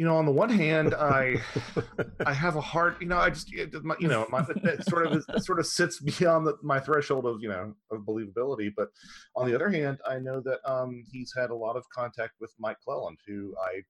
you 0.00 0.06
know, 0.06 0.16
on 0.16 0.24
the 0.24 0.32
one 0.32 0.48
hand, 0.48 0.94
I 0.94 1.36
I 2.24 2.32
have 2.32 2.56
a 2.56 2.60
heart. 2.62 2.96
you 3.02 3.06
know, 3.06 3.18
I 3.18 3.28
just 3.28 3.52
you 3.52 3.68
know, 4.00 4.26
my, 4.30 4.40
that 4.40 4.86
sort 4.88 5.06
of 5.06 5.26
that 5.26 5.44
sort 5.44 5.60
of 5.60 5.66
sits 5.66 6.00
beyond 6.18 6.46
the, 6.46 6.56
my 6.62 6.80
threshold 6.80 7.26
of 7.26 7.42
you 7.42 7.50
know 7.50 7.74
of 7.90 8.00
believability. 8.06 8.70
But 8.74 8.88
on 9.36 9.46
the 9.46 9.54
other 9.54 9.68
hand, 9.68 9.98
I 10.08 10.18
know 10.18 10.40
that 10.40 10.60
um, 10.64 11.04
he's 11.12 11.34
had 11.36 11.50
a 11.50 11.54
lot 11.54 11.76
of 11.76 11.84
contact 11.94 12.32
with 12.40 12.50
Mike 12.58 12.78
Clelland, 12.82 13.18
who 13.26 13.54
I, 13.62 13.82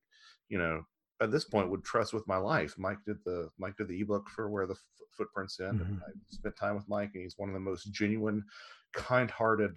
you 0.48 0.58
know, 0.58 0.82
at 1.22 1.30
this 1.30 1.44
point 1.44 1.70
would 1.70 1.84
trust 1.84 2.12
with 2.12 2.26
my 2.26 2.38
life. 2.38 2.74
Mike 2.76 2.98
did 3.06 3.18
the 3.24 3.48
Mike 3.56 3.76
did 3.76 3.86
the 3.86 4.00
ebook 4.00 4.28
for 4.30 4.50
where 4.50 4.66
the 4.66 4.74
f- 4.74 4.80
footprints 5.16 5.60
end. 5.60 5.78
Mm-hmm. 5.78 5.94
I 5.94 6.10
spent 6.30 6.56
time 6.56 6.74
with 6.74 6.88
Mike, 6.88 7.10
and 7.14 7.22
he's 7.22 7.38
one 7.38 7.50
of 7.50 7.54
the 7.54 7.60
most 7.60 7.84
genuine, 7.92 8.42
kind-hearted, 8.94 9.70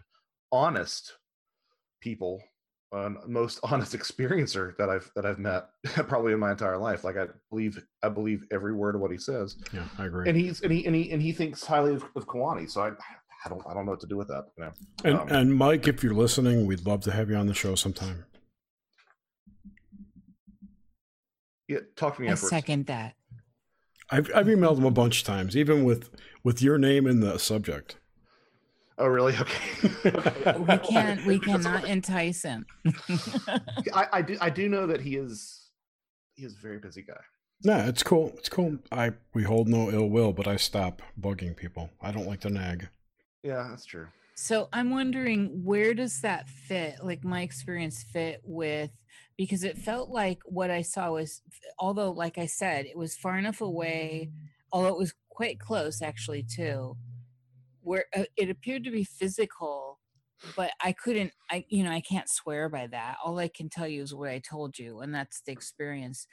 honest 0.52 1.14
people 2.02 2.42
uh, 2.94 3.10
most 3.28 3.60
honest 3.64 3.94
experiencer 3.94 4.76
that 4.78 4.90
I've 4.90 5.10
that 5.16 5.26
I've 5.26 5.40
met 5.40 5.66
probably 6.08 6.34
in 6.34 6.40
my 6.40 6.52
entire 6.52 6.78
life. 6.78 7.04
Like 7.04 7.18
I 7.18 7.28
believe 7.50 7.84
I 8.04 8.10
believe 8.10 8.46
every 8.52 8.74
word 8.74 8.96
of 8.96 9.02
what 9.02 9.12
he 9.12 9.18
says. 9.18 9.58
Yeah, 9.74 9.86
I 9.98 10.06
agree. 10.06 10.30
And 10.30 10.38
he's 10.38 10.62
and 10.62 10.72
he 10.72 10.86
and 10.86 10.96
he 10.96 11.12
and 11.12 11.22
he 11.22 11.32
thinks 11.32 11.66
highly 11.66 11.96
of, 11.96 12.04
of 12.16 12.28
Kewaunee. 12.28 12.70
So 12.70 12.82
I 12.82 12.92
I 13.46 13.50
don't 13.50 13.62
I 13.68 13.74
don't 13.74 13.86
know 13.86 13.92
what 13.92 14.02
to 14.02 14.08
do 14.08 14.18
with 14.18 14.28
that. 14.28 14.46
You 14.58 14.64
know? 14.66 14.72
And 15.04 15.20
um, 15.20 15.28
and 15.30 15.56
Mike, 15.56 15.88
if 15.88 16.04
you're 16.04 16.14
listening, 16.14 16.66
we'd 16.66 16.86
love 16.86 17.02
to 17.02 17.12
have 17.12 17.30
you 17.30 17.36
on 17.36 17.48
the 17.48 17.54
show 17.54 17.76
sometime. 17.76 18.26
Yeah, 21.68 21.80
talk 21.96 22.16
to 22.18 22.22
me. 22.22 22.28
I 22.28 22.34
afterwards. 22.34 22.50
second 22.50 22.86
that. 22.88 23.16
I've 24.10 24.30
I've 24.36 24.48
emailed 24.48 24.78
him 24.78 24.86
a 24.86 24.92
bunch 24.92 25.22
of 25.22 25.26
times, 25.26 25.58
even 25.58 25.84
with 25.84 26.10
with 26.44 26.62
your 26.62 26.78
name 26.78 27.08
in 27.08 27.22
the 27.22 27.40
subject. 27.40 27.98
Oh, 28.98 29.08
really? 29.08 29.36
Okay. 30.06 30.58
we 30.58 30.78
can't. 30.78 31.26
We 31.26 31.40
cannot 31.40 31.86
entice 31.86 32.44
him. 32.44 32.66
I, 33.94 34.08
I 34.14 34.22
do. 34.22 34.38
I 34.42 34.50
do 34.50 34.70
know 34.70 34.88
that 34.88 35.02
he 35.02 35.16
is. 35.16 35.70
He 36.36 36.46
is 36.46 36.54
a 36.54 36.62
very 36.62 36.80
busy 36.80 37.02
guy. 37.02 37.20
No, 37.64 37.78
it's 37.78 38.04
cool. 38.04 38.34
It's 38.38 38.50
cool. 38.50 38.78
I 38.92 39.14
we 39.34 39.44
hold 39.44 39.68
no 39.68 39.90
ill 39.90 40.10
will, 40.10 40.34
but 40.34 40.48
I 40.48 40.58
stop 40.58 41.02
bugging 41.20 41.56
people. 41.56 41.90
I 42.02 42.12
don't 42.12 42.28
like 42.28 42.42
to 42.42 42.50
nag. 42.50 42.90
Yeah, 43.44 43.68
that's 43.70 43.86
true. 43.86 44.08
So 44.36 44.68
I'm 44.74 44.90
wondering 44.90 45.64
where 45.64 45.94
does 45.94 46.22
that 46.22 46.50
fit? 46.50 46.96
Like 47.02 47.24
my 47.24 47.42
experience 47.42 48.04
fit 48.04 48.42
with 48.44 48.92
because 49.38 49.64
it 49.64 49.78
felt 49.78 50.10
like 50.10 50.40
what 50.46 50.70
I 50.70 50.82
saw 50.82 51.12
was, 51.12 51.42
although 51.80 52.12
like 52.12 52.38
I 52.38 52.46
said, 52.46 52.86
it 52.86 52.98
was 52.98 53.16
far 53.16 53.38
enough 53.38 53.62
away, 53.62 54.32
although 54.72 54.90
it 54.90 54.98
was 54.98 55.14
quite 55.30 55.60
close 55.60 56.02
actually 56.02 56.44
too 56.44 56.98
where 57.84 58.06
uh, 58.16 58.24
it 58.38 58.50
appeared 58.50 58.84
to 58.84 58.92
be 58.92 59.04
physical 59.04 60.00
but 60.56 60.72
i 60.82 60.92
couldn't 60.92 61.32
i 61.52 61.66
you 61.70 61.84
know 61.84 61.92
i 61.92 62.02
can't 62.02 62.30
swear 62.30 62.70
by 62.70 62.88
that. 62.88 63.18
All 63.24 63.40
i 63.40 63.48
can 63.48 63.70
tell 63.70 63.88
you 63.88 64.02
is 64.02 64.14
what 64.14 64.30
i 64.30 64.40
told 64.40 64.78
you 64.78 65.00
and 65.00 65.14
that's 65.14 65.42
the 65.42 65.52
experience. 65.52 66.28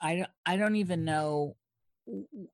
I 0.00 0.16
don't 0.16 0.30
i 0.44 0.56
don't 0.56 0.76
even 0.76 1.04
know 1.04 1.56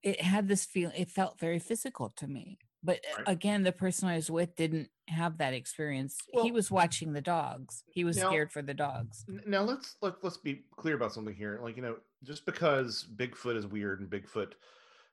it 0.03 0.23
had 0.23 0.49
this 0.49 0.65
feel 0.65 0.91
it 0.97 1.11
felt 1.11 1.39
very 1.39 1.59
physical 1.59 2.11
to 2.17 2.27
me 2.27 2.59
but 2.83 2.97
uh, 2.97 3.19
right. 3.19 3.29
again 3.29 3.63
the 3.65 3.73
person 3.73 4.09
i 4.09 4.17
was 4.17 4.31
with 4.31 4.57
didn't 4.57 4.89
have 5.09 5.39
that 5.39 5.55
experience. 5.55 6.17
Well, 6.33 6.45
he 6.45 6.53
was 6.53 6.71
watching 6.71 7.13
the 7.13 7.21
dogs. 7.21 7.85
He 7.89 8.05
was 8.05 8.17
now, 8.17 8.29
scared 8.29 8.53
for 8.53 8.63
the 8.63 8.75
dogs. 8.75 9.25
now 9.47 9.63
let's 9.63 9.97
let, 10.01 10.15
let's 10.23 10.37
be 10.37 10.63
clear 10.77 10.97
about 10.97 11.13
something 11.13 11.35
here. 11.35 11.61
Like 11.63 11.77
you 11.77 11.83
know 11.83 11.97
just 12.25 12.47
because 12.47 13.07
bigfoot 13.17 13.57
is 13.57 13.67
weird 13.67 14.01
and 14.01 14.11
bigfoot 14.11 14.53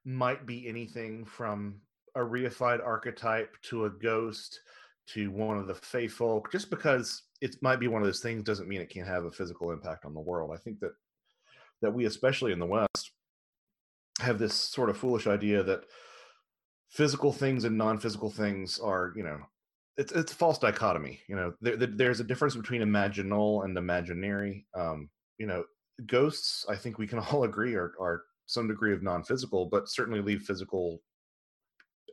might 0.06 0.46
be 0.46 0.68
anything 0.68 1.26
from 1.26 1.82
a 2.20 2.26
reified 2.26 2.86
archetype 2.86 3.56
to 3.64 3.86
a 3.86 3.90
ghost 3.90 4.60
to 5.08 5.32
one 5.32 5.58
of 5.58 5.68
the 5.68 5.74
fey 5.74 6.08
folk 6.08 6.52
just 6.52 6.70
because 6.70 7.24
it 7.42 7.56
might 7.62 7.80
be 7.80 7.88
one 7.88 8.02
of 8.02 8.08
those 8.08 8.20
things 8.20 8.44
doesn't 8.44 8.68
mean 8.68 8.82
it 8.82 8.90
can't 8.90 9.08
have 9.08 9.26
a 9.26 9.32
physical 9.32 9.72
impact 9.72 10.06
on 10.06 10.14
the 10.14 10.20
world. 10.20 10.52
I 10.54 10.58
think 10.58 10.80
that 10.80 10.92
that 11.82 11.94
we 11.94 12.06
especially 12.06 12.52
in 12.52 12.60
the 12.60 12.66
west 12.66 13.12
have 14.20 14.38
this 14.38 14.54
sort 14.54 14.90
of 14.90 14.98
foolish 14.98 15.28
idea 15.28 15.64
that 15.64 15.86
physical 16.90 17.32
things 17.32 17.64
and 17.64 17.78
non-physical 17.78 18.30
things 18.30 18.80
are 18.80 19.14
you 19.16 19.24
know 19.24 19.40
it's 19.98 20.12
it's 20.12 20.32
a 20.32 20.36
false 20.36 20.58
dichotomy 20.58 21.20
you 21.28 21.36
know. 21.36 21.54
There, 21.62 21.78
there's 21.78 22.20
a 22.20 22.26
difference 22.26 22.56
between 22.56 22.82
imaginal 22.82 23.64
and 23.66 23.78
imaginary. 23.78 24.66
Um 24.76 25.10
you 25.40 25.48
know 25.48 25.64
ghosts 26.06 26.66
i 26.70 26.76
think 26.76 26.98
we 26.98 27.08
can 27.08 27.20
all 27.32 27.46
agree 27.46 27.74
are 27.74 27.94
are 28.00 28.24
some 28.46 28.68
degree 28.68 28.94
of 28.94 29.02
non-physical 29.02 29.66
but 29.66 29.90
certainly 29.90 30.22
leave 30.22 30.42
physical 30.42 31.02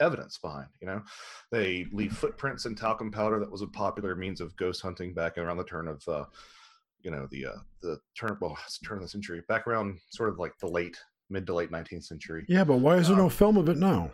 evidence 0.01 0.39
behind. 0.39 0.69
You 0.81 0.87
know, 0.89 1.03
they 1.51 1.87
leave 1.93 2.13
footprints 2.13 2.67
in 2.67 2.75
talcum 2.75 3.11
powder 3.11 3.39
that 3.39 3.51
was 3.51 3.63
a 3.63 3.67
popular 3.67 4.15
means 4.15 4.41
of 4.41 4.57
ghost 4.57 4.83
hunting 4.83 5.15
back 5.15 5.39
around 5.39 5.57
the 5.57 5.65
turn 5.65 5.89
of, 5.89 6.07
uh, 6.09 6.25
you 7.03 7.11
know, 7.11 7.27
the 7.31 7.47
uh, 7.47 7.59
the 7.83 7.99
turn 8.19 8.37
well 8.41 8.59
turn 8.85 8.99
of 8.99 9.03
the 9.03 9.09
century, 9.09 9.43
back 9.49 9.67
around 9.67 9.99
sort 10.11 10.29
of 10.29 10.39
like 10.39 10.57
the 10.59 10.69
late 10.69 10.97
mid 11.31 11.47
to 11.47 11.55
late 11.55 11.71
19th 11.71 12.05
century. 12.05 12.45
Yeah, 12.49 12.65
but 12.65 12.79
why 12.79 12.97
is 12.97 13.09
there 13.09 13.17
um, 13.17 13.23
no 13.23 13.29
film 13.29 13.57
of 13.57 13.69
it 13.69 13.77
now? 13.77 14.11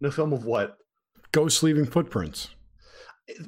No 0.00 0.10
film 0.10 0.32
of 0.32 0.44
what? 0.44 0.76
Ghosts 1.32 1.62
leaving 1.62 1.86
footprints. 1.86 2.50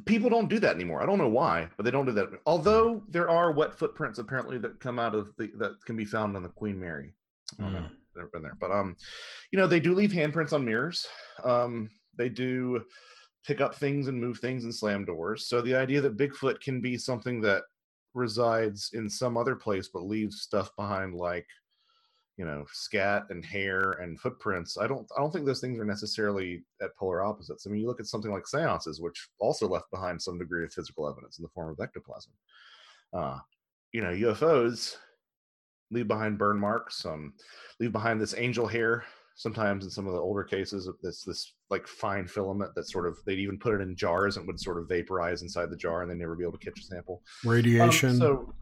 People 0.06 0.28
don't 0.28 0.48
do 0.48 0.58
that 0.58 0.74
anymore. 0.74 1.00
I 1.02 1.06
don't 1.06 1.18
know 1.18 1.28
why, 1.28 1.68
but 1.76 1.84
they 1.84 1.92
don't 1.92 2.06
do 2.06 2.12
that. 2.12 2.30
Although 2.46 3.02
there 3.08 3.30
are 3.30 3.52
wet 3.52 3.78
footprints 3.78 4.18
apparently 4.18 4.58
that 4.58 4.80
come 4.80 4.98
out 4.98 5.14
of 5.14 5.32
the 5.36 5.52
that 5.58 5.84
can 5.84 5.96
be 5.96 6.04
found 6.04 6.36
on 6.36 6.42
the 6.42 6.48
Queen 6.48 6.78
Mary. 6.80 7.14
Mm 7.60 7.90
never 8.18 8.30
been 8.30 8.42
there. 8.42 8.56
But 8.60 8.70
um, 8.70 8.96
you 9.50 9.58
know, 9.58 9.66
they 9.66 9.80
do 9.80 9.94
leave 9.94 10.10
handprints 10.10 10.52
on 10.52 10.64
mirrors. 10.64 11.06
Um, 11.44 11.90
they 12.16 12.28
do 12.28 12.84
pick 13.46 13.60
up 13.60 13.74
things 13.74 14.08
and 14.08 14.20
move 14.20 14.38
things 14.38 14.64
and 14.64 14.74
slam 14.74 15.04
doors. 15.04 15.46
So 15.46 15.60
the 15.60 15.74
idea 15.74 16.00
that 16.02 16.16
Bigfoot 16.16 16.60
can 16.60 16.80
be 16.80 16.98
something 16.98 17.40
that 17.42 17.62
resides 18.14 18.90
in 18.94 19.08
some 19.08 19.36
other 19.36 19.54
place 19.54 19.88
but 19.92 20.04
leaves 20.04 20.40
stuff 20.40 20.74
behind 20.76 21.14
like 21.14 21.46
you 22.36 22.44
know 22.44 22.64
scat 22.72 23.24
and 23.30 23.44
hair 23.44 23.92
and 23.92 24.18
footprints 24.18 24.78
i 24.78 24.86
don't 24.86 25.06
i 25.16 25.20
don't 25.20 25.32
think 25.32 25.44
those 25.44 25.60
things 25.60 25.78
are 25.78 25.84
necessarily 25.84 26.62
at 26.80 26.96
polar 26.96 27.22
opposites 27.22 27.66
i 27.66 27.70
mean 27.70 27.80
you 27.80 27.86
look 27.86 28.00
at 28.00 28.06
something 28.06 28.32
like 28.32 28.46
seances 28.46 29.00
which 29.00 29.28
also 29.38 29.68
left 29.68 29.90
behind 29.90 30.20
some 30.20 30.38
degree 30.38 30.64
of 30.64 30.72
physical 30.72 31.08
evidence 31.08 31.38
in 31.38 31.42
the 31.42 31.48
form 31.50 31.70
of 31.70 31.80
ectoplasm 31.80 32.32
uh 33.12 33.38
you 33.92 34.00
know 34.00 34.10
ufos 34.10 34.96
leave 35.90 36.08
behind 36.08 36.38
burn 36.38 36.58
marks, 36.58 37.04
um, 37.04 37.32
leave 37.80 37.92
behind 37.92 38.20
this 38.20 38.34
angel 38.36 38.66
hair. 38.66 39.04
Sometimes 39.34 39.84
in 39.84 39.90
some 39.90 40.08
of 40.08 40.14
the 40.14 40.18
older 40.18 40.42
cases, 40.42 40.90
this 41.00 41.22
this 41.22 41.54
like 41.70 41.86
fine 41.86 42.26
filament 42.26 42.74
that 42.74 42.88
sort 42.88 43.06
of 43.06 43.16
they'd 43.24 43.38
even 43.38 43.56
put 43.56 43.74
it 43.74 43.80
in 43.80 43.94
jars 43.94 44.36
and 44.36 44.46
would 44.48 44.58
sort 44.58 44.78
of 44.78 44.88
vaporize 44.88 45.42
inside 45.42 45.70
the 45.70 45.76
jar, 45.76 46.02
and 46.02 46.10
they'd 46.10 46.18
never 46.18 46.34
be 46.34 46.42
able 46.42 46.58
to 46.58 46.64
catch 46.64 46.80
a 46.80 46.82
sample. 46.82 47.22
Radiation. 47.44 48.10
Um, 48.10 48.18
so, 48.18 48.54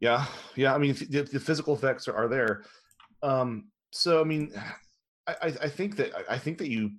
yeah, 0.00 0.26
yeah. 0.56 0.74
I 0.74 0.78
mean, 0.78 0.94
the, 1.08 1.22
the 1.22 1.40
physical 1.40 1.74
effects 1.74 2.06
are, 2.06 2.14
are 2.14 2.28
there. 2.28 2.64
Um, 3.22 3.70
so, 3.90 4.20
I 4.20 4.24
mean, 4.24 4.52
I, 5.26 5.54
I 5.62 5.68
think 5.68 5.96
that 5.96 6.12
I 6.28 6.38
think 6.38 6.58
that 6.58 6.68
you 6.68 6.90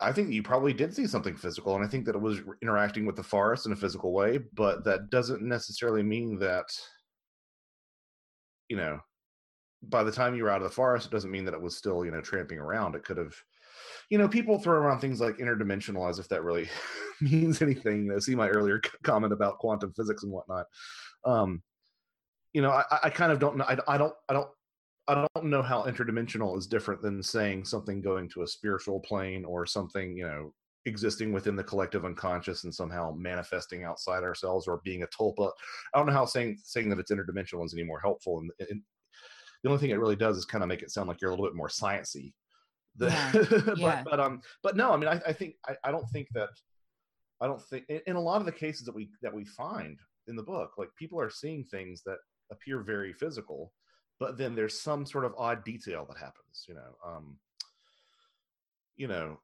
I 0.00 0.12
think 0.12 0.30
you 0.30 0.42
probably 0.42 0.72
did 0.72 0.94
see 0.94 1.06
something 1.06 1.36
physical, 1.36 1.76
and 1.76 1.84
I 1.84 1.88
think 1.88 2.06
that 2.06 2.16
it 2.16 2.20
was 2.20 2.40
interacting 2.60 3.06
with 3.06 3.16
the 3.16 3.22
forest 3.22 3.66
in 3.66 3.72
a 3.72 3.76
physical 3.76 4.12
way. 4.12 4.40
But 4.54 4.84
that 4.84 5.10
doesn't 5.10 5.42
necessarily 5.42 6.02
mean 6.02 6.38
that 6.40 6.66
you 8.68 8.76
know, 8.76 9.00
by 9.82 10.02
the 10.02 10.12
time 10.12 10.34
you 10.34 10.44
were 10.44 10.50
out 10.50 10.62
of 10.62 10.68
the 10.68 10.74
forest, 10.74 11.06
it 11.06 11.12
doesn't 11.12 11.30
mean 11.30 11.44
that 11.44 11.54
it 11.54 11.60
was 11.60 11.76
still, 11.76 12.04
you 12.04 12.10
know, 12.10 12.20
tramping 12.20 12.58
around. 12.58 12.94
It 12.94 13.04
could 13.04 13.18
have, 13.18 13.34
you 14.10 14.18
know, 14.18 14.28
people 14.28 14.58
throw 14.58 14.78
around 14.78 15.00
things 15.00 15.20
like 15.20 15.38
interdimensional 15.38 16.08
as 16.08 16.18
if 16.18 16.28
that 16.28 16.42
really 16.42 16.68
means 17.20 17.62
anything. 17.62 18.06
You 18.06 18.12
know, 18.12 18.18
see 18.18 18.34
my 18.34 18.48
earlier 18.48 18.80
comment 19.02 19.32
about 19.32 19.58
quantum 19.58 19.92
physics 19.92 20.22
and 20.22 20.32
whatnot. 20.32 20.66
Um, 21.24 21.62
you 22.52 22.62
know, 22.62 22.70
I, 22.70 22.84
I 23.04 23.10
kind 23.10 23.32
of 23.32 23.38
don't 23.38 23.58
know. 23.58 23.64
I, 23.64 23.76
I 23.86 23.98
don't, 23.98 24.14
I 24.28 24.32
don't, 24.32 24.48
I 25.08 25.14
don't 25.14 25.44
know 25.44 25.62
how 25.62 25.84
interdimensional 25.84 26.58
is 26.58 26.66
different 26.66 27.00
than 27.00 27.22
saying 27.22 27.64
something 27.64 28.00
going 28.00 28.28
to 28.30 28.42
a 28.42 28.46
spiritual 28.46 28.98
plane 29.00 29.44
or 29.44 29.64
something, 29.64 30.16
you 30.16 30.26
know, 30.26 30.52
existing 30.86 31.32
within 31.32 31.56
the 31.56 31.64
collective 31.64 32.04
unconscious 32.04 32.64
and 32.64 32.74
somehow 32.74 33.12
manifesting 33.16 33.84
outside 33.84 34.22
ourselves 34.22 34.66
or 34.66 34.80
being 34.84 35.02
a 35.02 35.06
tulpa. 35.08 35.50
I 35.92 35.98
don't 35.98 36.06
know 36.06 36.12
how 36.12 36.24
saying 36.24 36.58
saying 36.62 36.88
that 36.90 36.98
it's 36.98 37.10
interdimensional 37.10 37.64
is 37.64 37.74
any 37.74 37.82
more 37.82 38.00
helpful. 38.00 38.38
And, 38.38 38.50
and 38.70 38.82
the 39.62 39.68
only 39.68 39.80
thing 39.80 39.90
it 39.90 39.98
really 39.98 40.16
does 40.16 40.36
is 40.36 40.44
kind 40.44 40.62
of 40.62 40.68
make 40.68 40.82
it 40.82 40.90
sound 40.90 41.08
like 41.08 41.20
you're 41.20 41.30
a 41.30 41.34
little 41.34 41.46
bit 41.46 41.56
more 41.56 41.68
sciency. 41.68 42.32
The, 42.96 43.08
yeah. 43.08 43.32
but, 43.66 43.78
yeah. 43.78 44.02
but 44.04 44.20
um 44.20 44.40
but 44.62 44.76
no, 44.76 44.92
I 44.92 44.96
mean 44.96 45.08
I, 45.08 45.20
I 45.26 45.32
think 45.32 45.54
I, 45.66 45.74
I 45.84 45.90
don't 45.90 46.08
think 46.10 46.28
that 46.34 46.50
I 47.40 47.46
don't 47.46 47.62
think 47.62 47.84
in, 47.88 48.00
in 48.06 48.16
a 48.16 48.20
lot 48.20 48.40
of 48.40 48.46
the 48.46 48.52
cases 48.52 48.86
that 48.86 48.94
we 48.94 49.10
that 49.22 49.34
we 49.34 49.44
find 49.44 49.98
in 50.28 50.36
the 50.36 50.42
book, 50.42 50.72
like 50.78 50.88
people 50.98 51.20
are 51.20 51.30
seeing 51.30 51.64
things 51.64 52.02
that 52.06 52.18
appear 52.50 52.80
very 52.80 53.12
physical, 53.12 53.72
but 54.18 54.38
then 54.38 54.54
there's 54.54 54.80
some 54.80 55.04
sort 55.04 55.24
of 55.24 55.34
odd 55.36 55.64
detail 55.64 56.06
that 56.08 56.18
happens, 56.18 56.64
you 56.68 56.74
know. 56.74 56.96
Um, 57.06 57.38
you 58.96 59.08
know, 59.08 59.38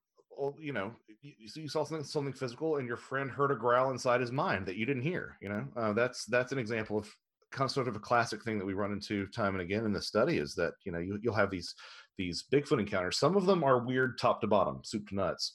you 0.59 0.73
know, 0.73 0.93
you, 1.21 1.33
you 1.55 1.69
saw 1.69 1.85
something 1.85 2.05
something 2.05 2.33
physical, 2.33 2.77
and 2.77 2.87
your 2.87 2.97
friend 2.97 3.31
heard 3.31 3.51
a 3.51 3.57
growl 3.57 3.91
inside 3.91 4.21
his 4.21 4.33
mind 4.33 4.67
that 4.67 4.77
you 4.77 4.87
didn't 4.87 5.03
hear. 5.03 5.37
You 5.41 5.49
know, 5.49 5.65
uh, 5.77 5.93
that's 5.93 6.25
that's 6.27 6.53
an 6.53 6.59
example 6.59 6.99
of 6.99 7.09
kind 7.53 7.69
of 7.69 7.73
sort 7.73 7.89
of 7.89 7.97
a 7.97 8.01
classic 8.01 8.43
thing 8.43 8.59
that 8.59 8.65
we 8.65 8.73
run 8.73 8.93
into 8.93 9.27
time 9.27 9.55
and 9.55 9.61
again 9.61 9.85
in 9.85 9.93
the 9.93 10.01
study 10.01 10.39
is 10.39 10.55
that 10.55 10.73
you 10.85 10.91
know 10.91 10.99
you, 10.99 11.19
you'll 11.23 11.35
have 11.35 11.51
these 11.51 11.75
these 12.19 12.45
Bigfoot 12.53 12.81
encounters. 12.81 13.19
Some 13.19 13.37
of 13.37 13.47
them 13.47 13.63
are 13.63 13.85
weird 13.85 14.19
top 14.19 14.41
to 14.41 14.47
bottom, 14.47 14.81
soup 14.83 15.09
to 15.09 15.15
nuts, 15.15 15.53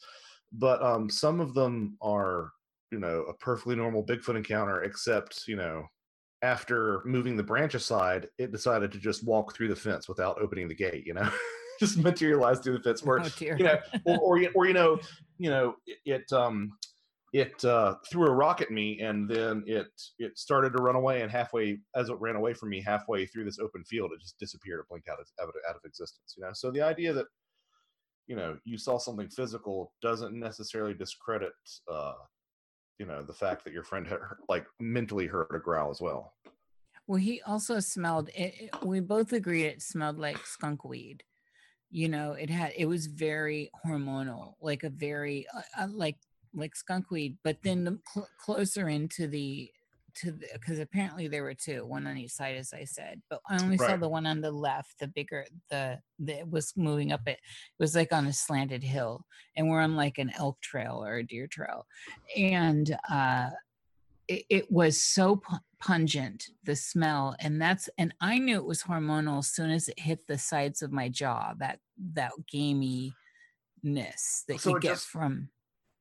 but 0.52 0.82
um, 0.82 1.10
some 1.10 1.40
of 1.40 1.54
them 1.54 1.98
are 2.02 2.52
you 2.92 3.00
know 3.00 3.24
a 3.24 3.34
perfectly 3.34 3.76
normal 3.76 4.06
Bigfoot 4.06 4.36
encounter, 4.36 4.84
except 4.84 5.48
you 5.48 5.56
know 5.56 5.86
after 6.44 7.02
moving 7.06 7.36
the 7.36 7.44
branch 7.44 7.74
aside, 7.74 8.28
it 8.38 8.52
decided 8.52 8.92
to 8.92 9.00
just 9.00 9.26
walk 9.26 9.56
through 9.56 9.70
the 9.70 9.76
fence 9.76 10.08
without 10.08 10.40
opening 10.42 10.68
the 10.68 10.76
gate. 10.76 11.06
You 11.06 11.16
know, 11.16 11.30
just 11.80 11.98
materialized 11.98 12.64
through 12.64 12.78
the 12.78 12.84
fence. 12.84 13.04
Where 13.04 13.20
Oh, 13.22 13.30
you 13.40 13.56
know, 13.58 13.78
or, 14.06 14.18
or 14.20 14.38
you- 14.40 14.52
or 14.56 14.66
you 14.68 14.74
know, 14.74 15.00
you 15.38 15.50
know, 15.50 15.76
it, 15.86 15.98
it 16.06 16.34
um 16.34 16.72
it 17.34 17.64
uh, 17.66 17.96
threw 18.10 18.26
a 18.26 18.32
rock 18.32 18.62
at 18.62 18.72
me 18.72 19.02
and 19.02 19.30
then 19.30 19.62
it 19.68 19.88
it 20.18 20.38
started 20.38 20.72
to 20.72 20.82
run 20.82 20.96
away 20.96 21.22
and 21.22 21.30
halfway 21.30 21.78
as 21.94 22.10
it 22.10 22.16
ran 22.22 22.38
away 22.38 22.54
from 22.54 22.70
me 22.70 22.82
halfway 22.82 23.26
through 23.26 23.44
this 23.44 23.60
open 23.60 23.84
field 23.84 24.12
it 24.14 24.22
just 24.22 24.40
disappeared 24.40 24.80
it 24.80 24.88
blinked 24.90 25.10
out 25.10 25.20
of, 25.20 25.28
out 25.42 25.50
of 25.50 25.54
out 25.70 25.76
of 25.76 25.82
existence 25.84 26.36
you 26.38 26.42
know 26.44 26.52
so 26.54 26.72
the 26.72 26.82
idea 26.82 27.12
that 27.12 27.26
you 28.28 28.36
know 28.38 28.58
you 28.64 28.78
saw 28.78 28.98
something 28.98 29.28
physical 29.28 29.92
doesn't 30.02 30.34
necessarily 30.40 30.94
discredit 30.94 31.52
uh 31.92 32.14
you 32.98 33.06
know 33.06 33.22
the 33.22 33.34
fact 33.34 33.66
that 33.66 33.74
your 33.74 33.84
friend 33.84 34.08
had 34.08 34.20
like 34.48 34.66
mentally 34.80 35.28
heard 35.28 35.48
a 35.54 35.60
growl 35.60 35.92
as 35.92 36.00
well 36.00 36.34
Well, 37.08 37.20
he 37.20 37.42
also 37.42 37.82
smelled 37.82 38.30
it, 38.30 38.54
it- 38.74 38.86
We 38.86 39.02
both 39.02 39.34
agreed 39.34 39.66
it 39.66 39.82
smelled 39.82 40.18
like 40.18 40.38
skunk 40.46 40.86
weed. 40.86 41.24
You 41.90 42.10
know, 42.10 42.34
it 42.34 42.50
had 42.50 42.74
it 42.78 42.86
was 42.86 43.08
very 43.08 43.72
hormonal, 43.86 44.56
like 44.62 44.84
a 44.84 44.90
very 44.90 45.48
uh, 45.54 45.84
uh, 45.84 45.88
like 45.90 46.18
like 46.54 46.76
skunk 46.76 47.12
weed. 47.12 47.38
But 47.44 47.64
then 47.64 47.84
the 47.84 48.00
cl- 48.14 48.28
closer 48.40 48.90
into 48.90 49.28
the 49.28 49.72
to 50.16 50.32
the 50.32 50.48
because 50.54 50.80
apparently 50.80 51.28
there 51.28 51.44
were 51.44 51.54
two, 51.54 51.86
one 51.86 52.08
on 52.08 52.18
each 52.18 52.32
side, 52.32 52.56
as 52.58 52.74
I 52.74 52.84
said. 52.84 53.22
But 53.30 53.42
I 53.50 53.58
only 53.62 53.78
saw 53.78 53.96
the 53.98 54.10
one 54.10 54.26
on 54.26 54.42
the 54.42 54.52
left, 54.52 55.00
the 55.00 55.08
bigger 55.08 55.46
the 55.70 56.00
that 56.20 56.50
was 56.50 56.74
moving 56.76 57.12
up 57.12 57.22
it. 57.28 57.40
It 57.40 57.80
was 57.80 57.96
like 57.96 58.12
on 58.12 58.28
a 58.28 58.34
slanted 58.34 58.84
hill, 58.84 59.26
and 59.56 59.70
we're 59.70 59.82
on 59.82 59.96
like 59.96 60.18
an 60.18 60.32
elk 60.38 60.60
trail 60.62 61.04
or 61.06 61.18
a 61.18 61.26
deer 61.26 61.48
trail, 61.48 61.86
and 62.36 62.98
uh 63.10 63.50
it, 64.28 64.44
it 64.50 64.72
was 64.72 65.02
so 65.02 65.38
pu- 65.38 65.58
pungent 65.80 66.46
the 66.64 66.76
smell 66.76 67.36
and 67.40 67.62
that's 67.62 67.88
and 68.00 68.14
i 68.20 68.38
knew 68.40 68.56
it 68.56 68.66
was 68.66 68.82
hormonal 68.84 69.40
as 69.40 69.48
soon 69.50 69.70
as 69.70 69.88
it 69.90 70.00
hit 70.00 70.26
the 70.28 70.38
sides 70.38 70.82
of 70.82 70.92
my 70.92 71.08
jaw 71.08 71.54
that 71.60 71.80
that 72.14 72.32
gaminess 72.52 73.14
that 74.48 74.60
So 74.60 74.72
you 74.72 74.80
get 74.80 74.90
just- 74.94 75.08
from 75.08 75.50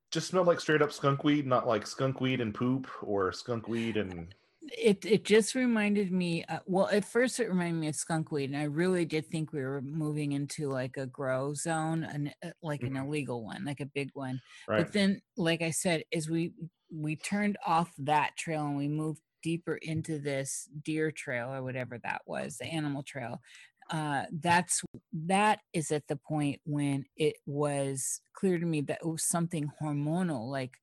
just 0.09 0.29
smelled 0.29 0.47
like 0.47 0.59
straight 0.61 0.81
up 0.81 0.91
skunk 0.91 1.23
weed 1.23 1.45
not 1.45 1.67
like 1.67 1.85
skunk 1.85 2.21
weed 2.21 2.39
and 2.41 2.53
poop 2.53 2.87
or 3.01 3.31
skunk 3.33 3.67
weed 3.67 3.97
and 3.97 4.33
it 4.75 5.05
it 5.05 5.23
just 5.25 5.55
reminded 5.55 6.11
me 6.11 6.43
uh, 6.45 6.59
well 6.65 6.87
at 6.89 7.05
first 7.05 7.39
it 7.39 7.47
reminded 7.49 7.79
me 7.79 7.87
of 7.87 7.95
skunk 7.95 8.31
weed 8.31 8.49
and 8.49 8.57
i 8.57 8.63
really 8.63 9.05
did 9.05 9.25
think 9.27 9.51
we 9.53 9.61
were 9.61 9.81
moving 9.81 10.31
into 10.31 10.67
like 10.69 10.97
a 10.97 11.05
grow 11.05 11.53
zone 11.53 12.03
and 12.03 12.33
like 12.61 12.85
an 12.85 12.95
Mhm. 12.95 12.97
illegal 12.97 13.43
one 13.45 13.63
like 13.65 13.79
a 13.79 13.85
big 13.85 14.09
one 14.13 14.41
right 14.67 14.87
But 14.87 14.91
then, 14.93 15.21
like 15.37 15.61
I 15.61 15.71
said, 15.71 16.03
as 16.13 16.29
we 16.29 16.53
we 16.91 17.15
turned 17.15 17.57
off 17.65 17.91
that 17.99 18.37
trail 18.37 18.65
and 18.65 18.77
we 18.77 18.87
moved 18.87 19.21
deeper 19.43 19.75
into 19.75 20.19
this 20.19 20.69
deer 20.83 21.11
trail 21.11 21.53
or 21.53 21.61
whatever 21.63 21.99
that 21.99 22.21
was, 22.25 22.57
the 22.57 22.65
animal 22.65 23.03
trail, 23.03 23.41
uh, 23.89 24.25
that's 24.31 24.81
that 25.13 25.59
is 25.73 25.91
at 25.91 26.07
the 26.07 26.15
point 26.17 26.61
when 26.65 27.05
it 27.15 27.35
was 27.45 28.21
clear 28.33 28.57
to 28.59 28.65
me 28.65 28.81
that 28.81 28.99
it 29.03 29.07
was 29.07 29.23
something 29.23 29.71
hormonal, 29.81 30.49
like 30.49 30.77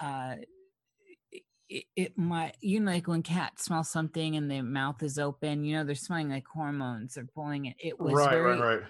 uh, 0.00 0.36
it, 1.72 1.84
it 1.96 2.18
might 2.18 2.56
you 2.60 2.80
know 2.80 2.92
like 2.92 3.08
when 3.08 3.22
cats 3.22 3.64
smell 3.64 3.84
something 3.84 4.36
and 4.36 4.50
their 4.50 4.62
mouth 4.62 5.02
is 5.02 5.18
open, 5.18 5.64
you 5.64 5.76
know 5.76 5.84
they're 5.84 5.94
smelling 5.94 6.30
like 6.30 6.46
hormones, 6.46 7.14
they're 7.14 7.28
pulling 7.34 7.66
it. 7.66 7.76
It 7.78 7.98
was 7.98 8.14
right 8.14 8.30
very 8.30 8.58
right. 8.58 8.60
right 8.60 8.82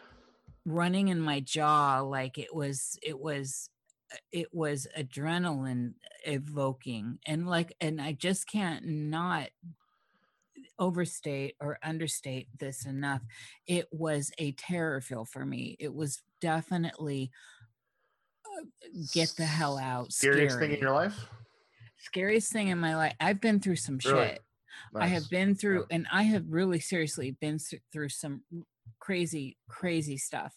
running 0.64 1.09
in 1.09 1.18
my 1.18 1.40
jaw 1.40 2.00
like 2.00 2.38
it 2.38 2.54
was 2.54 2.96
it 3.02 3.18
was 3.18 3.68
uh, 4.12 4.16
it 4.30 4.46
was 4.52 4.86
adrenaline 4.96 5.92
evoking 6.24 7.18
and 7.26 7.48
like 7.48 7.74
and 7.80 8.00
i 8.00 8.12
just 8.12 8.46
can't 8.46 8.86
not 8.86 9.48
overstate 10.78 11.54
or 11.60 11.78
understate 11.82 12.48
this 12.59 12.86
enough. 12.86 13.22
It 13.66 13.86
was 13.92 14.32
a 14.38 14.52
terror 14.52 15.00
feel 15.00 15.24
for 15.24 15.44
me. 15.44 15.76
It 15.78 15.94
was 15.94 16.22
definitely 16.40 17.30
uh, 18.44 18.64
get 19.12 19.34
the 19.36 19.46
hell 19.46 19.78
out 19.78 20.12
scariest 20.12 20.59
thing 20.59 20.72
in 20.72 20.80
your 20.80 20.90
life 20.90 21.28
scariest 22.02 22.52
thing 22.52 22.68
in 22.68 22.78
my 22.78 22.96
life 22.96 23.14
i've 23.20 23.40
been 23.40 23.60
through 23.60 23.76
some 23.76 23.98
Really? 24.04 24.30
shit 24.30 24.40
I 25.00 25.08
have 25.08 25.28
been 25.30 25.54
through, 25.54 25.86
and 25.90 26.06
I 26.12 26.24
have 26.24 26.46
really 26.48 26.80
seriously 26.80 27.32
been 27.32 27.58
through 27.92 28.10
some 28.10 28.44
crazy, 29.00 29.58
crazy 29.68 30.16
stuff. 30.16 30.54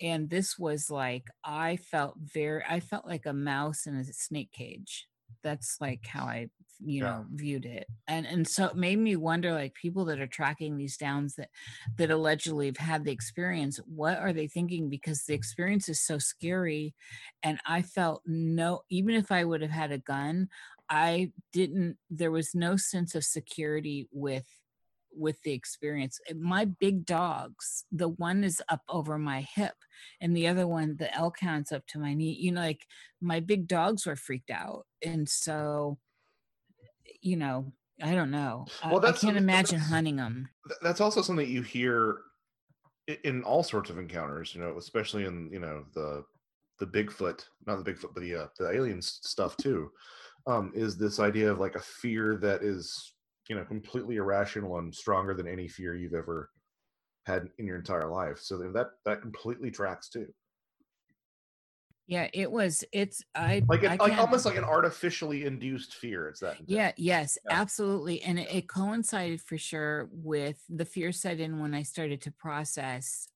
And 0.00 0.30
this 0.30 0.58
was 0.58 0.90
like, 0.90 1.24
I 1.44 1.76
felt 1.76 2.16
very, 2.18 2.62
I 2.68 2.80
felt 2.80 3.06
like 3.06 3.26
a 3.26 3.32
mouse 3.32 3.86
in 3.86 3.96
a 3.96 4.04
snake 4.04 4.52
cage. 4.52 5.08
That's 5.42 5.80
like 5.80 6.06
how 6.06 6.24
I, 6.24 6.48
you 6.80 7.00
Yeah. 7.00 7.04
know, 7.04 7.26
viewed 7.30 7.66
it. 7.66 7.86
And 8.06 8.26
and 8.26 8.48
so 8.48 8.66
it 8.66 8.76
made 8.76 8.98
me 8.98 9.16
wonder, 9.16 9.52
like 9.52 9.74
people 9.74 10.04
that 10.06 10.20
are 10.20 10.26
tracking 10.26 10.76
these 10.76 10.96
downs 10.96 11.34
that 11.36 11.50
that 11.96 12.10
allegedly 12.10 12.66
have 12.66 12.76
had 12.78 13.04
the 13.04 13.12
experience, 13.12 13.78
what 13.86 14.18
are 14.18 14.32
they 14.32 14.48
thinking? 14.48 14.88
Because 14.88 15.24
the 15.24 15.34
experience 15.34 15.88
is 15.88 16.00
so 16.00 16.18
scary. 16.18 16.94
And 17.42 17.60
I 17.66 17.82
felt 17.82 18.22
no, 18.26 18.82
even 18.90 19.14
if 19.14 19.30
I 19.30 19.44
would 19.44 19.62
have 19.62 19.70
had 19.70 19.92
a 19.92 19.98
gun, 19.98 20.48
I 20.90 21.32
didn't 21.52 21.98
there 22.10 22.30
was 22.30 22.54
no 22.54 22.76
sense 22.76 23.14
of 23.14 23.24
security 23.24 24.08
with 24.12 24.46
with 25.12 25.40
the 25.42 25.52
experience. 25.52 26.20
My 26.36 26.64
big 26.66 27.04
dogs, 27.04 27.84
the 27.90 28.08
one 28.08 28.44
is 28.44 28.62
up 28.68 28.82
over 28.88 29.18
my 29.18 29.40
hip 29.54 29.74
and 30.20 30.36
the 30.36 30.46
other 30.46 30.66
one 30.66 30.96
the 30.96 31.12
elk 31.14 31.40
hound's 31.40 31.72
up 31.72 31.86
to 31.88 31.98
my 31.98 32.14
knee. 32.14 32.36
You 32.38 32.52
know 32.52 32.60
like 32.60 32.86
my 33.20 33.40
big 33.40 33.66
dogs 33.68 34.06
were 34.06 34.16
freaked 34.16 34.50
out. 34.50 34.86
And 35.02 35.28
so 35.28 35.98
you 37.20 37.36
know, 37.36 37.72
I 38.02 38.14
don't 38.14 38.30
know. 38.30 38.66
I- 38.82 38.88
Well, 38.92 38.98
I 38.98 39.06
that's 39.10 39.20
can't 39.22 39.36
imagine 39.36 39.80
hunting 39.80 40.16
them. 40.16 40.48
That's 40.82 41.00
also 41.00 41.22
something 41.22 41.44
that 41.46 41.52
you 41.52 41.62
hear 41.62 42.20
in 43.24 43.42
all 43.42 43.62
sorts 43.62 43.88
of 43.88 43.96
encounters 43.96 44.54
you 44.54 44.60
know 44.60 44.76
especially 44.76 45.24
in 45.24 45.48
you 45.50 45.58
know 45.58 45.82
the 45.94 46.22
the 46.78 46.86
bigfoot 46.86 47.42
not 47.66 47.82
the 47.82 47.90
bigfoot 47.90 48.12
but 48.12 48.22
the 48.22 48.34
uh, 48.34 48.46
the 48.58 48.70
alien 48.70 49.00
stuff 49.00 49.56
too 49.56 49.90
um 50.46 50.72
is 50.74 50.96
this 50.96 51.18
idea 51.20 51.50
of 51.50 51.58
like 51.58 51.74
a 51.74 51.80
fear 51.80 52.36
that 52.36 52.62
is 52.62 53.14
you 53.48 53.56
know 53.56 53.64
completely 53.64 54.16
irrational 54.16 54.78
and 54.78 54.94
stronger 54.94 55.34
than 55.34 55.46
any 55.48 55.68
fear 55.68 55.94
you've 55.94 56.14
ever 56.14 56.50
had 57.26 57.50
in 57.58 57.66
your 57.66 57.76
entire 57.78 58.08
life 58.10 58.38
so 58.38 58.58
that 58.58 58.92
that 59.04 59.22
completely 59.22 59.70
tracks 59.70 60.08
too 60.10 60.32
Yeah, 62.06 62.28
it 62.32 62.50
was 62.50 62.84
it's 62.92 63.22
I 63.34 63.62
like 63.68 63.84
I 63.84 63.98
it, 64.00 64.00
like 64.00 64.18
almost 64.18 64.46
like 64.46 64.56
an 64.56 64.64
artificially 64.64 65.44
induced 65.44 65.94
fear 65.94 66.28
it's 66.28 66.40
that. 66.40 66.58
Yeah, 66.66 66.92
yes, 66.96 67.38
Yeah. 67.44 67.50
absolutely. 67.50 68.22
And 68.22 68.38
it, 68.38 68.50
it 68.50 68.68
coincided 68.68 69.40
for 69.40 69.58
sure 69.58 70.08
with 70.12 70.64
the 70.68 70.84
fear 70.84 71.12
set 71.12 71.40
in 71.40 71.60
when 71.60 71.74
I 71.74 71.82
started 71.82 72.20
to 72.22 72.32
process 72.32 73.28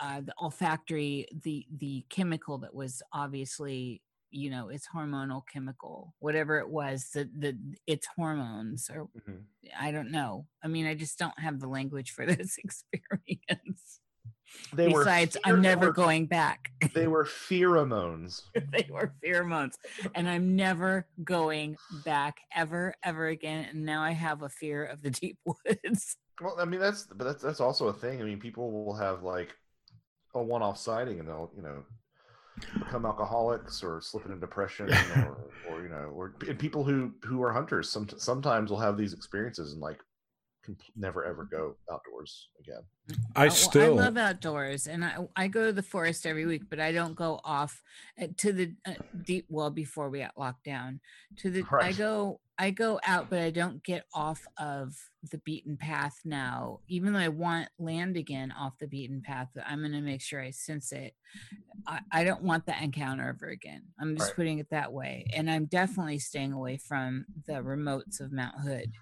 uh, 0.00 0.22
the 0.22 0.34
olfactory, 0.40 1.28
the 1.32 1.66
the 1.70 2.06
chemical 2.10 2.58
that 2.58 2.74
was 2.74 3.02
obviously, 3.12 4.02
you 4.30 4.50
know, 4.50 4.68
it's 4.68 4.86
hormonal 4.94 5.42
chemical, 5.52 6.14
whatever 6.20 6.58
it 6.58 6.68
was, 6.68 7.10
the 7.12 7.28
the 7.36 7.56
it's 7.86 8.06
hormones 8.16 8.90
or 8.92 9.08
Mhm. 9.18 9.42
I 9.78 9.90
don't 9.92 10.10
know. 10.10 10.46
I 10.62 10.68
mean, 10.68 10.86
I 10.86 10.94
just 10.94 11.18
don't 11.18 11.38
have 11.38 11.60
the 11.60 11.68
language 11.68 12.12
for 12.12 12.24
this 12.42 12.56
experience. 12.58 14.00
they 14.72 14.88
Besides, 14.92 15.36
I'm 15.44 15.60
never 15.60 15.86
were- 15.86 15.92
going 15.92 16.26
back. 16.26 16.70
they 16.94 17.06
were 17.14 17.24
pheromones 17.24 18.42
they 18.72 18.88
were 18.90 19.14
pheromones 19.24 19.74
and 20.16 20.28
i'm 20.28 20.56
never 20.56 21.06
going 21.22 21.76
back 22.04 22.38
ever 22.54 22.94
ever 23.04 23.28
again 23.28 23.66
and 23.70 23.84
now 23.84 24.02
i 24.02 24.10
have 24.10 24.42
a 24.42 24.48
fear 24.48 24.84
of 24.84 25.02
the 25.02 25.10
deep 25.10 25.38
woods 25.44 26.16
Well, 26.40 26.56
I 26.58 26.64
mean 26.64 26.80
that's 26.80 27.04
but 27.06 27.24
that's 27.24 27.42
that's 27.42 27.60
also 27.60 27.88
a 27.88 27.92
thing. 27.92 28.20
I 28.20 28.24
mean, 28.24 28.40
people 28.40 28.72
will 28.72 28.94
have 28.96 29.22
like 29.22 29.54
a 30.34 30.42
one-off 30.42 30.78
sighting, 30.78 31.20
and 31.20 31.28
they'll 31.28 31.50
you 31.54 31.62
know 31.62 31.84
become 32.78 33.06
alcoholics 33.06 33.82
or 33.82 34.00
slip 34.00 34.24
into 34.26 34.38
depression, 34.38 34.92
or 34.92 35.36
or 35.68 35.82
you 35.82 35.88
know, 35.88 36.12
or 36.14 36.34
and 36.48 36.58
people 36.58 36.84
who 36.84 37.12
who 37.22 37.42
are 37.42 37.52
hunters 37.52 37.88
some, 37.88 38.08
sometimes 38.16 38.70
will 38.70 38.78
have 38.78 38.96
these 38.96 39.12
experiences 39.12 39.72
and 39.72 39.80
like 39.80 39.98
can 40.62 40.76
never 40.96 41.24
ever 41.24 41.44
go 41.44 41.76
outdoors 41.90 42.48
again. 42.60 42.82
I 43.34 43.44
well, 43.44 43.50
still 43.50 43.98
i 43.98 44.02
love 44.02 44.16
outdoors 44.16 44.86
and 44.86 45.04
i 45.04 45.16
i 45.34 45.48
go 45.48 45.66
to 45.66 45.72
the 45.72 45.82
forest 45.82 46.26
every 46.26 46.46
week 46.46 46.64
but 46.70 46.78
i 46.78 46.92
don't 46.92 47.16
go 47.16 47.40
off 47.44 47.82
uh, 48.20 48.26
to 48.36 48.52
the 48.52 48.74
uh, 48.86 48.92
deep 49.24 49.46
well 49.48 49.70
before 49.70 50.10
we 50.10 50.20
got 50.20 50.36
locked 50.36 50.64
down. 50.64 51.00
To 51.38 51.50
the 51.50 51.64
i 51.72 51.92
go 51.92 52.40
i 52.60 52.70
go 52.70 53.00
out 53.06 53.30
but 53.30 53.40
i 53.40 53.50
don't 53.50 53.82
get 53.84 54.04
off 54.14 54.46
of 54.58 54.94
the 55.32 55.38
beaten 55.38 55.76
path 55.76 56.20
now 56.24 56.80
even 56.88 57.12
though 57.12 57.18
i 57.20 57.28
want 57.28 57.68
land 57.78 58.16
again 58.16 58.52
off 58.52 58.78
the 58.78 58.86
beaten 58.88 59.22
path 59.22 59.48
i'm 59.66 59.80
going 59.80 59.92
to 59.92 60.02
make 60.02 60.22
sure 60.22 60.40
i 60.40 60.50
sense 60.50 60.92
it 60.92 61.14
I, 61.86 62.00
I 62.12 62.24
don't 62.24 62.42
want 62.44 62.66
that 62.66 62.82
encounter 62.82 63.28
ever 63.28 63.48
again 63.48 63.84
i'm 64.00 64.16
just 64.16 64.26
Right. 64.26 64.36
putting 64.36 64.58
it 64.60 64.70
that 64.70 64.92
way 64.92 65.26
and 65.34 65.50
i'm 65.50 65.66
definitely 65.66 66.20
staying 66.20 66.52
away 66.52 66.78
from 66.78 67.26
the 67.46 67.54
remotes 67.54 68.20
of 68.20 68.32
mount 68.32 68.60
hood 68.60 68.92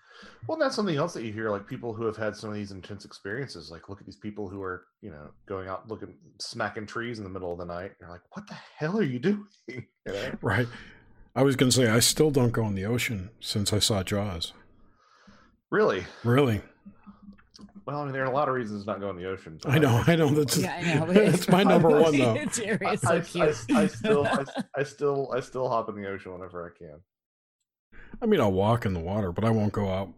Well, 0.47 0.59
that's 0.59 0.75
something 0.77 0.97
else 0.97 1.13
that 1.15 1.25
you 1.25 1.33
hear, 1.33 1.51
like 1.51 1.67
people 1.67 1.93
who 1.93 2.05
have 2.07 2.17
had 2.17 2.35
some 2.37 2.51
of 2.51 2.57
these 2.57 2.71
intense 2.73 3.05
experiences. 3.05 3.71
Like, 3.71 3.89
look 3.89 4.01
at 4.01 4.07
these 4.07 4.17
people 4.17 4.49
who 4.49 4.63
are, 4.63 4.87
you 5.03 5.11
know, 5.11 5.31
going 5.47 5.69
out 5.69 5.89
looking, 5.89 6.15
smacking 6.41 6.87
trees 6.87 7.19
in 7.19 7.25
the 7.25 7.31
middle 7.31 7.53
of 7.53 7.59
the 7.59 7.65
night. 7.67 7.87
And 7.91 7.97
You're 8.01 8.11
like, 8.11 8.23
what 8.33 8.47
the 8.47 8.55
hell 8.55 8.99
are 8.99 9.03
you 9.03 9.19
doing? 9.19 9.47
You 10.07 10.13
know? 10.15 10.39
right. 10.43 10.69
I 11.35 11.43
was 11.43 11.57
going 11.57 11.71
to 11.71 11.77
say 11.77 11.89
I 11.89 12.01
still 12.01 12.31
don't 12.31 12.51
go 12.53 12.67
in 12.67 12.75
the 12.75 12.85
ocean 12.85 13.31
since 13.41 13.73
I 13.73 13.79
saw 13.79 14.03
Jaws. 14.03 14.53
Really? 15.71 16.05
Really? 16.25 16.63
Well, 17.87 18.01
I 18.01 18.05
mean, 18.05 18.13
there 18.13 18.23
are 18.23 18.31
a 18.31 18.35
lot 18.35 18.49
of 18.49 18.55
reasons 18.55 18.87
not 18.87 19.01
go 19.01 19.09
in 19.11 19.17
the 19.17 19.27
ocean. 19.27 19.59
but 19.63 19.73
I 19.73 19.79
know, 19.79 20.03
I 20.07 20.17
know. 20.17 20.29
That's 20.29 20.59
Yeah, 20.59 20.75
I 20.75 20.95
know. 20.95 21.07
that's 21.13 21.35
it's 21.39 21.49
my 21.49 21.63
number 21.63 21.89
one 21.89 22.17
though. 22.19 22.45
Jerry 22.53 22.87
I, 22.87 22.93
is 22.95 23.01
so 23.01 23.17
I- 23.17 23.21
cute. 23.21 23.57
I- 23.71 23.83
I 23.83 23.87
still, 23.87 24.27
I, 24.27 24.45
I 24.77 24.83
still, 24.83 25.33
I 25.35 25.41
still 25.41 25.69
hop 25.69 25.89
in 25.89 25.95
the 26.01 26.07
ocean 26.09 26.33
whenever 26.33 26.67
I 26.67 26.77
can. 26.77 27.01
I 28.21 28.27
mean, 28.27 28.41
I'll 28.41 28.53
walk 28.53 28.85
in 28.85 28.95
the 28.95 29.01
water, 29.01 29.33
but 29.33 29.45
I 29.45 29.51
won't 29.51 29.73
go 29.73 29.89
out. 29.89 30.13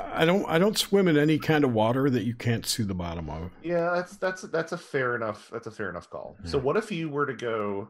I 0.00 0.24
don't. 0.24 0.44
I 0.48 0.58
don't 0.58 0.76
swim 0.76 1.06
in 1.06 1.16
any 1.16 1.38
kind 1.38 1.62
of 1.64 1.72
water 1.72 2.10
that 2.10 2.24
you 2.24 2.34
can't 2.34 2.66
see 2.66 2.82
the 2.82 2.94
bottom 2.94 3.30
of. 3.30 3.50
Yeah, 3.62 3.92
that's 3.94 4.16
that's 4.16 4.42
that's 4.42 4.72
a 4.72 4.78
fair 4.78 5.14
enough. 5.14 5.48
That's 5.52 5.66
a 5.68 5.70
fair 5.70 5.90
enough 5.90 6.10
call. 6.10 6.36
So, 6.44 6.58
what 6.58 6.76
if 6.76 6.90
you 6.90 7.08
were 7.08 7.26
to 7.26 7.34
go 7.34 7.88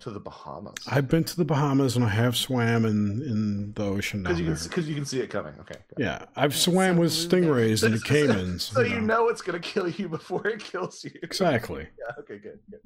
to 0.00 0.10
the 0.10 0.20
Bahamas? 0.20 0.74
I've 0.88 1.08
been 1.08 1.24
to 1.24 1.36
the 1.36 1.44
Bahamas 1.44 1.96
and 1.96 2.04
I 2.04 2.08
have 2.08 2.36
swam 2.36 2.84
in 2.84 3.22
in 3.22 3.72
the 3.74 3.84
ocean 3.84 4.22
down 4.22 4.34
Because 4.34 4.40
you 4.40 4.46
there. 4.46 4.56
can 4.56 4.68
because 4.68 4.88
you 4.88 4.94
can 4.94 5.04
see 5.04 5.20
it 5.20 5.30
coming. 5.30 5.54
Okay. 5.60 5.76
Yeah, 5.98 6.24
I've 6.36 6.52
Yeah, 6.52 6.58
swam 6.58 6.94
so 6.96 7.00
with 7.00 7.12
stingrays 7.12 7.84
in 7.84 7.92
the 7.92 7.98
So- 7.98 8.06
Caymans. 8.06 8.62
So 8.64 8.80
you 8.80 9.00
know 9.00 9.28
it's 9.28 9.42
gonna 9.42 9.60
kill 9.60 9.88
you 9.88 10.08
before 10.18 10.46
it 10.48 10.60
kills 10.60 11.04
you. 11.04 11.12
exactly 11.22 11.86
Yeah. 11.98 12.14
Okay. 12.20 12.38
Good. 12.38 12.58
Good. 12.70 12.80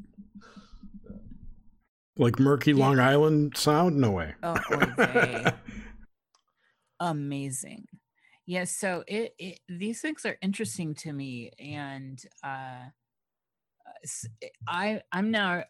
like 2.16 2.39
murky 2.39 2.72
Yeah. 2.72 2.85
Long 2.85 3.01
Island 3.01 3.56
Sound. 3.56 3.97
No 3.97 4.10
way. 4.12 4.35
Oh, 4.43 4.56
oy 4.72 4.85
vey. 4.97 5.52
amazing. 7.01 7.86
Yes, 8.47 8.70
so 8.76 9.05
it, 9.06 9.35
it 9.39 9.60
these 9.68 10.01
things 10.01 10.24
are 10.24 10.36
interesting 10.40 10.94
to 10.97 11.12
me, 11.12 11.51
and 11.59 12.18
uh, 12.43 12.86
s- 12.86 12.93
I 14.66 15.03
I'm 15.12 15.31
now 15.31 15.65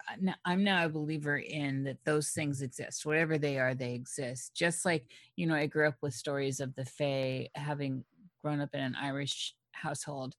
I'm 0.44 0.64
now 0.64 0.84
a 0.84 0.88
believer 0.88 1.38
in 1.38 1.84
that 1.84 2.04
those 2.04 2.30
things 2.30 2.62
exist, 2.62 3.06
whatever 3.06 3.38
they 3.38 3.58
are, 3.58 3.74
they 3.74 3.94
exist. 3.94 4.54
Just 4.54 4.84
like 4.84 5.06
you 5.36 5.46
know, 5.46 5.54
I 5.54 5.66
grew 5.66 5.88
up 5.88 5.96
with 6.02 6.14
stories 6.14 6.60
of 6.60 6.74
the 6.74 6.84
Fae, 6.84 7.48
having 7.54 8.04
grown 8.42 8.60
up 8.60 8.74
in 8.74 8.80
an 8.80 8.96
Irish 9.00 9.54
household, 9.72 10.34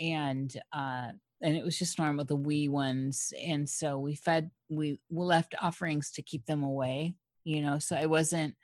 and 0.00 0.54
uh, 0.72 1.08
and 1.40 1.56
it 1.56 1.64
was 1.64 1.78
just 1.78 1.98
normal 1.98 2.24
the 2.24 2.36
wee 2.36 2.68
ones, 2.68 3.32
and 3.44 3.68
so 3.68 3.98
we 3.98 4.14
fed 4.14 4.50
we 4.68 4.98
we 5.10 5.24
left 5.24 5.54
offerings 5.60 6.10
to 6.12 6.22
keep 6.22 6.46
them 6.46 6.62
away, 6.62 7.14
you 7.44 7.62
know. 7.62 7.78
So 7.78 7.96
I 7.96 8.06
wasn't, 8.06 8.54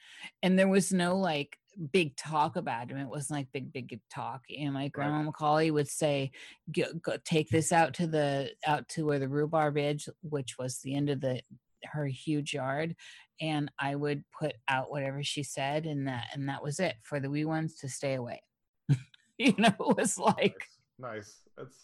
and 0.43 0.59
there 0.59 0.69
was 0.69 0.93
no 0.93 1.17
like 1.17 1.59
big 1.93 2.17
talk 2.17 2.57
about 2.57 2.91
him. 2.91 2.99
It 2.99 3.09
wasn't 3.09 3.39
like 3.39 3.53
big, 3.53 3.73
big 3.73 4.01
talk. 4.13 4.43
And 4.57 4.75
my 4.75 4.89
grandma 4.89 5.23
Macaulay 5.23 5.71
would 5.71 5.89
say, 5.89 6.31
go, 6.75 6.85
go, 7.03 7.17
"Take 7.25 7.49
this 7.49 7.73
out 7.73 7.95
to 7.95 8.07
the 8.07 8.51
out 8.67 8.89
to 8.91 9.07
where 9.07 9.19
the 9.19 9.29
rhubarb 9.29 9.77
is, 9.79 10.09
which 10.23 10.57
was 10.59 10.79
the 10.79 10.95
end 10.95 11.11
of 11.11 11.21
the 11.21 11.41
her 11.85 12.07
huge 12.07 12.55
yard." 12.55 12.95
And 13.41 13.71
I 13.79 13.95
would 13.95 14.25
put 14.39 14.55
out 14.69 14.91
whatever 14.91 15.23
she 15.23 15.43
said, 15.43 15.87
and 15.87 16.09
that 16.09 16.27
and 16.33 16.49
that 16.49 16.63
was 16.63 16.81
it 16.81 16.97
for 17.03 17.21
the 17.21 17.31
wee 17.31 17.45
ones 17.45 17.77
to 17.77 17.89
stay 17.89 18.15
away. 18.15 18.43
you 19.39 19.55
know, 19.59 19.69
it 19.69 19.97
was 19.97 20.19
like 20.19 20.57
Nice. 20.99 21.13
nice. 21.13 21.37
That's 21.57 21.77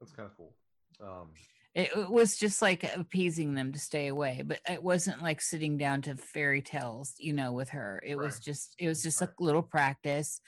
that's 0.00 0.12
kind 0.12 0.28
of 0.30 0.36
cool. 0.36 0.54
Um, 1.00 1.28
it, 1.74 1.90
it 1.96 2.10
was 2.10 2.36
just 2.36 2.60
like 2.60 2.84
appeasing 2.96 3.54
them 3.54 3.72
to 3.72 3.78
stay 3.78 4.08
away 4.08 4.42
but 4.44 4.60
it 4.68 4.82
wasn't 4.82 5.22
like 5.22 5.40
sitting 5.40 5.76
down 5.78 6.02
to 6.02 6.14
fairy 6.16 6.60
tales 6.62 7.14
you 7.18 7.32
know 7.32 7.52
with 7.52 7.70
her 7.70 8.02
it 8.06 8.16
was 8.16 8.38
just 8.40 8.74
it 8.78 8.88
was 8.88 9.02
just 9.02 9.20
Right. 9.20 9.30
a 9.38 9.42
little 9.42 9.62
practice 9.62 10.40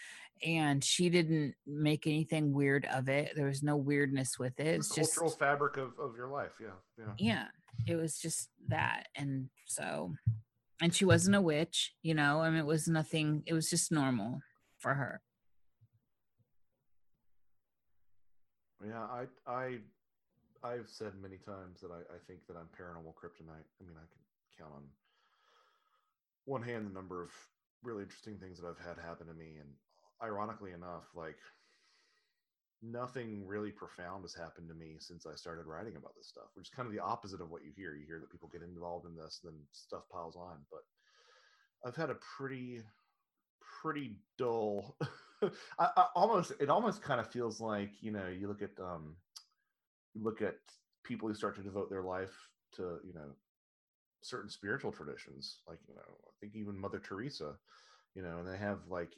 and 0.44 0.82
she 0.84 1.08
didn't 1.08 1.54
make 1.66 2.06
anything 2.06 2.52
weird 2.52 2.86
of 2.92 3.08
it 3.08 3.32
there 3.36 3.46
was 3.46 3.62
no 3.62 3.76
weirdness 3.76 4.38
with 4.38 4.58
it 4.60 4.66
it's 4.80 4.94
just 4.94 5.14
cultural 5.14 5.30
fabric 5.30 5.76
of, 5.78 5.92
of 5.98 6.16
your 6.16 6.28
life. 6.28 6.52
Yeah. 6.60 6.66
Yeah. 6.98 7.12
yeah 7.18 7.44
it 7.86 7.96
was 7.96 8.18
just 8.18 8.50
that 8.68 9.04
and 9.16 9.48
so 9.66 10.12
and 10.82 10.94
she 10.94 11.04
wasn't 11.04 11.34
a 11.36 11.40
witch 11.40 11.94
you 12.02 12.14
know 12.14 12.40
i 12.40 12.50
mean 12.50 12.58
it 12.58 12.66
was 12.66 12.86
nothing 12.88 13.42
it 13.46 13.54
was 13.54 13.70
just 13.70 13.90
normal 13.90 14.40
for 14.78 14.94
her 14.94 15.20
Yeah, 18.86 19.00
I 19.00 19.24
I 19.46 19.78
I've 20.64 20.88
said 20.88 21.12
many 21.20 21.36
times 21.36 21.80
that 21.82 21.90
I, 21.90 22.00
I 22.14 22.18
think 22.26 22.46
that 22.48 22.56
I'm 22.56 22.68
paranormal 22.68 23.14
kryptonite. 23.14 23.68
I 23.80 23.84
mean, 23.84 23.96
I 23.96 24.08
can 24.08 24.22
count 24.58 24.72
on 24.74 24.82
one 26.46 26.62
hand 26.62 26.86
the 26.86 26.94
number 26.94 27.22
of 27.22 27.30
really 27.82 28.02
interesting 28.02 28.38
things 28.38 28.58
that 28.60 28.66
I've 28.66 28.84
had 28.84 28.98
happen 28.98 29.26
to 29.26 29.34
me, 29.34 29.58
and 29.60 29.68
ironically 30.22 30.72
enough, 30.72 31.04
like 31.14 31.36
nothing 32.82 33.46
really 33.46 33.70
profound 33.70 34.24
has 34.24 34.34
happened 34.34 34.68
to 34.68 34.74
me 34.74 34.96
since 34.98 35.26
I 35.26 35.34
started 35.34 35.66
writing 35.66 35.96
about 35.96 36.14
this 36.16 36.28
stuff, 36.28 36.48
which 36.54 36.68
is 36.68 36.74
kind 36.74 36.86
of 36.86 36.92
the 36.92 37.00
opposite 37.00 37.40
of 37.42 37.50
what 37.50 37.64
you 37.64 37.72
hear. 37.76 37.94
You 37.94 38.06
hear 38.06 38.20
that 38.20 38.30
people 38.32 38.48
get 38.48 38.62
involved 38.62 39.06
in 39.06 39.14
this, 39.14 39.40
then 39.44 39.54
stuff 39.72 40.08
piles 40.10 40.36
on, 40.36 40.58
but 40.70 40.80
I've 41.86 41.96
had 41.96 42.10
a 42.10 42.18
pretty 42.36 42.82
pretty 43.82 44.16
dull 44.38 44.96
I, 45.42 45.48
I 45.78 46.06
almost 46.14 46.52
it 46.60 46.70
almost 46.70 47.02
kind 47.02 47.20
of 47.20 47.30
feels 47.30 47.60
like 47.60 48.02
you 48.02 48.10
know 48.10 48.28
you 48.28 48.46
look 48.48 48.62
at 48.62 48.78
um 48.78 49.16
you 50.14 50.22
look 50.22 50.42
at 50.42 50.56
people 51.04 51.28
who 51.28 51.34
start 51.34 51.56
to 51.56 51.62
devote 51.62 51.90
their 51.90 52.02
life 52.02 52.34
to 52.76 52.98
you 53.04 53.14
know 53.14 53.30
certain 54.22 54.48
spiritual 54.50 54.90
traditions 54.90 55.60
like 55.68 55.78
you 55.88 55.94
know 55.94 56.00
i 56.00 56.32
think 56.40 56.54
even 56.54 56.78
mother 56.78 56.98
teresa 56.98 57.52
you 58.14 58.22
know 58.22 58.38
and 58.38 58.48
they 58.48 58.56
have 58.56 58.78
like 58.88 59.12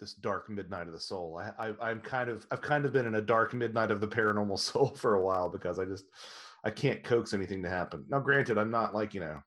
this 0.00 0.14
dark 0.14 0.50
midnight 0.50 0.86
of 0.86 0.92
the 0.92 1.00
soul 1.00 1.40
i, 1.40 1.68
I 1.68 1.90
i'm 1.90 2.00
kind 2.00 2.28
of 2.28 2.46
i've 2.50 2.60
kind 2.60 2.84
of 2.84 2.92
been 2.92 3.06
in 3.06 3.14
a 3.14 3.22
dark 3.22 3.54
midnight 3.54 3.90
of 3.90 4.00
the 4.00 4.08
paranormal 4.08 4.58
soul 4.72 4.88
for 4.88 5.14
a 5.14 5.22
while 5.22 5.48
because 5.48 5.78
i 5.78 5.84
just 5.84 6.04
i 6.64 6.70
can't 6.70 7.04
coax 7.04 7.32
anything 7.32 7.62
to 7.62 7.70
happen 7.70 8.04
now 8.08 8.20
granted 8.20 8.58
i'm 8.58 8.70
not 8.70 8.94
like 8.94 9.14
you 9.14 9.20
know 9.20 9.40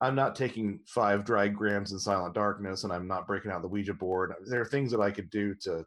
I'm 0.00 0.14
not 0.14 0.36
taking 0.36 0.80
five 0.86 1.24
dry 1.24 1.48
grams 1.48 1.92
in 1.92 1.98
silent 1.98 2.34
darkness, 2.34 2.84
and 2.84 2.92
I'm 2.92 3.08
not 3.08 3.26
breaking 3.26 3.50
out 3.50 3.62
the 3.62 3.68
Ouija 3.68 3.94
board. 3.94 4.32
There 4.46 4.60
are 4.60 4.64
things 4.66 4.92
that 4.92 5.00
I 5.00 5.10
could 5.10 5.28
do 5.30 5.54
to 5.62 5.84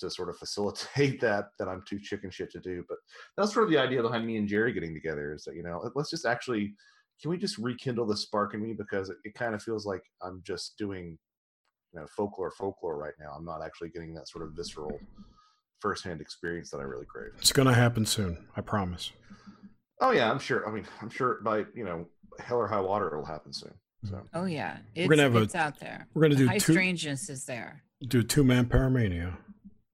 to 0.00 0.10
sort 0.10 0.28
of 0.28 0.36
facilitate 0.36 1.20
that 1.20 1.46
that 1.58 1.68
I'm 1.68 1.82
too 1.88 1.98
chicken 1.98 2.30
shit 2.30 2.50
to 2.52 2.60
do. 2.60 2.84
But 2.88 2.98
that's 3.36 3.52
sort 3.52 3.64
of 3.64 3.70
the 3.70 3.78
idea 3.78 4.02
behind 4.02 4.26
me 4.26 4.36
and 4.36 4.48
Jerry 4.48 4.72
getting 4.72 4.94
together 4.94 5.32
is 5.34 5.44
that 5.44 5.56
you 5.56 5.62
know 5.62 5.90
let's 5.94 6.10
just 6.10 6.26
actually 6.26 6.74
can 7.20 7.30
we 7.30 7.38
just 7.38 7.58
rekindle 7.58 8.06
the 8.06 8.16
spark 8.16 8.54
in 8.54 8.62
me 8.62 8.74
because 8.76 9.08
it, 9.08 9.16
it 9.24 9.34
kind 9.34 9.54
of 9.54 9.62
feels 9.62 9.86
like 9.86 10.02
I'm 10.22 10.42
just 10.44 10.76
doing 10.78 11.18
you 11.92 12.00
know 12.00 12.06
folklore 12.16 12.50
folklore 12.50 12.98
right 12.98 13.14
now. 13.18 13.32
I'm 13.36 13.44
not 13.44 13.64
actually 13.64 13.90
getting 13.90 14.14
that 14.14 14.28
sort 14.28 14.44
of 14.44 14.52
visceral 14.52 14.98
firsthand 15.80 16.20
experience 16.20 16.70
that 16.70 16.78
I 16.78 16.84
really 16.84 17.06
crave. 17.06 17.32
It's 17.38 17.52
gonna 17.52 17.74
happen 17.74 18.06
soon. 18.06 18.46
I 18.56 18.60
promise. 18.60 19.12
Oh 20.00 20.10
yeah, 20.10 20.30
I'm 20.30 20.38
sure. 20.38 20.68
I 20.68 20.72
mean, 20.72 20.84
I'm 21.00 21.10
sure 21.10 21.40
by 21.42 21.64
you 21.74 21.84
know 21.84 22.06
hell 22.40 22.58
or 22.58 22.66
high 22.66 22.80
water 22.80 23.08
it'll 23.08 23.24
happen 23.24 23.52
soon. 23.52 23.74
So 24.04 24.16
mm. 24.16 24.26
oh 24.34 24.44
yeah 24.44 24.78
it's, 24.94 25.08
we're 25.08 25.16
gonna 25.16 25.22
have 25.22 25.36
a- 25.36 25.42
it's 25.42 25.54
out 25.54 25.80
there 25.80 26.06
We're 26.14 26.22
gonna 26.22 26.34
do 26.34 26.46
high 26.46 26.58
two 26.58 26.72
strangeness 26.72 27.30
is 27.30 27.46
there 27.46 27.84
do 28.06 28.22
two 28.22 28.44
man 28.44 28.66
paramania. 28.66 29.36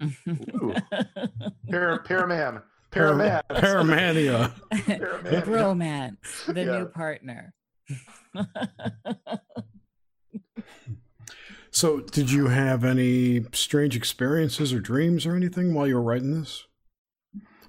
Ooh. 0.03 0.75
Para, 1.71 2.03
Paraman. 2.05 2.63
Paraman. 2.91 3.43
Paramania. 3.51 4.53
Paramania. 4.71 5.47
romance 5.47 6.45
the 6.49 6.65
Yeah. 6.65 6.79
new 6.79 6.87
partner 6.87 7.53
So, 11.73 12.01
did 12.01 12.33
you 12.33 12.49
have 12.49 12.85
any 12.85 13.45
strange 13.53 13.95
experiences 13.95 14.73
or 14.73 14.81
dreams 14.81 15.25
or 15.25 15.37
anything 15.37 15.73
while 15.73 15.87
you 15.87 15.95
were 15.95 16.03
writing 16.03 16.33
this? 16.33 16.65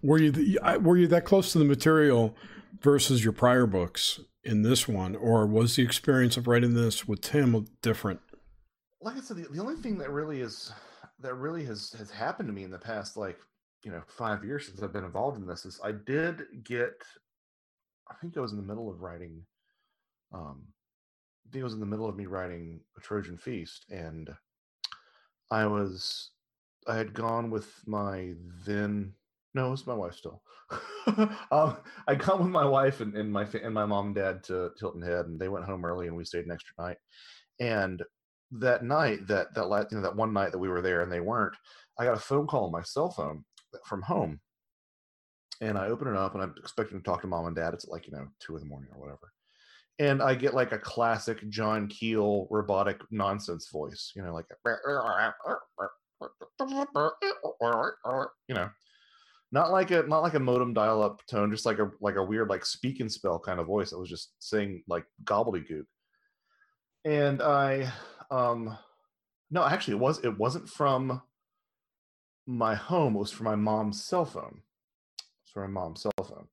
Were 0.02 0.18
you 0.18 0.32
the, 0.32 0.58
were 0.82 0.98
you 0.98 1.06
that 1.08 1.24
close 1.26 1.52
to 1.52 1.60
the 1.60 1.66
material 1.66 2.36
versus 2.82 3.24
your 3.24 3.34
prior 3.34 3.68
books 3.68 4.20
in 4.44 4.64
this 4.64 4.88
one, 4.88 5.16
or 5.16 5.46
was 5.46 5.76
the 5.76 5.84
experience 5.84 6.36
of 6.36 6.48
writing 6.48 6.74
this 6.74 7.08
with 7.08 7.22
Tim 7.22 7.68
different? 7.84 8.22
Like 9.02 9.18
I 9.18 9.22
said, 9.22 9.38
the, 9.38 9.44
the 9.52 9.60
only 9.62 9.76
thing 9.76 10.00
that 10.00 10.10
really 10.10 10.42
is 10.42 10.72
that 11.22 11.36
really 11.36 11.66
has 11.66 11.94
has 11.98 12.10
happened 12.10 12.48
to 12.48 12.54
me 12.54 12.64
in 12.64 12.72
the 12.72 12.78
past 12.78 13.18
like 13.18 13.40
you 13.84 13.92
know 13.92 14.02
five 14.08 14.44
years 14.44 14.68
since 14.68 14.82
I've 14.82 14.94
been 14.94 15.06
involved 15.06 15.38
in 15.38 15.48
this 15.48 15.66
is 15.66 15.80
I 15.84 15.92
did 15.92 16.44
get 16.64 17.02
I 18.10 18.16
think 18.16 18.38
I 18.38 18.42
was 18.42 18.52
in 18.52 18.58
the 18.58 18.64
middle 18.64 18.90
of 18.90 19.02
writing 19.02 19.44
um 20.34 20.64
I 21.46 21.52
think 21.52 21.62
I 21.62 21.66
was 21.66 21.74
in 21.74 21.80
the 21.80 21.86
middle 21.86 22.08
of 22.08 22.16
me 22.16 22.26
writing 22.26 22.82
a 22.98 23.02
Trojan 23.02 23.38
Feast 23.38 23.86
and 23.90 24.30
I 25.50 25.66
was 25.66 26.32
I 26.88 26.96
had 26.96 27.14
gone 27.14 27.50
with 27.50 27.72
my 27.86 28.34
then 28.66 29.14
no 29.54 29.68
it 29.68 29.72
was 29.72 29.88
my 29.88 29.94
wife 29.94 30.16
still. 30.16 30.42
Um, 31.52 31.78
I 32.08 32.14
gone 32.14 32.40
with 32.40 32.52
my 32.52 32.64
wife 32.64 33.02
and, 33.02 33.16
and 33.18 33.34
my 33.34 33.46
and 33.62 33.74
my 33.74 33.86
mom 33.86 34.08
and 34.08 34.16
dad 34.16 34.44
to 34.46 34.70
Hilton 34.80 35.02
Head 35.02 35.26
and 35.26 35.40
they 35.40 35.50
went 35.50 35.66
home 35.66 35.84
early 35.84 36.08
and 36.08 36.16
we 36.16 36.24
stayed 36.24 36.46
an 36.46 36.52
extra 36.52 36.76
night. 36.78 36.98
And 37.60 38.04
that 38.52 38.84
night 38.84 39.28
that 39.28 39.54
that 39.56 39.68
la- 39.68 39.86
you 39.90 39.98
know 39.98 40.02
that 40.02 40.16
one 40.16 40.34
night 40.34 40.52
that 40.52 40.60
we 40.60 40.70
were 40.70 40.82
there 40.82 41.02
and 41.02 41.12
they 41.12 41.20
weren't 41.22 41.56
I 41.98 42.06
got 42.06 42.18
a 42.18 42.20
phone 42.20 42.48
call 42.48 42.66
on 42.66 42.72
my 42.72 42.82
cell 42.82 43.12
phone 43.12 43.44
from 43.86 44.02
home. 44.02 44.40
And 45.62 45.78
I 45.78 45.88
open 45.88 46.08
it 46.08 46.16
up 46.16 46.34
and 46.34 46.42
I'm 46.42 46.56
expecting 46.58 46.98
to 46.98 47.04
talk 47.04 47.22
to 47.22 47.28
mom 47.28 47.46
and 47.46 47.56
dad. 47.56 47.74
It's 47.74 47.88
like 47.88 48.08
you 48.08 48.14
know 48.14 48.28
two 48.40 48.56
in 48.56 48.64
the 48.64 48.70
morning 48.70 48.90
or 48.94 49.00
whatever. 49.00 49.32
And 50.00 50.22
I 50.22 50.34
get 50.34 50.56
like 50.56 50.72
a 50.72 50.80
classic 50.80 51.48
John 51.50 51.88
Keel 51.88 52.48
robotic 52.50 53.00
nonsense 53.12 53.70
voice, 53.70 54.12
you 54.16 54.24
know, 54.24 54.34
like 54.34 54.48
you 58.48 58.56
know, 58.56 58.70
not 59.52 59.72
like 59.72 59.92
a 59.92 60.02
not 60.04 60.24
like 60.24 60.34
a 60.34 60.40
modem 60.40 60.74
dial 60.74 61.04
up 61.04 61.22
tone, 61.28 61.52
just 61.52 61.68
like 61.68 61.78
a 61.78 61.92
like 62.00 62.16
a 62.16 62.24
weird 62.24 62.50
like 62.50 62.66
speak 62.66 63.00
and 63.00 63.12
spell 63.12 63.38
kind 63.38 63.60
of 63.60 63.68
voice 63.68 63.92
that 63.92 64.00
was 64.00 64.10
just 64.10 64.32
saying 64.40 64.84
like 64.88 65.06
gobbledygook. 65.24 65.86
And 67.06 67.44
I 67.44 67.92
um 68.32 68.78
No, 69.52 69.64
actually, 69.66 69.96
it 69.96 70.00
was. 70.00 70.20
It 70.24 70.38
wasn't 70.38 70.70
from 70.70 71.22
my 72.48 72.76
home. 72.76 73.16
It 73.16 73.20
was 73.20 73.32
from 73.32 73.46
my 73.46 73.56
mom's 73.56 74.04
cell 74.04 74.26
phone. 74.26 74.62
It's 75.44 75.52
from 75.52 75.74
my 75.74 75.82
mom's 75.82 76.02
cell 76.02 76.12
phone. 76.18 76.48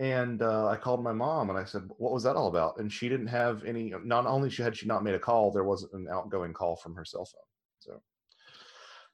And 0.00 0.42
uh, 0.42 0.68
I 0.68 0.76
called 0.76 1.02
my 1.02 1.12
mom 1.12 1.50
and 1.50 1.58
I 1.58 1.64
said, 1.64 1.82
"What 1.98 2.12
was 2.12 2.22
that 2.22 2.36
all 2.36 2.48
about?" 2.48 2.78
And 2.78 2.92
she 2.92 3.08
didn't 3.08 3.26
have 3.28 3.64
any. 3.64 3.92
Not 4.04 4.26
only 4.26 4.50
she 4.50 4.62
had 4.62 4.76
she 4.76 4.86
not 4.86 5.02
made 5.02 5.14
a 5.14 5.18
call, 5.18 5.50
there 5.50 5.64
wasn't 5.64 5.92
an 5.94 6.06
outgoing 6.10 6.52
call 6.52 6.76
from 6.76 6.94
her 6.94 7.04
cell 7.04 7.24
phone. 7.24 7.40
So 7.80 8.02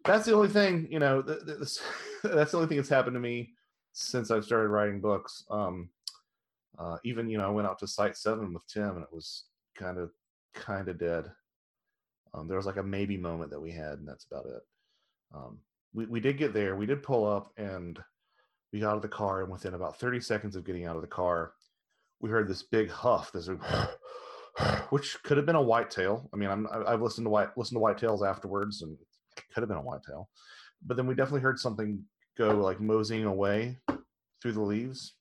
that's 0.04 0.26
the 0.26 0.34
only 0.34 0.48
thing. 0.48 0.88
You 0.90 0.98
know, 0.98 1.22
th- 1.22 1.46
th- 1.46 1.58
this, 1.58 1.80
that's 2.22 2.50
the 2.50 2.58
only 2.58 2.68
thing 2.68 2.76
that's 2.76 2.88
happened 2.90 3.14
to 3.14 3.20
me 3.20 3.52
since 3.92 4.30
I've 4.30 4.44
started 4.44 4.68
writing 4.68 5.00
books. 5.00 5.44
Um, 5.50 5.88
uh, 6.78 6.98
even 7.04 7.30
you 7.30 7.38
know, 7.38 7.46
I 7.46 7.50
went 7.50 7.68
out 7.68 7.78
to 7.78 7.86
Site 7.86 8.16
Seven 8.16 8.52
with 8.52 8.66
Tim, 8.66 8.90
and 8.90 9.02
it 9.02 9.12
was 9.12 9.44
kind 9.74 9.98
of 9.98 10.10
kind 10.52 10.88
of 10.88 10.98
dead. 10.98 11.30
Um, 12.34 12.48
there 12.48 12.56
was 12.56 12.66
like 12.66 12.76
a 12.76 12.82
maybe 12.82 13.16
moment 13.16 13.50
that 13.50 13.60
we 13.60 13.70
had, 13.70 13.98
and 13.98 14.08
that's 14.08 14.26
about 14.30 14.46
it. 14.46 14.62
Um, 15.34 15.58
we 15.92 16.06
we 16.06 16.20
did 16.20 16.38
get 16.38 16.52
there. 16.52 16.76
We 16.76 16.86
did 16.86 17.02
pull 17.02 17.26
up, 17.26 17.52
and 17.56 17.98
we 18.72 18.80
got 18.80 18.90
out 18.90 18.96
of 18.96 19.02
the 19.02 19.08
car, 19.08 19.42
and 19.42 19.52
within 19.52 19.74
about 19.74 19.98
thirty 19.98 20.20
seconds 20.20 20.56
of 20.56 20.64
getting 20.64 20.84
out 20.84 20.96
of 20.96 21.02
the 21.02 21.08
car, 21.08 21.52
we 22.20 22.30
heard 22.30 22.48
this 22.48 22.62
big 22.62 22.90
huff. 22.90 23.30
This 23.32 23.48
which 24.90 25.22
could 25.22 25.36
have 25.36 25.46
been 25.46 25.56
a 25.56 25.62
whitetail. 25.62 26.28
I 26.32 26.36
mean, 26.36 26.50
I'm, 26.50 26.66
I've 26.70 27.02
listened 27.02 27.26
to 27.26 27.30
white 27.30 27.56
listened 27.56 27.80
to 27.80 27.84
whitetails 27.84 28.28
afterwards, 28.28 28.82
and 28.82 28.96
could 29.52 29.62
have 29.62 29.68
been 29.68 29.78
a 29.78 29.82
whitetail. 29.82 30.28
But 30.84 30.96
then 30.96 31.06
we 31.06 31.14
definitely 31.14 31.40
heard 31.40 31.58
something 31.58 32.02
go 32.36 32.50
like 32.56 32.80
moseying 32.80 33.24
away 33.24 33.78
through 34.42 34.52
the 34.52 34.62
leaves, 34.62 35.14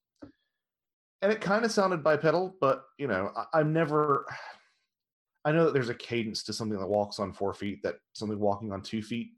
and 1.22 1.32
it 1.32 1.42
kind 1.42 1.64
of 1.64 1.72
sounded 1.72 2.04
bipedal. 2.04 2.56
But 2.60 2.84
you 2.98 3.08
know, 3.08 3.32
I, 3.36 3.60
I've 3.60 3.68
never. 3.68 4.26
I 5.46 5.52
know 5.52 5.66
that 5.66 5.74
there's 5.74 5.90
a 5.90 5.96
cadence 5.96 6.44
to 6.44 6.54
something 6.54 6.80
that 6.80 6.88
walks 6.88 7.20
on 7.20 7.34
four 7.34 7.54
feet 7.54 7.82
that 7.84 7.96
something 8.14 8.40
walking 8.40 8.72
on 8.72 8.82
two 8.82 9.02
feet 9.02 9.32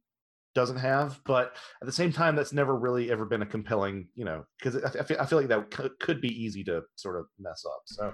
doesn't 0.55 0.77
have, 0.77 1.19
but 1.25 1.55
at 1.81 1.85
the 1.85 1.91
same 1.91 2.11
time, 2.11 2.35
that's 2.35 2.53
never 2.53 2.75
really 2.77 3.11
ever 3.11 3.25
been 3.25 3.41
a 3.41 3.45
compelling, 3.45 4.07
you 4.15 4.23
know, 4.23 4.45
because 4.57 4.81
I, 4.83 5.03
feel, 5.03 5.17
I 5.19 5.25
feel 5.25 5.37
like 5.37 5.49
that 5.49 5.69
could, 5.69 5.91
could 5.99 6.21
be 6.21 6.29
easy 6.29 6.63
to 6.63 6.81
sort 6.95 7.19
of 7.19 7.25
mess 7.37 7.65
up. 7.67 7.81
So, 7.85 8.13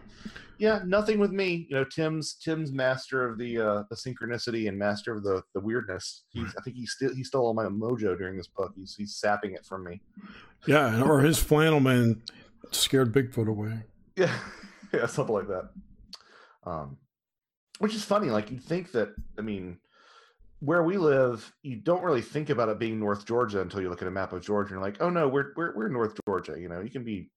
yeah, 0.57 0.79
nothing 0.83 1.19
with 1.19 1.31
me. 1.31 1.67
You 1.69 1.77
know, 1.77 1.83
Tim's 1.85 2.33
Tim's 2.33 2.71
master 2.71 3.29
of 3.29 3.37
the 3.37 3.59
uh, 3.59 3.83
the 3.89 3.95
synchronicity 3.95 4.67
and 4.67 4.77
master 4.77 5.15
of 5.15 5.23
the 5.23 5.43
the 5.53 5.61
weirdness. 5.61 6.23
He's 6.29 6.53
I 6.57 6.61
think 6.63 6.75
he 6.75 6.85
still 6.87 7.13
he 7.13 7.23
stole 7.23 7.45
all 7.45 7.53
my 7.53 7.65
mojo 7.65 8.17
during 8.17 8.35
this 8.37 8.47
book. 8.47 8.73
He's 8.75 8.95
he's 8.97 9.15
sapping 9.15 9.53
it 9.53 9.65
from 9.65 9.85
me. 9.85 10.01
Yeah, 10.67 11.03
or 11.03 11.21
his 11.21 11.37
flannel 11.37 11.79
man 11.79 12.23
scared 12.71 13.13
Bigfoot 13.13 13.47
away. 13.47 13.83
Yeah, 14.17 14.33
yeah, 14.93 15.05
something 15.05 15.35
like 15.35 15.47
that. 15.47 15.69
Um, 16.65 16.97
which 17.81 17.95
is 17.95 18.03
funny. 18.03 18.29
Like 18.29 18.51
you'd 18.51 18.63
think 18.63 18.91
that. 18.93 19.13
I 19.37 19.41
mean 19.41 19.79
where 20.61 20.83
we 20.83 20.95
live, 20.97 21.51
you 21.63 21.75
don't 21.75 22.03
really 22.03 22.21
think 22.21 22.51
about 22.51 22.69
it 22.69 22.77
being 22.77 22.99
North 22.99 23.25
Georgia 23.25 23.61
until 23.61 23.81
you 23.81 23.89
look 23.89 24.03
at 24.03 24.07
a 24.07 24.11
map 24.11 24.31
of 24.31 24.43
Georgia 24.43 24.75
and 24.75 24.79
you're 24.79 24.87
like, 24.87 25.01
oh 25.01 25.09
no, 25.09 25.27
we're 25.27 25.53
we're 25.55 25.75
we're 25.75 25.87
North 25.89 26.13
Georgia. 26.25 26.55
You 26.57 26.69
know, 26.69 26.81
you 26.81 26.89
can 26.89 27.03
be 27.03 27.29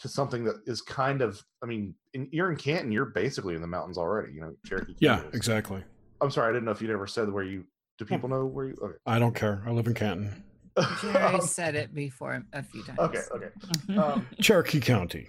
to 0.00 0.08
something 0.08 0.44
that 0.44 0.56
is 0.66 0.80
kind 0.80 1.22
of, 1.22 1.42
I 1.62 1.66
mean, 1.66 1.94
in, 2.14 2.28
you're 2.30 2.50
in 2.50 2.56
Canton, 2.56 2.92
you're 2.92 3.06
basically 3.06 3.54
in 3.54 3.62
the 3.62 3.66
mountains 3.66 3.98
already. 3.98 4.32
You 4.32 4.42
know, 4.42 4.54
Cherokee. 4.64 4.94
Yeah, 5.00 5.22
exactly. 5.32 5.82
I'm 6.20 6.30
sorry, 6.30 6.50
I 6.50 6.52
didn't 6.52 6.66
know 6.66 6.72
if 6.72 6.82
you'd 6.82 6.90
ever 6.90 7.06
said 7.06 7.32
where 7.32 7.44
you. 7.44 7.64
Do 7.98 8.04
people 8.04 8.28
know 8.28 8.44
where 8.44 8.66
you? 8.66 8.76
Okay. 8.80 8.98
I 9.06 9.18
don't 9.18 9.34
care. 9.34 9.62
I 9.66 9.70
live 9.70 9.86
in 9.88 9.94
Canton. 9.94 10.44
Jerry 11.02 11.40
said 11.40 11.74
it 11.74 11.92
before 11.92 12.44
a 12.52 12.62
few 12.62 12.84
times. 12.84 12.98
Okay, 13.00 13.22
okay. 13.32 13.96
Um, 13.96 14.24
Cherokee 14.40 14.78
County. 14.78 15.26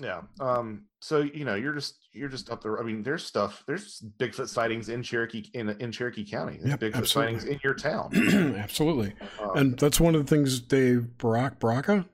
Yeah. 0.00 0.22
Um, 0.40 0.84
so 1.00 1.18
you 1.20 1.44
know, 1.44 1.54
you're 1.54 1.74
just 1.74 1.96
you're 2.12 2.28
just 2.28 2.50
up 2.50 2.62
there. 2.62 2.80
I 2.80 2.82
mean, 2.82 3.02
there's 3.02 3.24
stuff. 3.24 3.62
There's 3.66 4.02
Bigfoot 4.18 4.48
sightings 4.48 4.88
in 4.88 5.02
Cherokee 5.02 5.44
in 5.54 5.68
in 5.80 5.92
Cherokee 5.92 6.24
County. 6.24 6.58
There's 6.58 6.70
Yep, 6.70 6.80
Bigfoot 6.80 6.94
absolutely. 6.96 7.32
sightings 7.38 7.44
in 7.44 7.60
your 7.64 7.74
town. 7.74 8.54
Absolutely. 8.58 9.14
Um, 9.40 9.56
And 9.56 9.78
that's 9.78 10.00
one 10.00 10.14
of 10.14 10.24
the 10.24 10.28
things 10.34 10.60
Dave 10.60 11.18
Barak 11.18 11.58
Baraka 11.58 12.06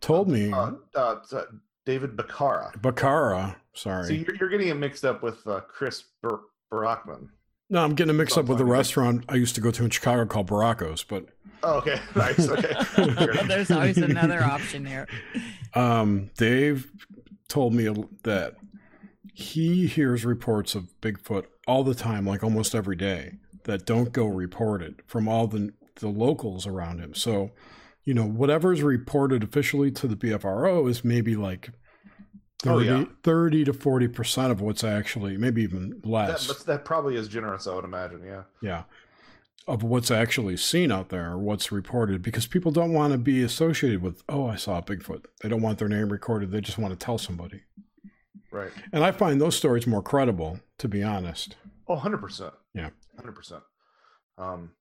told 0.00 0.28
me. 0.28 0.52
uh, 0.52 0.72
uh, 0.94 1.16
uh, 1.32 1.42
David 1.86 2.16
Bacara. 2.16 2.72
Bakara, 2.80 3.56
sorry. 3.74 4.06
So 4.06 4.12
you're, 4.14 4.34
you're 4.36 4.48
getting 4.48 4.68
it 4.68 4.74
mixed 4.74 5.04
up 5.04 5.22
with 5.22 5.46
uh, 5.46 5.60
Chris 5.68 6.04
Bar- 6.22 6.40
Barakman. 6.72 7.28
no, 7.70 7.82
I'm 7.84 7.94
getting 7.94 8.14
it 8.14 8.18
mixed 8.18 8.36
up 8.38 8.46
with 8.46 8.56
a 8.56 8.60
Sounds 8.60 8.68
like 8.68 8.74
it. 8.74 8.78
restaurant 8.78 9.24
I 9.28 9.34
used 9.36 9.54
to 9.56 9.60
go 9.60 9.70
to 9.70 9.84
in 9.84 9.90
Chicago 9.90 10.24
called 10.26 10.48
Baracos, 10.48 11.04
but 11.06 11.26
Oh, 11.62 11.78
okay, 11.78 11.98
nice. 12.14 12.46
Okay. 12.46 12.74
There's 13.48 13.70
always 13.70 13.96
another 13.96 14.42
option 14.42 14.84
here. 14.84 15.06
um, 15.74 16.30
Dave 16.36 16.90
told 17.48 17.74
me 17.74 17.88
that 18.22 18.54
he 19.32 19.86
hears 19.86 20.24
reports 20.24 20.74
of 20.74 20.88
Bigfoot 21.00 21.46
all 21.66 21.82
the 21.84 21.94
time, 21.94 22.26
like 22.26 22.42
almost 22.44 22.74
every 22.74 22.96
day, 22.96 23.34
that 23.64 23.86
don't 23.86 24.12
go 24.12 24.26
reported 24.26 25.02
from 25.06 25.28
all 25.28 25.46
the 25.46 25.72
the 25.96 26.08
locals 26.08 26.66
around 26.66 26.98
him. 26.98 27.14
So, 27.14 27.52
you 28.02 28.14
know, 28.14 28.24
whatever's 28.26 28.82
reported 28.82 29.44
officially 29.44 29.90
to 29.92 30.08
the 30.08 30.16
BFRO 30.16 30.88
is 30.90 31.04
maybe 31.04 31.36
like 31.36 31.70
30, 32.62 32.74
Oh, 32.90 32.98
yeah. 32.98 33.04
30 33.22 33.64
to 33.66 33.72
40% 33.72 34.50
of 34.50 34.60
what's 34.60 34.82
actually, 34.82 35.36
maybe 35.36 35.62
even 35.62 36.00
less. 36.04 36.48
but 36.48 36.66
that 36.66 36.84
probably 36.84 37.14
is 37.14 37.28
generous, 37.28 37.68
I 37.68 37.74
would 37.76 37.84
imagine. 37.84 38.22
Yeah. 38.24 38.42
yeah. 38.60 38.82
Of 39.66 39.82
what's 39.82 40.10
actually 40.10 40.58
seen 40.58 40.92
out 40.92 41.08
there 41.08 41.30
or 41.32 41.38
what's 41.38 41.72
reported 41.72 42.20
because 42.20 42.46
people 42.46 42.70
don't 42.70 42.92
want 42.92 43.12
to 43.12 43.18
be 43.18 43.42
associated 43.42 44.02
with, 44.02 44.22
oh, 44.28 44.46
I 44.46 44.56
saw 44.56 44.76
a 44.76 44.82
Bigfoot. 44.82 45.24
They 45.42 45.48
don't 45.48 45.62
want 45.62 45.78
their 45.78 45.88
name 45.88 46.10
recorded. 46.10 46.50
They 46.50 46.60
just 46.60 46.76
want 46.76 46.92
to 46.98 47.02
tell 47.02 47.16
somebody. 47.16 47.62
Right. 48.52 48.70
And 48.92 49.02
I 49.02 49.10
find 49.10 49.40
those 49.40 49.56
stories 49.56 49.86
more 49.86 50.02
credible, 50.02 50.60
to 50.78 50.86
be 50.86 51.02
honest. 51.02 51.56
Oh, 51.88 51.96
100%. 51.96 52.52
Yeah. 52.74 52.90
100%. 53.18 53.62
Um, 54.36 54.72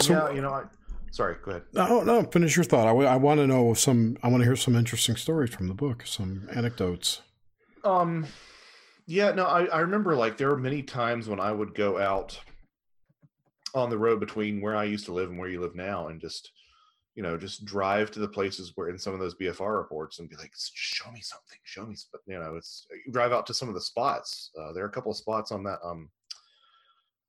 So- 0.00 0.12
yeah, 0.14 0.30
you 0.34 0.40
know, 0.40 0.50
I, 0.50 0.64
sorry, 1.12 1.36
go 1.44 1.50
ahead. 1.50 1.64
No, 1.74 2.02
no, 2.02 2.22
finish 2.24 2.56
your 2.56 2.64
thought. 2.64 2.86
I, 2.88 3.16
want 3.16 3.40
to 3.40 3.46
know 3.46 3.74
some, 3.74 4.16
I 4.22 4.28
want 4.28 4.40
to 4.40 4.46
hear 4.46 4.56
some 4.56 4.74
interesting 4.74 5.16
stories 5.16 5.50
from 5.50 5.68
the 5.68 5.74
book, 5.74 6.04
some 6.06 6.48
anecdotes. 6.54 7.20
Um, 7.84 8.26
yeah, 9.06 9.32
no, 9.32 9.44
I, 9.44 9.66
I 9.66 9.80
remember 9.80 10.16
like 10.16 10.38
there 10.38 10.48
were 10.48 10.56
many 10.56 10.82
times 10.82 11.28
when 11.28 11.40
I 11.40 11.52
would 11.52 11.74
go 11.74 11.98
out 11.98 12.40
on 13.74 13.90
the 13.90 13.98
road 13.98 14.20
between 14.20 14.60
where 14.60 14.76
I 14.76 14.84
used 14.84 15.04
to 15.06 15.12
live 15.12 15.30
and 15.30 15.38
where 15.38 15.48
you 15.48 15.60
live 15.60 15.74
now 15.74 16.08
and 16.08 16.20
just, 16.20 16.50
you 17.14 17.22
know, 17.22 17.36
just 17.36 17.64
drive 17.64 18.10
to 18.12 18.20
the 18.20 18.28
places 18.28 18.72
where 18.74 18.88
in 18.88 18.98
some 18.98 19.14
of 19.14 19.20
those 19.20 19.34
BFR 19.34 19.76
reports 19.78 20.18
and 20.18 20.28
be 20.28 20.36
like, 20.36 20.52
just 20.52 20.72
show 20.74 21.10
me 21.10 21.20
something, 21.20 21.58
show 21.64 21.86
me, 21.86 21.96
but 22.12 22.20
you 22.26 22.38
know, 22.38 22.56
it's 22.56 22.86
you 23.06 23.12
drive 23.12 23.32
out 23.32 23.46
to 23.46 23.54
some 23.54 23.68
of 23.68 23.74
the 23.74 23.80
spots. 23.80 24.50
Uh, 24.58 24.72
there 24.72 24.84
are 24.84 24.88
a 24.88 24.92
couple 24.92 25.10
of 25.10 25.16
spots 25.18 25.52
on 25.52 25.62
that. 25.64 25.78
Um, 25.84 26.08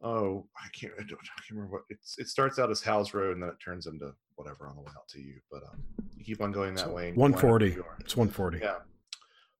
oh, 0.01 0.47
I 0.57 0.67
can't, 0.77 0.93
I, 0.99 1.03
don't, 1.03 1.13
I 1.13 1.41
can't 1.41 1.51
remember 1.51 1.73
what 1.77 1.83
it's. 1.89 2.17
It 2.19 2.27
starts 2.27 2.59
out 2.59 2.69
as 2.71 2.81
House 2.81 3.13
Road 3.13 3.33
and 3.33 3.43
then 3.43 3.49
it 3.49 3.57
turns 3.63 3.87
into 3.87 4.13
whatever 4.35 4.67
on 4.67 4.75
the 4.75 4.81
way 4.81 4.91
out 4.97 5.07
to 5.09 5.19
you. 5.21 5.35
But 5.51 5.63
um, 5.63 5.83
you 6.15 6.23
keep 6.25 6.41
on 6.41 6.51
going 6.51 6.73
that 6.75 6.85
So 6.85 6.91
way. 6.93 7.07
and 7.09 7.15
you 7.17 7.21
wind 7.21 7.35
up 7.35 7.43
where 7.43 7.51
140. 7.53 8.03
It's 8.03 8.15
140. 8.15 8.59
Yeah. 8.59 8.75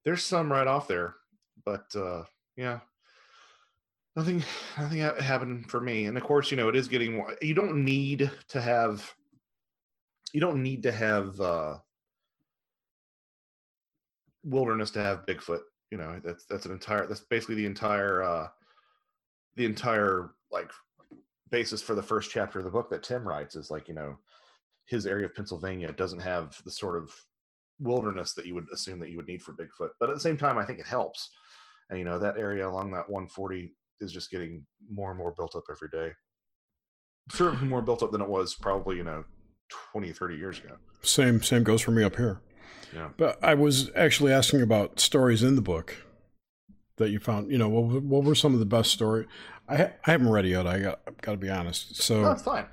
There's 0.04 0.24
some 0.24 0.50
right 0.50 0.66
off 0.66 0.88
there, 0.88 1.14
but 1.64 1.86
uh 1.94 2.24
yeah. 2.56 2.80
Nothing 4.14 4.44
nothing 4.78 4.98
happened 4.98 5.70
for 5.70 5.80
me. 5.80 6.04
And 6.04 6.18
of 6.18 6.22
course, 6.22 6.50
you 6.50 6.56
know, 6.56 6.68
it 6.68 6.76
is 6.76 6.88
getting 6.88 7.24
you 7.40 7.54
don't 7.54 7.84
need 7.84 8.30
to 8.48 8.60
have 8.60 9.10
you 10.32 10.40
don't 10.40 10.62
need 10.62 10.82
to 10.82 10.92
have 10.92 11.40
uh 11.40 11.78
wilderness 14.44 14.90
to 14.92 15.02
have 15.02 15.26
Bigfoot. 15.26 15.60
You 15.90 15.98
know, 15.98 16.20
that's 16.22 16.44
that's 16.44 16.66
an 16.66 16.72
entire 16.72 17.06
that's 17.06 17.20
basically 17.20 17.54
the 17.54 17.66
entire 17.66 18.22
uh 18.22 18.48
the 19.56 19.64
entire 19.64 20.30
like 20.50 20.70
basis 21.50 21.82
for 21.82 21.94
the 21.94 22.02
first 22.02 22.30
chapter 22.30 22.58
of 22.58 22.64
the 22.64 22.70
book 22.70 22.90
that 22.90 23.02
Tim 23.02 23.26
writes 23.26 23.56
is 23.56 23.70
like, 23.70 23.88
you 23.88 23.94
know, 23.94 24.18
his 24.86 25.06
area 25.06 25.26
of 25.26 25.34
Pennsylvania 25.34 25.92
doesn't 25.92 26.20
have 26.20 26.60
the 26.64 26.70
sort 26.70 26.96
of 26.96 27.10
wilderness 27.78 28.34
that 28.34 28.46
you 28.46 28.54
would 28.54 28.66
assume 28.72 28.98
that 29.00 29.10
you 29.10 29.16
would 29.16 29.28
need 29.28 29.42
for 29.42 29.52
Bigfoot. 29.52 29.90
But 29.98 30.10
at 30.10 30.14
the 30.14 30.20
same 30.20 30.36
time, 30.36 30.58
I 30.58 30.64
think 30.64 30.78
it 30.78 30.86
helps. 30.86 31.30
And 31.88 31.98
you 31.98 32.04
know, 32.04 32.18
that 32.18 32.38
area 32.38 32.68
along 32.68 32.90
that 32.92 33.08
140 33.08 33.74
is 34.02 34.12
just 34.12 34.30
getting 34.30 34.64
more 34.92 35.10
and 35.10 35.18
more 35.18 35.32
built 35.36 35.54
up 35.56 35.64
every 35.70 35.88
day. 35.90 36.12
Certainly 37.30 37.66
more 37.68 37.82
built 37.82 38.02
up 38.02 38.10
than 38.12 38.20
it 38.20 38.28
was 38.28 38.54
probably, 38.54 38.96
you 38.96 39.04
know, 39.04 39.24
20, 39.92 40.12
30 40.12 40.36
years 40.36 40.58
ago. 40.58 40.76
Same, 41.02 41.42
same 41.42 41.62
goes 41.62 41.80
for 41.80 41.92
me 41.92 42.02
up 42.02 42.16
here. 42.16 42.40
Yeah. 42.94 43.08
But 43.16 43.42
I 43.42 43.54
was 43.54 43.90
actually 43.96 44.32
asking 44.32 44.60
about 44.60 45.00
stories 45.00 45.42
in 45.42 45.54
the 45.56 45.62
book 45.62 45.96
that 46.96 47.10
you 47.10 47.18
found. 47.20 47.50
You 47.50 47.58
know, 47.58 47.68
what, 47.68 47.84
were- 47.84 48.00
what 48.00 48.24
were 48.24 48.34
some 48.34 48.52
of 48.54 48.58
the 48.60 48.66
best 48.66 48.90
story? 48.90 49.26
I 49.68 49.76
ha- 49.76 49.90
I 50.06 50.10
haven't 50.10 50.28
read 50.28 50.44
it 50.44 50.48
yet. 50.50 50.66
I 50.66 50.80
got 50.80 51.00
got 51.22 51.32
to 51.32 51.36
be 51.38 51.48
honest. 51.48 51.96
So 52.02 52.20
No, 52.22 52.34
fine. 52.34 52.66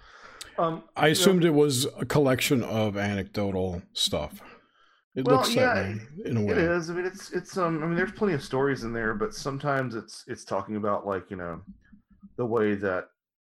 Um, 0.57 0.83
I 0.97 1.03
you 1.07 1.09
know, 1.09 1.11
assumed 1.13 1.45
it 1.45 1.53
was 1.53 1.85
a 1.97 2.05
collection 2.05 2.63
of 2.63 2.97
anecdotal 2.97 3.81
stuff. 3.93 4.41
It 5.19 5.25
Well, 5.25 5.35
looks 5.35 5.53
yeah, 5.53 5.73
that 5.73 5.85
way 5.85 6.01
in 6.23 6.37
a 6.37 6.41
way. 6.41 6.53
is. 6.53 6.89
I 6.89 6.93
mean, 6.93 7.05
it's 7.05 7.31
it's 7.31 7.57
um. 7.57 7.83
I 7.83 7.87
mean, 7.87 7.97
there's 7.97 8.13
plenty 8.13 8.33
of 8.35 8.41
stories 8.41 8.85
in 8.85 8.93
there, 8.93 9.13
but 9.13 9.33
sometimes 9.33 9.93
it's 9.93 10.23
it's 10.27 10.45
talking 10.45 10.77
about 10.77 11.05
like 11.05 11.29
you 11.29 11.35
know, 11.35 11.59
the 12.37 12.45
way 12.45 12.75
that 12.75 13.09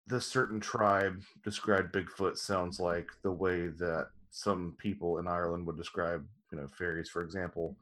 this 0.08 0.26
certain 0.26 0.62
tribe 0.62 1.22
described 1.44 1.94
Bigfoot 1.94 2.38
sounds 2.38 2.80
like 2.80 3.10
the 3.24 3.32
way 3.32 3.68
that 3.68 4.08
some 4.32 4.78
people 4.80 5.18
in 5.18 5.28
Ireland 5.28 5.68
would 5.68 5.76
describe 5.76 6.26
you 6.50 6.60
know 6.60 6.68
fairies. 6.70 7.10
For 7.10 7.24
example, 7.24 7.76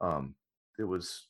um, 0.00 0.34
it 0.80 0.84
was 0.84 1.26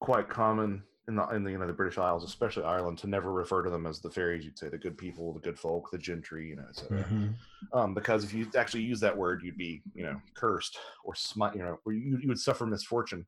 quite 0.00 0.28
common 0.28 0.82
in 1.06 1.16
the 1.16 1.28
in 1.28 1.44
the 1.44 1.50
you 1.50 1.58
know 1.58 1.66
the 1.66 1.72
British 1.72 1.98
Isles, 1.98 2.24
especially 2.24 2.64
Ireland, 2.64 2.98
to 2.98 3.06
never 3.06 3.30
refer 3.30 3.62
to 3.62 3.70
them 3.70 3.86
as 3.86 4.00
the 4.00 4.10
fairies. 4.10 4.44
You'd 4.44 4.58
say 4.58 4.68
the 4.68 4.78
good 4.78 4.96
people, 4.96 5.34
the 5.34 5.40
good 5.40 5.58
folk, 5.58 5.90
the 5.90 5.98
gentry, 5.98 6.48
you 6.48 6.56
know, 6.56 6.64
etc. 6.68 7.04
Mhm. 7.04 7.34
Um, 7.72 7.94
because 7.94 8.24
if 8.24 8.32
you 8.32 8.48
actually 8.56 8.82
use 8.82 9.00
that 9.00 9.16
word, 9.16 9.42
you'd 9.42 9.58
be 9.58 9.82
you 9.94 10.04
know 10.04 10.20
cursed 10.34 10.78
or 11.04 11.14
smite, 11.14 11.54
you 11.54 11.62
know, 11.62 11.78
or 11.84 11.92
you, 11.92 12.18
you 12.22 12.28
would 12.28 12.40
suffer 12.40 12.64
misfortune. 12.64 13.26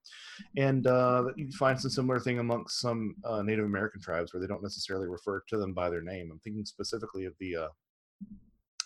And 0.56 0.86
uh, 0.86 1.24
you 1.36 1.50
find 1.52 1.78
some 1.78 1.90
similar 1.90 2.18
thing 2.18 2.38
amongst 2.38 2.80
some 2.80 3.16
uh, 3.24 3.42
Native 3.42 3.66
American 3.66 4.00
tribes 4.00 4.32
where 4.32 4.40
they 4.40 4.46
don't 4.46 4.62
necessarily 4.62 5.08
refer 5.08 5.42
to 5.48 5.58
them 5.58 5.74
by 5.74 5.90
their 5.90 6.02
name. 6.02 6.30
I'm 6.32 6.38
thinking 6.38 6.64
specifically 6.64 7.26
of 7.26 7.34
the 7.40 7.56
uh, 7.56 7.68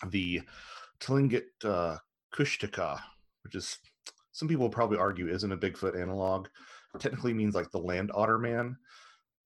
the 0.08 0.42
Tlingit 1.00 1.44
uh, 1.64 1.98
Kushtaka, 2.34 3.00
which 3.44 3.54
is 3.54 3.78
some 4.32 4.48
people 4.48 4.68
probably 4.68 4.98
argue 4.98 5.28
isn't 5.28 5.52
a 5.52 5.56
Bigfoot 5.56 6.00
analog. 6.00 6.48
Technically 6.98 7.32
means 7.32 7.54
like 7.54 7.70
the 7.70 7.78
land 7.78 8.10
otter 8.14 8.38
man, 8.38 8.76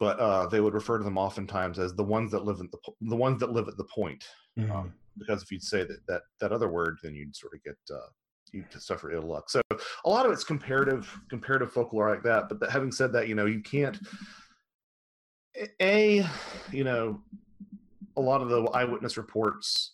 but 0.01 0.19
uh, 0.19 0.47
they 0.47 0.61
would 0.61 0.75
refer 0.75 0.99
to 0.99 1.05
them 1.05 1.19
oftentimes 1.19 1.79
as 1.79 1.95
the 1.95 2.05
ones 2.05 2.31
that 2.33 2.45
live 2.45 2.61
in 2.61 2.69
the 2.73 2.79
the 3.03 3.17
ones 3.17 3.41
that 3.41 3.53
live 3.53 3.69
at 3.69 3.77
the 3.77 3.85
point. 3.85 4.25
Mhm. 4.59 4.71
Um, 4.71 4.95
because 5.19 5.43
if 5.43 5.53
you'd 5.53 5.63
say 5.63 5.85
that 5.85 5.99
that 6.09 6.23
that 6.41 6.53
other 6.53 6.69
word, 6.69 6.99
then 7.03 7.15
you'd 7.15 7.37
sort 7.37 7.55
of 7.55 7.63
get 7.63 7.77
uh, 7.95 8.09
you 8.53 8.65
suffer 8.79 9.13
ill 9.13 9.23
luck. 9.23 9.51
So 9.51 9.61
a 10.05 10.09
lot 10.09 10.27
of 10.27 10.33
it's 10.33 10.45
comparative 10.45 11.13
comparative 11.29 11.73
folklore 11.73 12.11
like 12.11 12.23
that. 12.23 12.49
But 12.49 12.61
that, 12.61 12.71
having 12.71 12.93
said 12.93 13.13
that, 13.13 13.29
you 13.29 13.35
know 13.35 13.47
you 13.47 13.61
can't 13.61 13.99
a 15.81 16.27
you 16.71 16.85
know 16.85 17.23
a 18.17 18.21
lot 18.21 18.41
of 18.41 18.49
the 18.49 18.63
eyewitness 18.71 19.17
reports 19.17 19.94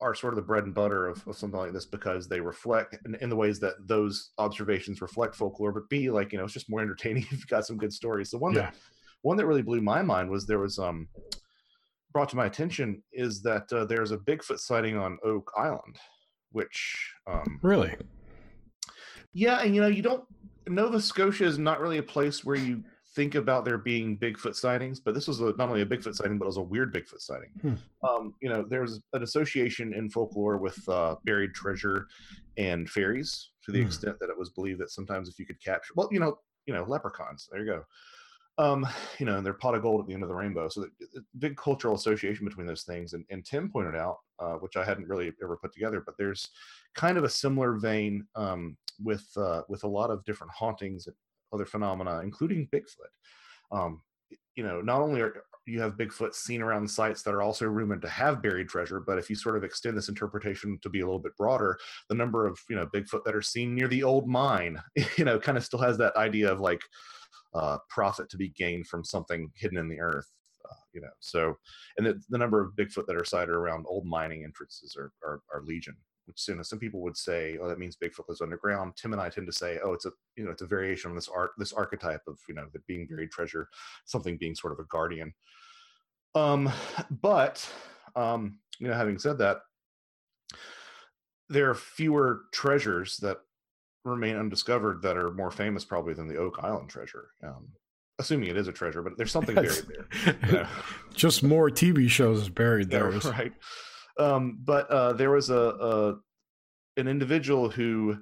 are 0.00 0.14
sort 0.14 0.32
of 0.32 0.36
the 0.36 0.42
bread 0.42 0.64
and 0.64 0.74
butter 0.74 1.06
of, 1.08 1.26
of 1.26 1.36
something 1.36 1.58
like 1.58 1.72
this 1.72 1.84
because 1.86 2.28
they 2.28 2.40
reflect 2.40 2.96
in, 3.04 3.14
in 3.16 3.28
the 3.28 3.36
ways 3.36 3.58
that 3.60 3.74
those 3.86 4.30
observations 4.38 5.00
reflect 5.00 5.34
folklore 5.34 5.72
but 5.72 5.88
b 5.88 6.08
like 6.10 6.32
you 6.32 6.38
know 6.38 6.44
it's 6.44 6.52
just 6.54 6.70
more 6.70 6.80
entertaining 6.86 7.22
if 7.24 7.32
you've 7.32 7.46
got 7.48 7.66
some 7.66 7.76
good 7.76 7.92
stories 7.92 8.30
the 8.30 8.38
one 8.38 8.54
Yeah. 8.54 8.62
that 8.62 8.74
one 9.22 9.36
that 9.36 9.46
really 9.46 9.62
blew 9.62 9.80
my 9.80 10.02
mind 10.02 10.30
was 10.30 10.46
there 10.46 10.60
was 10.60 10.78
um 10.78 11.08
brought 12.12 12.28
to 12.28 12.36
my 12.36 12.46
attention 12.46 13.02
is 13.12 13.42
that 13.42 13.70
uh, 13.72 13.84
there's 13.84 14.12
a 14.12 14.18
bigfoot 14.18 14.58
sighting 14.60 14.96
on 14.96 15.18
oak 15.24 15.50
island 15.56 15.96
which 16.52 17.12
um 17.26 17.58
Really? 17.62 17.94
yeah, 19.32 19.60
and 19.60 19.74
you 19.74 19.80
know, 19.80 19.88
you 19.88 20.02
don't 20.02 20.24
Nova 20.66 21.00
Scotia 21.00 21.44
is 21.44 21.58
not 21.58 21.80
really 21.80 21.98
a 21.98 22.02
place 22.02 22.44
where 22.44 22.56
you 22.56 22.82
think 23.18 23.34
about 23.34 23.64
there 23.64 23.78
being 23.78 24.16
Bigfoot 24.16 24.54
sightings, 24.54 25.00
but 25.00 25.12
this 25.12 25.26
was 25.26 25.40
a, 25.40 25.46
not 25.58 25.68
only 25.68 25.82
a 25.82 25.86
Bigfoot 25.86 26.14
sighting, 26.14 26.38
but 26.38 26.44
it 26.44 26.54
was 26.54 26.56
a 26.56 26.62
weird 26.62 26.94
Bigfoot 26.94 27.20
sighting. 27.20 27.50
Hmm. 27.60 27.74
Um, 28.08 28.34
you 28.40 28.48
know, 28.48 28.62
there's 28.62 29.00
an 29.12 29.24
association 29.24 29.92
in 29.92 30.08
folklore 30.08 30.56
with 30.56 30.88
uh, 30.88 31.16
buried 31.24 31.52
treasure 31.52 32.06
and 32.58 32.88
fairies 32.88 33.50
to 33.64 33.72
the 33.72 33.80
Hmm. 33.80 33.86
extent 33.86 34.20
that 34.20 34.30
it 34.30 34.38
was 34.38 34.50
believed 34.50 34.78
that 34.78 34.92
sometimes 34.92 35.28
if 35.28 35.36
you 35.36 35.46
could 35.46 35.60
capture, 35.60 35.92
well, 35.96 36.08
you 36.12 36.20
know, 36.20 36.38
you 36.66 36.72
know, 36.72 36.84
leprechauns. 36.84 37.48
There 37.50 37.60
you 37.60 37.66
go. 37.66 37.84
Um, 38.56 38.86
you 39.18 39.26
know, 39.26 39.38
and 39.38 39.44
they're 39.44 39.52
pot 39.52 39.74
of 39.74 39.82
gold 39.82 40.00
at 40.00 40.06
the 40.06 40.14
end 40.14 40.22
of 40.22 40.28
the 40.28 40.34
rainbow. 40.36 40.68
So, 40.68 40.82
the, 40.82 40.90
the 41.14 41.24
big 41.40 41.56
cultural 41.56 41.96
association 41.96 42.44
between 42.46 42.68
those 42.68 42.84
things. 42.84 43.14
And, 43.14 43.24
and 43.30 43.44
Tim 43.44 43.68
pointed 43.68 43.96
out, 43.96 44.18
uh, 44.38 44.54
which 44.62 44.76
I 44.76 44.84
hadn't 44.84 45.08
really 45.08 45.32
ever 45.42 45.56
put 45.56 45.72
together, 45.72 46.02
but 46.06 46.14
there's 46.18 46.48
kind 46.94 47.18
of 47.18 47.24
a 47.24 47.28
similar 47.28 47.74
vein 47.78 48.26
um, 48.36 48.76
with 49.02 49.26
uh, 49.36 49.62
with 49.68 49.82
a 49.82 49.88
lot 49.88 50.10
of 50.10 50.24
different 50.24 50.52
hauntings 50.52 51.08
and 51.08 51.16
other 51.52 51.66
phenomena, 51.66 52.20
including 52.22 52.68
Bigfoot. 52.72 53.12
Um, 53.70 54.02
you 54.54 54.64
know, 54.64 54.80
not 54.80 55.00
only 55.00 55.20
are 55.20 55.44
you 55.68 55.80
have 55.80 55.98
Bigfoot 55.98 56.34
seen 56.34 56.62
around 56.62 56.90
sites 56.90 57.22
that 57.22 57.34
are 57.34 57.42
also 57.42 57.66
rumored 57.66 58.00
to 58.02 58.08
have 58.08 58.42
buried 58.42 58.68
treasure, 58.68 59.00
but 59.00 59.18
if 59.18 59.28
you 59.28 59.36
sort 59.36 59.56
of 59.56 59.64
extend 59.64 59.96
this 59.96 60.08
interpretation 60.08 60.78
to 60.82 60.88
be 60.88 61.00
a 61.00 61.04
little 61.04 61.20
bit 61.20 61.36
broader, 61.36 61.78
the 62.08 62.14
number 62.14 62.46
of 62.46 62.58
you 62.70 62.76
know 62.76 62.86
Bigfoot 62.86 63.24
that 63.24 63.36
are 63.36 63.42
seen 63.42 63.74
near 63.74 63.88
the 63.88 64.02
old 64.02 64.26
mine, 64.26 64.80
you 65.16 65.24
know, 65.24 65.38
kind 65.38 65.58
of 65.58 65.64
still 65.64 65.78
has 65.80 65.98
that 65.98 66.16
idea 66.16 66.50
of 66.50 66.60
like 66.60 66.80
uh, 67.54 67.78
profit 67.88 68.28
to 68.30 68.36
be 68.36 68.48
gained 68.50 68.86
from 68.86 69.04
something 69.04 69.50
hidden 69.54 69.78
in 69.78 69.88
the 69.88 70.00
earth. 70.00 70.30
Uh, 70.68 70.74
you 70.92 71.00
know, 71.00 71.08
so 71.20 71.54
and 71.98 72.06
the, 72.06 72.20
the 72.30 72.38
number 72.38 72.60
of 72.60 72.74
Bigfoot 72.74 73.06
that 73.06 73.16
are 73.16 73.24
sighted 73.24 73.54
around 73.54 73.84
old 73.88 74.06
mining 74.06 74.44
entrances 74.44 74.96
are 74.96 75.12
are, 75.22 75.40
are 75.52 75.62
legion 75.62 75.96
which 76.28 76.46
you 76.46 76.54
know 76.54 76.62
some 76.62 76.78
people 76.78 77.00
would 77.00 77.16
say, 77.16 77.58
oh, 77.60 77.66
that 77.66 77.78
means 77.78 77.96
Bigfoot 77.96 78.28
lives 78.28 78.40
underground. 78.40 78.92
Tim 78.96 79.12
and 79.12 79.20
I 79.20 79.28
tend 79.28 79.46
to 79.46 79.52
say, 79.52 79.78
oh, 79.82 79.92
it's 79.92 80.06
a 80.06 80.10
you 80.36 80.44
know 80.44 80.50
it's 80.50 80.62
a 80.62 80.66
variation 80.66 81.10
on 81.10 81.16
this 81.16 81.28
art 81.28 81.50
this 81.58 81.72
archetype 81.72 82.20
of 82.28 82.38
you 82.48 82.54
know 82.54 82.66
the 82.72 82.80
being 82.86 83.06
buried 83.06 83.32
treasure, 83.32 83.68
something 84.04 84.36
being 84.36 84.54
sort 84.54 84.72
of 84.72 84.78
a 84.78 84.84
guardian. 84.84 85.34
Um, 86.34 86.70
but 87.22 87.68
um, 88.14 88.58
you 88.78 88.86
know, 88.86 88.94
having 88.94 89.18
said 89.18 89.38
that, 89.38 89.58
there 91.48 91.70
are 91.70 91.74
fewer 91.74 92.42
treasures 92.52 93.16
that 93.18 93.38
remain 94.04 94.36
undiscovered 94.36 95.02
that 95.02 95.16
are 95.16 95.32
more 95.32 95.50
famous 95.50 95.84
probably 95.84 96.14
than 96.14 96.28
the 96.28 96.36
Oak 96.36 96.58
Island 96.62 96.88
treasure. 96.88 97.30
Um, 97.42 97.68
assuming 98.18 98.48
it 98.48 98.56
is 98.56 98.68
a 98.68 98.72
treasure, 98.72 99.02
but 99.02 99.16
there's 99.16 99.32
something 99.32 99.54
buried 99.54 99.86
there. 99.88 100.36
you 100.46 100.52
know. 100.52 100.66
Just 101.14 101.42
more 101.42 101.70
TV 101.70 102.08
shows 102.08 102.48
buried 102.48 102.92
Yeah, 103.24 103.30
right. 103.30 103.52
Um, 104.18 104.58
but 104.64 104.90
uh, 104.90 105.12
there 105.12 105.30
was 105.30 105.50
a, 105.50 105.54
a 105.56 106.16
an 107.00 107.06
individual 107.06 107.68
who 107.68 108.18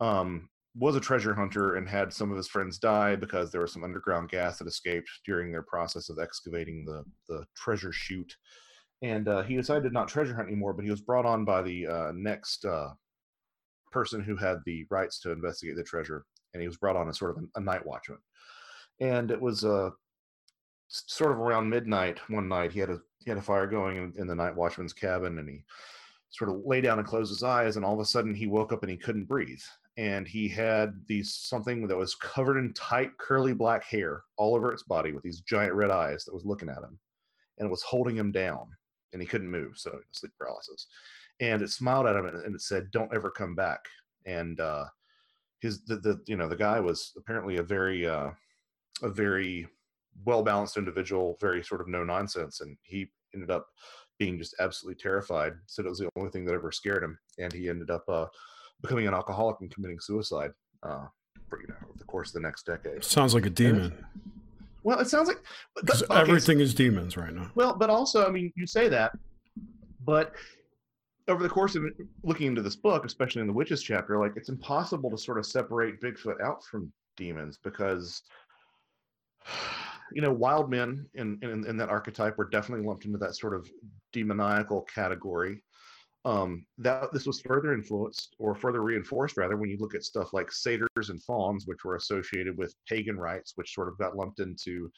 um, 0.00 0.48
was 0.74 0.96
a 0.96 1.00
treasure 1.00 1.34
hunter 1.34 1.76
and 1.76 1.88
had 1.88 2.12
some 2.12 2.30
of 2.30 2.36
his 2.36 2.48
friends 2.48 2.78
die 2.78 3.16
because 3.16 3.50
there 3.50 3.60
was 3.60 3.72
some 3.72 3.84
underground 3.84 4.30
gas 4.30 4.58
that 4.58 4.68
escaped 4.68 5.10
during 5.26 5.50
their 5.50 5.62
process 5.62 6.08
of 6.08 6.18
excavating 6.18 6.84
the 6.84 7.04
the 7.28 7.44
treasure 7.56 7.92
chute. 7.92 8.34
And 9.02 9.28
uh, 9.28 9.42
he 9.42 9.56
decided 9.56 9.84
to 9.84 9.90
not 9.90 10.08
treasure 10.08 10.34
hunt 10.34 10.48
anymore, 10.48 10.74
but 10.74 10.84
he 10.84 10.90
was 10.90 11.00
brought 11.00 11.24
on 11.24 11.44
by 11.44 11.62
the 11.62 11.86
uh, 11.86 12.12
next 12.14 12.64
uh, 12.64 12.90
person 13.90 14.22
who 14.22 14.36
had 14.36 14.58
the 14.64 14.86
rights 14.90 15.20
to 15.20 15.32
investigate 15.32 15.76
the 15.76 15.82
treasure, 15.82 16.24
and 16.52 16.60
he 16.60 16.68
was 16.68 16.76
brought 16.76 16.96
on 16.96 17.08
as 17.08 17.18
sort 17.18 17.36
of 17.36 17.42
a, 17.42 17.58
a 17.58 17.62
night 17.62 17.84
watchman. 17.84 18.18
And 19.00 19.30
it 19.30 19.40
was 19.40 19.64
uh, 19.64 19.90
sort 20.88 21.32
of 21.32 21.38
around 21.38 21.70
midnight 21.70 22.20
one 22.28 22.48
night. 22.48 22.72
He 22.72 22.80
had 22.80 22.90
a 22.90 23.00
he 23.24 23.30
had 23.30 23.38
a 23.38 23.42
fire 23.42 23.66
going 23.66 23.96
in, 23.96 24.12
in 24.16 24.26
the 24.26 24.34
night 24.34 24.54
watchman's 24.54 24.92
cabin, 24.92 25.38
and 25.38 25.48
he 25.48 25.62
sort 26.30 26.50
of 26.50 26.62
lay 26.64 26.80
down 26.80 26.98
and 26.98 27.06
closed 27.06 27.30
his 27.30 27.42
eyes, 27.42 27.76
and 27.76 27.84
all 27.84 27.94
of 27.94 28.00
a 28.00 28.04
sudden 28.04 28.34
he 28.34 28.46
woke 28.46 28.72
up 28.72 28.82
and 28.82 28.90
he 28.90 28.96
couldn't 28.96 29.24
breathe. 29.24 29.62
And 29.96 30.26
he 30.26 30.48
had 30.48 30.94
these 31.06 31.34
something 31.34 31.86
that 31.88 31.96
was 31.96 32.14
covered 32.14 32.56
in 32.56 32.72
tight 32.72 33.10
curly 33.18 33.52
black 33.52 33.84
hair 33.84 34.22
all 34.36 34.54
over 34.54 34.72
its 34.72 34.84
body 34.84 35.12
with 35.12 35.22
these 35.22 35.40
giant 35.40 35.74
red 35.74 35.90
eyes 35.90 36.24
that 36.24 36.34
was 36.34 36.46
looking 36.46 36.68
at 36.68 36.78
him, 36.78 36.98
and 37.58 37.70
was 37.70 37.82
holding 37.82 38.16
him 38.16 38.32
down, 38.32 38.68
and 39.12 39.20
he 39.20 39.28
couldn't 39.28 39.50
move, 39.50 39.76
so 39.76 39.98
sleep 40.12 40.32
paralysis. 40.38 40.86
And 41.40 41.62
it 41.62 41.70
smiled 41.70 42.06
at 42.06 42.16
him 42.16 42.26
and 42.26 42.44
and 42.44 42.54
it 42.54 42.62
said, 42.62 42.90
"Don't 42.90 43.12
ever 43.14 43.30
come 43.30 43.54
back." 43.54 43.80
And 44.26 44.60
uh, 44.60 44.86
his 45.60 45.84
the, 45.84 45.96
the 45.96 46.20
you 46.26 46.36
know 46.36 46.48
the 46.48 46.56
guy 46.56 46.80
was 46.80 47.12
apparently 47.16 47.56
a 47.56 47.62
very 47.62 48.06
uh, 48.06 48.30
a 49.02 49.08
very 49.08 49.66
well 50.24 50.42
balanced 50.42 50.76
individual, 50.76 51.36
very 51.40 51.62
sort 51.62 51.80
of 51.80 51.88
no 51.88 52.04
nonsense, 52.04 52.60
and 52.60 52.76
he 52.82 53.10
ended 53.34 53.50
up 53.50 53.66
being 54.18 54.38
just 54.38 54.54
absolutely 54.60 55.00
terrified. 55.00 55.54
Said 55.66 55.86
it 55.86 55.88
was 55.88 55.98
the 55.98 56.08
only 56.16 56.30
thing 56.30 56.44
that 56.44 56.54
ever 56.54 56.72
scared 56.72 57.02
him, 57.02 57.18
and 57.38 57.52
he 57.52 57.68
ended 57.68 57.90
up 57.90 58.04
uh, 58.08 58.26
becoming 58.82 59.06
an 59.06 59.14
alcoholic 59.14 59.56
and 59.60 59.70
committing 59.70 60.00
suicide. 60.00 60.50
Uh, 60.82 61.06
for, 61.48 61.60
you 61.60 61.66
know, 61.68 61.74
over 61.88 61.98
the 61.98 62.04
course 62.04 62.28
of 62.28 62.34
the 62.34 62.40
next 62.40 62.64
decade. 62.64 63.02
Sounds 63.04 63.34
like 63.34 63.44
a 63.44 63.50
demon. 63.50 63.92
Well, 64.84 65.00
it 65.00 65.08
sounds 65.08 65.28
like 65.28 65.42
but- 65.74 65.90
okay, 65.90 65.98
so- 65.98 66.14
everything 66.14 66.60
is 66.60 66.74
demons 66.74 67.16
right 67.16 67.34
now. 67.34 67.50
well, 67.54 67.74
but 67.74 67.90
also, 67.90 68.26
I 68.26 68.30
mean, 68.30 68.52
you 68.56 68.66
say 68.66 68.88
that, 68.88 69.12
but 70.04 70.32
over 71.28 71.42
the 71.42 71.48
course 71.48 71.74
of 71.74 71.84
looking 72.22 72.46
into 72.46 72.62
this 72.62 72.76
book, 72.76 73.04
especially 73.04 73.40
in 73.40 73.46
the 73.46 73.52
witches 73.52 73.82
chapter, 73.82 74.18
like 74.18 74.32
it's 74.36 74.48
impossible 74.48 75.10
to 75.10 75.18
sort 75.18 75.38
of 75.38 75.44
separate 75.46 76.00
Bigfoot 76.00 76.40
out 76.40 76.64
from 76.64 76.92
demons 77.16 77.58
because, 77.62 78.22
you 80.12 80.22
know, 80.22 80.32
wild 80.32 80.70
men 80.70 81.06
in, 81.14 81.38
in, 81.42 81.66
in 81.66 81.76
that 81.76 81.88
archetype 81.88 82.36
were 82.38 82.48
definitely 82.48 82.86
lumped 82.86 83.04
into 83.04 83.18
that 83.18 83.36
sort 83.36 83.54
of 83.54 83.68
demoniacal 84.12 84.82
category. 84.82 85.62
Um, 86.26 86.66
that 86.76 87.12
this 87.12 87.26
was 87.26 87.40
further 87.40 87.72
influenced 87.72 88.36
or 88.38 88.54
further 88.54 88.82
reinforced, 88.82 89.38
rather, 89.38 89.56
when 89.56 89.70
you 89.70 89.78
look 89.78 89.94
at 89.94 90.04
stuff 90.04 90.34
like 90.34 90.52
satyrs 90.52 91.08
and 91.08 91.22
fauns, 91.22 91.66
which 91.66 91.82
were 91.82 91.96
associated 91.96 92.58
with 92.58 92.74
pagan 92.86 93.18
rites, 93.18 93.52
which 93.54 93.74
sort 93.74 93.88
of 93.88 93.96
got 93.96 94.16
lumped 94.16 94.38
into 94.38 94.90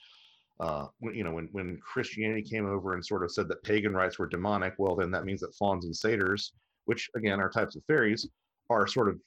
uh, 0.60 0.86
you 1.01 1.24
know, 1.24 1.32
when, 1.32 1.48
when 1.52 1.78
Christianity 1.78 2.43
came 2.43 2.66
over 2.66 2.94
and 2.94 3.05
sort 3.05 3.24
of 3.24 3.32
said 3.32 3.48
that 3.48 3.62
pagan 3.64 3.93
rites 3.93 4.18
were 4.18 4.28
demonic, 4.28 4.74
well, 4.78 4.94
then 4.94 5.10
that 5.10 5.24
means 5.24 5.40
that 5.40 5.55
fauns 5.55 5.84
and 5.84 5.97
satyrs, 5.97 6.52
which 6.84 7.10
again 7.16 7.40
are 7.40 7.51
types 7.51 7.74
of 7.74 7.84
fairies, 7.84 8.28
are 8.73 8.86
sort 8.86 9.09
of 9.09 9.20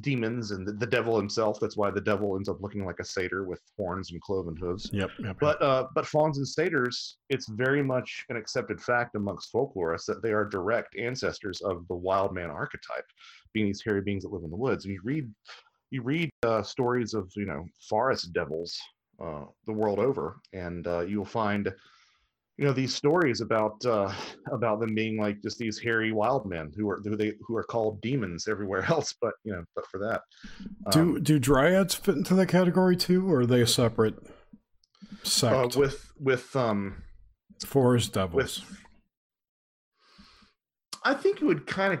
demons 0.00 0.50
and 0.50 0.66
the, 0.66 0.72
the 0.72 0.86
devil 0.86 1.16
himself. 1.16 1.58
That's 1.60 1.76
why 1.76 1.90
the 1.90 2.00
devil 2.00 2.36
ends 2.36 2.48
up 2.48 2.60
looking 2.60 2.84
like 2.84 3.00
a 3.00 3.04
satyr 3.04 3.44
with 3.44 3.60
horns 3.76 4.10
and 4.10 4.20
cloven 4.20 4.56
hooves. 4.56 4.90
Yep. 4.92 5.10
yep, 5.18 5.26
yep. 5.26 5.36
But 5.40 5.62
uh, 5.62 5.86
but 5.94 6.06
fauns 6.06 6.38
and 6.38 6.48
satyrs, 6.48 7.16
it's 7.28 7.48
very 7.48 7.82
much 7.82 8.24
an 8.28 8.36
accepted 8.36 8.80
fact 8.80 9.14
amongst 9.14 9.52
folklorists 9.52 10.06
that 10.06 10.22
they 10.22 10.32
are 10.32 10.44
direct 10.44 10.96
ancestors 10.96 11.60
of 11.60 11.86
the 11.88 11.94
wild 11.94 12.34
man 12.34 12.50
archetype, 12.50 13.06
being 13.52 13.66
these 13.66 13.82
hairy 13.84 14.02
beings 14.02 14.22
that 14.24 14.32
live 14.32 14.44
in 14.44 14.50
the 14.50 14.56
woods. 14.56 14.84
And 14.84 14.94
you 14.94 15.00
read 15.04 15.30
you 15.90 16.02
read 16.02 16.30
uh, 16.44 16.62
stories 16.62 17.14
of 17.14 17.30
you 17.36 17.46
know 17.46 17.64
forest 17.88 18.32
devils 18.32 18.78
uh, 19.22 19.44
the 19.66 19.72
world 19.72 19.98
over, 19.98 20.36
and 20.52 20.86
uh, 20.86 21.00
you'll 21.00 21.24
find 21.24 21.72
you 22.58 22.64
know 22.64 22.72
these 22.72 22.94
stories 22.94 23.40
about 23.40 23.84
uh, 23.86 24.12
about 24.50 24.80
them 24.80 24.94
being 24.94 25.16
like 25.16 25.40
just 25.40 25.58
these 25.58 25.78
hairy 25.78 26.12
wild 26.12 26.44
men 26.44 26.72
who 26.76 26.90
are 26.90 27.00
who 27.04 27.16
they 27.16 27.32
who 27.46 27.56
are 27.56 27.62
called 27.62 28.00
demons 28.00 28.48
everywhere 28.48 28.84
else, 28.88 29.14
but 29.22 29.34
you 29.44 29.52
know 29.52 29.64
but 29.74 29.86
for 29.86 29.98
that. 29.98 30.22
Um, 30.86 31.14
do 31.14 31.20
do 31.20 31.40
dryads 31.40 31.94
fit 31.94 32.16
into 32.16 32.34
that 32.34 32.46
category 32.46 32.96
too, 32.96 33.30
or 33.30 33.40
are 33.40 33.46
they 33.46 33.62
a 33.62 33.66
separate? 33.66 34.16
Sect. 35.22 35.76
Uh, 35.76 35.80
with 35.80 36.12
with 36.18 36.54
um 36.56 37.02
Forest 37.64 38.12
Devils. 38.12 38.34
with 38.34 38.78
I 41.04 41.14
think 41.14 41.40
you 41.40 41.46
would 41.46 41.66
kind 41.66 41.94
of 41.94 42.00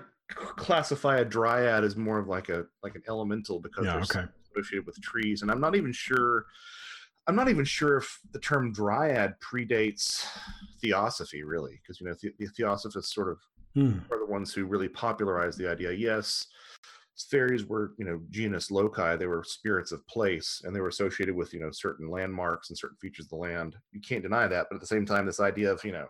classify 0.56 1.18
a 1.18 1.24
dryad 1.24 1.84
as 1.84 1.96
more 1.96 2.18
of 2.18 2.26
like 2.26 2.48
a 2.48 2.66
like 2.82 2.96
an 2.96 3.02
elemental 3.08 3.60
because 3.60 3.86
yeah, 3.86 3.92
they're 3.92 4.22
okay. 4.22 4.32
associated 4.56 4.86
with 4.86 5.00
trees, 5.00 5.42
and 5.42 5.52
I'm 5.52 5.60
not 5.60 5.76
even 5.76 5.92
sure. 5.92 6.46
I'm 7.28 7.36
not 7.36 7.50
even 7.50 7.64
sure 7.64 7.98
if 7.98 8.18
the 8.32 8.40
term 8.40 8.72
dryad 8.72 9.34
predates 9.40 10.26
theosophy, 10.80 11.42
really, 11.44 11.78
because 11.82 12.00
you 12.00 12.06
know 12.06 12.14
the, 12.20 12.32
the 12.38 12.46
theosophists 12.46 13.14
sort 13.14 13.28
of 13.28 13.38
Hmm. 13.74 13.98
are 14.10 14.18
the 14.18 14.26
ones 14.26 14.52
who 14.52 14.64
really 14.64 14.88
popularized 14.88 15.58
the 15.58 15.68
idea. 15.68 15.92
Yes, 15.92 16.46
fairies 17.30 17.66
were 17.66 17.92
you 17.98 18.06
know 18.06 18.20
genus 18.30 18.70
loci; 18.70 19.14
they 19.16 19.26
were 19.26 19.44
spirits 19.44 19.92
of 19.92 20.04
place, 20.08 20.62
and 20.64 20.74
they 20.74 20.80
were 20.80 20.88
associated 20.88 21.34
with 21.34 21.52
you 21.52 21.60
know 21.60 21.70
certain 21.70 22.08
landmarks 22.08 22.70
and 22.70 22.78
certain 22.78 22.96
features 22.96 23.26
of 23.26 23.30
the 23.30 23.36
land. 23.36 23.76
You 23.92 24.00
can't 24.00 24.22
deny 24.22 24.48
that, 24.48 24.66
but 24.70 24.76
at 24.76 24.80
the 24.80 24.86
same 24.86 25.04
time, 25.04 25.26
this 25.26 25.38
idea 25.38 25.70
of 25.70 25.84
you 25.84 25.92
know 25.92 26.08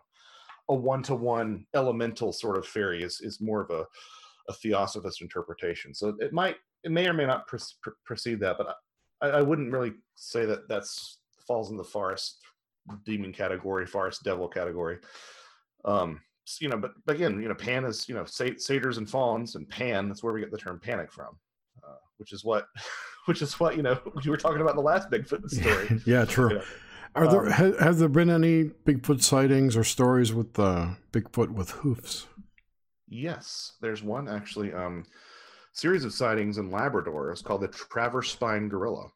a 0.68 0.74
one-to-one 0.74 1.66
elemental 1.74 2.32
sort 2.32 2.56
of 2.56 2.64
fairy 2.66 3.02
is 3.02 3.20
is 3.20 3.40
more 3.40 3.60
of 3.60 3.70
a 3.70 3.84
a 4.48 4.54
theosophist 4.54 5.20
interpretation. 5.20 5.92
So 5.92 6.16
it 6.20 6.32
might 6.32 6.56
it 6.84 6.92
may 6.92 7.08
or 7.08 7.12
may 7.12 7.26
not 7.26 7.48
pre- 7.48 7.58
pre- 7.82 7.92
precede 8.06 8.38
that, 8.40 8.56
but 8.56 8.76
I, 9.20 9.28
I 9.28 9.42
wouldn't 9.42 9.72
really 9.72 9.92
say 10.16 10.44
that 10.46 10.68
that's 10.68 11.18
falls 11.46 11.70
in 11.70 11.76
the 11.76 11.84
forest 11.84 12.38
demon 13.04 13.32
category, 13.32 13.86
forest 13.86 14.22
devil 14.24 14.48
category. 14.48 14.98
Um, 15.84 16.20
you 16.60 16.68
know, 16.68 16.78
but, 16.78 16.92
but 17.04 17.16
again, 17.16 17.42
you 17.42 17.48
know, 17.48 17.54
Pan 17.54 17.84
is 17.84 18.08
you 18.08 18.14
know 18.14 18.24
satyrs 18.24 18.98
and 18.98 19.08
fawns, 19.08 19.54
and 19.54 19.68
Pan. 19.68 20.08
That's 20.08 20.22
where 20.22 20.32
we 20.32 20.40
get 20.40 20.50
the 20.50 20.58
term 20.58 20.80
panic 20.80 21.12
from, 21.12 21.36
uh, 21.86 21.96
which 22.16 22.32
is 22.32 22.44
what, 22.44 22.66
which 23.26 23.42
is 23.42 23.58
what 23.60 23.76
you 23.76 23.82
know 23.82 23.98
you 24.22 24.30
were 24.30 24.36
talking 24.36 24.60
about 24.60 24.70
in 24.70 24.76
the 24.76 24.82
last 24.82 25.10
Bigfoot 25.10 25.48
story. 25.50 26.00
yeah, 26.06 26.24
true. 26.24 26.56
Yeah. 26.56 26.62
Are 27.14 27.26
there 27.26 27.46
Um, 27.46 27.52
ha, 27.52 27.72
have 27.80 27.98
there 27.98 28.08
been 28.08 28.30
any 28.30 28.64
Bigfoot 28.64 29.22
sightings 29.22 29.76
or 29.76 29.84
stories 29.84 30.32
with 30.32 30.58
uh, 30.58 30.90
Bigfoot 31.12 31.50
with 31.50 31.70
hoofs? 31.70 32.26
Yes, 33.08 33.72
there's 33.80 34.02
one 34.02 34.28
actually. 34.28 34.72
Um, 34.72 35.04
series 35.78 36.04
of 36.04 36.12
sightings 36.12 36.58
in 36.58 36.72
Labrador. 36.72 37.30
It's 37.30 37.40
called 37.40 37.60
the 37.60 37.68
Traverspine 37.68 38.68
Gorilla. 38.68 39.06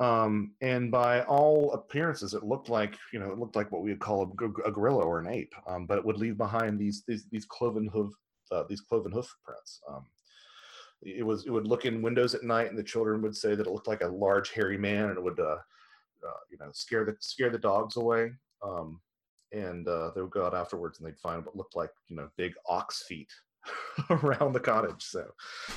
Um, 0.00 0.54
and 0.60 0.90
by 0.90 1.22
all 1.22 1.72
appearances, 1.74 2.34
it 2.34 2.42
looked 2.42 2.68
like 2.68 2.96
you 3.12 3.20
know 3.20 3.30
it 3.30 3.38
looked 3.38 3.54
like 3.54 3.70
what 3.70 3.82
we 3.82 3.90
would 3.90 4.00
call 4.00 4.34
a 4.64 4.70
gorilla 4.72 5.04
or 5.04 5.18
an 5.20 5.28
ape, 5.28 5.52
um, 5.68 5.86
but 5.86 5.98
it 5.98 6.04
would 6.04 6.16
leave 6.16 6.38
behind 6.38 6.78
these 6.78 7.04
these, 7.06 7.26
these 7.30 7.44
cloven 7.44 7.86
hoof 7.92 8.12
uh, 8.50 8.64
these 8.68 8.80
cloven 8.80 9.12
hoof 9.12 9.32
prints. 9.44 9.80
Um, 9.88 10.06
it 11.02 11.24
was 11.24 11.44
it 11.46 11.50
would 11.50 11.66
look 11.66 11.84
in 11.84 12.02
windows 12.02 12.34
at 12.34 12.42
night, 12.42 12.70
and 12.70 12.78
the 12.78 12.82
children 12.82 13.20
would 13.22 13.36
say 13.36 13.54
that 13.54 13.66
it 13.66 13.70
looked 13.70 13.88
like 13.88 14.00
a 14.00 14.08
large 14.08 14.50
hairy 14.52 14.78
man, 14.78 15.10
and 15.10 15.18
it 15.18 15.22
would 15.22 15.38
uh, 15.38 15.58
uh, 16.26 16.40
you 16.50 16.56
know 16.58 16.70
scare 16.72 17.04
the 17.04 17.14
scare 17.20 17.50
the 17.50 17.58
dogs 17.58 17.96
away. 17.96 18.32
Um, 18.62 19.00
and 19.52 19.86
uh, 19.86 20.12
they 20.14 20.22
would 20.22 20.30
go 20.30 20.46
out 20.46 20.54
afterwards, 20.54 20.98
and 20.98 21.06
they'd 21.06 21.18
find 21.18 21.44
what 21.44 21.56
looked 21.56 21.76
like 21.76 21.90
you 22.08 22.16
know 22.16 22.30
big 22.38 22.54
ox 22.66 23.04
feet 23.06 23.28
around 24.10 24.52
the 24.52 24.60
cottage. 24.60 25.02
So 25.02 25.26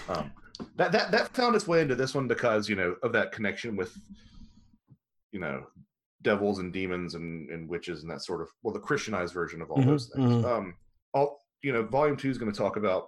um, 0.10 0.32
that 0.78 0.92
that 0.92 1.12
that 1.12 1.30
found 1.30 1.56
its 1.56 1.68
way 1.68 1.82
into 1.82 1.96
this 1.96 2.14
one 2.16 2.28
because 2.28 2.70
you 2.70 2.76
know 2.76 2.96
of 3.04 3.12
that 3.14 3.32
connection 3.32 3.76
with 3.76 3.94
you 5.32 5.40
know 5.40 5.66
devils 6.22 6.60
and 6.60 6.72
demons 6.72 7.16
and, 7.16 7.50
and 7.50 7.68
witches 7.68 8.02
and 8.04 8.12
that 8.12 8.22
sort 8.22 8.42
of 8.42 8.48
well 8.62 8.74
the 8.74 8.80
Christianized 8.80 9.34
version 9.34 9.62
of 9.62 9.70
all 9.72 9.78
Mhm, 9.78 9.86
those 9.88 10.12
things. 10.16 10.32
mhm. 10.32 10.46
Um, 10.46 10.76
all 11.14 11.42
you 11.62 11.72
know, 11.72 11.84
volume 11.84 12.18
two 12.18 12.30
is 12.30 12.38
going 12.38 12.52
to 12.52 12.58
talk 12.58 12.76
about 12.78 13.08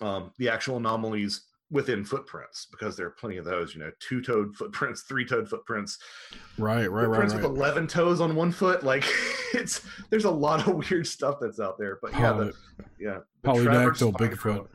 um, 0.00 0.32
the 0.38 0.48
actual 0.48 0.76
anomalies 0.78 1.42
within 1.72 2.04
footprints 2.04 2.66
because 2.70 2.96
there 2.96 3.06
are 3.06 3.10
plenty 3.10 3.38
of 3.38 3.44
those. 3.44 3.74
You 3.74 3.80
know, 3.80 3.90
two-toed 3.98 4.54
footprints, 4.54 5.02
three-toed 5.08 5.48
footprints, 5.48 5.98
Right, 6.58 6.86
right, 6.86 6.88
right, 6.88 7.06
footprints 7.06 7.34
right. 7.34 7.42
with 7.42 7.56
eleven 7.56 7.86
toes 7.88 8.20
on 8.20 8.36
one 8.36 8.52
foot. 8.52 8.84
Like 8.84 9.04
it's 9.54 9.84
there's 10.10 10.26
a 10.26 10.30
lot 10.30 10.66
of 10.66 10.74
weird 10.90 11.06
stuff 11.06 11.38
that's 11.40 11.58
out 11.58 11.78
there. 11.78 11.98
But 12.00 12.12
yeah, 12.12 12.32
the, 12.32 12.54
yeah, 13.00 13.18
the 13.42 13.48
polydactyl 13.48 14.12
Bigfoot. 14.12 14.36
Gorilla. 14.38 14.66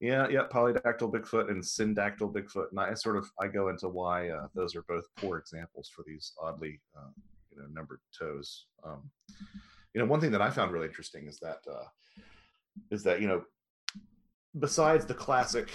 Yeah, 0.00 0.28
yeah, 0.28 0.44
polydactyl 0.50 1.12
Bigfoot 1.12 1.50
and 1.50 1.62
syndactyl 1.62 2.32
Bigfoot, 2.32 2.70
and 2.70 2.80
I 2.80 2.94
sort 2.94 3.16
of 3.16 3.30
I 3.40 3.48
go 3.48 3.68
into 3.68 3.88
why 3.88 4.30
uh, 4.30 4.46
those 4.54 4.76
are 4.76 4.82
both 4.82 5.04
poor 5.16 5.38
examples 5.38 5.90
for 5.94 6.04
these 6.06 6.32
oddly, 6.40 6.80
uh, 6.96 7.10
you 7.50 7.58
know, 7.58 7.66
numbered 7.72 8.00
toes. 8.16 8.66
Um, 8.84 9.10
you 9.94 10.00
know, 10.00 10.06
one 10.06 10.20
thing 10.20 10.30
that 10.30 10.42
I 10.42 10.50
found 10.50 10.72
really 10.72 10.86
interesting 10.86 11.26
is 11.26 11.40
that 11.40 11.58
uh, 11.68 11.84
is 12.92 13.02
that 13.02 13.20
you 13.20 13.26
know, 13.26 13.42
besides 14.58 15.06
the 15.06 15.14
classic 15.14 15.70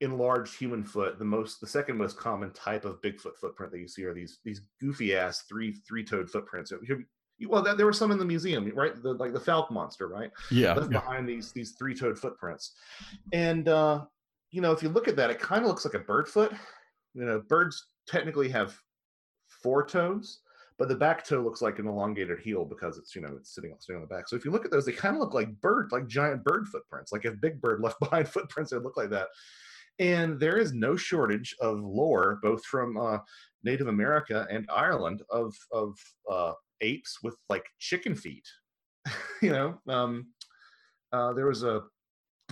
enlarged 0.00 0.58
human 0.58 0.84
foot, 0.84 1.18
the 1.18 1.24
most 1.24 1.60
the 1.60 1.66
second 1.66 1.96
most 1.96 2.16
common 2.16 2.50
type 2.52 2.84
of 2.84 3.00
Bigfoot 3.00 3.36
footprint 3.40 3.72
that 3.72 3.78
you 3.78 3.88
see 3.88 4.04
are 4.04 4.14
these 4.14 4.40
these 4.44 4.60
goofy 4.80 5.16
ass 5.16 5.42
three 5.48 5.72
three 5.72 6.04
toed 6.04 6.30
footprints. 6.30 6.72
Well, 7.46 7.62
there 7.62 7.86
were 7.86 7.92
some 7.92 8.10
in 8.10 8.18
the 8.18 8.24
museum, 8.24 8.70
right? 8.74 9.00
The, 9.02 9.12
like 9.12 9.34
the 9.34 9.40
Fouke 9.40 9.70
monster, 9.70 10.08
right? 10.08 10.30
Yeah, 10.50 10.74
left 10.74 10.92
yeah. 10.92 11.00
behind 11.00 11.28
these 11.28 11.52
these 11.52 11.72
three 11.78 11.94
toed 11.94 12.18
footprints. 12.18 12.72
And 13.32 13.68
uh, 13.68 14.04
you 14.50 14.60
know, 14.60 14.72
if 14.72 14.82
you 14.82 14.88
look 14.88 15.08
at 15.08 15.16
that, 15.16 15.30
it 15.30 15.38
kind 15.38 15.62
of 15.62 15.68
looks 15.68 15.84
like 15.84 15.94
a 15.94 16.00
bird 16.00 16.28
foot. 16.28 16.52
You 17.14 17.24
know, 17.24 17.40
birds 17.40 17.86
technically 18.06 18.48
have 18.50 18.76
four 19.62 19.86
toes, 19.86 20.40
but 20.78 20.88
the 20.88 20.94
back 20.94 21.24
toe 21.24 21.40
looks 21.40 21.62
like 21.62 21.78
an 21.78 21.86
elongated 21.86 22.38
heel 22.40 22.64
because 22.64 22.98
it's 22.98 23.14
you 23.14 23.22
know 23.22 23.34
it's 23.36 23.54
sitting 23.54 23.74
sitting 23.78 23.96
on 23.96 24.02
the 24.02 24.14
back. 24.14 24.28
So 24.28 24.36
if 24.36 24.44
you 24.44 24.50
look 24.50 24.64
at 24.64 24.70
those, 24.70 24.84
they 24.84 24.92
kind 24.92 25.16
of 25.16 25.20
look 25.20 25.34
like 25.34 25.60
bird, 25.60 25.90
like 25.92 26.06
giant 26.06 26.44
bird 26.44 26.68
footprints. 26.68 27.12
Like 27.12 27.24
if 27.24 27.40
Big 27.40 27.60
Bird 27.60 27.80
left 27.80 27.98
behind 28.00 28.28
footprints, 28.28 28.70
they 28.70 28.78
look 28.78 28.96
like 28.96 29.10
that. 29.10 29.28
And 29.98 30.38
there 30.38 30.58
is 30.58 30.74
no 30.74 30.94
shortage 30.94 31.56
of 31.60 31.80
lore, 31.80 32.38
both 32.42 32.62
from 32.64 32.98
uh, 32.98 33.18
Native 33.64 33.86
America 33.86 34.46
and 34.50 34.68
Ireland, 34.70 35.22
of 35.30 35.54
of 35.72 35.96
uh, 36.30 36.52
apes 36.82 37.18
with 37.22 37.36
like 37.48 37.64
chicken 37.78 38.14
feet. 38.14 38.46
you 39.42 39.50
know, 39.50 39.78
um, 39.88 40.26
uh, 41.12 41.32
there 41.32 41.46
was 41.46 41.62
a 41.62 41.82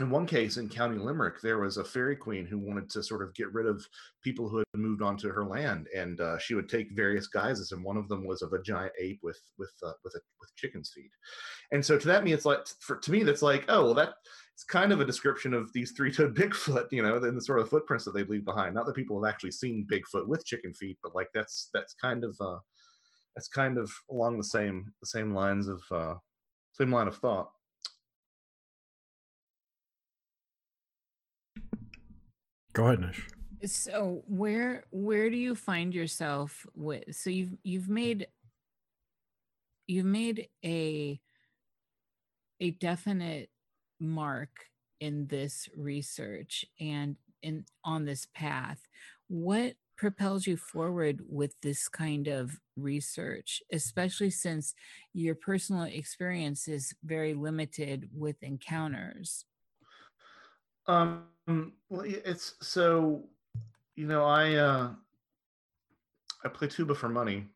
in 0.00 0.10
one 0.10 0.26
case 0.26 0.56
in 0.56 0.68
County 0.68 0.98
Limerick, 0.98 1.40
there 1.40 1.58
was 1.58 1.76
a 1.76 1.84
fairy 1.84 2.16
queen 2.16 2.46
who 2.46 2.58
wanted 2.58 2.90
to 2.90 3.02
sort 3.02 3.22
of 3.22 3.32
get 3.34 3.52
rid 3.52 3.66
of 3.66 3.86
people 4.22 4.48
who 4.48 4.58
had 4.58 4.66
moved 4.74 5.02
onto 5.02 5.28
her 5.28 5.44
land, 5.44 5.86
and 5.96 6.20
uh, 6.20 6.36
she 6.38 6.54
would 6.54 6.68
take 6.68 6.90
various 6.96 7.28
guises, 7.28 7.70
and 7.70 7.84
one 7.84 7.96
of 7.96 8.08
them 8.08 8.26
was 8.26 8.42
of 8.42 8.52
a 8.52 8.62
giant 8.62 8.92
ape 9.00 9.20
with 9.22 9.40
with 9.56 9.70
uh, 9.84 9.92
with 10.02 10.14
a, 10.16 10.20
with 10.40 10.54
chicken's 10.56 10.90
feet. 10.90 11.12
And 11.70 11.84
so 11.84 11.96
to 11.96 12.08
that 12.08 12.24
me, 12.24 12.32
it's 12.32 12.44
like 12.44 12.66
for 12.80 12.96
to 12.96 13.12
me 13.12 13.22
that's 13.22 13.42
like 13.42 13.66
oh 13.68 13.84
well 13.84 13.94
that 13.94 14.14
it's 14.52 14.64
kind 14.64 14.90
of 14.92 15.00
a 15.00 15.04
description 15.04 15.54
of 15.54 15.72
these 15.72 15.92
three-toed 15.92 16.34
Bigfoot, 16.36 16.86
you 16.90 17.02
know, 17.02 17.16
and 17.16 17.36
the 17.36 17.42
sort 17.42 17.60
of 17.60 17.68
footprints 17.68 18.04
that 18.04 18.14
they 18.14 18.24
leave 18.24 18.44
behind. 18.44 18.74
Not 18.74 18.86
that 18.86 18.96
people 18.96 19.22
have 19.22 19.32
actually 19.32 19.50
seen 19.52 19.86
Bigfoot 19.90 20.26
with 20.26 20.44
chicken 20.44 20.72
feet, 20.74 20.98
but 21.04 21.14
like 21.14 21.28
that's 21.32 21.70
that's 21.72 21.94
kind 21.94 22.24
of 22.24 22.36
uh, 22.40 22.58
that's 23.36 23.48
kind 23.48 23.78
of 23.78 23.92
along 24.10 24.38
the 24.38 24.44
same 24.44 24.92
the 25.00 25.06
same 25.06 25.32
lines 25.32 25.68
of 25.68 25.82
uh, 25.92 26.14
same 26.72 26.90
line 26.90 27.06
of 27.06 27.16
thought. 27.18 27.50
Go 32.74 32.86
ahead, 32.86 33.00
Nish. 33.00 33.26
So 33.64 34.22
where 34.26 34.84
where 34.90 35.30
do 35.30 35.36
you 35.36 35.54
find 35.54 35.94
yourself 35.94 36.66
with 36.74 37.14
so 37.16 37.30
you've 37.30 37.56
you've 37.62 37.88
made 37.88 38.26
you've 39.86 40.04
made 40.04 40.48
a 40.62 41.18
a 42.60 42.70
definite 42.72 43.48
mark 44.00 44.50
in 45.00 45.26
this 45.28 45.68
research 45.76 46.64
and 46.80 47.16
in 47.42 47.64
on 47.84 48.04
this 48.04 48.26
path. 48.34 48.80
What 49.28 49.74
propels 49.96 50.46
you 50.46 50.56
forward 50.56 51.20
with 51.28 51.60
this 51.60 51.88
kind 51.88 52.26
of 52.26 52.58
research, 52.76 53.62
especially 53.72 54.30
since 54.30 54.74
your 55.12 55.34
personal 55.34 55.84
experience 55.84 56.66
is 56.66 56.94
very 57.04 57.34
limited 57.34 58.08
with 58.12 58.42
encounters? 58.42 59.44
Um, 60.86 61.24
well, 61.46 62.04
it's 62.04 62.54
so, 62.62 63.24
you 63.96 64.06
know, 64.06 64.24
I 64.24 64.54
uh, 64.54 64.90
I 66.44 66.48
play 66.48 66.68
tuba 66.68 66.94
for 66.94 67.08
money, 67.08 67.46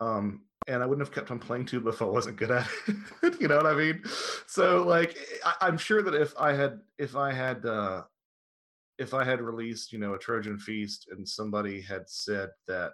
um, 0.00 0.42
and 0.68 0.82
I 0.82 0.86
wouldn't 0.86 1.06
have 1.06 1.14
kept 1.14 1.30
on 1.30 1.38
playing 1.38 1.66
tuba 1.66 1.90
if 1.90 2.02
I 2.02 2.06
wasn't 2.06 2.36
good 2.36 2.50
at 2.50 2.68
it. 2.86 3.40
you 3.40 3.48
know 3.48 3.56
what 3.56 3.66
I 3.66 3.74
mean? 3.74 4.02
So, 4.46 4.82
like, 4.82 5.16
I, 5.44 5.54
I'm 5.62 5.78
sure 5.78 6.02
that 6.02 6.14
if 6.14 6.34
I 6.38 6.52
had, 6.52 6.80
if 6.98 7.16
I 7.16 7.32
had, 7.32 7.64
uh, 7.64 8.02
if 8.98 9.14
I 9.14 9.24
had 9.24 9.40
released, 9.40 9.92
you 9.92 9.98
know, 9.98 10.14
a 10.14 10.18
Trojan 10.18 10.58
Feast, 10.58 11.08
and 11.10 11.28
somebody 11.28 11.80
had 11.80 12.08
said 12.08 12.50
that 12.68 12.92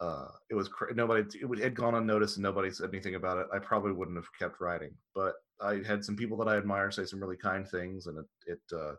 uh, 0.00 0.28
it 0.50 0.54
was 0.54 0.70
nobody, 0.94 1.24
it 1.40 1.58
had 1.58 1.74
gone 1.74 1.96
unnoticed, 1.96 2.36
and 2.36 2.44
nobody 2.44 2.70
said 2.70 2.90
anything 2.92 3.16
about 3.16 3.38
it, 3.38 3.46
I 3.52 3.58
probably 3.58 3.92
wouldn't 3.92 4.16
have 4.16 4.32
kept 4.38 4.60
writing. 4.60 4.92
But 5.14 5.34
I 5.60 5.82
had 5.86 6.04
some 6.04 6.16
people 6.16 6.36
that 6.38 6.48
I 6.48 6.56
admire 6.56 6.90
say 6.90 7.04
some 7.04 7.20
really 7.20 7.36
kind 7.36 7.68
things, 7.68 8.06
and 8.06 8.18
it, 8.18 8.26
it 8.46 8.76
uh, 8.76 8.94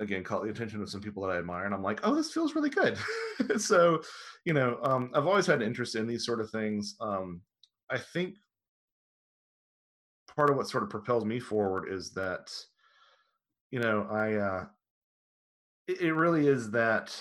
again 0.00 0.24
caught 0.24 0.42
the 0.42 0.50
attention 0.50 0.82
of 0.82 0.90
some 0.90 1.00
people 1.00 1.22
that 1.22 1.32
I 1.32 1.38
admire, 1.38 1.64
and 1.64 1.74
I'm 1.74 1.82
like, 1.82 2.00
oh, 2.02 2.14
this 2.14 2.32
feels 2.32 2.54
really 2.54 2.70
good. 2.70 2.98
so, 3.60 4.02
you 4.44 4.52
know, 4.52 4.78
um, 4.82 5.10
I've 5.14 5.26
always 5.26 5.46
had 5.46 5.60
an 5.62 5.66
interest 5.66 5.96
in 5.96 6.06
these 6.06 6.24
sort 6.24 6.40
of 6.40 6.50
things. 6.50 6.96
Um, 7.00 7.42
I 7.90 7.98
think 7.98 8.36
part 10.34 10.50
of 10.50 10.56
what 10.56 10.68
sort 10.68 10.84
of 10.84 10.90
propels 10.90 11.24
me 11.24 11.40
forward 11.40 11.92
is 11.92 12.12
that, 12.12 12.50
you 13.70 13.80
know, 13.80 14.06
I 14.10 14.34
uh, 14.34 14.64
it, 15.90 16.00
it 16.00 16.12
really 16.14 16.46
is 16.46 16.70
that 16.70 17.14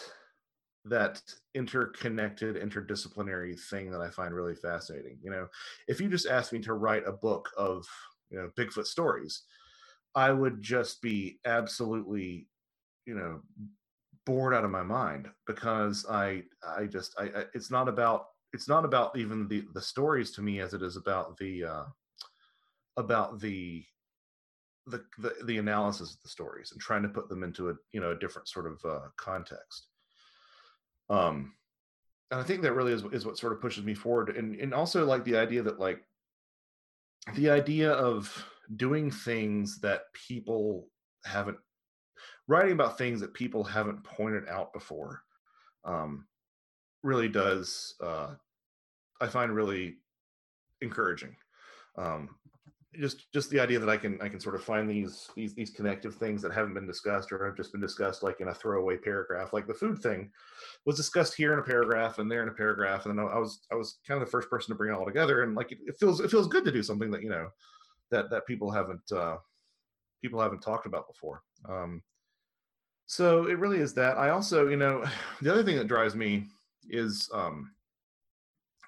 that 0.85 1.21
interconnected 1.55 2.55
interdisciplinary 2.55 3.59
thing 3.69 3.91
that 3.91 3.99
i 3.99 4.09
find 4.09 4.33
really 4.33 4.55
fascinating 4.55 5.17
you 5.21 5.29
know 5.29 5.45
if 5.89 5.99
you 5.99 6.07
just 6.07 6.25
asked 6.25 6.53
me 6.53 6.59
to 6.59 6.73
write 6.73 7.03
a 7.05 7.11
book 7.11 7.49
of 7.57 7.85
you 8.29 8.37
know 8.37 8.49
bigfoot 8.57 8.85
stories 8.85 9.43
i 10.15 10.31
would 10.31 10.61
just 10.61 11.01
be 11.01 11.39
absolutely 11.45 12.47
you 13.05 13.15
know 13.15 13.41
bored 14.25 14.53
out 14.53 14.65
of 14.65 14.71
my 14.71 14.83
mind 14.83 15.27
because 15.47 16.05
i 16.09 16.43
i 16.77 16.85
just 16.85 17.15
i, 17.19 17.23
I 17.23 17.43
it's 17.53 17.71
not 17.71 17.87
about 17.87 18.27
it's 18.53 18.67
not 18.67 18.85
about 18.85 19.17
even 19.17 19.47
the 19.47 19.63
the 19.73 19.81
stories 19.81 20.31
to 20.31 20.41
me 20.41 20.59
as 20.59 20.73
it 20.73 20.81
is 20.81 20.97
about 20.97 21.37
the 21.37 21.65
uh 21.65 21.85
about 22.97 23.39
the 23.39 23.83
the, 24.89 25.03
the 25.19 25.35
the 25.45 25.57
analysis 25.57 26.13
of 26.13 26.21
the 26.21 26.29
stories 26.29 26.71
and 26.71 26.81
trying 26.81 27.03
to 27.03 27.09
put 27.09 27.29
them 27.29 27.43
into 27.43 27.69
a 27.69 27.73
you 27.91 28.01
know 28.01 28.11
a 28.11 28.19
different 28.19 28.47
sort 28.47 28.67
of 28.67 28.79
uh, 28.85 29.07
context. 29.17 29.87
Um, 31.09 31.53
and 32.31 32.39
I 32.39 32.43
think 32.43 32.61
that 32.61 32.73
really 32.73 32.93
is 32.93 33.03
is 33.11 33.25
what 33.25 33.37
sort 33.37 33.53
of 33.53 33.61
pushes 33.61 33.83
me 33.83 33.93
forward, 33.93 34.35
and 34.35 34.55
and 34.55 34.73
also 34.73 35.05
like 35.05 35.23
the 35.23 35.37
idea 35.37 35.61
that 35.63 35.79
like 35.79 36.03
the 37.35 37.49
idea 37.49 37.91
of 37.91 38.45
doing 38.75 39.11
things 39.11 39.79
that 39.79 40.01
people 40.13 40.87
haven't 41.25 41.57
writing 42.47 42.73
about 42.73 42.97
things 42.97 43.19
that 43.19 43.33
people 43.33 43.63
haven't 43.63 44.03
pointed 44.03 44.47
out 44.49 44.73
before 44.73 45.21
um, 45.85 46.25
really 47.03 47.29
does 47.29 47.95
uh, 48.03 48.33
I 49.21 49.27
find 49.27 49.53
really 49.53 49.97
encouraging. 50.81 51.35
Um, 51.97 52.29
just 52.97 53.31
just 53.31 53.51
the 53.51 53.59
idea 53.59 53.77
that 53.77 53.89
I 53.89 53.97
can 53.97 54.19
I 54.21 54.29
can 54.29 54.39
sort 54.39 54.55
of 54.55 54.63
find 54.63 54.89
these 54.89 55.29
these 55.35 55.53
these 55.53 55.69
connective 55.69 56.15
things 56.15 56.41
that 56.41 56.51
haven't 56.51 56.73
been 56.73 56.87
discussed 56.87 57.31
or 57.31 57.45
have 57.45 57.55
just 57.55 57.71
been 57.71 57.81
discussed 57.81 58.23
like 58.23 58.41
in 58.41 58.47
a 58.47 58.53
throwaway 58.53 58.97
paragraph. 58.97 59.53
Like 59.53 59.67
the 59.67 59.73
food 59.73 59.99
thing 59.99 60.31
was 60.85 60.95
discussed 60.97 61.35
here 61.35 61.53
in 61.53 61.59
a 61.59 61.63
paragraph 61.63 62.17
and 62.17 62.31
there 62.31 62.41
in 62.41 62.49
a 62.49 62.53
paragraph, 62.53 63.05
and 63.05 63.17
then 63.17 63.25
I 63.25 63.37
was 63.37 63.61
I 63.71 63.75
was 63.75 63.99
kind 64.07 64.19
of 64.19 64.27
the 64.27 64.31
first 64.31 64.49
person 64.49 64.73
to 64.73 64.77
bring 64.77 64.91
it 64.91 64.97
all 64.97 65.05
together. 65.05 65.43
And 65.43 65.55
like 65.55 65.71
it, 65.71 65.77
it 65.85 65.97
feels 65.99 66.19
it 66.19 66.31
feels 66.31 66.47
good 66.47 66.65
to 66.65 66.71
do 66.71 66.81
something 66.81 67.11
that 67.11 67.21
you 67.21 67.29
know 67.29 67.49
that 68.09 68.31
that 68.31 68.47
people 68.47 68.71
haven't 68.71 69.11
uh, 69.11 69.37
people 70.21 70.41
haven't 70.41 70.61
talked 70.61 70.87
about 70.87 71.07
before. 71.07 71.43
Um, 71.67 72.01
so 73.05 73.45
it 73.45 73.59
really 73.59 73.79
is 73.79 73.93
that. 73.95 74.17
I 74.17 74.29
also 74.29 74.67
you 74.67 74.77
know 74.77 75.05
the 75.41 75.51
other 75.51 75.63
thing 75.63 75.77
that 75.77 75.87
drives 75.87 76.15
me 76.15 76.47
is 76.89 77.29
um, 77.35 77.71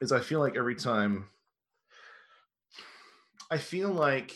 is 0.02 0.12
I 0.12 0.22
feel 0.22 0.40
like 0.40 0.58
every 0.58 0.76
time 0.76 1.28
I 3.52 3.58
feel 3.58 3.90
like 3.90 4.34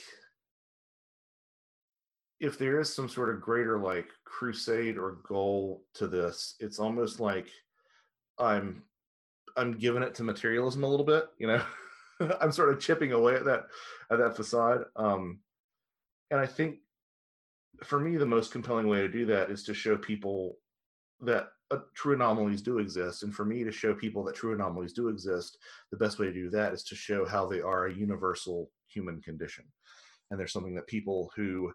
if 2.42 2.58
there 2.58 2.82
is 2.82 2.94
some 2.94 3.08
sort 3.08 3.34
of 3.34 3.42
greater 3.42 3.80
like 3.80 4.10
crusade 4.26 4.98
or 4.98 5.20
goal 5.26 5.86
to 5.94 6.08
this, 6.08 6.56
it's 6.60 6.80
almost 6.80 7.22
like 7.22 7.48
I'm 8.38 8.84
I'm 9.56 9.78
giving 9.78 10.04
it 10.04 10.16
to 10.16 10.24
materialism 10.24 10.84
a 10.84 10.90
little 10.90 11.06
bit, 11.06 11.30
you 11.38 11.48
know. 11.48 11.64
I'm 12.42 12.52
sort 12.52 12.74
of 12.74 12.82
chipping 12.82 13.14
away 13.14 13.36
at 13.36 13.46
that 13.46 13.68
at 14.12 14.20
that 14.20 14.36
facade. 14.36 14.84
Um 14.98 15.40
and 16.30 16.42
I 16.42 16.46
think 16.46 16.80
for 17.84 18.00
me 18.00 18.18
the 18.18 18.26
most 18.26 18.52
compelling 18.52 18.90
way 18.90 19.00
to 19.00 19.08
do 19.08 19.26
that 19.28 19.50
is 19.50 19.64
to 19.64 19.74
show 19.74 19.96
people 19.96 20.58
that 21.22 21.48
uh, 21.72 21.78
true 21.96 22.14
anomalies 22.14 22.62
do 22.62 22.80
exist 22.80 23.24
and 23.24 23.34
for 23.34 23.44
me 23.44 23.64
to 23.64 23.72
show 23.72 23.94
people 23.94 24.24
that 24.24 24.36
true 24.36 24.54
anomalies 24.54 24.94
do 24.94 25.10
exist 25.10 25.58
the 25.92 25.98
best 25.98 26.20
way 26.20 26.28
to 26.28 26.34
do 26.34 26.50
that 26.50 26.74
is 26.74 26.84
to 26.84 26.96
show 26.96 27.26
how 27.26 27.48
they 27.48 27.62
are 27.62 27.88
a 27.88 27.94
universal 27.94 28.70
human 28.88 29.22
condition. 29.22 29.66
And 30.30 30.40
there's 30.40 30.54
something 30.54 30.76
that 30.76 30.88
people 30.88 31.32
who 31.36 31.72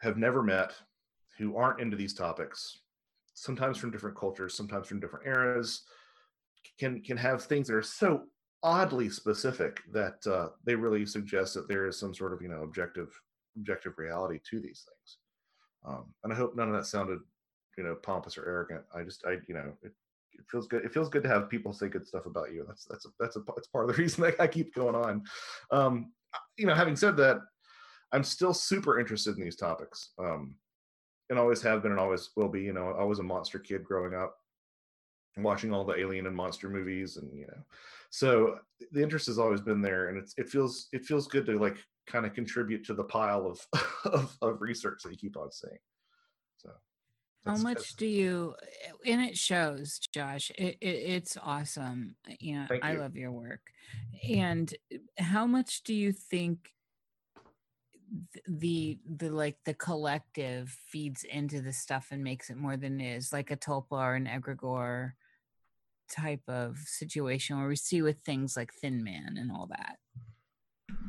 have 0.00 0.16
never 0.16 0.42
met, 0.42 0.72
who 1.38 1.56
aren't 1.56 1.80
into 1.80 1.96
these 1.96 2.14
topics, 2.14 2.80
sometimes 3.34 3.78
from 3.78 3.90
different 3.90 4.16
cultures, 4.16 4.54
sometimes 4.54 4.86
from 4.86 5.00
different 5.00 5.26
eras, 5.26 5.82
can 6.78 7.02
can 7.02 7.16
have 7.16 7.42
things 7.42 7.68
that 7.68 7.76
are 7.76 7.82
so 7.82 8.22
oddly 8.62 9.08
specific 9.08 9.80
that 9.92 10.24
uh, 10.26 10.48
they 10.64 10.74
really 10.74 11.06
suggest 11.06 11.54
that 11.54 11.68
there 11.68 11.86
is 11.86 11.98
some 11.98 12.14
sort 12.14 12.32
of 12.32 12.42
you 12.42 12.48
know 12.48 12.62
objective 12.62 13.08
objective 13.56 13.94
reality 13.98 14.38
to 14.50 14.60
these 14.60 14.86
things. 14.86 15.18
Um, 15.86 16.12
and 16.24 16.32
I 16.32 16.36
hope 16.36 16.54
none 16.54 16.68
of 16.68 16.74
that 16.74 16.86
sounded 16.86 17.20
you 17.76 17.84
know 17.84 17.94
pompous 17.94 18.36
or 18.36 18.46
arrogant. 18.46 18.82
I 18.94 19.02
just 19.02 19.24
I 19.26 19.38
you 19.46 19.54
know 19.54 19.72
it, 19.82 19.92
it 20.32 20.44
feels 20.50 20.66
good. 20.66 20.84
It 20.84 20.92
feels 20.92 21.08
good 21.08 21.22
to 21.22 21.28
have 21.28 21.48
people 21.48 21.72
say 21.72 21.88
good 21.88 22.06
stuff 22.06 22.26
about 22.26 22.52
you. 22.52 22.64
That's 22.66 22.84
that's 22.84 23.06
a, 23.06 23.08
that's 23.18 23.36
a 23.36 23.40
that's 23.54 23.68
part 23.68 23.88
of 23.88 23.94
the 23.94 24.02
reason 24.02 24.24
I, 24.24 24.44
I 24.44 24.46
keep 24.46 24.74
going 24.74 24.94
on. 24.94 25.22
Um, 25.70 26.12
you 26.56 26.66
know, 26.66 26.74
having 26.74 26.96
said 26.96 27.16
that, 27.18 27.38
I'm 28.12 28.24
still 28.24 28.54
super 28.54 28.98
interested 28.98 29.36
in 29.36 29.44
these 29.44 29.56
topics, 29.56 30.10
um, 30.18 30.54
and 31.28 31.38
always 31.38 31.62
have 31.62 31.82
been 31.82 31.92
and 31.92 32.00
always 32.00 32.30
will 32.36 32.48
be. 32.48 32.62
You 32.62 32.72
know, 32.72 32.94
I 32.98 33.04
was 33.04 33.18
a 33.18 33.24
monster 33.24 33.58
kid 33.58 33.84
growing 33.84 34.14
up, 34.14 34.36
watching 35.36 35.72
all 35.72 35.84
the 35.84 35.98
alien 35.98 36.26
and 36.26 36.36
monster 36.36 36.68
movies, 36.68 37.16
and 37.16 37.30
you 37.36 37.46
know, 37.46 37.62
so 38.10 38.58
the 38.92 39.02
interest 39.02 39.26
has 39.26 39.38
always 39.38 39.60
been 39.60 39.82
there, 39.82 40.08
and 40.08 40.18
it's 40.18 40.34
it 40.36 40.48
feels 40.48 40.88
it 40.92 41.04
feels 41.04 41.26
good 41.26 41.46
to 41.46 41.58
like 41.58 41.78
kind 42.06 42.26
of 42.26 42.34
contribute 42.34 42.84
to 42.84 42.94
the 42.94 43.04
pile 43.04 43.46
of 43.46 43.66
of, 44.04 44.36
of 44.42 44.60
research 44.60 45.02
that 45.02 45.12
you 45.12 45.18
keep 45.18 45.36
on 45.36 45.50
seeing. 45.52 45.78
So. 46.58 46.70
How 47.46 47.56
much 47.56 47.96
do 47.96 48.06
you? 48.06 48.54
And 49.06 49.22
it 49.22 49.36
shows, 49.36 49.98
Josh. 50.12 50.50
It, 50.56 50.76
it 50.80 50.86
it's 50.86 51.36
awesome. 51.42 52.16
Uh, 52.28 52.34
you 52.38 52.56
know, 52.56 52.66
I 52.82 52.94
love 52.94 53.16
your 53.16 53.32
work. 53.32 53.62
And 54.28 54.72
uh, 54.92 55.22
how 55.22 55.46
much 55.46 55.82
do 55.82 55.94
you 55.94 56.12
think 56.12 56.70
the 58.46 58.98
the 59.08 59.30
like 59.30 59.56
the 59.64 59.74
collective 59.74 60.68
feeds 60.88 61.24
into 61.24 61.62
the 61.62 61.72
stuff 61.72 62.08
and 62.10 62.22
makes 62.22 62.50
it 62.50 62.56
more 62.56 62.76
than 62.76 63.00
it 63.00 63.16
is, 63.16 63.32
like 63.32 63.50
a 63.50 63.56
Tulpa 63.56 63.92
or 63.92 64.14
an 64.14 64.26
egregore 64.26 65.12
type 66.10 66.42
of 66.48 66.76
situation 66.78 67.58
where 67.58 67.68
we 67.68 67.76
see 67.76 68.02
with 68.02 68.18
things 68.20 68.56
like 68.56 68.72
Thin 68.72 69.02
Man 69.02 69.36
and 69.38 69.50
all 69.50 69.68
that 69.70 69.96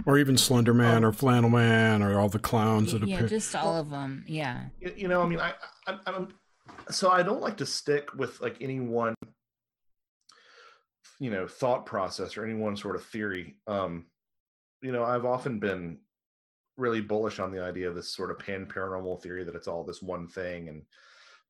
or 0.06 0.18
even 0.18 0.38
Slender 0.38 0.74
Man 0.74 1.04
oh. 1.04 1.10
or 1.10 1.12
Flannel 1.12 1.50
Man 1.50 2.02
or 2.02 2.20
all 2.20 2.30
the 2.30 2.40
clowns 2.40 2.92
that 2.92 3.08
yeah, 3.08 3.18
appear. 3.18 3.28
just 3.28 3.56
all 3.56 3.78
of 3.78 3.90
them. 3.90 4.24
Yeah. 4.28 4.66
You 4.80 5.08
know, 5.08 5.22
I 5.22 5.28
mean, 5.28 5.40
I, 5.40 5.54
I, 5.88 5.98
I'm 6.06 6.30
so 6.90 7.10
I 7.10 7.24
don't 7.24 7.42
like 7.42 7.58
to 7.58 7.66
stick 7.66 8.14
with 8.16 8.42
like 8.42 8.58
any 8.62 8.80
one, 8.80 9.16
you 11.20 11.30
know, 11.32 11.48
thought 11.48 11.86
process 11.86 12.38
or 12.38 12.46
any 12.46 12.56
one 12.56 12.76
sort 12.76 12.96
of 12.96 13.06
theory. 13.06 13.58
Um, 13.68 14.06
you 14.82 14.92
know, 14.92 15.04
I've 15.04 15.26
often 15.26 15.60
been 15.60 16.00
really 16.78 17.02
bullish 17.02 17.40
on 17.40 17.52
the 17.52 17.64
idea 17.64 17.88
of 17.88 17.96
this 17.96 18.14
sort 18.14 18.32
of 18.32 18.40
pan 18.40 18.66
paranormal 18.66 19.22
theory 19.22 19.44
that 19.44 19.56
it's 19.56 19.68
all 19.68 19.84
this 19.84 20.02
one 20.02 20.28
thing, 20.28 20.70
and 20.70 20.84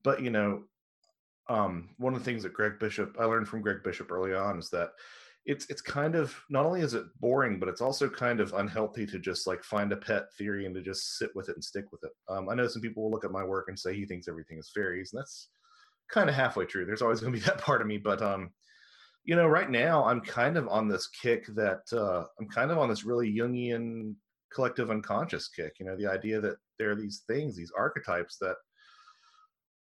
but 0.04 0.22
you 0.22 0.30
know, 0.30 0.64
um, 1.48 1.90
one 1.98 2.14
of 2.14 2.20
the 2.20 2.26
things 2.26 2.44
that 2.44 2.54
Greg 2.54 2.80
Bishop 2.80 3.16
I 3.20 3.26
learned 3.26 3.48
from 3.48 3.62
Greg 3.62 3.84
Bishop 3.84 4.12
early 4.12 4.34
on 4.34 4.60
is 4.60 4.70
that 4.72 4.92
it's 5.46 5.66
it's 5.70 5.82
kind 5.82 6.16
of 6.16 6.36
not 6.50 6.66
only 6.66 6.82
is 6.82 6.94
it 6.94 7.06
boring, 7.20 7.60
but 7.60 7.68
it's 7.68 7.82
also 7.82 8.08
kind 8.08 8.40
of 8.40 8.54
unhealthy 8.54 9.08
to 9.08 9.20
just 9.20 9.48
like 9.48 9.64
find 9.64 9.92
a 9.92 9.98
pet 9.98 10.26
theory 10.38 10.66
and 10.66 10.76
to 10.76 10.82
just 10.82 11.18
sit 11.18 11.32
with 11.36 11.50
it 11.50 11.56
and 11.56 11.64
stick 11.64 11.86
with 11.92 12.04
it. 12.04 12.12
Um, 12.30 12.48
I 12.50 12.56
know 12.56 12.68
some 12.68 12.82
people 12.82 13.04
will 13.04 13.12
look 13.12 13.26
at 13.26 13.32
my 13.32 13.44
work 13.44 13.66
and 13.68 13.78
say 13.78 13.96
he 13.96 14.06
thinks 14.06 14.28
everything 14.28 14.60
is 14.60 14.72
fairies, 14.74 15.12
and 15.14 15.20
that's 15.20 15.50
kind 16.12 16.30
of 16.30 16.36
halfway 16.36 16.66
true. 16.66 16.86
There's 16.86 17.02
always 17.02 17.22
going 17.22 17.34
to 17.34 17.40
be 17.40 17.46
that 17.48 17.58
part 17.58 17.82
of 17.82 17.88
me, 17.88 17.98
but 17.98 18.22
um, 18.22 18.52
you 19.24 19.36
know, 19.36 19.48
right 19.48 19.70
now 19.70 20.04
I'm 20.06 20.22
kind 20.22 20.58
of 20.58 20.68
on 20.68 20.88
this 20.88 21.08
kick 21.08 21.48
that 21.56 21.82
uh, 21.92 22.26
I'm 22.40 22.48
kind 22.48 22.72
of 22.72 22.78
on 22.78 22.90
this 22.90 23.04
really 23.04 23.34
Jungian 23.34 24.16
collective 24.54 24.92
unconscious 24.92 25.48
kick. 25.48 25.74
You 25.80 25.88
know, 25.88 25.96
the 25.96 26.08
idea 26.08 26.40
that 26.42 26.58
there 26.78 26.92
are 26.92 26.96
these 26.96 27.24
things, 27.28 27.56
these 27.56 27.72
archetypes 27.76 28.38
that 28.42 28.58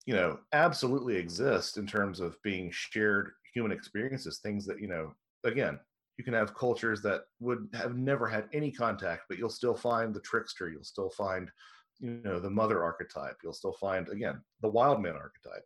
you 0.06 0.14
know 0.14 0.38
absolutely 0.52 1.16
exist 1.16 1.76
in 1.76 1.86
terms 1.86 2.20
of 2.20 2.36
being 2.42 2.70
shared 2.72 3.32
human 3.54 3.72
experiences 3.72 4.38
things 4.38 4.66
that 4.66 4.80
you 4.80 4.88
know 4.88 5.14
again, 5.44 5.78
you 6.16 6.24
can 6.24 6.34
have 6.34 6.54
cultures 6.54 7.02
that 7.02 7.22
would 7.40 7.68
have 7.74 7.96
never 7.96 8.28
had 8.28 8.48
any 8.52 8.70
contact, 8.70 9.22
but 9.28 9.38
you'll 9.38 9.50
still 9.50 9.74
find 9.74 10.14
the 10.14 10.20
trickster. 10.20 10.68
You'll 10.68 10.84
still 10.84 11.10
find, 11.10 11.50
you 11.98 12.20
know, 12.24 12.38
the 12.38 12.50
mother 12.50 12.84
archetype. 12.84 13.36
You'll 13.42 13.52
still 13.52 13.72
find, 13.72 14.08
again, 14.08 14.40
the 14.60 14.68
wild 14.68 15.02
man 15.02 15.14
archetype. 15.14 15.64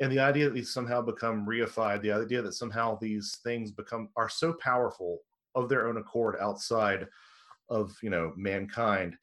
And 0.00 0.12
the 0.12 0.18
idea 0.18 0.46
that 0.46 0.54
these 0.54 0.72
somehow 0.72 1.00
become 1.00 1.46
reified, 1.46 2.02
the 2.02 2.12
idea 2.12 2.42
that 2.42 2.52
somehow 2.52 2.98
these 2.98 3.38
things 3.42 3.70
become 3.70 4.10
are 4.16 4.28
so 4.28 4.52
powerful 4.54 5.20
of 5.54 5.68
their 5.68 5.88
own 5.88 5.96
accord 5.96 6.36
outside 6.40 7.06
of, 7.70 7.96
you 8.02 8.10
know, 8.10 8.32
mankind. 8.36 9.16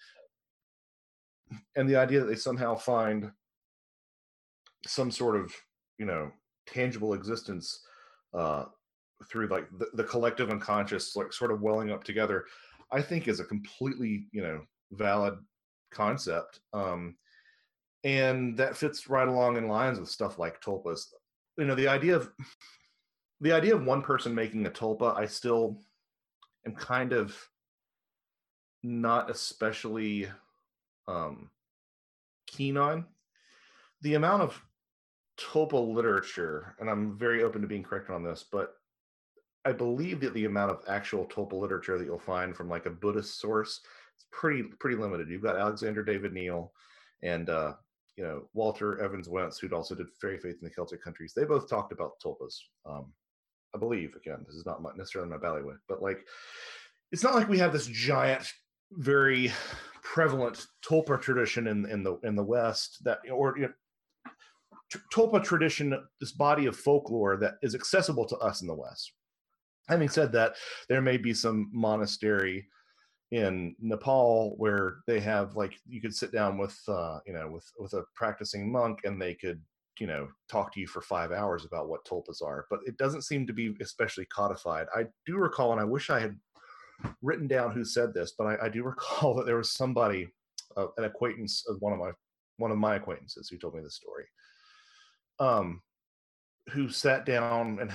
And 1.75 1.87
the 1.87 1.97
idea 1.97 2.19
that 2.19 2.25
they 2.25 2.35
somehow 2.35 2.75
find 2.75 3.31
some 4.87 5.11
sort 5.11 5.35
of, 5.35 5.53
you 5.99 6.05
know, 6.05 6.31
tangible 6.65 7.13
existence 7.13 7.79
uh, 8.33 8.65
through 9.29 9.47
like 9.47 9.67
the, 9.77 9.87
the 9.93 10.03
collective 10.03 10.49
unconscious 10.49 11.15
like 11.15 11.33
sort 11.33 11.51
of 11.51 11.61
welling 11.61 11.91
up 11.91 12.03
together 12.03 12.45
i 12.91 13.01
think 13.01 13.27
is 13.27 13.39
a 13.39 13.45
completely 13.45 14.27
you 14.31 14.41
know 14.41 14.61
valid 14.91 15.35
concept 15.91 16.59
um 16.73 17.15
and 18.03 18.57
that 18.57 18.75
fits 18.75 19.07
right 19.09 19.27
along 19.27 19.55
in 19.55 19.67
lines 19.67 19.97
with 19.97 20.09
stuff 20.09 20.37
like 20.37 20.61
tulpas. 20.61 21.05
You 21.57 21.65
know 21.65 21.75
the 21.75 21.87
idea 21.87 22.15
of 22.15 22.29
the 23.39 23.53
idea 23.53 23.75
of 23.75 23.85
one 23.85 24.01
person 24.01 24.35
making 24.35 24.65
a 24.65 24.71
tulpa 24.71 25.15
i 25.15 25.25
still 25.25 25.79
am 26.65 26.75
kind 26.75 27.13
of 27.13 27.37
not 28.83 29.29
especially 29.29 30.27
um 31.07 31.49
keen 32.53 32.77
on. 32.77 33.05
The 34.01 34.15
amount 34.15 34.43
of 34.43 34.61
tulpa 35.37 35.73
literature, 35.73 36.75
and 36.79 36.89
I'm 36.89 37.17
very 37.17 37.43
open 37.43 37.61
to 37.61 37.67
being 37.67 37.83
corrected 37.83 38.13
on 38.13 38.23
this, 38.23 38.45
but 38.49 38.75
I 39.65 39.71
believe 39.71 40.19
that 40.21 40.33
the 40.33 40.45
amount 40.45 40.71
of 40.71 40.81
actual 40.87 41.25
tulpa 41.25 41.53
literature 41.53 41.97
that 41.97 42.05
you'll 42.05 42.19
find 42.19 42.55
from 42.55 42.69
like 42.69 42.85
a 42.85 42.91
Buddhist 42.91 43.39
source 43.39 43.81
is 44.17 44.25
pretty 44.31 44.63
pretty 44.79 44.97
limited. 44.97 45.29
You've 45.29 45.43
got 45.43 45.57
Alexandra 45.57 46.05
David-Néel 46.05 46.69
and 47.21 47.49
uh, 47.49 47.73
you 48.17 48.23
know 48.23 48.49
Walter 48.53 49.01
Evans 49.01 49.29
Wentz, 49.29 49.59
who 49.59 49.69
also 49.69 49.95
did 49.95 50.07
Fairy 50.19 50.37
Faith 50.37 50.57
in 50.61 50.67
the 50.67 50.69
Celtic 50.69 51.03
countries. 51.03 51.33
They 51.35 51.45
both 51.45 51.69
talked 51.69 51.93
about 51.93 52.19
tulpas. 52.23 52.57
Um, 52.85 53.13
I 53.73 53.79
believe 53.79 54.15
again, 54.15 54.43
this 54.45 54.55
is 54.55 54.65
not 54.65 54.81
my, 54.81 54.91
necessarily 54.97 55.29
my 55.29 55.37
bailiwick, 55.37 55.77
but 55.87 56.01
like 56.01 56.19
it's 57.11 57.23
not 57.23 57.35
like 57.35 57.49
we 57.49 57.59
have 57.59 57.73
this 57.73 57.87
giant, 57.87 58.51
very 58.91 59.51
prevalent 60.03 60.67
tulpa 60.85 61.21
tradition 61.21 61.67
in 61.67 61.85
in 61.89 62.03
the 62.03 62.19
in 62.23 62.35
the 62.35 62.43
West 62.43 63.03
that 63.05 63.19
or 63.31 63.57
you 63.57 63.63
know, 63.63 64.31
tulpa 65.13 65.41
tradition, 65.41 65.97
this 66.19 66.33
body 66.33 66.65
of 66.65 66.75
folklore 66.75 67.37
that 67.37 67.55
is 67.61 67.75
accessible 67.75 68.25
to 68.27 68.37
us 68.37 68.61
in 68.61 68.67
the 68.67 68.75
West. 68.75 69.13
Having 69.87 70.09
said 70.09 70.31
that, 70.31 70.55
there 70.89 71.01
may 71.01 71.17
be 71.17 71.33
some 71.33 71.69
monastery 71.73 72.67
in 73.31 73.75
Nepal 73.79 74.53
where 74.57 74.97
they 75.07 75.19
have 75.19 75.55
like 75.55 75.73
you 75.87 75.99
could 75.99 76.15
sit 76.15 76.31
down 76.31 76.57
with 76.57 76.79
uh, 76.87 77.19
you 77.25 77.33
know 77.33 77.49
with 77.49 77.69
with 77.79 77.93
a 77.93 78.03
practicing 78.15 78.71
monk 78.71 78.99
and 79.03 79.21
they 79.21 79.33
could 79.33 79.59
you 79.99 80.07
know 80.07 80.27
talk 80.49 80.73
to 80.73 80.79
you 80.79 80.87
for 80.87 81.01
five 81.01 81.31
hours 81.31 81.65
about 81.65 81.89
what 81.89 82.05
tulpas 82.05 82.41
are, 82.41 82.65
but 82.69 82.79
it 82.85 82.97
doesn't 82.97 83.23
seem 83.23 83.47
to 83.47 83.53
be 83.53 83.75
especially 83.81 84.25
codified. 84.25 84.87
I 84.95 85.05
do 85.25 85.37
recall, 85.37 85.71
and 85.71 85.81
I 85.81 85.85
wish 85.85 86.09
I 86.09 86.19
had 86.19 86.37
written 87.21 87.47
down 87.47 87.71
who 87.71 87.83
said 87.83 88.13
this, 88.13 88.33
but 88.37 88.45
I, 88.45 88.65
I 88.65 88.69
do 88.69 88.83
recall 88.91 89.33
that 89.35 89.45
there 89.45 89.57
was 89.57 89.71
somebody, 89.71 90.27
uh, 90.77 90.87
an 90.97 91.05
acquaintance 91.05 91.65
of 91.67 91.77
one 91.81 91.93
of 91.93 91.99
my 91.99 92.11
one 92.57 92.71
of 92.71 92.77
my 92.77 92.95
acquaintances 92.95 93.49
who 93.49 93.57
told 93.57 93.75
me 93.75 93.81
this 93.81 93.95
story. 93.95 94.25
Um, 95.39 95.81
who 96.69 96.89
sat 96.89 97.25
down 97.25 97.79
and 97.79 97.91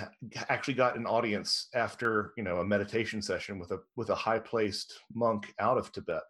actually 0.48 0.74
got 0.74 0.96
an 0.96 1.06
audience 1.06 1.68
after 1.74 2.32
you 2.36 2.42
know 2.42 2.58
a 2.58 2.64
meditation 2.64 3.22
session 3.22 3.58
with 3.58 3.70
a 3.70 3.78
with 3.96 4.10
a 4.10 4.14
high 4.14 4.38
placed 4.38 5.00
monk 5.14 5.54
out 5.58 5.78
of 5.78 5.90
Tibet, 5.92 6.22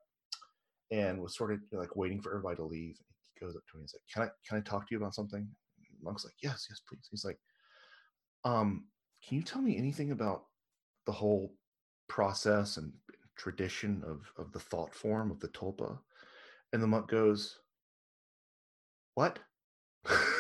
and 0.90 1.20
was 1.20 1.36
sort 1.36 1.52
of 1.52 1.60
like 1.73 1.97
waiting 1.97 2.20
for 2.20 2.31
everybody 2.31 2.56
to 2.56 2.65
leave. 2.65 2.97
He 3.35 3.44
goes 3.44 3.56
up 3.56 3.62
to 3.70 3.77
me 3.77 3.82
and 3.82 3.90
said, 3.90 4.01
"Can 4.12 4.23
I 4.24 4.28
can 4.47 4.59
I 4.59 4.60
talk 4.60 4.89
to 4.89 4.94
you 4.94 4.98
about 4.98 5.15
something?" 5.15 5.48
The 5.78 6.05
monk's 6.05 6.24
like, 6.24 6.35
"Yes, 6.43 6.66
yes, 6.70 6.81
please." 6.89 7.09
He's 7.10 7.24
like, 7.24 7.39
"Um, 8.44 8.86
can 9.27 9.36
you 9.36 9.43
tell 9.43 9.62
me 9.62 9.77
anything 9.77 10.12
about 10.12 10.47
the 11.06 11.12
whole 11.12 11.56
process 12.09 12.77
and 12.77 12.93
tradition 13.36 14.02
of 14.05 14.32
of 14.36 14.52
the 14.52 14.60
thought 14.60 14.94
form 14.94 15.31
of 15.32 15.40
the 15.40 15.48
tulpa?" 15.48 15.98
And 16.73 16.82
the 16.82 16.86
monk 16.86 17.09
goes, 17.09 17.59
"What?" 19.15 19.40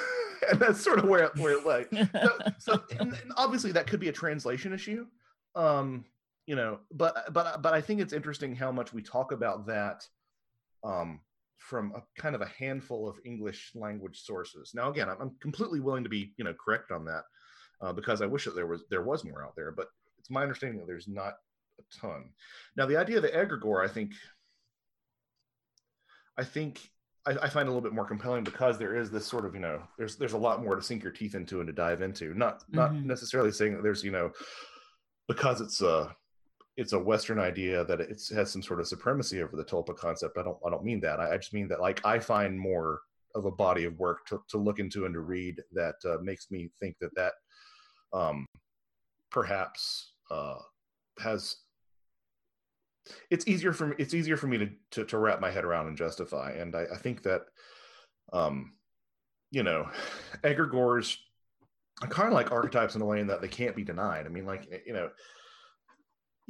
and 0.52 0.60
that's 0.60 0.82
sort 0.82 0.98
of 0.98 1.04
where 1.04 1.30
where 1.36 1.58
it 1.58 1.66
lay. 1.66 1.86
So, 2.12 2.38
so 2.58 2.82
and, 2.98 3.12
and 3.12 3.32
obviously 3.36 3.72
that 3.72 3.86
could 3.86 4.00
be 4.00 4.08
a 4.08 4.12
translation 4.12 4.72
issue, 4.72 5.06
um, 5.54 6.04
you 6.46 6.56
know. 6.56 6.80
But 6.92 7.32
but 7.32 7.62
but 7.62 7.74
I 7.74 7.80
think 7.80 8.00
it's 8.00 8.12
interesting 8.12 8.54
how 8.54 8.72
much 8.72 8.92
we 8.92 9.02
talk 9.02 9.32
about 9.32 9.66
that 9.66 10.06
um, 10.84 11.20
from 11.58 11.92
a 11.94 12.20
kind 12.20 12.34
of 12.34 12.40
a 12.40 12.50
handful 12.58 13.08
of 13.08 13.16
English 13.24 13.72
language 13.74 14.22
sources. 14.22 14.72
Now, 14.74 14.90
again, 14.90 15.08
I'm, 15.08 15.20
I'm 15.20 15.36
completely 15.40 15.80
willing 15.80 16.04
to 16.04 16.10
be 16.10 16.32
you 16.36 16.44
know 16.44 16.54
correct 16.54 16.90
on 16.90 17.04
that 17.06 17.24
uh, 17.80 17.92
because 17.92 18.22
I 18.22 18.26
wish 18.26 18.44
that 18.44 18.54
there 18.54 18.66
was 18.66 18.84
there 18.90 19.02
was 19.02 19.24
more 19.24 19.44
out 19.44 19.54
there, 19.56 19.72
but 19.72 19.88
it's 20.18 20.30
my 20.30 20.42
understanding 20.42 20.78
that 20.78 20.86
there's 20.86 21.08
not 21.08 21.34
a 21.78 22.00
ton. 22.00 22.30
Now, 22.76 22.86
the 22.86 22.96
idea 22.96 23.16
of 23.16 23.22
the 23.22 23.28
egregore, 23.28 23.84
I 23.84 23.92
think, 23.92 24.12
I 26.36 26.44
think 26.44 26.90
I, 27.28 27.44
I, 27.44 27.48
find 27.48 27.68
a 27.68 27.70
little 27.70 27.82
bit 27.82 27.92
more 27.92 28.06
compelling 28.06 28.42
because 28.42 28.78
there 28.78 28.96
is 28.96 29.10
this 29.10 29.26
sort 29.26 29.44
of 29.44 29.54
you 29.54 29.60
know 29.60 29.82
there's 29.98 30.16
there's 30.16 30.32
a 30.32 30.38
lot 30.38 30.62
more 30.62 30.74
to 30.76 30.82
sink 30.82 31.02
your 31.02 31.12
teeth 31.12 31.34
into 31.34 31.60
and 31.60 31.66
to 31.66 31.72
dive 31.72 32.00
into. 32.00 32.34
Not 32.34 32.64
not 32.70 32.92
mm-hmm. 32.92 33.06
necessarily 33.06 33.52
saying 33.52 33.74
that 33.74 33.82
there's 33.82 34.02
you 34.02 34.10
know 34.10 34.30
because 35.28 35.60
it's 35.60 35.82
a 35.82 36.14
it's 36.76 36.92
a 36.92 36.98
Western 36.98 37.38
idea 37.38 37.84
that 37.84 38.00
it 38.00 38.22
has 38.34 38.50
some 38.50 38.62
sort 38.62 38.80
of 38.80 38.88
supremacy 38.88 39.42
over 39.42 39.56
the 39.56 39.64
tulpa 39.64 39.96
concept. 39.96 40.38
I 40.38 40.42
don't 40.42 40.58
I 40.66 40.70
don't 40.70 40.84
mean 40.84 41.00
that. 41.00 41.20
I, 41.20 41.34
I 41.34 41.36
just 41.36 41.52
mean 41.52 41.68
that 41.68 41.80
like 41.80 42.04
I 42.04 42.18
find 42.18 42.58
more 42.58 43.00
of 43.34 43.44
a 43.44 43.50
body 43.50 43.84
of 43.84 43.98
work 43.98 44.26
to, 44.26 44.42
to 44.48 44.58
look 44.58 44.78
into 44.78 45.04
and 45.04 45.14
to 45.14 45.20
read 45.20 45.62
that 45.72 45.96
uh, 46.04 46.16
makes 46.22 46.50
me 46.50 46.70
think 46.80 46.96
that 47.00 47.14
that 47.14 47.34
um, 48.12 48.46
perhaps 49.30 50.12
uh, 50.30 50.56
has 51.18 51.56
it's 53.30 53.46
easier 53.46 53.72
for 53.72 53.88
me 53.88 53.94
it's 53.98 54.14
easier 54.14 54.36
for 54.36 54.46
me 54.46 54.58
to, 54.58 54.68
to, 54.90 55.04
to 55.04 55.18
wrap 55.18 55.40
my 55.40 55.50
head 55.50 55.64
around 55.64 55.86
and 55.86 55.96
justify. 55.96 56.52
And 56.52 56.74
i, 56.74 56.84
I 56.92 56.96
think 56.96 57.22
that 57.22 57.42
um 58.32 58.72
you 59.50 59.62
know 59.62 59.88
egregores 60.42 61.16
are 62.02 62.08
kind 62.08 62.28
of 62.28 62.34
like 62.34 62.52
archetypes 62.52 62.94
in 62.94 63.02
a 63.02 63.04
way 63.04 63.20
in 63.20 63.26
that 63.26 63.40
they 63.40 63.48
can't 63.48 63.74
be 63.74 63.84
denied. 63.84 64.26
I 64.26 64.28
mean 64.28 64.46
like 64.46 64.68
you 64.86 64.92
know 64.92 65.10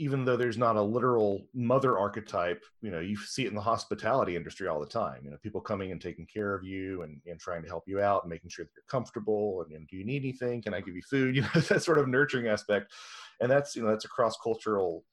even 0.00 0.24
though 0.24 0.36
there's 0.36 0.56
not 0.56 0.76
a 0.76 0.82
literal 0.82 1.44
mother 1.54 1.98
archetype 1.98 2.62
you 2.80 2.90
know 2.90 3.00
you 3.00 3.16
see 3.16 3.44
it 3.44 3.48
in 3.48 3.54
the 3.54 3.60
hospitality 3.60 4.36
industry 4.36 4.68
all 4.68 4.78
the 4.78 4.86
time 4.86 5.20
you 5.24 5.30
know 5.30 5.36
people 5.42 5.60
coming 5.60 5.90
and 5.90 6.00
taking 6.00 6.24
care 6.24 6.54
of 6.54 6.62
you 6.62 7.02
and, 7.02 7.20
and 7.26 7.40
trying 7.40 7.62
to 7.62 7.68
help 7.68 7.82
you 7.86 8.00
out 8.00 8.22
and 8.22 8.30
making 8.30 8.48
sure 8.48 8.64
that 8.64 8.70
you're 8.76 8.84
comfortable 8.88 9.62
and, 9.62 9.76
and 9.76 9.88
do 9.88 9.96
you 9.96 10.04
need 10.04 10.22
anything? 10.22 10.62
Can 10.62 10.72
i 10.72 10.80
give 10.80 10.94
you 10.94 11.02
food? 11.02 11.34
You 11.36 11.42
know 11.42 11.60
that 11.60 11.82
sort 11.82 11.98
of 11.98 12.08
nurturing 12.08 12.48
aspect. 12.48 12.92
And 13.40 13.50
that's 13.50 13.76
you 13.76 13.82
know 13.82 13.88
that's 13.88 14.04
a 14.04 14.08
cross 14.08 14.36
cultural 14.42 15.04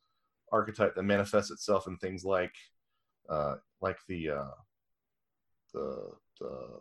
archetype 0.52 0.96
that 0.96 1.04
manifests 1.04 1.52
itself 1.52 1.88
in 1.88 1.98
things 1.98 2.24
like 2.24 2.54
uh, 3.30 3.56
like 3.82 3.98
the 4.08 4.30
uh, 4.30 4.52
the 5.74 6.12
the 6.40 6.80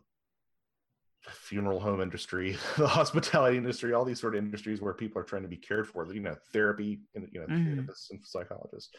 funeral 1.30 1.80
home 1.80 2.00
industry, 2.00 2.56
the 2.76 2.86
hospitality 2.86 3.56
industry, 3.56 3.92
all 3.92 4.04
these 4.04 4.20
sort 4.20 4.34
of 4.34 4.44
industries 4.44 4.80
where 4.80 4.94
people 4.94 5.20
are 5.20 5.24
trying 5.24 5.42
to 5.42 5.48
be 5.48 5.56
cared 5.56 5.88
for, 5.88 6.12
you 6.12 6.20
know, 6.20 6.36
therapy 6.52 7.00
and 7.14 7.28
you 7.32 7.40
know, 7.40 7.46
mm-hmm. 7.46 7.80
therapists 7.80 8.10
and 8.10 8.20
psychologists. 8.24 8.90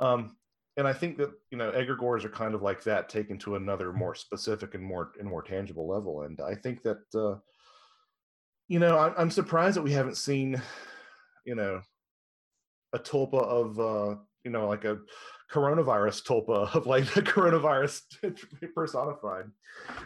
Um, 0.00 0.36
and 0.76 0.88
I 0.88 0.92
think 0.92 1.18
that 1.18 1.30
you 1.50 1.58
know 1.58 1.70
egregores 1.72 2.24
are 2.24 2.30
kind 2.30 2.54
of 2.54 2.62
like 2.62 2.82
that, 2.84 3.08
taken 3.08 3.38
to 3.40 3.56
another 3.56 3.92
more 3.92 4.14
specific 4.14 4.74
and 4.74 4.82
more 4.82 5.12
and 5.18 5.28
more 5.28 5.42
tangible 5.42 5.86
level. 5.86 6.22
And 6.22 6.40
I 6.40 6.54
think 6.54 6.82
that 6.82 7.02
uh, 7.14 7.38
you 8.68 8.78
know 8.78 8.98
I'm, 8.98 9.12
I'm 9.18 9.30
surprised 9.30 9.76
that 9.76 9.82
we 9.82 9.92
haven't 9.92 10.16
seen 10.16 10.60
you 11.44 11.54
know 11.54 11.82
a 12.92 12.98
tulpa 12.98 13.42
of 13.42 13.78
uh, 13.78 14.16
you 14.44 14.50
know 14.50 14.68
like 14.68 14.84
a 14.84 14.98
coronavirus 15.50 16.24
tulpa 16.24 16.74
of 16.74 16.86
like 16.86 17.12
the 17.14 17.22
coronavirus 17.22 18.02
personified. 18.74 19.46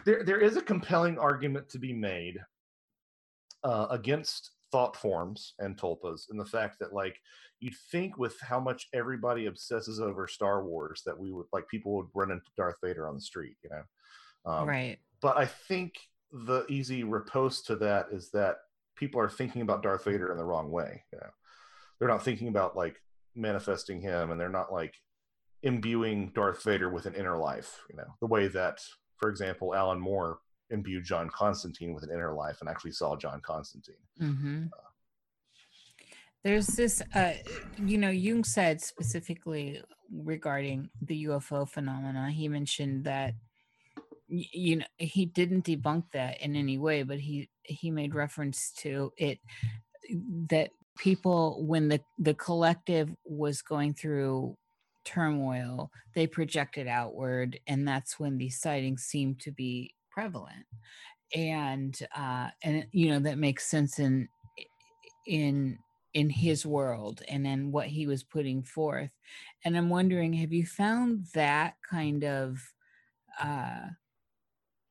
There 0.05 0.23
there 0.23 0.39
is 0.39 0.57
a 0.57 0.61
compelling 0.61 1.17
argument 1.17 1.69
to 1.69 1.79
be 1.79 1.93
made 1.93 2.37
uh, 3.63 3.87
against 3.89 4.51
thought 4.71 4.97
forms 4.97 5.53
and 5.59 5.77
tulpas 5.77 6.23
and 6.29 6.39
the 6.39 6.45
fact 6.45 6.77
that 6.79 6.93
like 6.93 7.17
you'd 7.59 7.75
think 7.91 8.17
with 8.17 8.35
how 8.41 8.59
much 8.59 8.87
everybody 8.93 9.45
obsesses 9.45 9.99
over 9.99 10.27
Star 10.27 10.63
Wars 10.63 11.01
that 11.05 11.17
we 11.17 11.31
would 11.31 11.47
like 11.53 11.67
people 11.69 11.95
would 11.95 12.07
run 12.13 12.31
into 12.31 12.45
Darth 12.55 12.75
Vader 12.83 13.07
on 13.07 13.15
the 13.15 13.21
street, 13.21 13.55
you 13.63 13.69
know. 13.69 14.51
Um, 14.51 14.67
right. 14.67 14.97
But 15.21 15.37
I 15.37 15.45
think 15.45 15.95
the 16.31 16.65
easy 16.69 17.03
riposte 17.03 17.67
to 17.67 17.75
that 17.77 18.07
is 18.11 18.29
that 18.31 18.57
people 18.95 19.19
are 19.19 19.29
thinking 19.29 19.61
about 19.61 19.83
Darth 19.83 20.05
Vader 20.05 20.31
in 20.31 20.37
the 20.37 20.43
wrong 20.43 20.69
way. 20.69 21.03
You 21.11 21.19
know, 21.19 21.29
they're 21.99 22.09
not 22.09 22.23
thinking 22.23 22.47
about 22.47 22.75
like 22.75 23.01
manifesting 23.35 24.01
him 24.01 24.31
and 24.31 24.39
they're 24.39 24.49
not 24.49 24.71
like 24.71 24.95
imbuing 25.63 26.31
Darth 26.33 26.63
Vader 26.63 26.89
with 26.89 27.05
an 27.05 27.15
inner 27.15 27.37
life, 27.37 27.79
you 27.89 27.97
know, 27.97 28.15
the 28.19 28.27
way 28.27 28.47
that, 28.47 28.79
for 29.17 29.29
example, 29.29 29.73
Alan 29.73 29.99
Moore 29.99 30.39
imbued 30.69 31.05
John 31.05 31.29
Constantine 31.29 31.93
with 31.93 32.03
an 32.03 32.11
inner 32.11 32.33
life 32.33 32.57
and 32.61 32.69
actually 32.69 32.91
saw 32.91 33.15
John 33.15 33.41
Constantine. 33.41 33.95
Mm-hmm. 34.21 34.65
Uh, 34.65 34.89
There's 36.43 36.67
this, 36.67 37.01
uh, 37.15 37.33
you 37.77 37.97
know, 37.97 38.09
Jung 38.09 38.43
said 38.43 38.81
specifically 38.81 39.81
regarding 40.11 40.89
the 41.01 41.25
UFO 41.25 41.67
phenomena, 41.67 42.31
he 42.31 42.47
mentioned 42.47 43.05
that 43.05 43.33
you 44.29 44.75
know 44.75 44.85
he 44.97 45.25
didn't 45.25 45.65
debunk 45.65 46.03
that 46.11 46.41
in 46.41 46.53
any 46.53 46.77
way 46.77 47.01
but 47.01 47.17
he 47.17 47.49
he 47.63 47.89
made 47.89 48.13
reference 48.13 48.73
to 48.73 49.13
it 49.17 49.39
that 50.49 50.69
people 50.97 51.65
when 51.65 51.87
the 51.87 51.99
the 52.19 52.33
collective 52.33 53.09
was 53.25 53.61
going 53.61 53.93
through 53.93 54.55
turmoil 55.05 55.89
they 56.13 56.27
projected 56.27 56.87
outward 56.87 57.59
and 57.67 57.87
that's 57.87 58.19
when 58.19 58.37
these 58.37 58.59
sightings 58.59 59.03
seem 59.03 59.35
to 59.35 59.51
be 59.51 59.93
prevalent. 60.11 60.65
And 61.35 61.97
uh 62.15 62.49
and 62.63 62.87
you 62.91 63.09
know 63.09 63.19
that 63.19 63.37
makes 63.37 63.67
sense 63.67 63.99
in 63.99 64.27
in 65.27 65.77
in 66.13 66.29
his 66.29 66.65
world 66.65 67.21
and 67.29 67.45
then 67.45 67.71
what 67.71 67.85
he 67.87 68.07
was 68.07 68.23
putting 68.23 68.63
forth. 68.63 69.11
And 69.63 69.77
i'm 69.77 69.89
wondering 69.89 70.33
have 70.33 70.51
you 70.51 70.65
found 70.65 71.25
that 71.35 71.75
kind 71.87 72.23
of 72.23 72.59
uh 73.39 73.89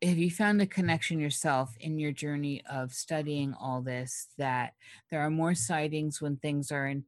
have 0.02 0.18
you 0.18 0.30
found 0.30 0.60
a 0.60 0.66
connection 0.66 1.18
yourself 1.18 1.74
in 1.80 1.98
your 1.98 2.12
journey 2.12 2.62
of 2.70 2.92
studying 2.92 3.54
all 3.54 3.80
this 3.80 4.28
that 4.36 4.74
there 5.10 5.20
are 5.20 5.30
more 5.30 5.54
sightings 5.54 6.20
when 6.20 6.36
things 6.36 6.70
are 6.70 6.86
in 6.86 7.04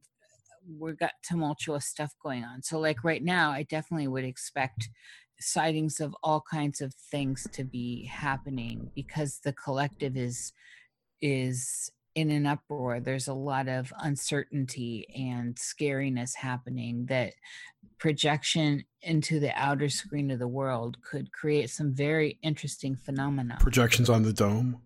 we've 0.77 0.99
got 0.99 1.11
tumultuous 1.23 1.85
stuff 1.85 2.13
going 2.21 2.43
on? 2.43 2.61
So 2.63 2.79
like 2.79 3.03
right 3.03 3.23
now 3.23 3.51
i 3.51 3.63
definitely 3.63 4.07
would 4.07 4.25
expect 4.25 4.89
sightings 5.39 5.99
of 5.99 6.15
all 6.23 6.43
kinds 6.51 6.81
of 6.81 6.93
things 6.93 7.47
to 7.53 7.63
be 7.63 8.05
happening 8.05 8.91
because 8.95 9.39
the 9.43 9.53
collective 9.53 10.17
is 10.17 10.51
is 11.21 11.91
in 12.15 12.31
an 12.31 12.45
uproar 12.45 12.99
there's 12.99 13.27
a 13.27 13.33
lot 13.33 13.67
of 13.67 13.93
uncertainty 14.01 15.05
and 15.15 15.55
scariness 15.55 16.35
happening 16.35 17.05
that 17.07 17.33
projection 17.97 18.83
into 19.01 19.39
the 19.39 19.51
outer 19.55 19.89
screen 19.89 20.31
of 20.31 20.39
the 20.39 20.47
world 20.47 20.97
could 21.01 21.31
create 21.31 21.69
some 21.69 21.93
very 21.93 22.37
interesting 22.41 22.95
phenomena 22.95 23.57
Projections 23.59 24.09
on 24.09 24.23
the 24.23 24.33
dome. 24.33 24.81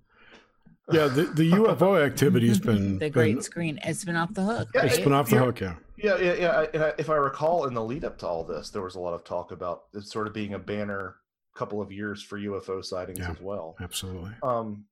Yeah, 0.91 1.07
the, 1.07 1.23
the 1.23 1.51
UFO 1.51 2.03
activity 2.05 2.47
has 2.49 2.59
been 2.59 2.99
the 2.99 3.09
great 3.09 3.35
been- 3.35 3.41
screen 3.43 3.79
it's 3.83 4.03
been 4.03 4.15
off 4.17 4.33
the 4.33 4.43
hook 4.43 4.67
Yeah, 4.75 4.83
it's 4.83 4.95
right? 4.95 5.03
been 5.05 5.13
off 5.13 5.29
the 5.29 5.35
Yeah. 5.37 5.41
hook. 5.45 5.59
Yeah, 5.61 5.75
Yeah, 5.97 6.17
yeah, 6.17 6.33
yeah. 6.33 6.49
I- 6.81 6.85
I, 6.89 6.93
if 6.97 7.09
I 7.09 7.15
recall, 7.15 7.65
in 7.67 7.73
the 7.73 7.83
lead 7.83 8.03
up 8.03 8.17
to 8.19 8.27
all 8.27 8.43
this, 8.43 8.69
there 8.69 8.81
was 8.81 8.95
a 8.95 8.99
lot 8.99 9.13
of 9.13 9.23
talk 9.23 9.51
about 9.51 9.83
it 9.93 10.03
sort 10.03 10.27
of 10.27 10.33
being 10.33 10.53
a 10.55 10.59
banner 10.59 11.15
couple 11.55 11.81
of 11.81 11.91
years 11.91 12.21
for 12.21 12.37
UFO 12.37 12.83
sightings 12.83 13.19
Yeah. 13.19 13.31
as 13.31 13.39
well. 13.39 13.75
absolutely. 13.79 14.31
Um, 14.43 14.85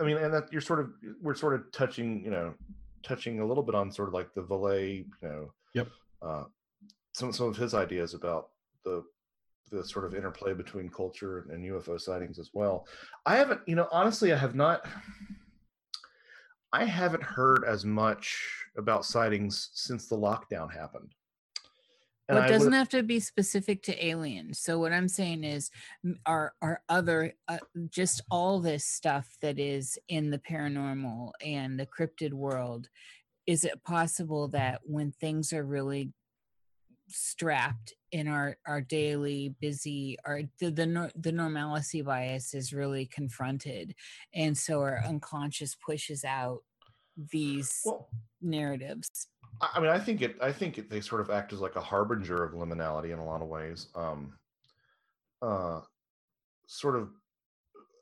I 0.00 0.04
mean, 0.04 0.16
and 0.18 0.32
that 0.34 0.52
you're 0.52 0.60
sort 0.60 0.80
of 0.80 0.90
we're 1.22 1.34
sort 1.34 1.54
of 1.54 1.70
touching, 1.72 2.24
you 2.24 2.30
know, 2.30 2.54
touching 3.02 3.40
a 3.40 3.46
little 3.46 3.62
bit 3.62 3.74
on 3.74 3.90
sort 3.90 4.08
of 4.08 4.14
like 4.14 4.34
the 4.34 4.42
Vallée, 4.42 5.06
you 5.22 5.28
know, 5.28 5.52
Yep. 5.74 5.88
uh, 6.22 6.44
some 7.14 7.32
some 7.32 7.46
of 7.48 7.56
his 7.56 7.74
ideas 7.74 8.14
about 8.14 8.48
the 8.84 9.02
the 9.70 9.84
sort 9.84 10.04
of 10.04 10.14
interplay 10.14 10.54
between 10.54 10.88
culture 10.88 11.38
and, 11.40 11.50
and 11.50 11.64
UFO 11.64 12.00
sightings 12.00 12.38
as 12.38 12.50
well. 12.54 12.86
I 13.24 13.36
haven't, 13.36 13.62
you 13.66 13.74
know, 13.74 13.88
honestly, 13.90 14.32
I 14.32 14.36
have 14.36 14.54
not. 14.54 14.86
I 16.72 16.84
haven't 16.84 17.22
heard 17.22 17.64
as 17.64 17.84
much 17.84 18.38
about 18.76 19.04
sightings 19.06 19.70
since 19.72 20.08
the 20.08 20.16
lockdown 20.16 20.72
happened. 20.72 21.14
Well, 22.28 22.38
I 22.38 22.46
it 22.46 22.48
doesn't 22.48 22.72
have 22.72 22.88
to 22.90 23.02
be 23.02 23.20
specific 23.20 23.82
to 23.84 24.06
aliens. 24.06 24.58
So 24.58 24.78
what 24.78 24.92
I'm 24.92 25.08
saying 25.08 25.44
is, 25.44 25.70
are 26.24 26.54
are 26.60 26.82
other 26.88 27.34
uh, 27.46 27.58
just 27.90 28.20
all 28.30 28.60
this 28.60 28.84
stuff 28.84 29.36
that 29.42 29.58
is 29.58 29.98
in 30.08 30.30
the 30.30 30.38
paranormal 30.38 31.30
and 31.44 31.78
the 31.78 31.86
cryptid 31.86 32.32
world? 32.32 32.88
Is 33.46 33.64
it 33.64 33.84
possible 33.84 34.48
that 34.48 34.80
when 34.84 35.12
things 35.12 35.52
are 35.52 35.64
really 35.64 36.12
strapped 37.08 37.94
in 38.10 38.26
our 38.26 38.56
our 38.66 38.80
daily 38.80 39.54
busy 39.60 40.16
our 40.24 40.42
the 40.58 40.70
the, 40.70 41.10
the 41.14 41.30
normalcy 41.30 42.02
bias 42.02 42.52
is 42.52 42.72
really 42.72 43.06
confronted 43.06 43.94
and 44.34 44.58
so 44.58 44.80
our 44.80 45.04
unconscious 45.06 45.76
pushes 45.76 46.24
out 46.24 46.62
these 47.30 47.82
well, 47.84 48.08
narratives 48.42 49.28
I 49.60 49.80
mean, 49.80 49.90
I 49.90 49.98
think 49.98 50.22
it. 50.22 50.36
I 50.42 50.52
think 50.52 50.78
it, 50.78 50.90
they 50.90 51.00
sort 51.00 51.20
of 51.20 51.30
act 51.30 51.52
as 51.52 51.60
like 51.60 51.76
a 51.76 51.80
harbinger 51.80 52.42
of 52.42 52.52
liminality 52.52 53.12
in 53.12 53.18
a 53.18 53.24
lot 53.24 53.42
of 53.42 53.48
ways. 53.48 53.88
Um, 53.94 54.34
uh, 55.42 55.80
sort 56.66 56.96
of. 56.96 57.10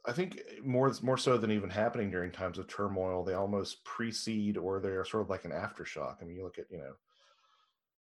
I 0.06 0.12
think 0.12 0.40
more 0.62 0.92
more 1.02 1.16
so 1.16 1.38
than 1.38 1.50
even 1.50 1.70
happening 1.70 2.10
during 2.10 2.30
times 2.30 2.58
of 2.58 2.68
turmoil, 2.68 3.24
they 3.24 3.34
almost 3.34 3.84
precede 3.84 4.58
or 4.58 4.80
they're 4.80 5.04
sort 5.04 5.22
of 5.22 5.30
like 5.30 5.44
an 5.44 5.50
aftershock. 5.52 6.16
I 6.20 6.24
mean, 6.24 6.36
you 6.36 6.44
look 6.44 6.58
at 6.58 6.66
you 6.70 6.78
know, 6.78 6.92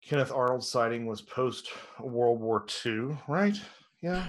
Kenneth 0.02 0.32
Arnold's 0.32 0.68
sighting 0.68 1.06
was 1.06 1.20
post 1.20 1.68
World 2.00 2.40
War 2.40 2.64
II, 2.84 3.16
right? 3.28 3.56
Yeah, 4.02 4.28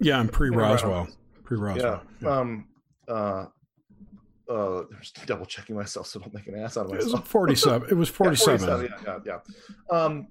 Yeah, 0.00 0.20
and 0.20 0.32
pre 0.32 0.50
Yeah. 0.50 0.56
Roswell. 0.56 1.08
Pre 1.44 1.58
yeah. 1.58 1.64
Roswell. 1.64 2.02
Yeah. 2.20 2.28
Um, 2.28 2.68
uh, 3.06 3.46
uh, 4.50 4.80
I'm 4.80 4.88
just 5.00 5.24
double 5.26 5.46
checking 5.46 5.76
myself 5.76 6.06
so 6.06 6.20
I 6.20 6.22
don't 6.24 6.34
make 6.34 6.46
an 6.46 6.56
ass 6.56 6.76
out 6.76 6.86
of 6.86 6.92
myself. 6.92 7.02
It 7.02 7.04
was 7.04 7.12
myself. 7.12 7.28
47. 7.28 7.88
It 7.90 7.94
was 7.94 8.08
Yeah, 8.10 8.14
47. 8.14 8.68
Yeah, 8.68 8.98
yeah, 9.04 9.18
yeah. 9.26 9.96
Um, 9.96 10.28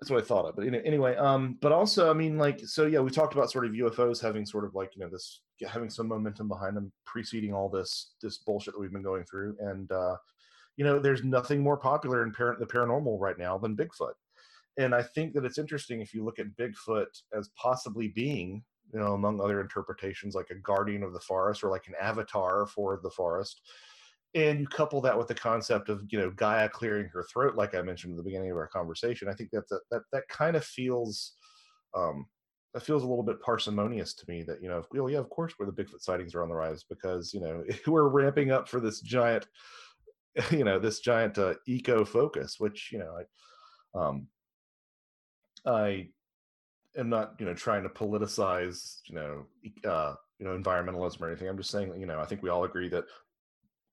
that's 0.00 0.10
what 0.10 0.22
I 0.22 0.26
thought 0.26 0.46
of. 0.46 0.56
But 0.56 0.66
any- 0.66 0.84
anyway, 0.84 1.14
um, 1.16 1.58
but 1.60 1.70
also, 1.70 2.10
I 2.10 2.12
mean, 2.12 2.36
like, 2.36 2.60
so 2.64 2.86
yeah, 2.86 2.98
we 3.00 3.10
talked 3.10 3.34
about 3.34 3.50
sort 3.52 3.66
of 3.66 3.72
UFOs 3.72 4.20
having 4.20 4.44
sort 4.44 4.64
of 4.64 4.74
like 4.74 4.90
you 4.96 5.02
know 5.04 5.08
this 5.08 5.42
having 5.68 5.90
some 5.90 6.08
momentum 6.08 6.48
behind 6.48 6.76
them, 6.76 6.90
preceding 7.06 7.54
all 7.54 7.68
this 7.68 8.14
this 8.20 8.38
bullshit 8.38 8.74
that 8.74 8.80
we've 8.80 8.92
been 8.92 9.02
going 9.02 9.24
through, 9.30 9.56
and 9.60 9.90
uh, 9.92 10.16
you 10.76 10.84
know, 10.84 10.98
there's 10.98 11.22
nothing 11.22 11.62
more 11.62 11.76
popular 11.76 12.24
in 12.24 12.32
par- 12.32 12.56
the 12.58 12.66
paranormal 12.66 13.20
right 13.20 13.38
now 13.38 13.58
than 13.58 13.76
Bigfoot. 13.76 14.14
And 14.78 14.94
I 14.94 15.02
think 15.02 15.34
that 15.34 15.44
it's 15.44 15.58
interesting 15.58 16.00
if 16.00 16.14
you 16.14 16.24
look 16.24 16.38
at 16.38 16.46
Bigfoot 16.56 17.06
as 17.36 17.50
possibly 17.56 18.08
being, 18.08 18.64
you 18.92 19.00
know, 19.00 19.14
among 19.14 19.40
other 19.40 19.60
interpretations, 19.60 20.34
like 20.34 20.50
a 20.50 20.54
guardian 20.54 21.02
of 21.02 21.12
the 21.12 21.20
forest 21.20 21.64
or 21.64 21.70
like 21.70 21.86
an 21.86 21.94
avatar 22.00 22.66
for 22.66 23.00
the 23.02 23.10
forest. 23.10 23.62
And 24.34 24.60
you 24.60 24.66
couple 24.66 25.00
that 25.02 25.16
with 25.16 25.28
the 25.28 25.34
concept 25.34 25.88
of, 25.88 26.02
you 26.08 26.18
know, 26.18 26.30
Gaia 26.30 26.68
clearing 26.68 27.08
her 27.12 27.22
throat, 27.24 27.54
like 27.54 27.74
I 27.74 27.82
mentioned 27.82 28.12
at 28.12 28.16
the 28.16 28.22
beginning 28.22 28.50
of 28.50 28.56
our 28.56 28.68
conversation. 28.68 29.28
I 29.28 29.34
think 29.34 29.50
that 29.50 29.68
that 29.68 29.80
that, 29.90 30.02
that 30.12 30.28
kind 30.28 30.56
of 30.56 30.64
feels 30.64 31.36
um 31.94 32.26
that 32.72 32.82
feels 32.82 33.02
a 33.02 33.06
little 33.06 33.24
bit 33.24 33.42
parsimonious 33.42 34.14
to 34.14 34.24
me 34.28 34.42
that, 34.44 34.62
you 34.62 34.68
know, 34.68 34.82
well, 34.92 35.10
yeah, 35.10 35.18
of 35.18 35.28
course 35.28 35.52
where 35.58 35.70
the 35.70 35.72
Bigfoot 35.72 36.00
sightings 36.00 36.34
are 36.34 36.42
on 36.42 36.48
the 36.48 36.54
rise 36.54 36.84
because, 36.88 37.34
you 37.34 37.40
know, 37.40 37.62
we're 37.86 38.08
ramping 38.08 38.50
up 38.50 38.68
for 38.68 38.80
this 38.80 39.00
giant, 39.00 39.46
you 40.50 40.64
know, 40.64 40.78
this 40.78 41.00
giant 41.00 41.36
uh, 41.36 41.54
eco 41.66 42.04
focus, 42.04 42.58
which, 42.58 42.90
you 42.90 42.98
know, 42.98 43.18
I 43.18 43.98
um 44.06 44.28
I 45.66 46.08
am 46.96 47.08
not, 47.08 47.34
you 47.38 47.46
know, 47.46 47.54
trying 47.54 47.82
to 47.82 47.88
politicize, 47.88 49.00
you 49.06 49.14
know, 49.14 49.44
uh, 49.88 50.14
you 50.38 50.46
know, 50.46 50.56
environmentalism 50.56 51.20
or 51.20 51.28
anything. 51.28 51.48
I'm 51.48 51.56
just 51.56 51.70
saying, 51.70 51.92
you 51.98 52.06
know, 52.06 52.20
I 52.20 52.24
think 52.24 52.42
we 52.42 52.50
all 52.50 52.64
agree 52.64 52.88
that, 52.88 53.04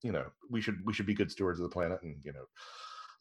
you 0.03 0.11
know, 0.11 0.26
we 0.49 0.61
should 0.61 0.80
we 0.85 0.93
should 0.93 1.05
be 1.05 1.13
good 1.13 1.31
stewards 1.31 1.59
of 1.59 1.63
the 1.63 1.73
planet 1.73 2.01
and 2.03 2.15
you 2.23 2.34
know, 2.34 2.45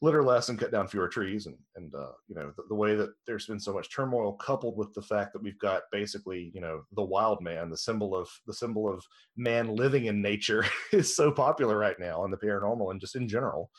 litter 0.00 0.22
less 0.22 0.48
and 0.48 0.58
cut 0.58 0.70
down 0.70 0.86
fewer 0.86 1.08
trees. 1.08 1.46
And 1.46 1.56
and 1.76 1.94
uh, 1.94 2.12
you 2.28 2.34
know, 2.34 2.52
the, 2.56 2.62
the 2.68 2.74
way 2.74 2.94
that 2.94 3.10
there's 3.26 3.46
been 3.46 3.60
so 3.60 3.72
much 3.72 3.94
turmoil, 3.94 4.34
coupled 4.34 4.76
with 4.76 4.92
the 4.94 5.02
fact 5.02 5.32
that 5.32 5.42
we've 5.42 5.58
got 5.58 5.82
basically, 5.92 6.50
you 6.54 6.60
know, 6.60 6.82
the 6.92 7.04
wild 7.04 7.42
man, 7.42 7.70
the 7.70 7.76
symbol 7.76 8.14
of 8.14 8.28
the 8.46 8.54
symbol 8.54 8.88
of 8.88 9.04
man 9.36 9.68
living 9.68 10.06
in 10.06 10.22
nature, 10.22 10.64
is 10.92 11.14
so 11.14 11.30
popular 11.30 11.76
right 11.76 11.98
now, 11.98 12.24
and 12.24 12.32
the 12.32 12.38
paranormal 12.38 12.90
and 12.90 13.00
just 13.00 13.16
in 13.16 13.28
general. 13.28 13.70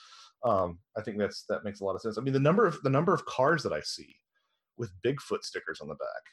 Um, 0.45 0.80
I 0.97 1.01
think 1.01 1.17
that's 1.17 1.43
that 1.49 1.65
makes 1.65 1.81
a 1.81 1.85
lot 1.85 1.95
of 1.95 2.01
sense. 2.01 2.17
I 2.17 2.21
mean, 2.21 2.34
the 2.34 2.39
number 2.39 2.65
of 2.65 2.81
the 2.84 2.89
number 2.89 3.13
of 3.13 3.26
cars 3.26 3.63
that 3.63 3.73
I 3.73 3.81
see 3.81 4.15
with 4.80 4.91
Bigfoot 5.06 5.43
stickers 5.43 5.81
on 5.81 5.88
the 5.88 5.95
back 5.95 6.23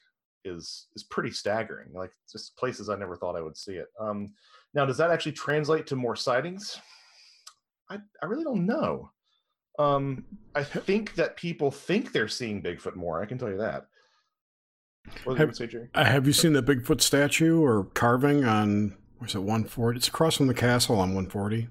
is 0.47 0.87
is 0.95 1.03
pretty 1.03 1.31
staggering. 1.33 1.89
Like 1.93 2.13
just 2.31 2.57
places 2.57 2.89
I 2.89 2.97
never 2.97 3.17
thought 3.17 3.37
I 3.37 3.43
would 3.43 3.57
see 3.57 3.75
it. 3.75 3.89
Um, 4.01 4.33
now, 4.73 4.87
does 4.87 4.97
that 4.97 5.11
actually 5.11 5.33
translate 5.33 5.87
to 5.89 5.97
more 5.97 6.17
sightings? 6.17 6.81
I 7.91 7.99
I 8.23 8.27
really 8.27 8.45
don't 8.45 8.65
know. 8.65 9.11
Um, 9.79 10.25
I 10.55 10.65
think 10.65 11.15
that 11.17 11.37
people 11.37 11.71
think 11.71 12.13
they're 12.13 12.29
seeing 12.29 12.63
Bigfoot 12.63 12.97
more. 12.97 13.21
I 13.23 13.27
can 13.27 13.37
tell 13.37 13.51
you 13.51 13.59
that. 13.59 13.87
What 15.25 15.37
Have- 15.37 15.49
you 15.49 15.55
say, 15.55 15.67
Jerry? 15.67 15.89
Uh, 15.95 16.05
have 16.05 16.27
you 16.27 16.33
seen 16.33 16.55
the 16.55 16.63
Bigfoot 16.63 17.01
statue 17.03 17.61
or 17.61 17.85
carving 17.95 18.45
on, 18.45 18.97
where's 19.19 19.35
it, 19.35 19.41
140? 19.41 19.99
It's 19.99 20.09
across 20.09 20.37
from 20.37 20.47
the 20.47 20.55
castle 20.55 20.97
on 20.97 21.11
140. 21.11 21.69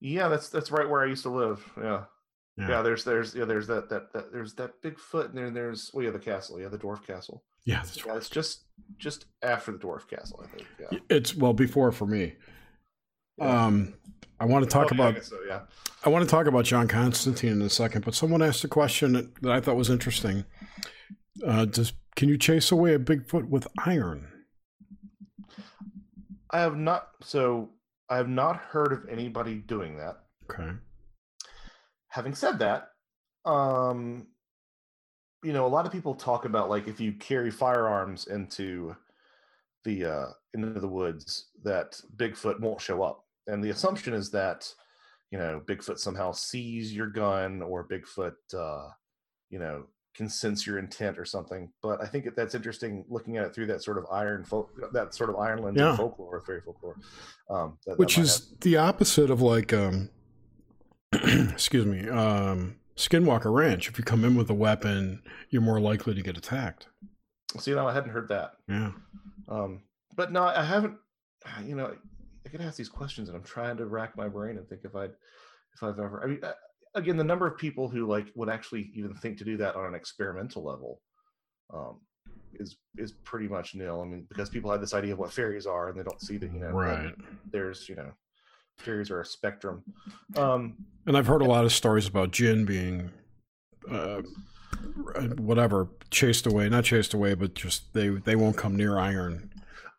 Yeah, 0.00 0.28
that's 0.28 0.48
that's 0.48 0.70
right 0.70 0.88
where 0.88 1.02
I 1.02 1.06
used 1.06 1.24
to 1.24 1.28
live. 1.30 1.68
Yeah. 1.76 2.04
Yeah, 2.68 2.82
there's 2.82 3.04
there's 3.04 3.34
yeah 3.34 3.44
there's 3.44 3.66
that 3.68 3.88
that, 3.90 4.12
that 4.12 4.32
there's 4.32 4.54
that 4.54 4.82
Bigfoot 4.82 5.30
and 5.30 5.38
then 5.38 5.54
there's 5.54 5.90
well 5.92 6.04
yeah 6.04 6.10
the 6.10 6.18
castle 6.18 6.60
yeah 6.60 6.68
the 6.68 6.78
dwarf 6.78 7.06
castle 7.06 7.44
Yeah, 7.64 7.76
that's 7.76 8.04
yeah 8.04 8.16
it's 8.16 8.28
just 8.28 8.64
just 8.98 9.26
after 9.42 9.72
the 9.72 9.78
dwarf 9.78 10.08
castle 10.08 10.44
I 10.44 10.56
think 10.56 10.68
yeah. 10.80 10.98
It's, 11.08 11.34
well, 11.34 11.52
before 11.52 11.92
for 11.92 12.06
me. 12.06 12.34
Yeah. 13.38 13.64
Um, 13.66 13.94
I 14.38 14.46
want 14.46 14.64
to 14.64 14.70
talk 14.70 14.92
Oh, 14.92 14.96
yeah, 14.96 15.04
I 15.04 15.08
about 15.10 15.24
so 15.24 15.36
yeah 15.46 15.60
I 16.04 16.08
want 16.08 16.24
to 16.24 16.30
talk 16.30 16.46
about 16.46 16.64
John 16.64 16.88
Constantine 16.88 17.52
in 17.52 17.62
a 17.62 17.70
second, 17.70 18.04
but 18.04 18.14
someone 18.14 18.42
asked 18.42 18.64
a 18.64 18.68
question 18.68 19.12
that, 19.12 19.34
that 19.42 19.52
I 19.52 19.60
thought 19.60 19.76
was 19.76 19.90
interesting. 19.90 20.44
Uh, 21.46 21.66
does 21.66 21.92
can 22.16 22.28
you 22.28 22.36
chase 22.38 22.72
away 22.72 22.94
a 22.94 22.98
Bigfoot 22.98 23.48
with 23.48 23.66
iron? 23.78 24.26
I 26.50 26.60
have 26.60 26.76
not 26.76 27.08
so 27.22 27.70
I 28.08 28.16
have 28.16 28.28
not 28.28 28.56
heard 28.56 28.92
of 28.92 29.08
anybody 29.08 29.56
doing 29.56 29.96
that. 29.98 30.22
Okay. 30.50 30.70
Having 32.10 32.34
said 32.34 32.58
that, 32.58 32.88
um, 33.44 34.26
you 35.42 35.52
know 35.52 35.66
a 35.66 35.68
lot 35.68 35.86
of 35.86 35.92
people 35.92 36.14
talk 36.14 36.44
about 36.44 36.68
like 36.68 36.86
if 36.86 37.00
you 37.00 37.12
carry 37.12 37.50
firearms 37.50 38.26
into 38.26 38.94
the 39.84 40.04
uh, 40.04 40.26
into 40.54 40.78
the 40.80 40.88
woods 40.88 41.48
that 41.64 41.98
Bigfoot 42.16 42.60
won't 42.60 42.80
show 42.80 43.02
up, 43.02 43.24
and 43.46 43.62
the 43.64 43.70
assumption 43.70 44.12
is 44.12 44.30
that 44.32 44.72
you 45.30 45.38
know 45.38 45.62
Bigfoot 45.66 45.98
somehow 45.98 46.32
sees 46.32 46.92
your 46.94 47.06
gun 47.06 47.62
or 47.62 47.88
Bigfoot 47.88 48.34
uh, 48.54 48.88
you 49.48 49.58
know 49.58 49.84
can 50.14 50.28
sense 50.28 50.66
your 50.66 50.78
intent 50.78 51.16
or 51.18 51.24
something. 51.24 51.70
But 51.80 52.02
I 52.02 52.06
think 52.06 52.24
that 52.24 52.34
that's 52.36 52.54
interesting 52.56 53.04
looking 53.08 53.36
at 53.36 53.44
it 53.46 53.54
through 53.54 53.66
that 53.68 53.82
sort 53.82 53.96
of 53.96 54.04
iron 54.10 54.44
folk 54.44 54.70
that 54.92 55.14
sort 55.14 55.30
of 55.30 55.36
iron 55.36 55.62
lens 55.62 55.76
Yeah. 55.78 55.96
folklore, 55.96 56.40
fairy 56.40 56.60
folklore. 56.60 56.96
Um, 57.48 57.78
that- 57.86 57.92
that 57.92 57.98
Which 58.00 58.18
might 58.18 58.24
is 58.24 58.52
the 58.60 58.76
opposite 58.76 59.30
of 59.30 59.40
like, 59.40 59.72
um, 59.72 60.10
excuse 61.50 61.86
me, 61.86 62.08
um, 62.08 62.76
Skinwalker 62.96 63.52
Ranch. 63.52 63.88
If 63.88 63.98
you 63.98 64.04
come 64.04 64.24
in 64.24 64.36
with 64.36 64.50
a 64.50 64.54
weapon, 64.54 65.22
you're 65.50 65.62
more 65.62 65.80
likely 65.80 66.14
to 66.14 66.22
get 66.22 66.36
attacked. 66.36 66.86
see, 67.58 67.72
know, 67.72 67.88
I 67.88 67.92
hadn't 67.92 68.10
heard 68.10 68.28
that. 68.28 68.52
Yeah. 68.68 68.92
Um, 69.48 69.82
but 70.16 70.30
no, 70.32 70.44
I 70.44 70.62
haven't. 70.62 70.96
You 71.64 71.74
know, 71.74 71.94
I 72.46 72.48
get 72.48 72.60
asked 72.60 72.76
these 72.78 72.88
questions, 72.88 73.28
and 73.28 73.36
I'm 73.36 73.42
trying 73.44 73.76
to 73.78 73.86
rack 73.86 74.16
my 74.16 74.28
brain 74.28 74.56
and 74.58 74.68
think 74.68 74.82
if 74.84 74.94
I'd, 74.94 75.10
if 75.74 75.82
I've 75.82 75.98
ever. 75.98 76.22
I 76.22 76.26
mean, 76.26 76.40
uh, 76.44 76.52
again, 76.94 77.16
the 77.16 77.24
number 77.24 77.46
of 77.46 77.56
people 77.58 77.88
who 77.88 78.06
like 78.06 78.26
would 78.36 78.48
actually 78.48 78.90
even 78.94 79.14
think 79.14 79.38
to 79.38 79.44
do 79.44 79.56
that 79.56 79.74
on 79.74 79.86
an 79.86 79.94
experimental 79.94 80.62
level, 80.62 81.00
um, 81.74 82.00
is 82.54 82.76
is 82.96 83.12
pretty 83.24 83.48
much 83.48 83.74
nil. 83.74 84.00
I 84.00 84.04
mean, 84.04 84.26
because 84.28 84.48
people 84.50 84.70
have 84.70 84.80
this 84.80 84.94
idea 84.94 85.14
of 85.14 85.18
what 85.18 85.32
fairies 85.32 85.66
are, 85.66 85.88
and 85.88 85.98
they 85.98 86.04
don't 86.04 86.20
see 86.20 86.36
that 86.36 86.52
you 86.52 86.60
know 86.60 86.66
that 86.68 86.74
Right. 86.74 87.14
there's 87.50 87.88
you 87.88 87.96
know 87.96 88.12
fairies 88.80 89.10
are 89.10 89.20
a 89.20 89.24
spectrum. 89.26 89.82
Um, 90.36 90.76
And 91.06 91.16
I've 91.16 91.26
heard 91.26 91.42
a 91.42 91.46
lot 91.46 91.64
of 91.64 91.72
stories 91.72 92.06
about 92.06 92.30
Jin 92.30 92.64
being, 92.64 93.10
uh, 93.90 94.22
whatever, 95.38 95.88
chased 96.10 96.46
away. 96.46 96.68
Not 96.68 96.84
chased 96.84 97.14
away, 97.14 97.34
but 97.34 97.54
just 97.54 97.92
they 97.94 98.08
they 98.08 98.36
won't 98.36 98.56
come 98.56 98.76
near 98.76 98.98
iron. 98.98 99.49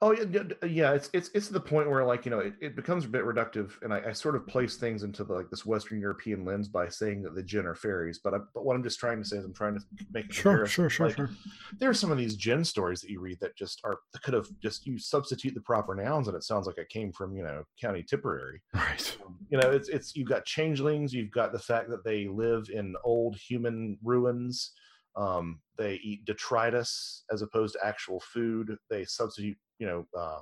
Oh 0.04 0.14
yeah, 0.14 0.24
yeah, 0.32 0.68
yeah. 0.68 0.94
It's 0.94 1.12
it's 1.14 1.30
it's 1.36 1.48
the 1.48 1.60
point 1.60 1.88
where 1.88 2.04
like 2.04 2.26
you 2.26 2.32
know 2.32 2.40
it, 2.40 2.56
it 2.60 2.76
becomes 2.76 3.06
a 3.06 3.08
bit 3.08 3.24
reductive, 3.24 3.74
and 3.84 3.94
I, 3.94 4.02
I 4.08 4.12
sort 4.14 4.36
of 4.36 4.48
place 4.48 4.76
things 4.76 5.04
into 5.04 5.24
the, 5.24 5.34
like 5.34 5.52
this 5.52 5.64
Western 5.64 6.00
European 6.00 6.44
lens 6.44 6.68
by 6.68 6.90
saying 6.90 7.22
that 7.22 7.36
the 7.36 7.44
jinn 7.44 7.68
are 7.68 7.76
fairies. 7.76 8.20
But 8.24 8.34
I, 8.34 8.38
but 8.56 8.66
what 8.66 8.76
I'm 8.76 8.82
just 8.82 9.00
trying 9.00 9.22
to 9.22 9.28
say 9.28 9.38
is 9.38 9.46
I'm 9.46 9.54
trying 9.54 9.78
to 9.78 9.86
make 10.12 10.34
Sure, 10.34 10.66
sure, 10.66 10.90
sure, 10.90 11.08
Like, 11.08 11.18
sure. 11.18 11.30
There 11.78 11.88
are 11.88 11.94
some 11.94 12.12
of 12.12 12.18
these 12.18 12.36
jinn 12.36 12.66
stories 12.66 13.02
that 13.02 13.12
you 13.12 13.20
read 13.20 13.40
that 13.42 13.56
just 13.56 13.80
are 13.84 14.00
that 14.14 14.24
could 14.24 14.34
have 14.34 14.48
just 14.60 14.88
you 14.88 14.98
substitute 14.98 15.54
the 15.54 15.62
proper 15.62 15.94
nouns, 15.94 16.28
and 16.28 16.36
it 16.36 16.44
sounds 16.44 16.66
like 16.66 16.80
it 16.80 16.90
came 16.90 17.12
from 17.12 17.36
you 17.36 17.44
know 17.44 17.64
County 17.80 18.04
Tipperary. 18.04 18.62
Right. 18.74 19.18
You 19.50 19.60
know, 19.60 19.70
it's 19.70 19.88
it's 19.88 20.16
you've 20.16 20.30
got 20.30 20.46
changelings, 20.46 21.14
you've 21.14 21.30
got 21.30 21.54
the 21.54 21.60
fact 21.60 21.90
that 21.92 22.04
they 22.04 22.28
live 22.28 22.70
in 22.74 22.96
old 23.04 23.38
human 23.38 24.00
ruins. 24.04 24.72
Um, 25.16 25.60
they 25.78 25.96
eat 26.04 26.26
detritus 26.26 27.24
as 27.32 27.42
opposed 27.42 27.74
to 27.74 27.86
actual 27.86 28.20
food. 28.22 28.76
They 28.90 29.06
substitute, 29.06 29.58
you 29.82 29.88
know, 29.88 30.06
uh, 30.16 30.40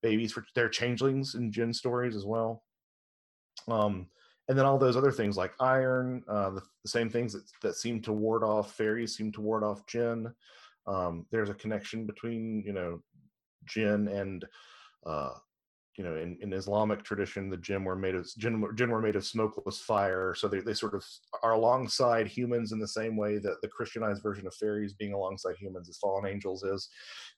babies 0.00 0.32
for 0.32 0.44
their 0.54 0.68
changelings 0.68 1.34
in 1.34 1.50
Jin 1.50 1.74
stories 1.74 2.14
as 2.14 2.24
well. 2.24 2.62
Um, 3.66 4.06
and 4.48 4.56
then 4.56 4.64
all 4.64 4.78
those 4.78 4.96
other 4.96 5.10
things 5.10 5.36
like 5.36 5.52
iron, 5.58 6.22
uh, 6.28 6.50
the, 6.50 6.62
the 6.84 6.88
same 6.88 7.10
things 7.10 7.32
that, 7.32 7.42
that 7.62 7.74
seem 7.74 8.00
to 8.02 8.12
ward 8.12 8.44
off 8.44 8.76
fairies 8.76 9.16
seem 9.16 9.32
to 9.32 9.40
ward 9.40 9.64
off 9.64 9.84
Jin. 9.86 10.32
Um, 10.86 11.26
there's 11.32 11.50
a 11.50 11.54
connection 11.54 12.06
between, 12.06 12.62
you 12.64 12.72
know, 12.72 13.02
Jin 13.66 14.06
and 14.06 14.44
uh, 15.04 15.34
you 15.96 16.04
know, 16.04 16.16
in, 16.16 16.36
in 16.40 16.52
Islamic 16.52 17.02
tradition, 17.02 17.50
the 17.50 17.56
jinn 17.56 17.84
were 17.84 17.96
made 17.96 18.14
of 18.14 18.26
jinn, 18.38 18.64
jinn 18.76 18.90
were 18.90 19.02
made 19.02 19.16
of 19.16 19.26
smokeless 19.26 19.80
fire, 19.80 20.34
so 20.34 20.48
they, 20.48 20.60
they 20.60 20.72
sort 20.72 20.94
of 20.94 21.04
are 21.42 21.52
alongside 21.52 22.26
humans 22.26 22.72
in 22.72 22.78
the 22.78 22.88
same 22.88 23.16
way 23.16 23.38
that 23.38 23.60
the 23.60 23.68
Christianized 23.68 24.22
version 24.22 24.46
of 24.46 24.54
fairies 24.54 24.94
being 24.94 25.12
alongside 25.12 25.56
humans 25.58 25.88
as 25.88 25.98
fallen 25.98 26.30
angels 26.30 26.62
is. 26.62 26.88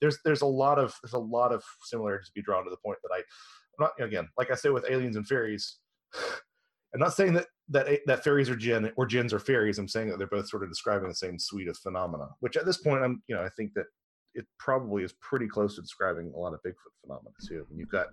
There's 0.01 0.19
there's 0.25 0.43
a 0.43 0.47
lot 0.47 0.79
of 0.79 0.95
there's 1.03 1.15
a 1.15 1.19
lot 1.19 1.53
of 1.53 1.65
similarities 1.85 2.29
to 2.29 2.35
be 2.35 2.43
drawn 2.43 2.65
to 2.65 2.71
the 2.71 2.77
point 2.85 2.99
that 3.03 3.15
I, 3.15 3.19
I'm 3.19 3.91
not 3.99 4.07
again 4.07 4.29
like 4.37 4.51
I 4.51 4.55
say 4.55 4.69
with 4.71 4.87
aliens 4.89 5.17
and 5.17 5.27
fairies. 5.27 5.79
I'm 6.95 7.01
not 7.01 7.15
saying 7.15 7.33
that 7.35 7.47
that 7.71 8.01
that 8.07 8.23
fairies 8.23 8.51
are 8.51 8.57
jinn 8.57 8.93
or 8.97 9.07
jinns 9.07 9.33
are 9.33 9.39
fairies. 9.39 9.79
I'm 9.79 9.89
saying 9.89 10.11
that 10.11 10.19
they're 10.19 10.27
both 10.27 10.49
sort 10.49 10.63
of 10.63 10.69
describing 10.69 11.09
the 11.09 11.15
same 11.15 11.39
suite 11.39 11.69
of 11.69 11.79
phenomena. 11.79 12.29
Which 12.41 12.59
at 12.59 12.67
this 12.67 12.77
point, 12.77 13.03
I'm 13.03 13.23
you 13.29 13.35
know 13.35 13.43
I 13.43 13.49
think 13.49 13.73
that 13.75 13.87
it 14.35 14.47
probably 14.59 15.05
is 15.05 15.13
pretty 15.21 15.47
close 15.47 15.77
to 15.77 15.83
describing 15.83 16.33
a 16.35 16.39
lot 16.39 16.55
of 16.55 16.63
Bigfoot 16.63 16.93
phenomena 17.03 17.31
too. 17.47 17.67
When 17.69 17.79
you've 17.79 17.91
got 17.91 18.09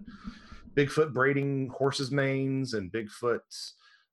Bigfoot 0.75 1.13
braiding 1.13 1.69
horses' 1.69 2.11
manes 2.11 2.73
and 2.73 2.91
Bigfoot, 2.91 3.39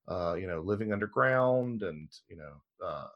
uh, 0.08 0.34
you 0.34 0.46
know, 0.46 0.60
living 0.60 0.92
underground 0.92 1.82
and 1.82 2.08
you 2.28 2.36
know, 2.36 2.86
uh, 2.86 3.06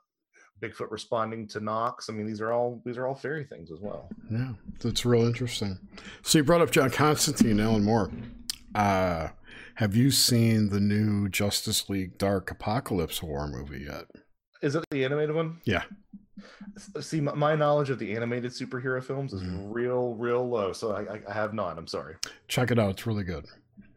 Bigfoot 0.60 0.90
responding 0.90 1.46
to 1.48 1.60
knocks. 1.60 2.08
I 2.08 2.12
mean, 2.12 2.26
these 2.26 2.40
are 2.40 2.52
all 2.52 2.82
these 2.84 2.98
are 2.98 3.06
all 3.06 3.14
fairy 3.14 3.44
things 3.44 3.70
as 3.70 3.80
well. 3.80 4.08
Yeah, 4.30 4.52
that's 4.80 5.04
real 5.04 5.26
interesting. 5.26 5.78
So 6.22 6.38
you 6.38 6.44
brought 6.44 6.60
up 6.60 6.70
John 6.70 6.90
Constantine, 6.90 7.60
Alan 7.60 7.84
Moore. 7.84 8.10
Uh, 8.74 9.28
have 9.76 9.96
you 9.96 10.10
seen 10.10 10.68
the 10.68 10.80
new 10.80 11.28
Justice 11.28 11.88
League 11.88 12.18
Dark 12.18 12.50
Apocalypse 12.50 13.18
horror 13.18 13.48
movie 13.48 13.84
yet? 13.86 14.04
Is 14.62 14.74
it 14.74 14.84
the 14.90 15.04
animated 15.04 15.34
one? 15.34 15.60
Yeah. 15.64 15.84
See, 17.00 17.20
my, 17.20 17.34
my 17.34 17.54
knowledge 17.54 17.90
of 17.90 17.98
the 17.98 18.14
animated 18.16 18.52
superhero 18.52 19.02
films 19.02 19.32
is 19.32 19.42
Mhm. 19.42 19.68
real, 19.72 20.14
real 20.14 20.48
low. 20.48 20.72
So 20.72 20.92
I, 20.92 21.20
I, 21.28 21.32
have 21.32 21.54
not. 21.54 21.78
I'm 21.78 21.86
sorry. 21.86 22.16
Check 22.48 22.70
it 22.70 22.78
out; 22.78 22.90
it's 22.90 23.06
really 23.06 23.24
good. 23.24 23.46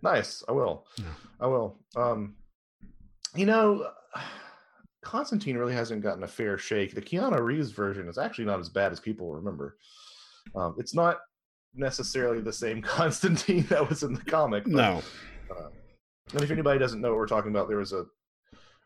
Nice. 0.01 0.43
I 0.47 0.51
will. 0.51 0.85
Yeah. 0.97 1.05
I 1.39 1.47
will. 1.47 1.77
Um, 1.95 2.35
you 3.35 3.45
know, 3.45 3.89
Constantine 5.03 5.57
really 5.57 5.73
hasn't 5.73 6.01
gotten 6.01 6.23
a 6.23 6.27
fair 6.27 6.57
shake. 6.57 6.93
The 6.95 7.01
Keanu 7.01 7.39
Reeves 7.41 7.71
version 7.71 8.07
is 8.07 8.17
actually 8.17 8.45
not 8.45 8.59
as 8.59 8.69
bad 8.69 8.91
as 8.91 8.99
people 8.99 9.33
remember. 9.33 9.77
Um, 10.55 10.75
it's 10.77 10.93
not 10.95 11.19
necessarily 11.75 12.39
the 12.41 12.53
same 12.53 12.81
Constantine 12.97 13.63
that 13.69 13.87
was 13.89 14.03
in 14.03 14.13
the 14.13 14.21
comic. 14.25 14.63
but- 14.63 14.71
No, 14.73 15.01
And 16.33 16.41
if 16.41 16.51
anybody 16.51 16.79
doesn't 16.79 17.01
know 17.01 17.09
what 17.09 17.17
we're 17.17 17.27
talking 17.27 17.51
about, 17.51 17.67
there 17.67 17.77
was 17.77 17.93
a. 17.93 18.05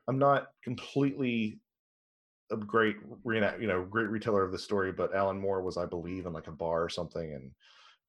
I'm 0.08 0.18
not 0.18 0.48
completely 0.64 1.60
a 2.52 2.58
great 2.58 2.96
reenact, 3.24 3.62
you 3.62 3.68
know, 3.68 3.84
great 3.84 4.08
reteller 4.08 4.46
of 4.46 4.52
the 4.52 4.58
story, 4.60 4.92
but 4.92 5.14
Alan 5.16 5.40
Moore 5.40 5.62
was, 5.62 5.78
I 5.78 5.86
believe, 5.86 6.26
in 6.26 6.34
like 6.34 6.48
a 6.48 6.52
bar 6.52 6.84
or 6.84 6.90
something, 6.90 7.34
and 7.34 7.52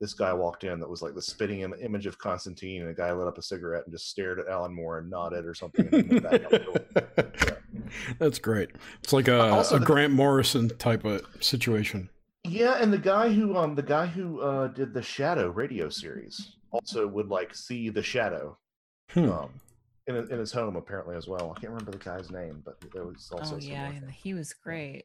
this 0.01 0.15
guy 0.15 0.32
walked 0.32 0.62
in 0.62 0.78
that 0.78 0.89
was 0.89 1.02
like 1.02 1.15
the 1.16 1.23
spitting 1.23 1.60
Im- 1.62 1.74
image 1.82 2.06
of 2.06 2.19
Constantine, 2.19 2.82
and 2.82 2.90
a 2.90 2.94
guy 2.94 3.12
lit 3.12 3.27
up 3.27 3.36
a 3.39 3.43
cigarette 3.43 3.82
and 3.85 3.93
just 3.93 4.09
stared 4.09 4.39
at 4.39 4.47
Alan 4.47 4.73
Moore 4.73 4.98
and 4.98 5.10
nodded 5.10 5.44
or 5.44 5.55
something. 5.55 5.89
And 5.93 6.09
then 6.09 6.09
went 6.09 6.23
back 6.23 6.44
out 6.44 6.51
the 6.51 6.59
door. 6.60 7.62
that's 8.20 8.39
great. 8.39 8.70
It's 9.02 9.12
like 9.12 9.27
a, 9.28 9.40
Also 9.40 9.77
a 9.77 9.81
Grant 9.81 10.12
Morrison 10.12 10.69
type 10.78 11.05
of 11.05 11.23
situation. 11.40 12.10
Yeah, 12.44 12.78
and 12.81 12.93
the 12.93 12.98
guy 12.98 13.32
who 13.32 13.56
um 13.56 13.74
the 13.74 13.82
guy 13.82 14.06
who 14.06 14.40
uh 14.40 14.69
did 14.69 14.94
the 14.94 15.02
Shadow 15.02 15.51
radio 15.51 15.89
series 15.89 16.55
also 16.70 17.06
would 17.09 17.28
like 17.28 17.55
see 17.55 17.89
the 17.90 18.02
Shadow 18.02 18.56
Hmm. 19.10 19.31
um 19.31 19.51
in 20.09 20.16
in 20.32 20.39
his 20.39 20.51
home 20.52 20.74
apparently 20.76 21.16
as 21.16 21.28
well. 21.28 21.52
I 21.56 21.60
can't 21.60 21.72
remember 21.72 21.93
the 21.93 21.98
guy's 21.98 22.30
name, 22.30 22.62
but 22.64 22.76
there 22.93 23.05
was 23.05 23.28
also 23.30 23.56
Oh 23.56 23.59
yeah, 23.59 23.89
and 23.90 24.10
he 24.10 24.35
was 24.35 24.52
great. 24.52 25.05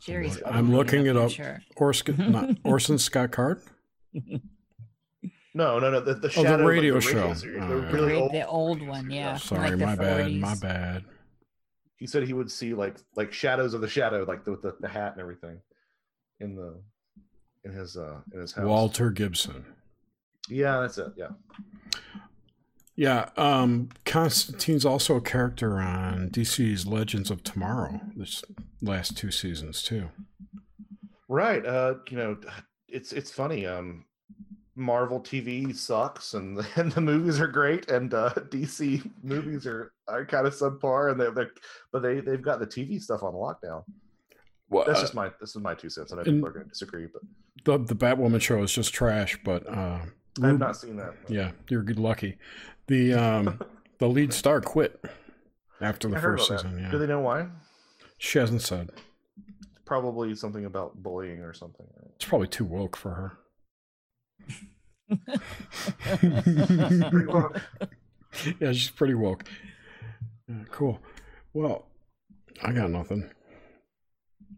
Jerry's. 0.00 0.40
I'm 0.46 0.74
looking 0.74 1.06
it 1.06 1.16
up. 1.16 1.30
Sure. 1.30 1.60
Orsk, 1.76 2.16
not 2.30 2.56
Orson 2.64 2.98
Scott 2.98 3.30
Card. 3.32 3.60
No, 5.56 5.78
no, 5.78 5.90
no. 5.90 6.00
The, 6.00 6.14
the 6.14 6.18
Oh, 6.18 6.18
the 6.20 6.28
shadow, 6.30 6.56
like, 6.64 6.66
radio 6.66 7.00
show. 7.00 7.32
series, 7.32 7.62
Oh, 7.62 7.68
the 7.68 7.76
yeah. 7.86 7.90
really 7.92 8.06
Great, 8.08 8.16
old 8.20 8.32
the 8.32 8.46
old 8.46 8.78
radio 8.80 8.90
one, 8.90 9.00
series, 9.02 9.14
yeah. 9.16 9.36
Sorry, 9.36 9.70
like 9.70 9.78
the 9.78 9.86
my 9.86 9.94
bad. 9.96 10.32
My 10.34 10.54
bad. 10.56 11.04
He 11.96 12.06
said 12.06 12.24
he 12.24 12.32
would 12.32 12.50
see 12.50 12.74
like 12.74 12.96
like 13.16 13.32
shadows 13.32 13.72
of 13.72 13.80
the 13.80 13.88
shadow, 13.88 14.24
like 14.26 14.44
the, 14.44 14.50
with 14.52 14.62
the, 14.62 14.76
the 14.80 14.88
hat 14.88 15.12
and 15.12 15.20
everything, 15.20 15.60
in 16.40 16.54
the 16.56 16.80
in 17.64 17.72
his 17.72 17.96
uh 17.96 18.16
in 18.32 18.40
his 18.40 18.52
house. 18.52 18.64
Walter 18.66 19.10
Gibson. 19.10 19.64
Yeah, 20.50 20.80
that's 20.80 20.98
it. 20.98 21.12
Yeah. 21.16 21.28
Yeah, 22.96 23.30
um, 23.36 23.88
Constantine's 24.04 24.84
also 24.84 25.16
a 25.16 25.20
character 25.20 25.78
on 25.80 26.30
DC's 26.30 26.86
Legends 26.86 27.30
of 27.30 27.42
Tomorrow. 27.42 28.00
This 28.16 28.44
last 28.80 29.16
two 29.16 29.30
seasons 29.32 29.82
too. 29.82 30.10
Right. 31.28 31.64
Uh, 31.66 31.94
you 32.08 32.16
know, 32.16 32.36
it's 32.88 33.12
it's 33.12 33.30
funny. 33.30 33.66
Um, 33.66 34.04
Marvel 34.76 35.20
TV 35.20 35.74
sucks, 35.74 36.34
and 36.34 36.64
and 36.76 36.92
the 36.92 37.00
movies 37.00 37.40
are 37.40 37.48
great, 37.48 37.90
and 37.90 38.12
uh, 38.14 38.30
DC 38.50 39.08
movies 39.22 39.66
are 39.66 39.92
are 40.06 40.24
kind 40.24 40.46
of 40.46 40.54
subpar, 40.54 41.10
and 41.10 41.20
they're, 41.20 41.32
they're 41.32 41.50
but 41.92 42.02
they 42.02 42.20
they've 42.20 42.42
got 42.42 42.60
the 42.60 42.66
TV 42.66 43.00
stuff 43.00 43.22
on 43.22 43.32
lockdown. 43.32 43.82
Well, 44.70 44.84
That's 44.86 44.98
uh, 44.98 45.02
just 45.02 45.14
my 45.14 45.30
this 45.40 45.50
is 45.50 45.62
my 45.62 45.74
two 45.74 45.90
cents. 45.90 46.12
I 46.12 46.16
know 46.16 46.22
and- 46.22 46.34
people 46.36 46.48
are 46.48 46.52
going 46.52 46.64
to 46.66 46.70
disagree, 46.70 47.06
but 47.06 47.22
the 47.64 47.84
the 47.84 47.96
Batwoman 47.96 48.40
show 48.40 48.62
is 48.62 48.72
just 48.72 48.94
trash. 48.94 49.38
But 49.44 49.68
uh, 49.68 50.00
I 50.42 50.46
have 50.46 50.58
not 50.58 50.76
seen 50.76 50.96
that. 50.96 51.14
Yeah, 51.28 51.52
you're 51.68 51.82
good 51.82 51.98
lucky. 51.98 52.38
The 52.86 53.14
um, 53.24 53.60
the 53.98 54.08
lead 54.08 54.32
star 54.32 54.60
quit 54.60 55.02
after 55.80 56.08
the 56.08 56.16
I 56.16 56.20
first 56.20 56.50
about 56.50 56.62
that. 56.62 56.68
season. 56.70 56.90
Do 56.90 56.98
they 56.98 57.06
know 57.06 57.20
why? 57.20 57.48
she 58.18 58.38
hasn't 58.38 58.62
said. 58.62 58.90
Probably 59.84 60.34
something 60.34 60.64
about 60.64 61.02
bullying 61.02 61.40
or 61.40 61.52
something. 61.52 61.86
It's 62.16 62.24
probably 62.24 62.48
too 62.48 62.64
woke 62.64 62.96
for 62.96 63.10
her. 63.10 63.38
Yeah, 68.60 68.72
she's 68.72 68.90
pretty 68.90 69.14
woke. 69.14 69.44
Yeah, 70.48 70.64
cool. 70.70 71.00
Well, 71.52 71.86
I 72.62 72.72
got 72.72 72.90
nothing. 72.90 73.30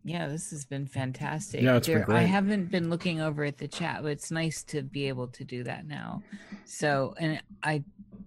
Yeah, 0.03 0.29
this 0.29 0.51
has 0.51 0.65
been 0.65 0.87
fantastic. 0.87 1.63
Yeah, 1.63 1.77
it's 1.77 1.89
been 1.89 2.05
There- 2.07 2.17
I 2.17 2.23
haven't 2.23 2.71
been 2.71 2.89
looking 2.89 3.21
over 3.21 3.45
at 3.45 3.59
the 3.59 3.69
chat, 3.69 4.03
but 4.03 4.13
it's 4.13 4.31
nice 4.31 4.63
to 4.65 4.83
be 4.83 5.09
able 5.09 5.29
to 5.29 5.45
do 5.45 5.63
that 5.65 5.87
now. 5.87 6.23
So, 6.65 7.15
and 7.19 7.43
I, 7.63 7.85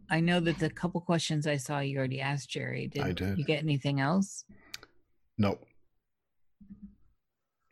I 0.09 0.19
know 0.19 0.39
that 0.39 0.59
the 0.59 0.69
couple 0.69 1.01
questions 1.01 1.45
I 1.47 1.57
saw 1.57 1.79
you 1.79 1.97
already 1.97 2.21
asked 2.21 2.49
Jerry. 2.49 2.87
Did, 2.87 3.01
I 3.03 3.11
did. 3.11 3.37
you 3.37 3.43
get 3.43 3.61
anything 3.63 3.99
else? 3.99 4.43
Nope. 5.37 5.63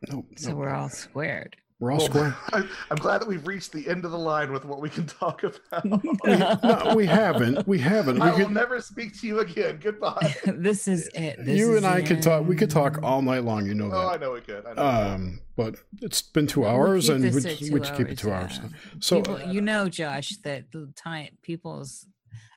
Nope. 0.09 0.25
So 0.37 0.49
nope. 0.49 0.57
we're 0.59 0.69
all 0.73 0.89
squared. 0.89 1.55
we're 1.79 1.91
all 1.91 1.97
Well, 1.97 2.07
square. 2.07 2.35
I, 2.53 2.63
I'm 2.91 2.97
glad 2.97 3.21
that 3.21 3.27
we've 3.27 3.45
reached 3.47 3.71
the 3.73 3.87
end 3.89 4.05
of 4.05 4.11
the 4.11 4.17
line 4.19 4.51
with 4.53 4.63
what 4.63 4.79
we 4.79 4.89
can 4.89 5.07
talk 5.07 5.41
about. 5.43 5.83
no, 6.63 6.93
we 6.95 7.07
haven't. 7.07 7.67
We 7.67 7.79
haven't. 7.79 8.15
We 8.15 8.21
I 8.21 8.31
will 8.31 8.45
could, 8.45 8.51
never 8.53 8.79
speak 8.79 9.19
to 9.21 9.27
you 9.27 9.39
again. 9.39 9.79
Goodbye. 9.81 10.35
this 10.45 10.87
is 10.87 11.09
it. 11.15 11.43
This 11.43 11.57
you 11.57 11.71
is 11.71 11.77
and 11.77 11.85
I 11.87 12.01
the 12.01 12.07
could 12.07 12.21
talk. 12.21 12.45
We 12.45 12.55
could 12.55 12.69
talk 12.69 12.99
all 13.01 13.21
night 13.23 13.43
long. 13.43 13.65
You 13.65 13.73
know 13.73 13.89
oh, 13.91 14.07
I 14.07 14.11
that. 14.13 14.21
know 14.21 14.33
we 14.33 14.41
could. 14.41 14.65
I 14.65 14.73
know 14.73 14.75
we 14.75 14.75
could. 14.75 15.13
Um, 15.13 15.41
but 15.55 15.75
it's 16.01 16.21
been 16.21 16.45
two 16.45 16.61
We'll 16.61 16.69
hours, 16.69 17.07
keep 17.07 17.15
and 17.15 17.23
we 17.23 17.29
at 17.29 17.33
we 17.35 17.41
two 17.41 17.79
just 17.79 17.95
keep 17.95 18.07
it 18.09 18.19
two 18.19 18.31
hours. 18.31 18.59
yeah. 18.61 18.69
So 18.99 19.21
People, 19.23 19.41
you 19.51 19.61
know, 19.61 19.89
Josh, 19.89 20.37
that 20.43 20.71
the 20.71 20.91
time 20.95 21.29
people's 21.41 22.05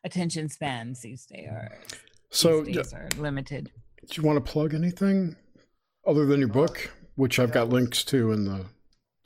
attention 0.04 0.48
spans 0.48 1.00
these 1.00 1.26
days 1.26 1.48
are 1.48 1.72
so 2.30 2.62
these 2.62 2.74
do 2.76 2.82
days 2.82 2.92
are 2.94 3.08
limited. 3.18 3.70
you 4.12 4.22
want 4.22 4.44
to 4.44 4.52
plug 4.52 4.74
anything 4.74 5.36
other 6.06 6.26
than 6.26 6.40
your 6.40 6.48
book? 6.48 6.90
which 7.16 7.38
I've 7.38 7.50
Yeah, 7.50 7.54
got 7.54 7.68
links 7.68 8.02
to 8.04 8.32
in 8.32 8.46
the 8.46 8.64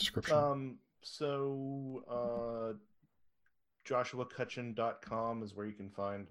description. 0.00 0.36
Um, 0.36 0.78
so 1.02 2.02
uh, 2.10 2.76
joshuacutchin.com 3.86 5.42
is 5.44 5.54
where 5.54 5.66
you 5.66 5.74
can 5.74 5.90
find 5.90 6.26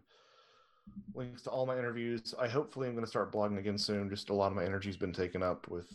links 1.16 1.44
to 1.44 1.50
all 1.50 1.66
my 1.66 1.78
interviews. 1.78 2.36
I 2.38 2.50
hopefully 2.50 2.88
am 2.88 2.94
going 2.96 3.06
to 3.06 3.10
start 3.10 3.32
blogging 3.32 3.60
again 3.60 3.78
soon. 3.78 4.10
Just 4.10 4.30
a 4.30 4.34
lot 4.34 4.48
of 4.48 4.56
my 4.58 4.66
energy's 4.66 4.98
been 4.98 5.14
taken 5.14 5.42
up 5.42 5.70
with 5.70 5.88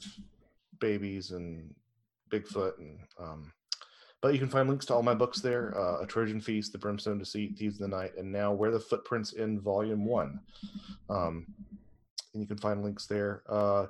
babies 0.80 1.32
and 1.32 1.74
Bigfoot, 2.30 2.78
and 2.78 2.98
um, 3.18 3.52
but 4.20 4.32
you 4.32 4.38
can 4.38 4.48
find 4.48 4.68
links 4.68 4.86
to 4.86 4.94
all 4.94 5.02
my 5.02 5.14
books 5.14 5.40
there: 5.40 5.76
uh, 5.78 6.02
A 6.02 6.06
Trojan 6.06 6.40
Feast, 6.40 6.72
The 6.72 6.78
Brimstone 6.78 7.18
Deceit, 7.18 7.56
Thieves 7.56 7.80
of 7.80 7.90
the 7.90 7.96
Night, 7.96 8.12
and 8.16 8.30
now 8.30 8.52
Where 8.52 8.70
the 8.70 8.80
Footprints 8.80 9.32
in 9.32 9.60
Volume 9.60 10.04
One. 10.04 10.40
Um, 11.08 11.46
and 12.34 12.42
you 12.42 12.46
can 12.46 12.58
find 12.58 12.82
links 12.82 13.06
there. 13.06 13.42
Uh, 13.48 13.86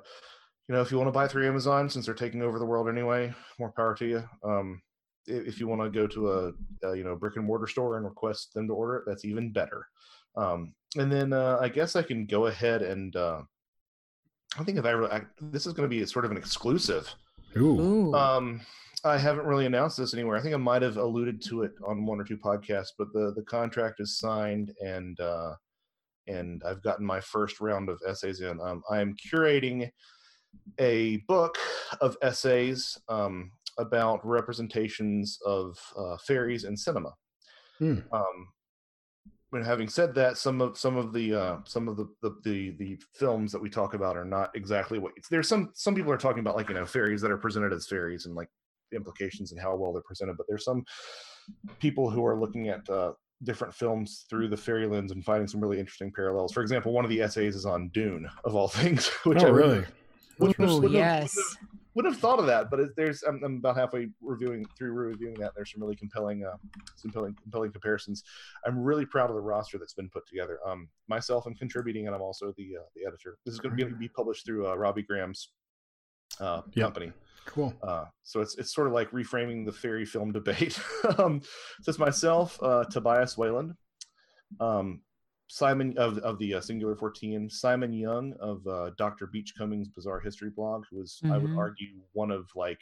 you 0.67 0.75
know, 0.75 0.81
if 0.81 0.91
you 0.91 0.97
want 0.97 1.07
to 1.07 1.11
buy 1.11 1.27
through 1.27 1.47
Amazon, 1.47 1.89
since 1.89 2.05
they're 2.05 2.15
taking 2.15 2.41
over 2.41 2.59
the 2.59 2.65
world 2.65 2.87
anyway, 2.87 3.33
more 3.57 3.71
power 3.71 3.95
to 3.95 4.05
you. 4.05 4.23
Um, 4.43 4.81
if 5.25 5.59
you 5.59 5.67
want 5.67 5.81
to 5.81 5.89
go 5.89 6.07
to 6.07 6.31
a, 6.31 6.51
a 6.87 6.95
you 6.95 7.03
know 7.03 7.15
brick 7.15 7.35
and 7.35 7.45
mortar 7.45 7.67
store 7.67 7.97
and 7.97 8.05
request 8.05 8.53
them 8.53 8.67
to 8.67 8.73
order 8.73 8.97
it, 8.97 9.03
that's 9.07 9.25
even 9.25 9.51
better. 9.51 9.87
Um, 10.35 10.73
and 10.95 11.11
then 11.11 11.33
uh, 11.33 11.57
I 11.59 11.69
guess 11.69 11.95
I 11.95 12.01
can 12.01 12.25
go 12.25 12.47
ahead 12.47 12.81
and 12.81 13.15
uh, 13.15 13.41
I 14.57 14.63
think 14.63 14.77
if 14.77 14.85
I, 14.85 14.91
really, 14.91 15.11
I 15.11 15.21
this 15.41 15.65
is 15.65 15.73
going 15.73 15.89
to 15.89 15.95
be 15.95 16.05
sort 16.05 16.25
of 16.25 16.31
an 16.31 16.37
exclusive. 16.37 17.13
Ooh. 17.57 17.79
Ooh. 17.79 18.13
Um, 18.13 18.61
I 19.03 19.17
haven't 19.17 19.45
really 19.45 19.65
announced 19.65 19.97
this 19.97 20.13
anywhere. 20.13 20.37
I 20.37 20.41
think 20.41 20.53
I 20.53 20.57
might 20.57 20.81
have 20.81 20.97
alluded 20.97 21.41
to 21.43 21.63
it 21.63 21.71
on 21.85 22.05
one 22.05 22.19
or 22.19 22.23
two 22.23 22.37
podcasts, 22.37 22.91
but 22.97 23.11
the 23.13 23.33
the 23.35 23.43
contract 23.43 23.99
is 23.99 24.17
signed 24.17 24.73
and 24.81 25.19
uh, 25.19 25.55
and 26.27 26.61
I've 26.63 26.83
gotten 26.83 27.05
my 27.05 27.19
first 27.19 27.59
round 27.59 27.89
of 27.89 28.01
essays 28.07 28.41
in. 28.41 28.59
Um, 28.61 28.83
I 28.89 29.01
am 29.01 29.15
curating 29.15 29.89
a 30.79 31.17
book 31.27 31.57
of 32.01 32.17
essays 32.21 32.97
um, 33.09 33.51
about 33.77 34.25
representations 34.25 35.39
of 35.45 35.77
uh, 35.97 36.17
fairies 36.17 36.63
in 36.63 36.75
cinema. 36.77 37.13
Hmm. 37.79 37.99
Um, 38.11 38.47
and 39.51 39.65
having 39.65 39.87
said 39.89 40.13
that, 40.15 40.37
some 40.37 40.61
of 40.61 40.77
some 40.77 40.95
of 40.95 41.11
the 41.11 41.33
uh, 41.33 41.57
some 41.65 41.87
of 41.87 41.97
the, 41.97 42.07
the 42.21 42.35
the 42.43 42.69
the 42.71 42.99
films 43.13 43.51
that 43.51 43.61
we 43.61 43.69
talk 43.69 43.95
about 43.95 44.15
are 44.15 44.25
not 44.25 44.51
exactly 44.55 44.99
what 44.99 45.13
there's 45.31 45.47
some 45.47 45.71
some 45.73 45.95
people 45.95 46.11
are 46.11 46.17
talking 46.17 46.41
about 46.41 46.55
like 46.55 46.69
you 46.69 46.75
know 46.75 46.85
fairies 46.85 47.21
that 47.21 47.31
are 47.31 47.37
presented 47.37 47.73
as 47.73 47.87
fairies 47.87 48.27
and 48.27 48.35
like 48.35 48.49
the 48.91 48.97
implications 48.97 49.51
and 49.51 49.61
how 49.61 49.75
well 49.75 49.93
they're 49.93 50.01
presented, 50.01 50.37
but 50.37 50.45
there's 50.49 50.65
some 50.65 50.83
people 51.79 52.09
who 52.09 52.25
are 52.25 52.39
looking 52.39 52.69
at 52.69 52.87
uh, 52.89 53.13
different 53.43 53.73
films 53.73 54.25
through 54.29 54.47
the 54.49 54.57
fairy 54.57 54.87
lens 54.87 55.11
and 55.11 55.23
finding 55.23 55.47
some 55.47 55.61
really 55.61 55.79
interesting 55.79 56.11
parallels. 56.13 56.51
For 56.53 56.61
example, 56.61 56.91
one 56.93 57.05
of 57.05 57.09
the 57.09 57.21
essays 57.21 57.55
is 57.55 57.65
on 57.65 57.89
Dune, 57.89 58.27
of 58.43 58.55
all 58.55 58.67
things. 58.79 59.07
Which 59.23 59.43
oh, 59.43 59.47
I 59.47 59.49
really? 59.49 59.85
Which 60.37 60.59
Ooh, 60.59 60.63
wouldn't 60.63 60.83
have- 60.83 60.91
yes. 60.93 61.35
have- 61.35 61.67
wouldn't 61.95 62.13
have 62.13 62.21
thought 62.21 62.39
of 62.39 62.45
that, 62.45 62.69
but 62.69 62.79
it, 62.79 62.89
there's 62.95 63.23
I'm, 63.23 63.43
I'm 63.43 63.55
about 63.57 63.75
halfway 63.75 64.07
reviewing 64.21 64.63
through 64.77 64.91
reviewing 64.91 65.33
that. 65.39 65.51
There's 65.55 65.71
some 65.73 65.81
really 65.81 65.95
compelling, 65.97 66.45
uh, 66.45 66.55
some 66.95 67.11
compelling, 67.11 67.35
compelling 67.41 67.71
comparisons. 67.73 68.23
I'm 68.65 68.79
really 68.79 69.05
proud 69.05 69.29
of 69.31 69.35
the 69.35 69.41
roster 69.41 69.77
that's 69.79 69.95
been 69.95 70.07
put 70.09 70.25
together. 70.27 70.59
Um, 70.65 70.87
myself, 71.09 71.45
I'm 71.45 71.55
contributing, 71.55 72.05
and 72.05 72.15
I'm 72.15 72.21
also 72.21 72.53
the 72.57 72.77
uh, 72.77 72.83
the 72.95 73.05
editor. 73.05 73.37
This 73.43 73.53
is 73.55 73.59
going 73.59 73.75
to 73.75 73.85
be 73.97 74.07
published 74.07 74.45
through 74.45 74.67
uh, 74.69 74.75
Robbie 74.75 75.01
Graham's 75.01 75.49
uh, 76.39 76.61
Yep. 76.73 76.85
company. 76.85 77.11
Cool. 77.49 77.73
Uh, 77.81 78.05
so 78.23 78.41
it's 78.41 78.57
it's 78.57 78.73
sort 78.73 78.87
of 78.87 78.93
like 78.93 79.09
reframing 79.11 79.65
the 79.65 79.71
fairy 79.71 80.05
film 80.05 80.31
debate. 80.31 80.79
um, 81.17 81.41
so 81.81 81.89
it's 81.89 81.97
myself, 81.99 82.61
uh, 82.61 82.83
Tobias 82.85 83.37
Wayland, 83.37 83.73
um, 84.59 85.01
Simon 85.47 85.97
of 85.97 86.19
of 86.19 86.37
the 86.37 86.53
uh, 86.53 86.61
Singular 86.61 86.95
14, 86.95 87.49
Simon 87.49 87.91
Young 87.91 88.33
of 88.39 88.65
uh, 88.67 88.91
Dr. 88.97 89.27
Beachcombing's 89.27 89.87
Bizarre 89.87 90.19
History 90.19 90.51
blog, 90.51 90.85
who 90.91 91.01
is 91.01 91.21
I 91.25 91.37
would 91.39 91.49
Mhm. 91.51 91.57
argue 91.57 91.99
one 92.13 92.29
of 92.31 92.49
like 92.55 92.81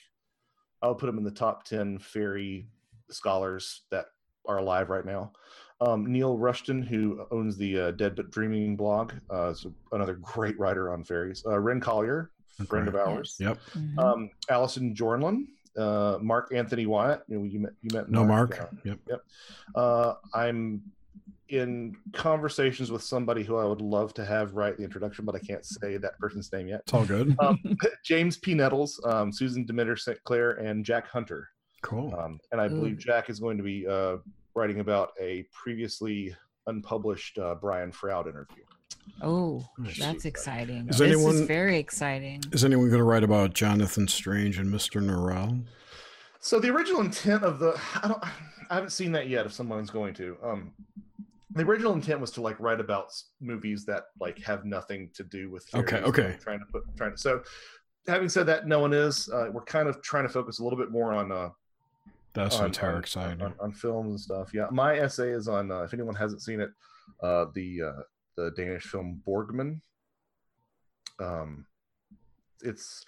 I 0.81 0.89
would 0.89 0.97
put 0.97 1.07
him 1.09 1.17
in 1.17 1.23
the 1.23 1.31
top 1.31 1.63
ten 1.63 1.97
fairy 1.97 2.67
scholars 3.09 3.83
that 3.89 4.07
are 4.47 4.57
alive 4.57 4.89
right 4.89 5.05
now. 5.05 5.31
Um, 5.79 6.11
Neil 6.11 6.37
Rushton, 6.37 6.81
who 6.81 7.25
owns 7.31 7.55
the 7.57 7.79
uh, 7.79 7.91
Dead 7.91 8.15
but 8.15 8.31
Dreaming 8.31 8.75
blog, 8.75 9.13
uh, 9.31 9.49
is 9.49 9.65
another 9.91 10.15
great 10.15 10.59
writer 10.59 10.91
on 10.91 11.03
fairies. 11.03 11.43
Uh, 11.45 11.57
Ren 11.59 11.79
Collier, 11.79 12.31
friend 12.65 12.87
Okay. 12.87 12.97
of 12.97 13.07
ours 13.07 13.35
Yep. 13.39 13.59
Mhm. 13.75 13.97
um, 13.99 14.29
Allison 14.49 14.95
Jornlin, 14.95 15.45
uh, 15.77 16.17
Mark 16.21 16.51
Anthony 16.53 16.85
Wyatt. 16.85 17.23
You, 17.27 17.37
know, 17.39 17.43
you 17.45 17.59
met 17.59 17.73
you 17.81 17.89
met 17.93 18.09
No 18.09 18.25
Mark. 18.25 18.59
uh, 18.59 18.67
Yep. 18.83 18.99
uh, 19.75 20.15
I'm 20.33 20.81
in 21.49 21.95
conversations 22.11 22.91
with 22.91 23.01
somebody 23.01 23.41
who 23.43 23.55
I 23.55 23.63
would 23.63 23.79
love 23.79 24.13
to 24.15 24.25
have 24.25 24.53
write 24.55 24.75
the 24.77 24.83
introduction, 24.83 25.23
but 25.23 25.33
I 25.35 25.39
can't 25.39 25.65
say 25.65 25.95
that 25.97 26.19
person's 26.19 26.51
name 26.51 26.67
yet. 26.67 26.81
It's 26.81 26.93
all 26.93 27.05
good. 27.05 27.35
Um, 27.39 27.57
James 28.03 28.37
P. 28.37 28.53
Nettles, 28.53 28.99
um, 29.05 29.31
Susan 29.31 29.65
Demeter 29.65 29.95
St. 29.95 30.21
Clair, 30.25 30.51
and 30.53 30.83
Jack 30.83 31.07
Hunter. 31.07 31.47
Cool. 31.83 32.13
Um, 32.15 32.39
and 32.51 32.59
I 32.59 32.67
believe 32.67 32.95
Ooh. 32.95 32.97
Jack 32.97 33.29
is 33.29 33.39
going 33.39 33.55
to 33.57 33.63
be 33.63 33.87
uh, 33.87 34.17
writing 34.55 34.81
about 34.81 35.13
a 35.21 35.43
previously 35.53 36.35
unpublished 36.65 37.37
uh, 37.37 37.55
Brian 37.55 37.91
Froud 37.93 38.27
interview. 38.27 38.63
Oh, 39.21 39.67
that's 39.99 40.25
exciting. 40.25 40.87
Is 40.89 40.97
this 40.97 41.11
anyone- 41.11 41.35
is 41.35 41.41
very 41.41 41.77
exciting. 41.77 42.43
Is 42.51 42.63
anyone 42.63 42.87
going 42.89 42.99
to 42.99 43.03
write 43.03 43.23
about 43.23 43.53
Jonathan 43.53 44.07
Strange 44.07 44.57
and 44.57 44.73
Mr. 44.73 45.01
Norrell? 45.01 45.63
So 46.39 46.59
the 46.59 46.69
original 46.69 47.01
intent 47.01 47.43
of 47.43 47.59
the 47.59 47.79
I 48.01 48.07
don't 48.07 48.23
I 48.69 48.75
haven't 48.75 48.91
seen 48.91 49.11
that 49.13 49.27
yet. 49.27 49.45
If 49.45 49.53
someone's 49.53 49.89
going 49.89 50.13
to, 50.15 50.37
um, 50.43 50.71
the 51.51 51.63
original 51.63 51.93
intent 51.93 52.19
was 52.19 52.31
to 52.31 52.41
like 52.41 52.59
write 52.59 52.79
about 52.79 53.13
movies 53.41 53.85
that 53.85 54.05
like 54.19 54.39
have 54.43 54.65
nothing 54.65 55.09
to 55.15 55.23
do 55.23 55.49
with. 55.49 55.65
Okay, 55.73 55.97
okay. 55.97 56.27
like, 56.29 56.41
Trying 56.41 56.59
to 56.59 56.65
put 56.65 56.83
trying 56.95 57.11
to 57.11 57.17
so. 57.17 57.43
Having 58.07 58.29
said 58.29 58.45
that, 58.45 58.67
no 58.67 58.79
one 58.79 58.93
is. 58.93 59.27
Uh, 59.27 59.49
we're 59.51 59.65
kind 59.65 59.89
of 59.89 60.01
trying 60.01 60.23
to 60.23 60.29
focus 60.29 60.59
a 60.59 60.63
little 60.63 60.79
bit 60.79 60.91
more 60.91 61.13
on 61.13 61.29
uh, 61.29 61.49
That's 62.33 62.57
on, 62.57 62.67
entire 62.67 63.03
on, 63.17 63.41
on, 63.41 63.53
on 63.59 63.73
films 63.73 64.09
and 64.11 64.19
stuff. 64.19 64.53
Yeah, 64.53 64.67
my 64.71 64.97
essay 64.97 65.31
is 65.31 65.49
on. 65.49 65.71
Uh, 65.71 65.81
if 65.81 65.93
anyone 65.93 66.15
hasn't 66.15 66.41
seen 66.41 66.61
it, 66.61 66.69
uh, 67.21 67.47
the 67.53 67.81
uh, 67.81 68.01
the 68.37 68.51
Danish 68.51 68.83
film 68.85 69.21
Borgman. 69.27 69.81
Um, 71.19 71.65
it's 72.61 73.03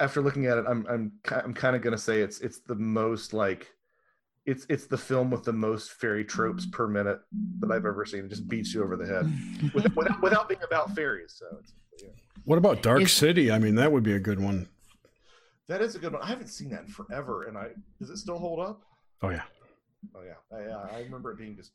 after 0.00 0.20
looking 0.20 0.46
at 0.46 0.58
it, 0.58 0.64
I'm 0.68 0.84
I'm 0.88 1.12
I'm 1.30 1.54
kind 1.54 1.76
of 1.76 1.82
gonna 1.82 1.98
say 1.98 2.20
it's 2.20 2.40
it's 2.40 2.58
the 2.60 2.74
most 2.74 3.32
like. 3.32 3.70
It's 4.44 4.66
it's 4.68 4.86
the 4.86 4.98
film 4.98 5.30
with 5.30 5.44
the 5.44 5.52
most 5.52 5.92
fairy 5.92 6.24
tropes 6.24 6.66
per 6.66 6.88
minute 6.88 7.20
that 7.60 7.70
I've 7.70 7.86
ever 7.86 8.04
seen. 8.04 8.24
It 8.24 8.28
just 8.28 8.48
beats 8.48 8.74
you 8.74 8.82
over 8.82 8.96
the 8.96 9.06
head 9.06 9.72
without, 9.74 9.94
without, 9.94 10.20
without 10.22 10.48
being 10.48 10.62
about 10.64 10.90
fairies. 10.96 11.32
So 11.38 11.58
it's, 11.60 11.74
yeah. 12.02 12.08
What 12.44 12.58
about 12.58 12.82
Dark 12.82 13.02
Is- 13.02 13.12
City? 13.12 13.52
I 13.52 13.60
mean, 13.60 13.76
that 13.76 13.92
would 13.92 14.02
be 14.02 14.14
a 14.14 14.18
good 14.18 14.40
one. 14.40 14.66
that 15.68 15.80
is 15.80 15.94
a 15.94 16.00
good 16.00 16.12
one. 16.12 16.22
I 16.22 16.26
haven't 16.26 16.48
seen 16.48 16.70
that 16.70 16.80
in 16.82 16.88
forever, 16.88 17.44
and 17.44 17.56
I 17.56 17.68
does 18.00 18.10
it 18.10 18.16
still 18.16 18.36
hold 18.38 18.58
up? 18.58 18.82
Oh 19.22 19.28
yeah. 19.28 19.42
Oh 20.16 20.22
yeah, 20.26 20.56
I, 20.58 20.62
yeah, 20.66 20.86
I 20.92 20.98
remember 21.02 21.30
it 21.30 21.38
being 21.38 21.54
just 21.54 21.70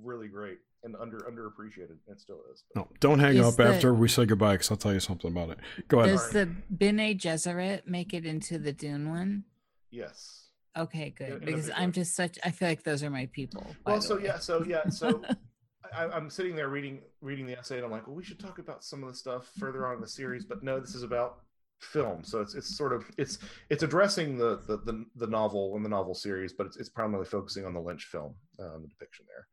really 0.00 0.28
great 0.28 0.58
and 0.84 0.96
under 0.96 1.18
underappreciated. 1.18 1.96
It 2.08 2.20
still 2.20 2.40
is. 2.52 2.64
No, 2.74 2.88
don't 3.00 3.18
hang 3.18 3.36
Is 3.36 3.46
up 3.46 3.56
the- 3.56 3.64
after 3.64 3.94
we 3.94 4.08
say 4.08 4.24
goodbye 4.26 4.54
because 4.54 4.70
I'll 4.70 4.76
tell 4.76 4.92
you 4.92 5.00
something 5.00 5.30
about 5.30 5.50
it. 5.50 5.58
Go 5.88 6.00
ahead. 6.00 6.12
Does 6.12 6.30
the 6.30 6.46
Bene 6.76 7.14
Gesserit 7.14 7.86
make 7.86 8.12
it 8.14 8.26
into 8.26 8.58
the 8.58 8.72
Dune 8.72 9.08
one? 9.10 9.44
Yes. 9.90 10.48
Okay, 10.76 11.10
good. 11.10 11.32
a 11.32 11.38
Because 11.38 11.66
big 11.66 11.74
I'm 11.76 11.88
way. 11.88 11.92
just 11.92 12.16
such. 12.16 12.38
I 12.44 12.50
feel 12.50 12.68
like 12.68 12.82
those 12.82 13.02
are 13.02 13.10
my 13.10 13.26
people. 13.32 13.66
by 13.84 13.92
Well, 13.92 14.00
so 14.00 14.16
way. 14.16 14.24
yeah, 14.24 14.38
so 14.38 14.64
yeah, 14.64 14.88
so 14.88 15.22
I, 15.94 16.06
I'm 16.06 16.30
sitting 16.30 16.56
there 16.56 16.68
reading 16.70 17.02
reading 17.20 17.46
the 17.46 17.58
essay, 17.58 17.76
and 17.76 17.84
I'm 17.84 17.90
like, 17.90 18.06
well, 18.06 18.16
we 18.16 18.24
should 18.24 18.40
talk 18.40 18.58
about 18.58 18.82
some 18.82 19.02
of 19.02 19.10
the 19.10 19.14
stuff 19.14 19.50
further 19.58 19.86
on 19.86 19.96
in 19.96 20.00
the 20.00 20.08
series, 20.08 20.44
but 20.46 20.62
no, 20.62 20.80
this 20.80 20.94
is 20.94 21.02
about 21.02 21.40
film, 21.80 22.24
so 22.24 22.40
it's 22.40 22.54
it's 22.54 22.74
sort 22.76 22.92
of 22.94 23.04
it's 23.18 23.38
it's 23.68 23.82
addressing 23.82 24.38
the 24.38 24.62
the 24.66 24.78
the, 24.78 25.04
the 25.16 25.26
novel 25.26 25.76
and 25.76 25.84
the 25.84 25.88
novel 25.90 26.14
series, 26.14 26.54
but 26.54 26.66
it's, 26.66 26.76
it's 26.78 26.88
primarily 26.88 27.26
focusing 27.26 27.66
on 27.66 27.74
the 27.74 27.80
Lynch 27.80 28.04
film, 28.06 28.34
um, 28.58 28.80
the 28.82 28.88
depiction 28.88 29.26
there. 29.28 29.46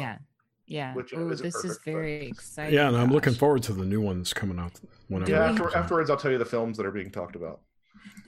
Yeah, 0.00 0.18
yeah. 0.66 0.94
which, 0.94 1.12
Ooh, 1.12 1.30
isn't 1.30 1.44
this 1.44 1.54
is 1.56 1.62
perfect, 1.62 1.84
but- 1.84 1.90
very 1.92 2.26
exciting. 2.26 2.74
Yeah, 2.74 2.88
and 2.88 2.96
I'm 2.96 3.10
looking 3.10 3.34
forward 3.34 3.62
to 3.64 3.72
the 3.72 3.84
new 3.84 4.00
ones 4.00 4.32
coming 4.32 4.58
out 4.58 4.80
whenever. 5.08 5.30
Yeah, 5.30 5.44
after, 5.50 5.66
out. 5.68 5.74
afterwards, 5.76 6.10
I'll 6.10 6.16
tell 6.16 6.30
you 6.30 6.38
the 6.38 6.44
films 6.44 6.76
that 6.76 6.86
are 6.86 6.90
being 6.92 7.10
talked 7.10 7.36
about. 7.36 7.60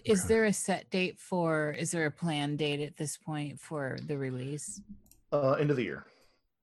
Is 0.05 0.25
there 0.27 0.45
a 0.45 0.53
set 0.53 0.91
date 0.91 1.19
for? 1.19 1.75
Is 1.79 1.91
there 1.91 2.07
a 2.07 2.11
planned 2.11 2.59
date 2.59 2.81
at 2.81 2.97
this 2.97 3.17
point 3.17 3.59
for 3.59 3.97
the 4.07 4.17
release? 4.19 4.81
uh, 5.33 5.53
end 5.53 5.71
of 5.71 5.77
the 5.77 5.83
year. 5.83 6.05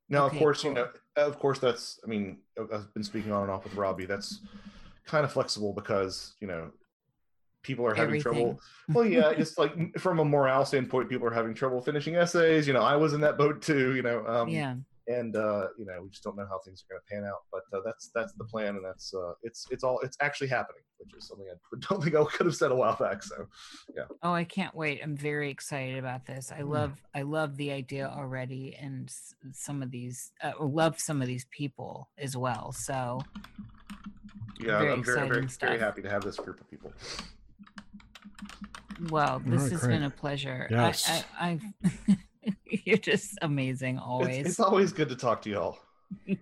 Now, 0.10 0.26
Okay, 0.26 0.36
of 0.38 0.40
course, 0.42 0.64
you 0.64 0.74
know, 0.74 0.88
of 1.16 1.40
course, 1.40 1.60
that's. 1.60 2.00
I 2.04 2.08
mean, 2.08 2.38
I've 2.58 2.94
been 2.94 3.04
speaking 3.04 3.32
on 3.32 3.44
and 3.44 3.52
off 3.52 3.64
with 3.64 3.74
Robbie. 3.76 4.06
That's 4.06 4.42
kind 5.06 5.26
of 5.26 5.32
flexible 5.32 5.74
because 5.74 6.36
you 6.40 6.48
know 6.48 6.72
people 7.64 7.86
are 7.86 7.94
having 7.94 8.20
Everything. 8.20 8.34
trouble. 8.34 8.60
Well, 8.90 9.06
yeah, 9.06 9.34
just 9.38 9.58
like 9.58 9.98
from 9.98 10.20
a 10.20 10.26
morale 10.26 10.66
standpoint, 10.66 11.10
people 11.10 11.28
are 11.28 11.34
having 11.34 11.54
trouble 11.54 11.82
finishing 11.82 12.16
essays. 12.16 12.68
You 12.68 12.74
know, 12.74 12.82
I 12.84 12.96
was 12.96 13.14
in 13.14 13.22
that 13.22 13.38
boat 13.38 13.62
too. 13.62 13.96
You 13.96 14.04
know, 14.04 14.26
um, 14.28 14.50
yeah. 14.50 14.76
And 15.14 15.36
uh, 15.36 15.68
you 15.78 15.86
know, 15.86 16.02
we 16.04 16.10
just 16.10 16.24
don't 16.24 16.36
know 16.36 16.46
how 16.50 16.60
things 16.60 16.84
are 16.84 16.94
going 16.94 17.02
to 17.08 17.14
pan 17.14 17.24
out. 17.30 17.42
But 17.52 17.64
uh, 17.78 17.82
that's 17.86 18.10
that's 18.14 18.34
the 18.34 18.46
plan, 18.46 18.76
and 18.76 18.86
that's 18.86 19.14
uh, 19.14 19.34
it's 19.44 19.68
it's 19.70 19.84
all 19.84 20.00
it's 20.00 20.18
actually 20.22 20.48
happening, 20.48 20.82
which 20.98 21.14
is 21.16 21.28
something 21.28 21.48
I 21.50 21.56
don't 21.90 22.04
think 22.04 22.16
I 22.16 22.24
could 22.26 22.46
have 22.46 22.56
said 22.56 22.72
a 22.72 22.76
while 22.76 22.96
back. 22.96 23.24
So 23.24 23.48
yeah. 23.96 24.04
Oh, 24.24 24.34
I 24.34 24.44
can't 24.44 24.76
wait. 24.76 25.02
I'm 25.04 25.16
very 25.18 25.50
excited 25.50 25.98
about 25.98 26.26
this. 26.26 26.52
I 26.52 26.62
Hmm. 26.62 26.70
love 26.72 27.04
I 27.14 27.22
love 27.24 27.58
the 27.58 27.72
idea 27.72 28.12
already 28.16 28.76
and 28.80 29.12
some 29.54 29.82
of 29.82 29.92
these 29.92 30.32
uh, 30.44 30.54
love 30.60 31.00
some 31.00 31.22
of 31.22 31.28
these 31.28 31.46
people 31.52 32.10
as 32.18 32.36
well. 32.38 32.72
So, 32.72 33.20
yeah, 34.60 34.80
Very 34.80 34.92
I'm 34.94 35.04
very 35.04 35.28
very 35.30 35.44
exciting 35.44 35.78
very 35.78 35.80
happy 35.80 36.02
to 36.02 36.10
have 36.10 36.24
this 36.24 36.38
group 36.38 36.60
of 36.60 36.70
people. 36.70 36.94
Well, 39.10 39.42
this 39.44 39.62
right, 39.64 39.72
has 39.72 39.82
great. 39.82 39.90
been 39.94 40.04
a 40.04 40.10
pleasure. 40.12 40.68
Yes. 40.70 41.26
I, 41.40 41.48
I, 41.48 41.60
I 41.90 42.18
you're 42.66 42.98
just 42.98 43.38
amazing 43.42 43.98
always. 44.00 44.46
it's 44.46 44.60
always 44.60 44.92
good 44.94 45.10
to 45.10 45.16
talk 45.16 45.42
to 45.44 45.50
y'all. 45.50 45.78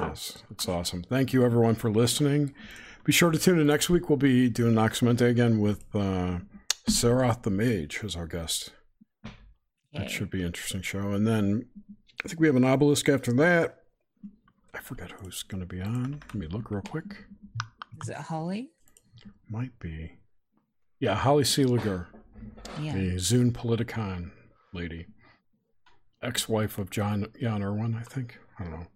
Yes, 0.00 0.42
it's 0.50 0.68
awesome. 0.68 1.04
Thank 1.04 1.32
you, 1.32 1.44
everyone, 1.44 1.76
for 1.76 1.88
listening. 1.88 2.52
Be 3.04 3.12
sure 3.12 3.30
to 3.30 3.38
tune 3.38 3.60
in 3.60 3.66
next 3.68 3.88
week. 3.88 4.08
We'll 4.10 4.18
be 4.18 4.50
doing 4.50 4.74
Noxamente 4.74 5.22
again 5.30 5.60
with 5.60 5.84
uh, 5.94 6.38
Sarath 6.90 7.42
the 7.42 7.50
Mage 7.50 8.00
as 8.02 8.16
our 8.16 8.26
guest. 8.26 8.72
That 9.92 10.10
should 10.10 10.30
be 10.30 10.40
an 10.40 10.46
interesting 10.48 10.82
show. 10.82 11.12
And 11.12 11.26
then 11.26 11.66
I 12.24 12.28
think 12.28 12.40
we 12.40 12.48
have 12.48 12.56
an 12.56 12.64
obelisk 12.64 13.08
after 13.08 13.32
that. 13.34 13.84
I 14.74 14.80
forget 14.80 15.12
who's 15.12 15.44
going 15.44 15.60
to 15.60 15.66
be 15.66 15.80
on. 15.80 16.20
Let 16.26 16.34
me 16.34 16.48
look 16.48 16.72
real 16.72 16.82
quick. 16.82 17.24
Is 18.02 18.08
it 18.08 18.16
Holly? 18.16 18.70
Might 19.48 19.78
be. 19.78 20.18
Yeah, 20.98 21.14
Holly 21.14 21.44
Seeliger, 21.44 22.06
Yeah. 22.80 22.94
the 22.94 23.14
Zune 23.14 23.52
Politicon 23.52 24.32
lady. 24.72 25.06
Ex 26.24 26.48
wife 26.48 26.78
of 26.78 26.90
John 26.90 27.26
Jan 27.40 27.62
Irwin, 27.62 27.94
I 27.98 28.02
think. 28.02 28.38
I 28.58 28.64
don't 28.64 28.72
know. 28.72 28.86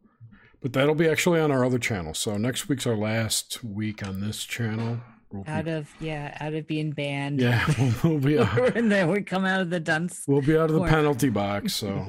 But 0.60 0.72
that'll 0.72 0.94
be 0.96 1.08
actually 1.08 1.38
on 1.40 1.52
our 1.52 1.64
other 1.64 1.78
channel. 1.78 2.14
So 2.14 2.36
next 2.36 2.68
week's 2.68 2.86
our 2.86 2.96
last 2.96 3.62
week 3.62 4.06
on 4.06 4.20
this 4.20 4.44
channel. 4.44 4.98
We'll 5.30 5.44
be- 5.44 5.50
Out 5.50 5.68
of 5.68 5.88
yeah, 6.00 6.36
out 6.40 6.54
of 6.54 6.66
being 6.66 6.90
banned. 6.90 7.40
yeah, 7.40 7.64
we'll, 7.78 7.94
we'll 8.12 8.18
be 8.20 8.38
out, 8.38 8.58
and 8.76 8.90
then 8.90 9.08
we 9.10 9.22
come 9.22 9.44
out 9.44 9.60
of 9.60 9.70
the 9.70 9.78
dunce. 9.80 10.24
we'll 10.26 10.40
be 10.42 10.56
out 10.56 10.64
of 10.70 10.72
the 10.72 10.78
Corner. 10.78 10.92
penalty 10.92 11.28
box. 11.28 11.74
So 11.74 12.08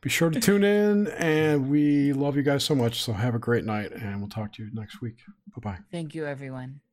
be 0.00 0.08
sure 0.08 0.30
to 0.30 0.40
tune 0.40 0.64
in, 0.64 1.06
and 1.08 1.68
we 1.70 2.12
love 2.12 2.34
you 2.36 2.42
guys 2.42 2.64
so 2.64 2.74
much. 2.74 3.02
So 3.02 3.12
have 3.12 3.34
a 3.34 3.38
great 3.38 3.64
night, 3.64 3.92
and 3.92 4.18
we'll 4.20 4.30
talk 4.30 4.52
to 4.54 4.62
you 4.64 4.70
next 4.72 5.00
week. 5.00 5.18
Bye 5.54 5.70
bye. 5.72 5.78
Thank 5.92 6.14
you, 6.14 6.26
everyone. 6.26 6.80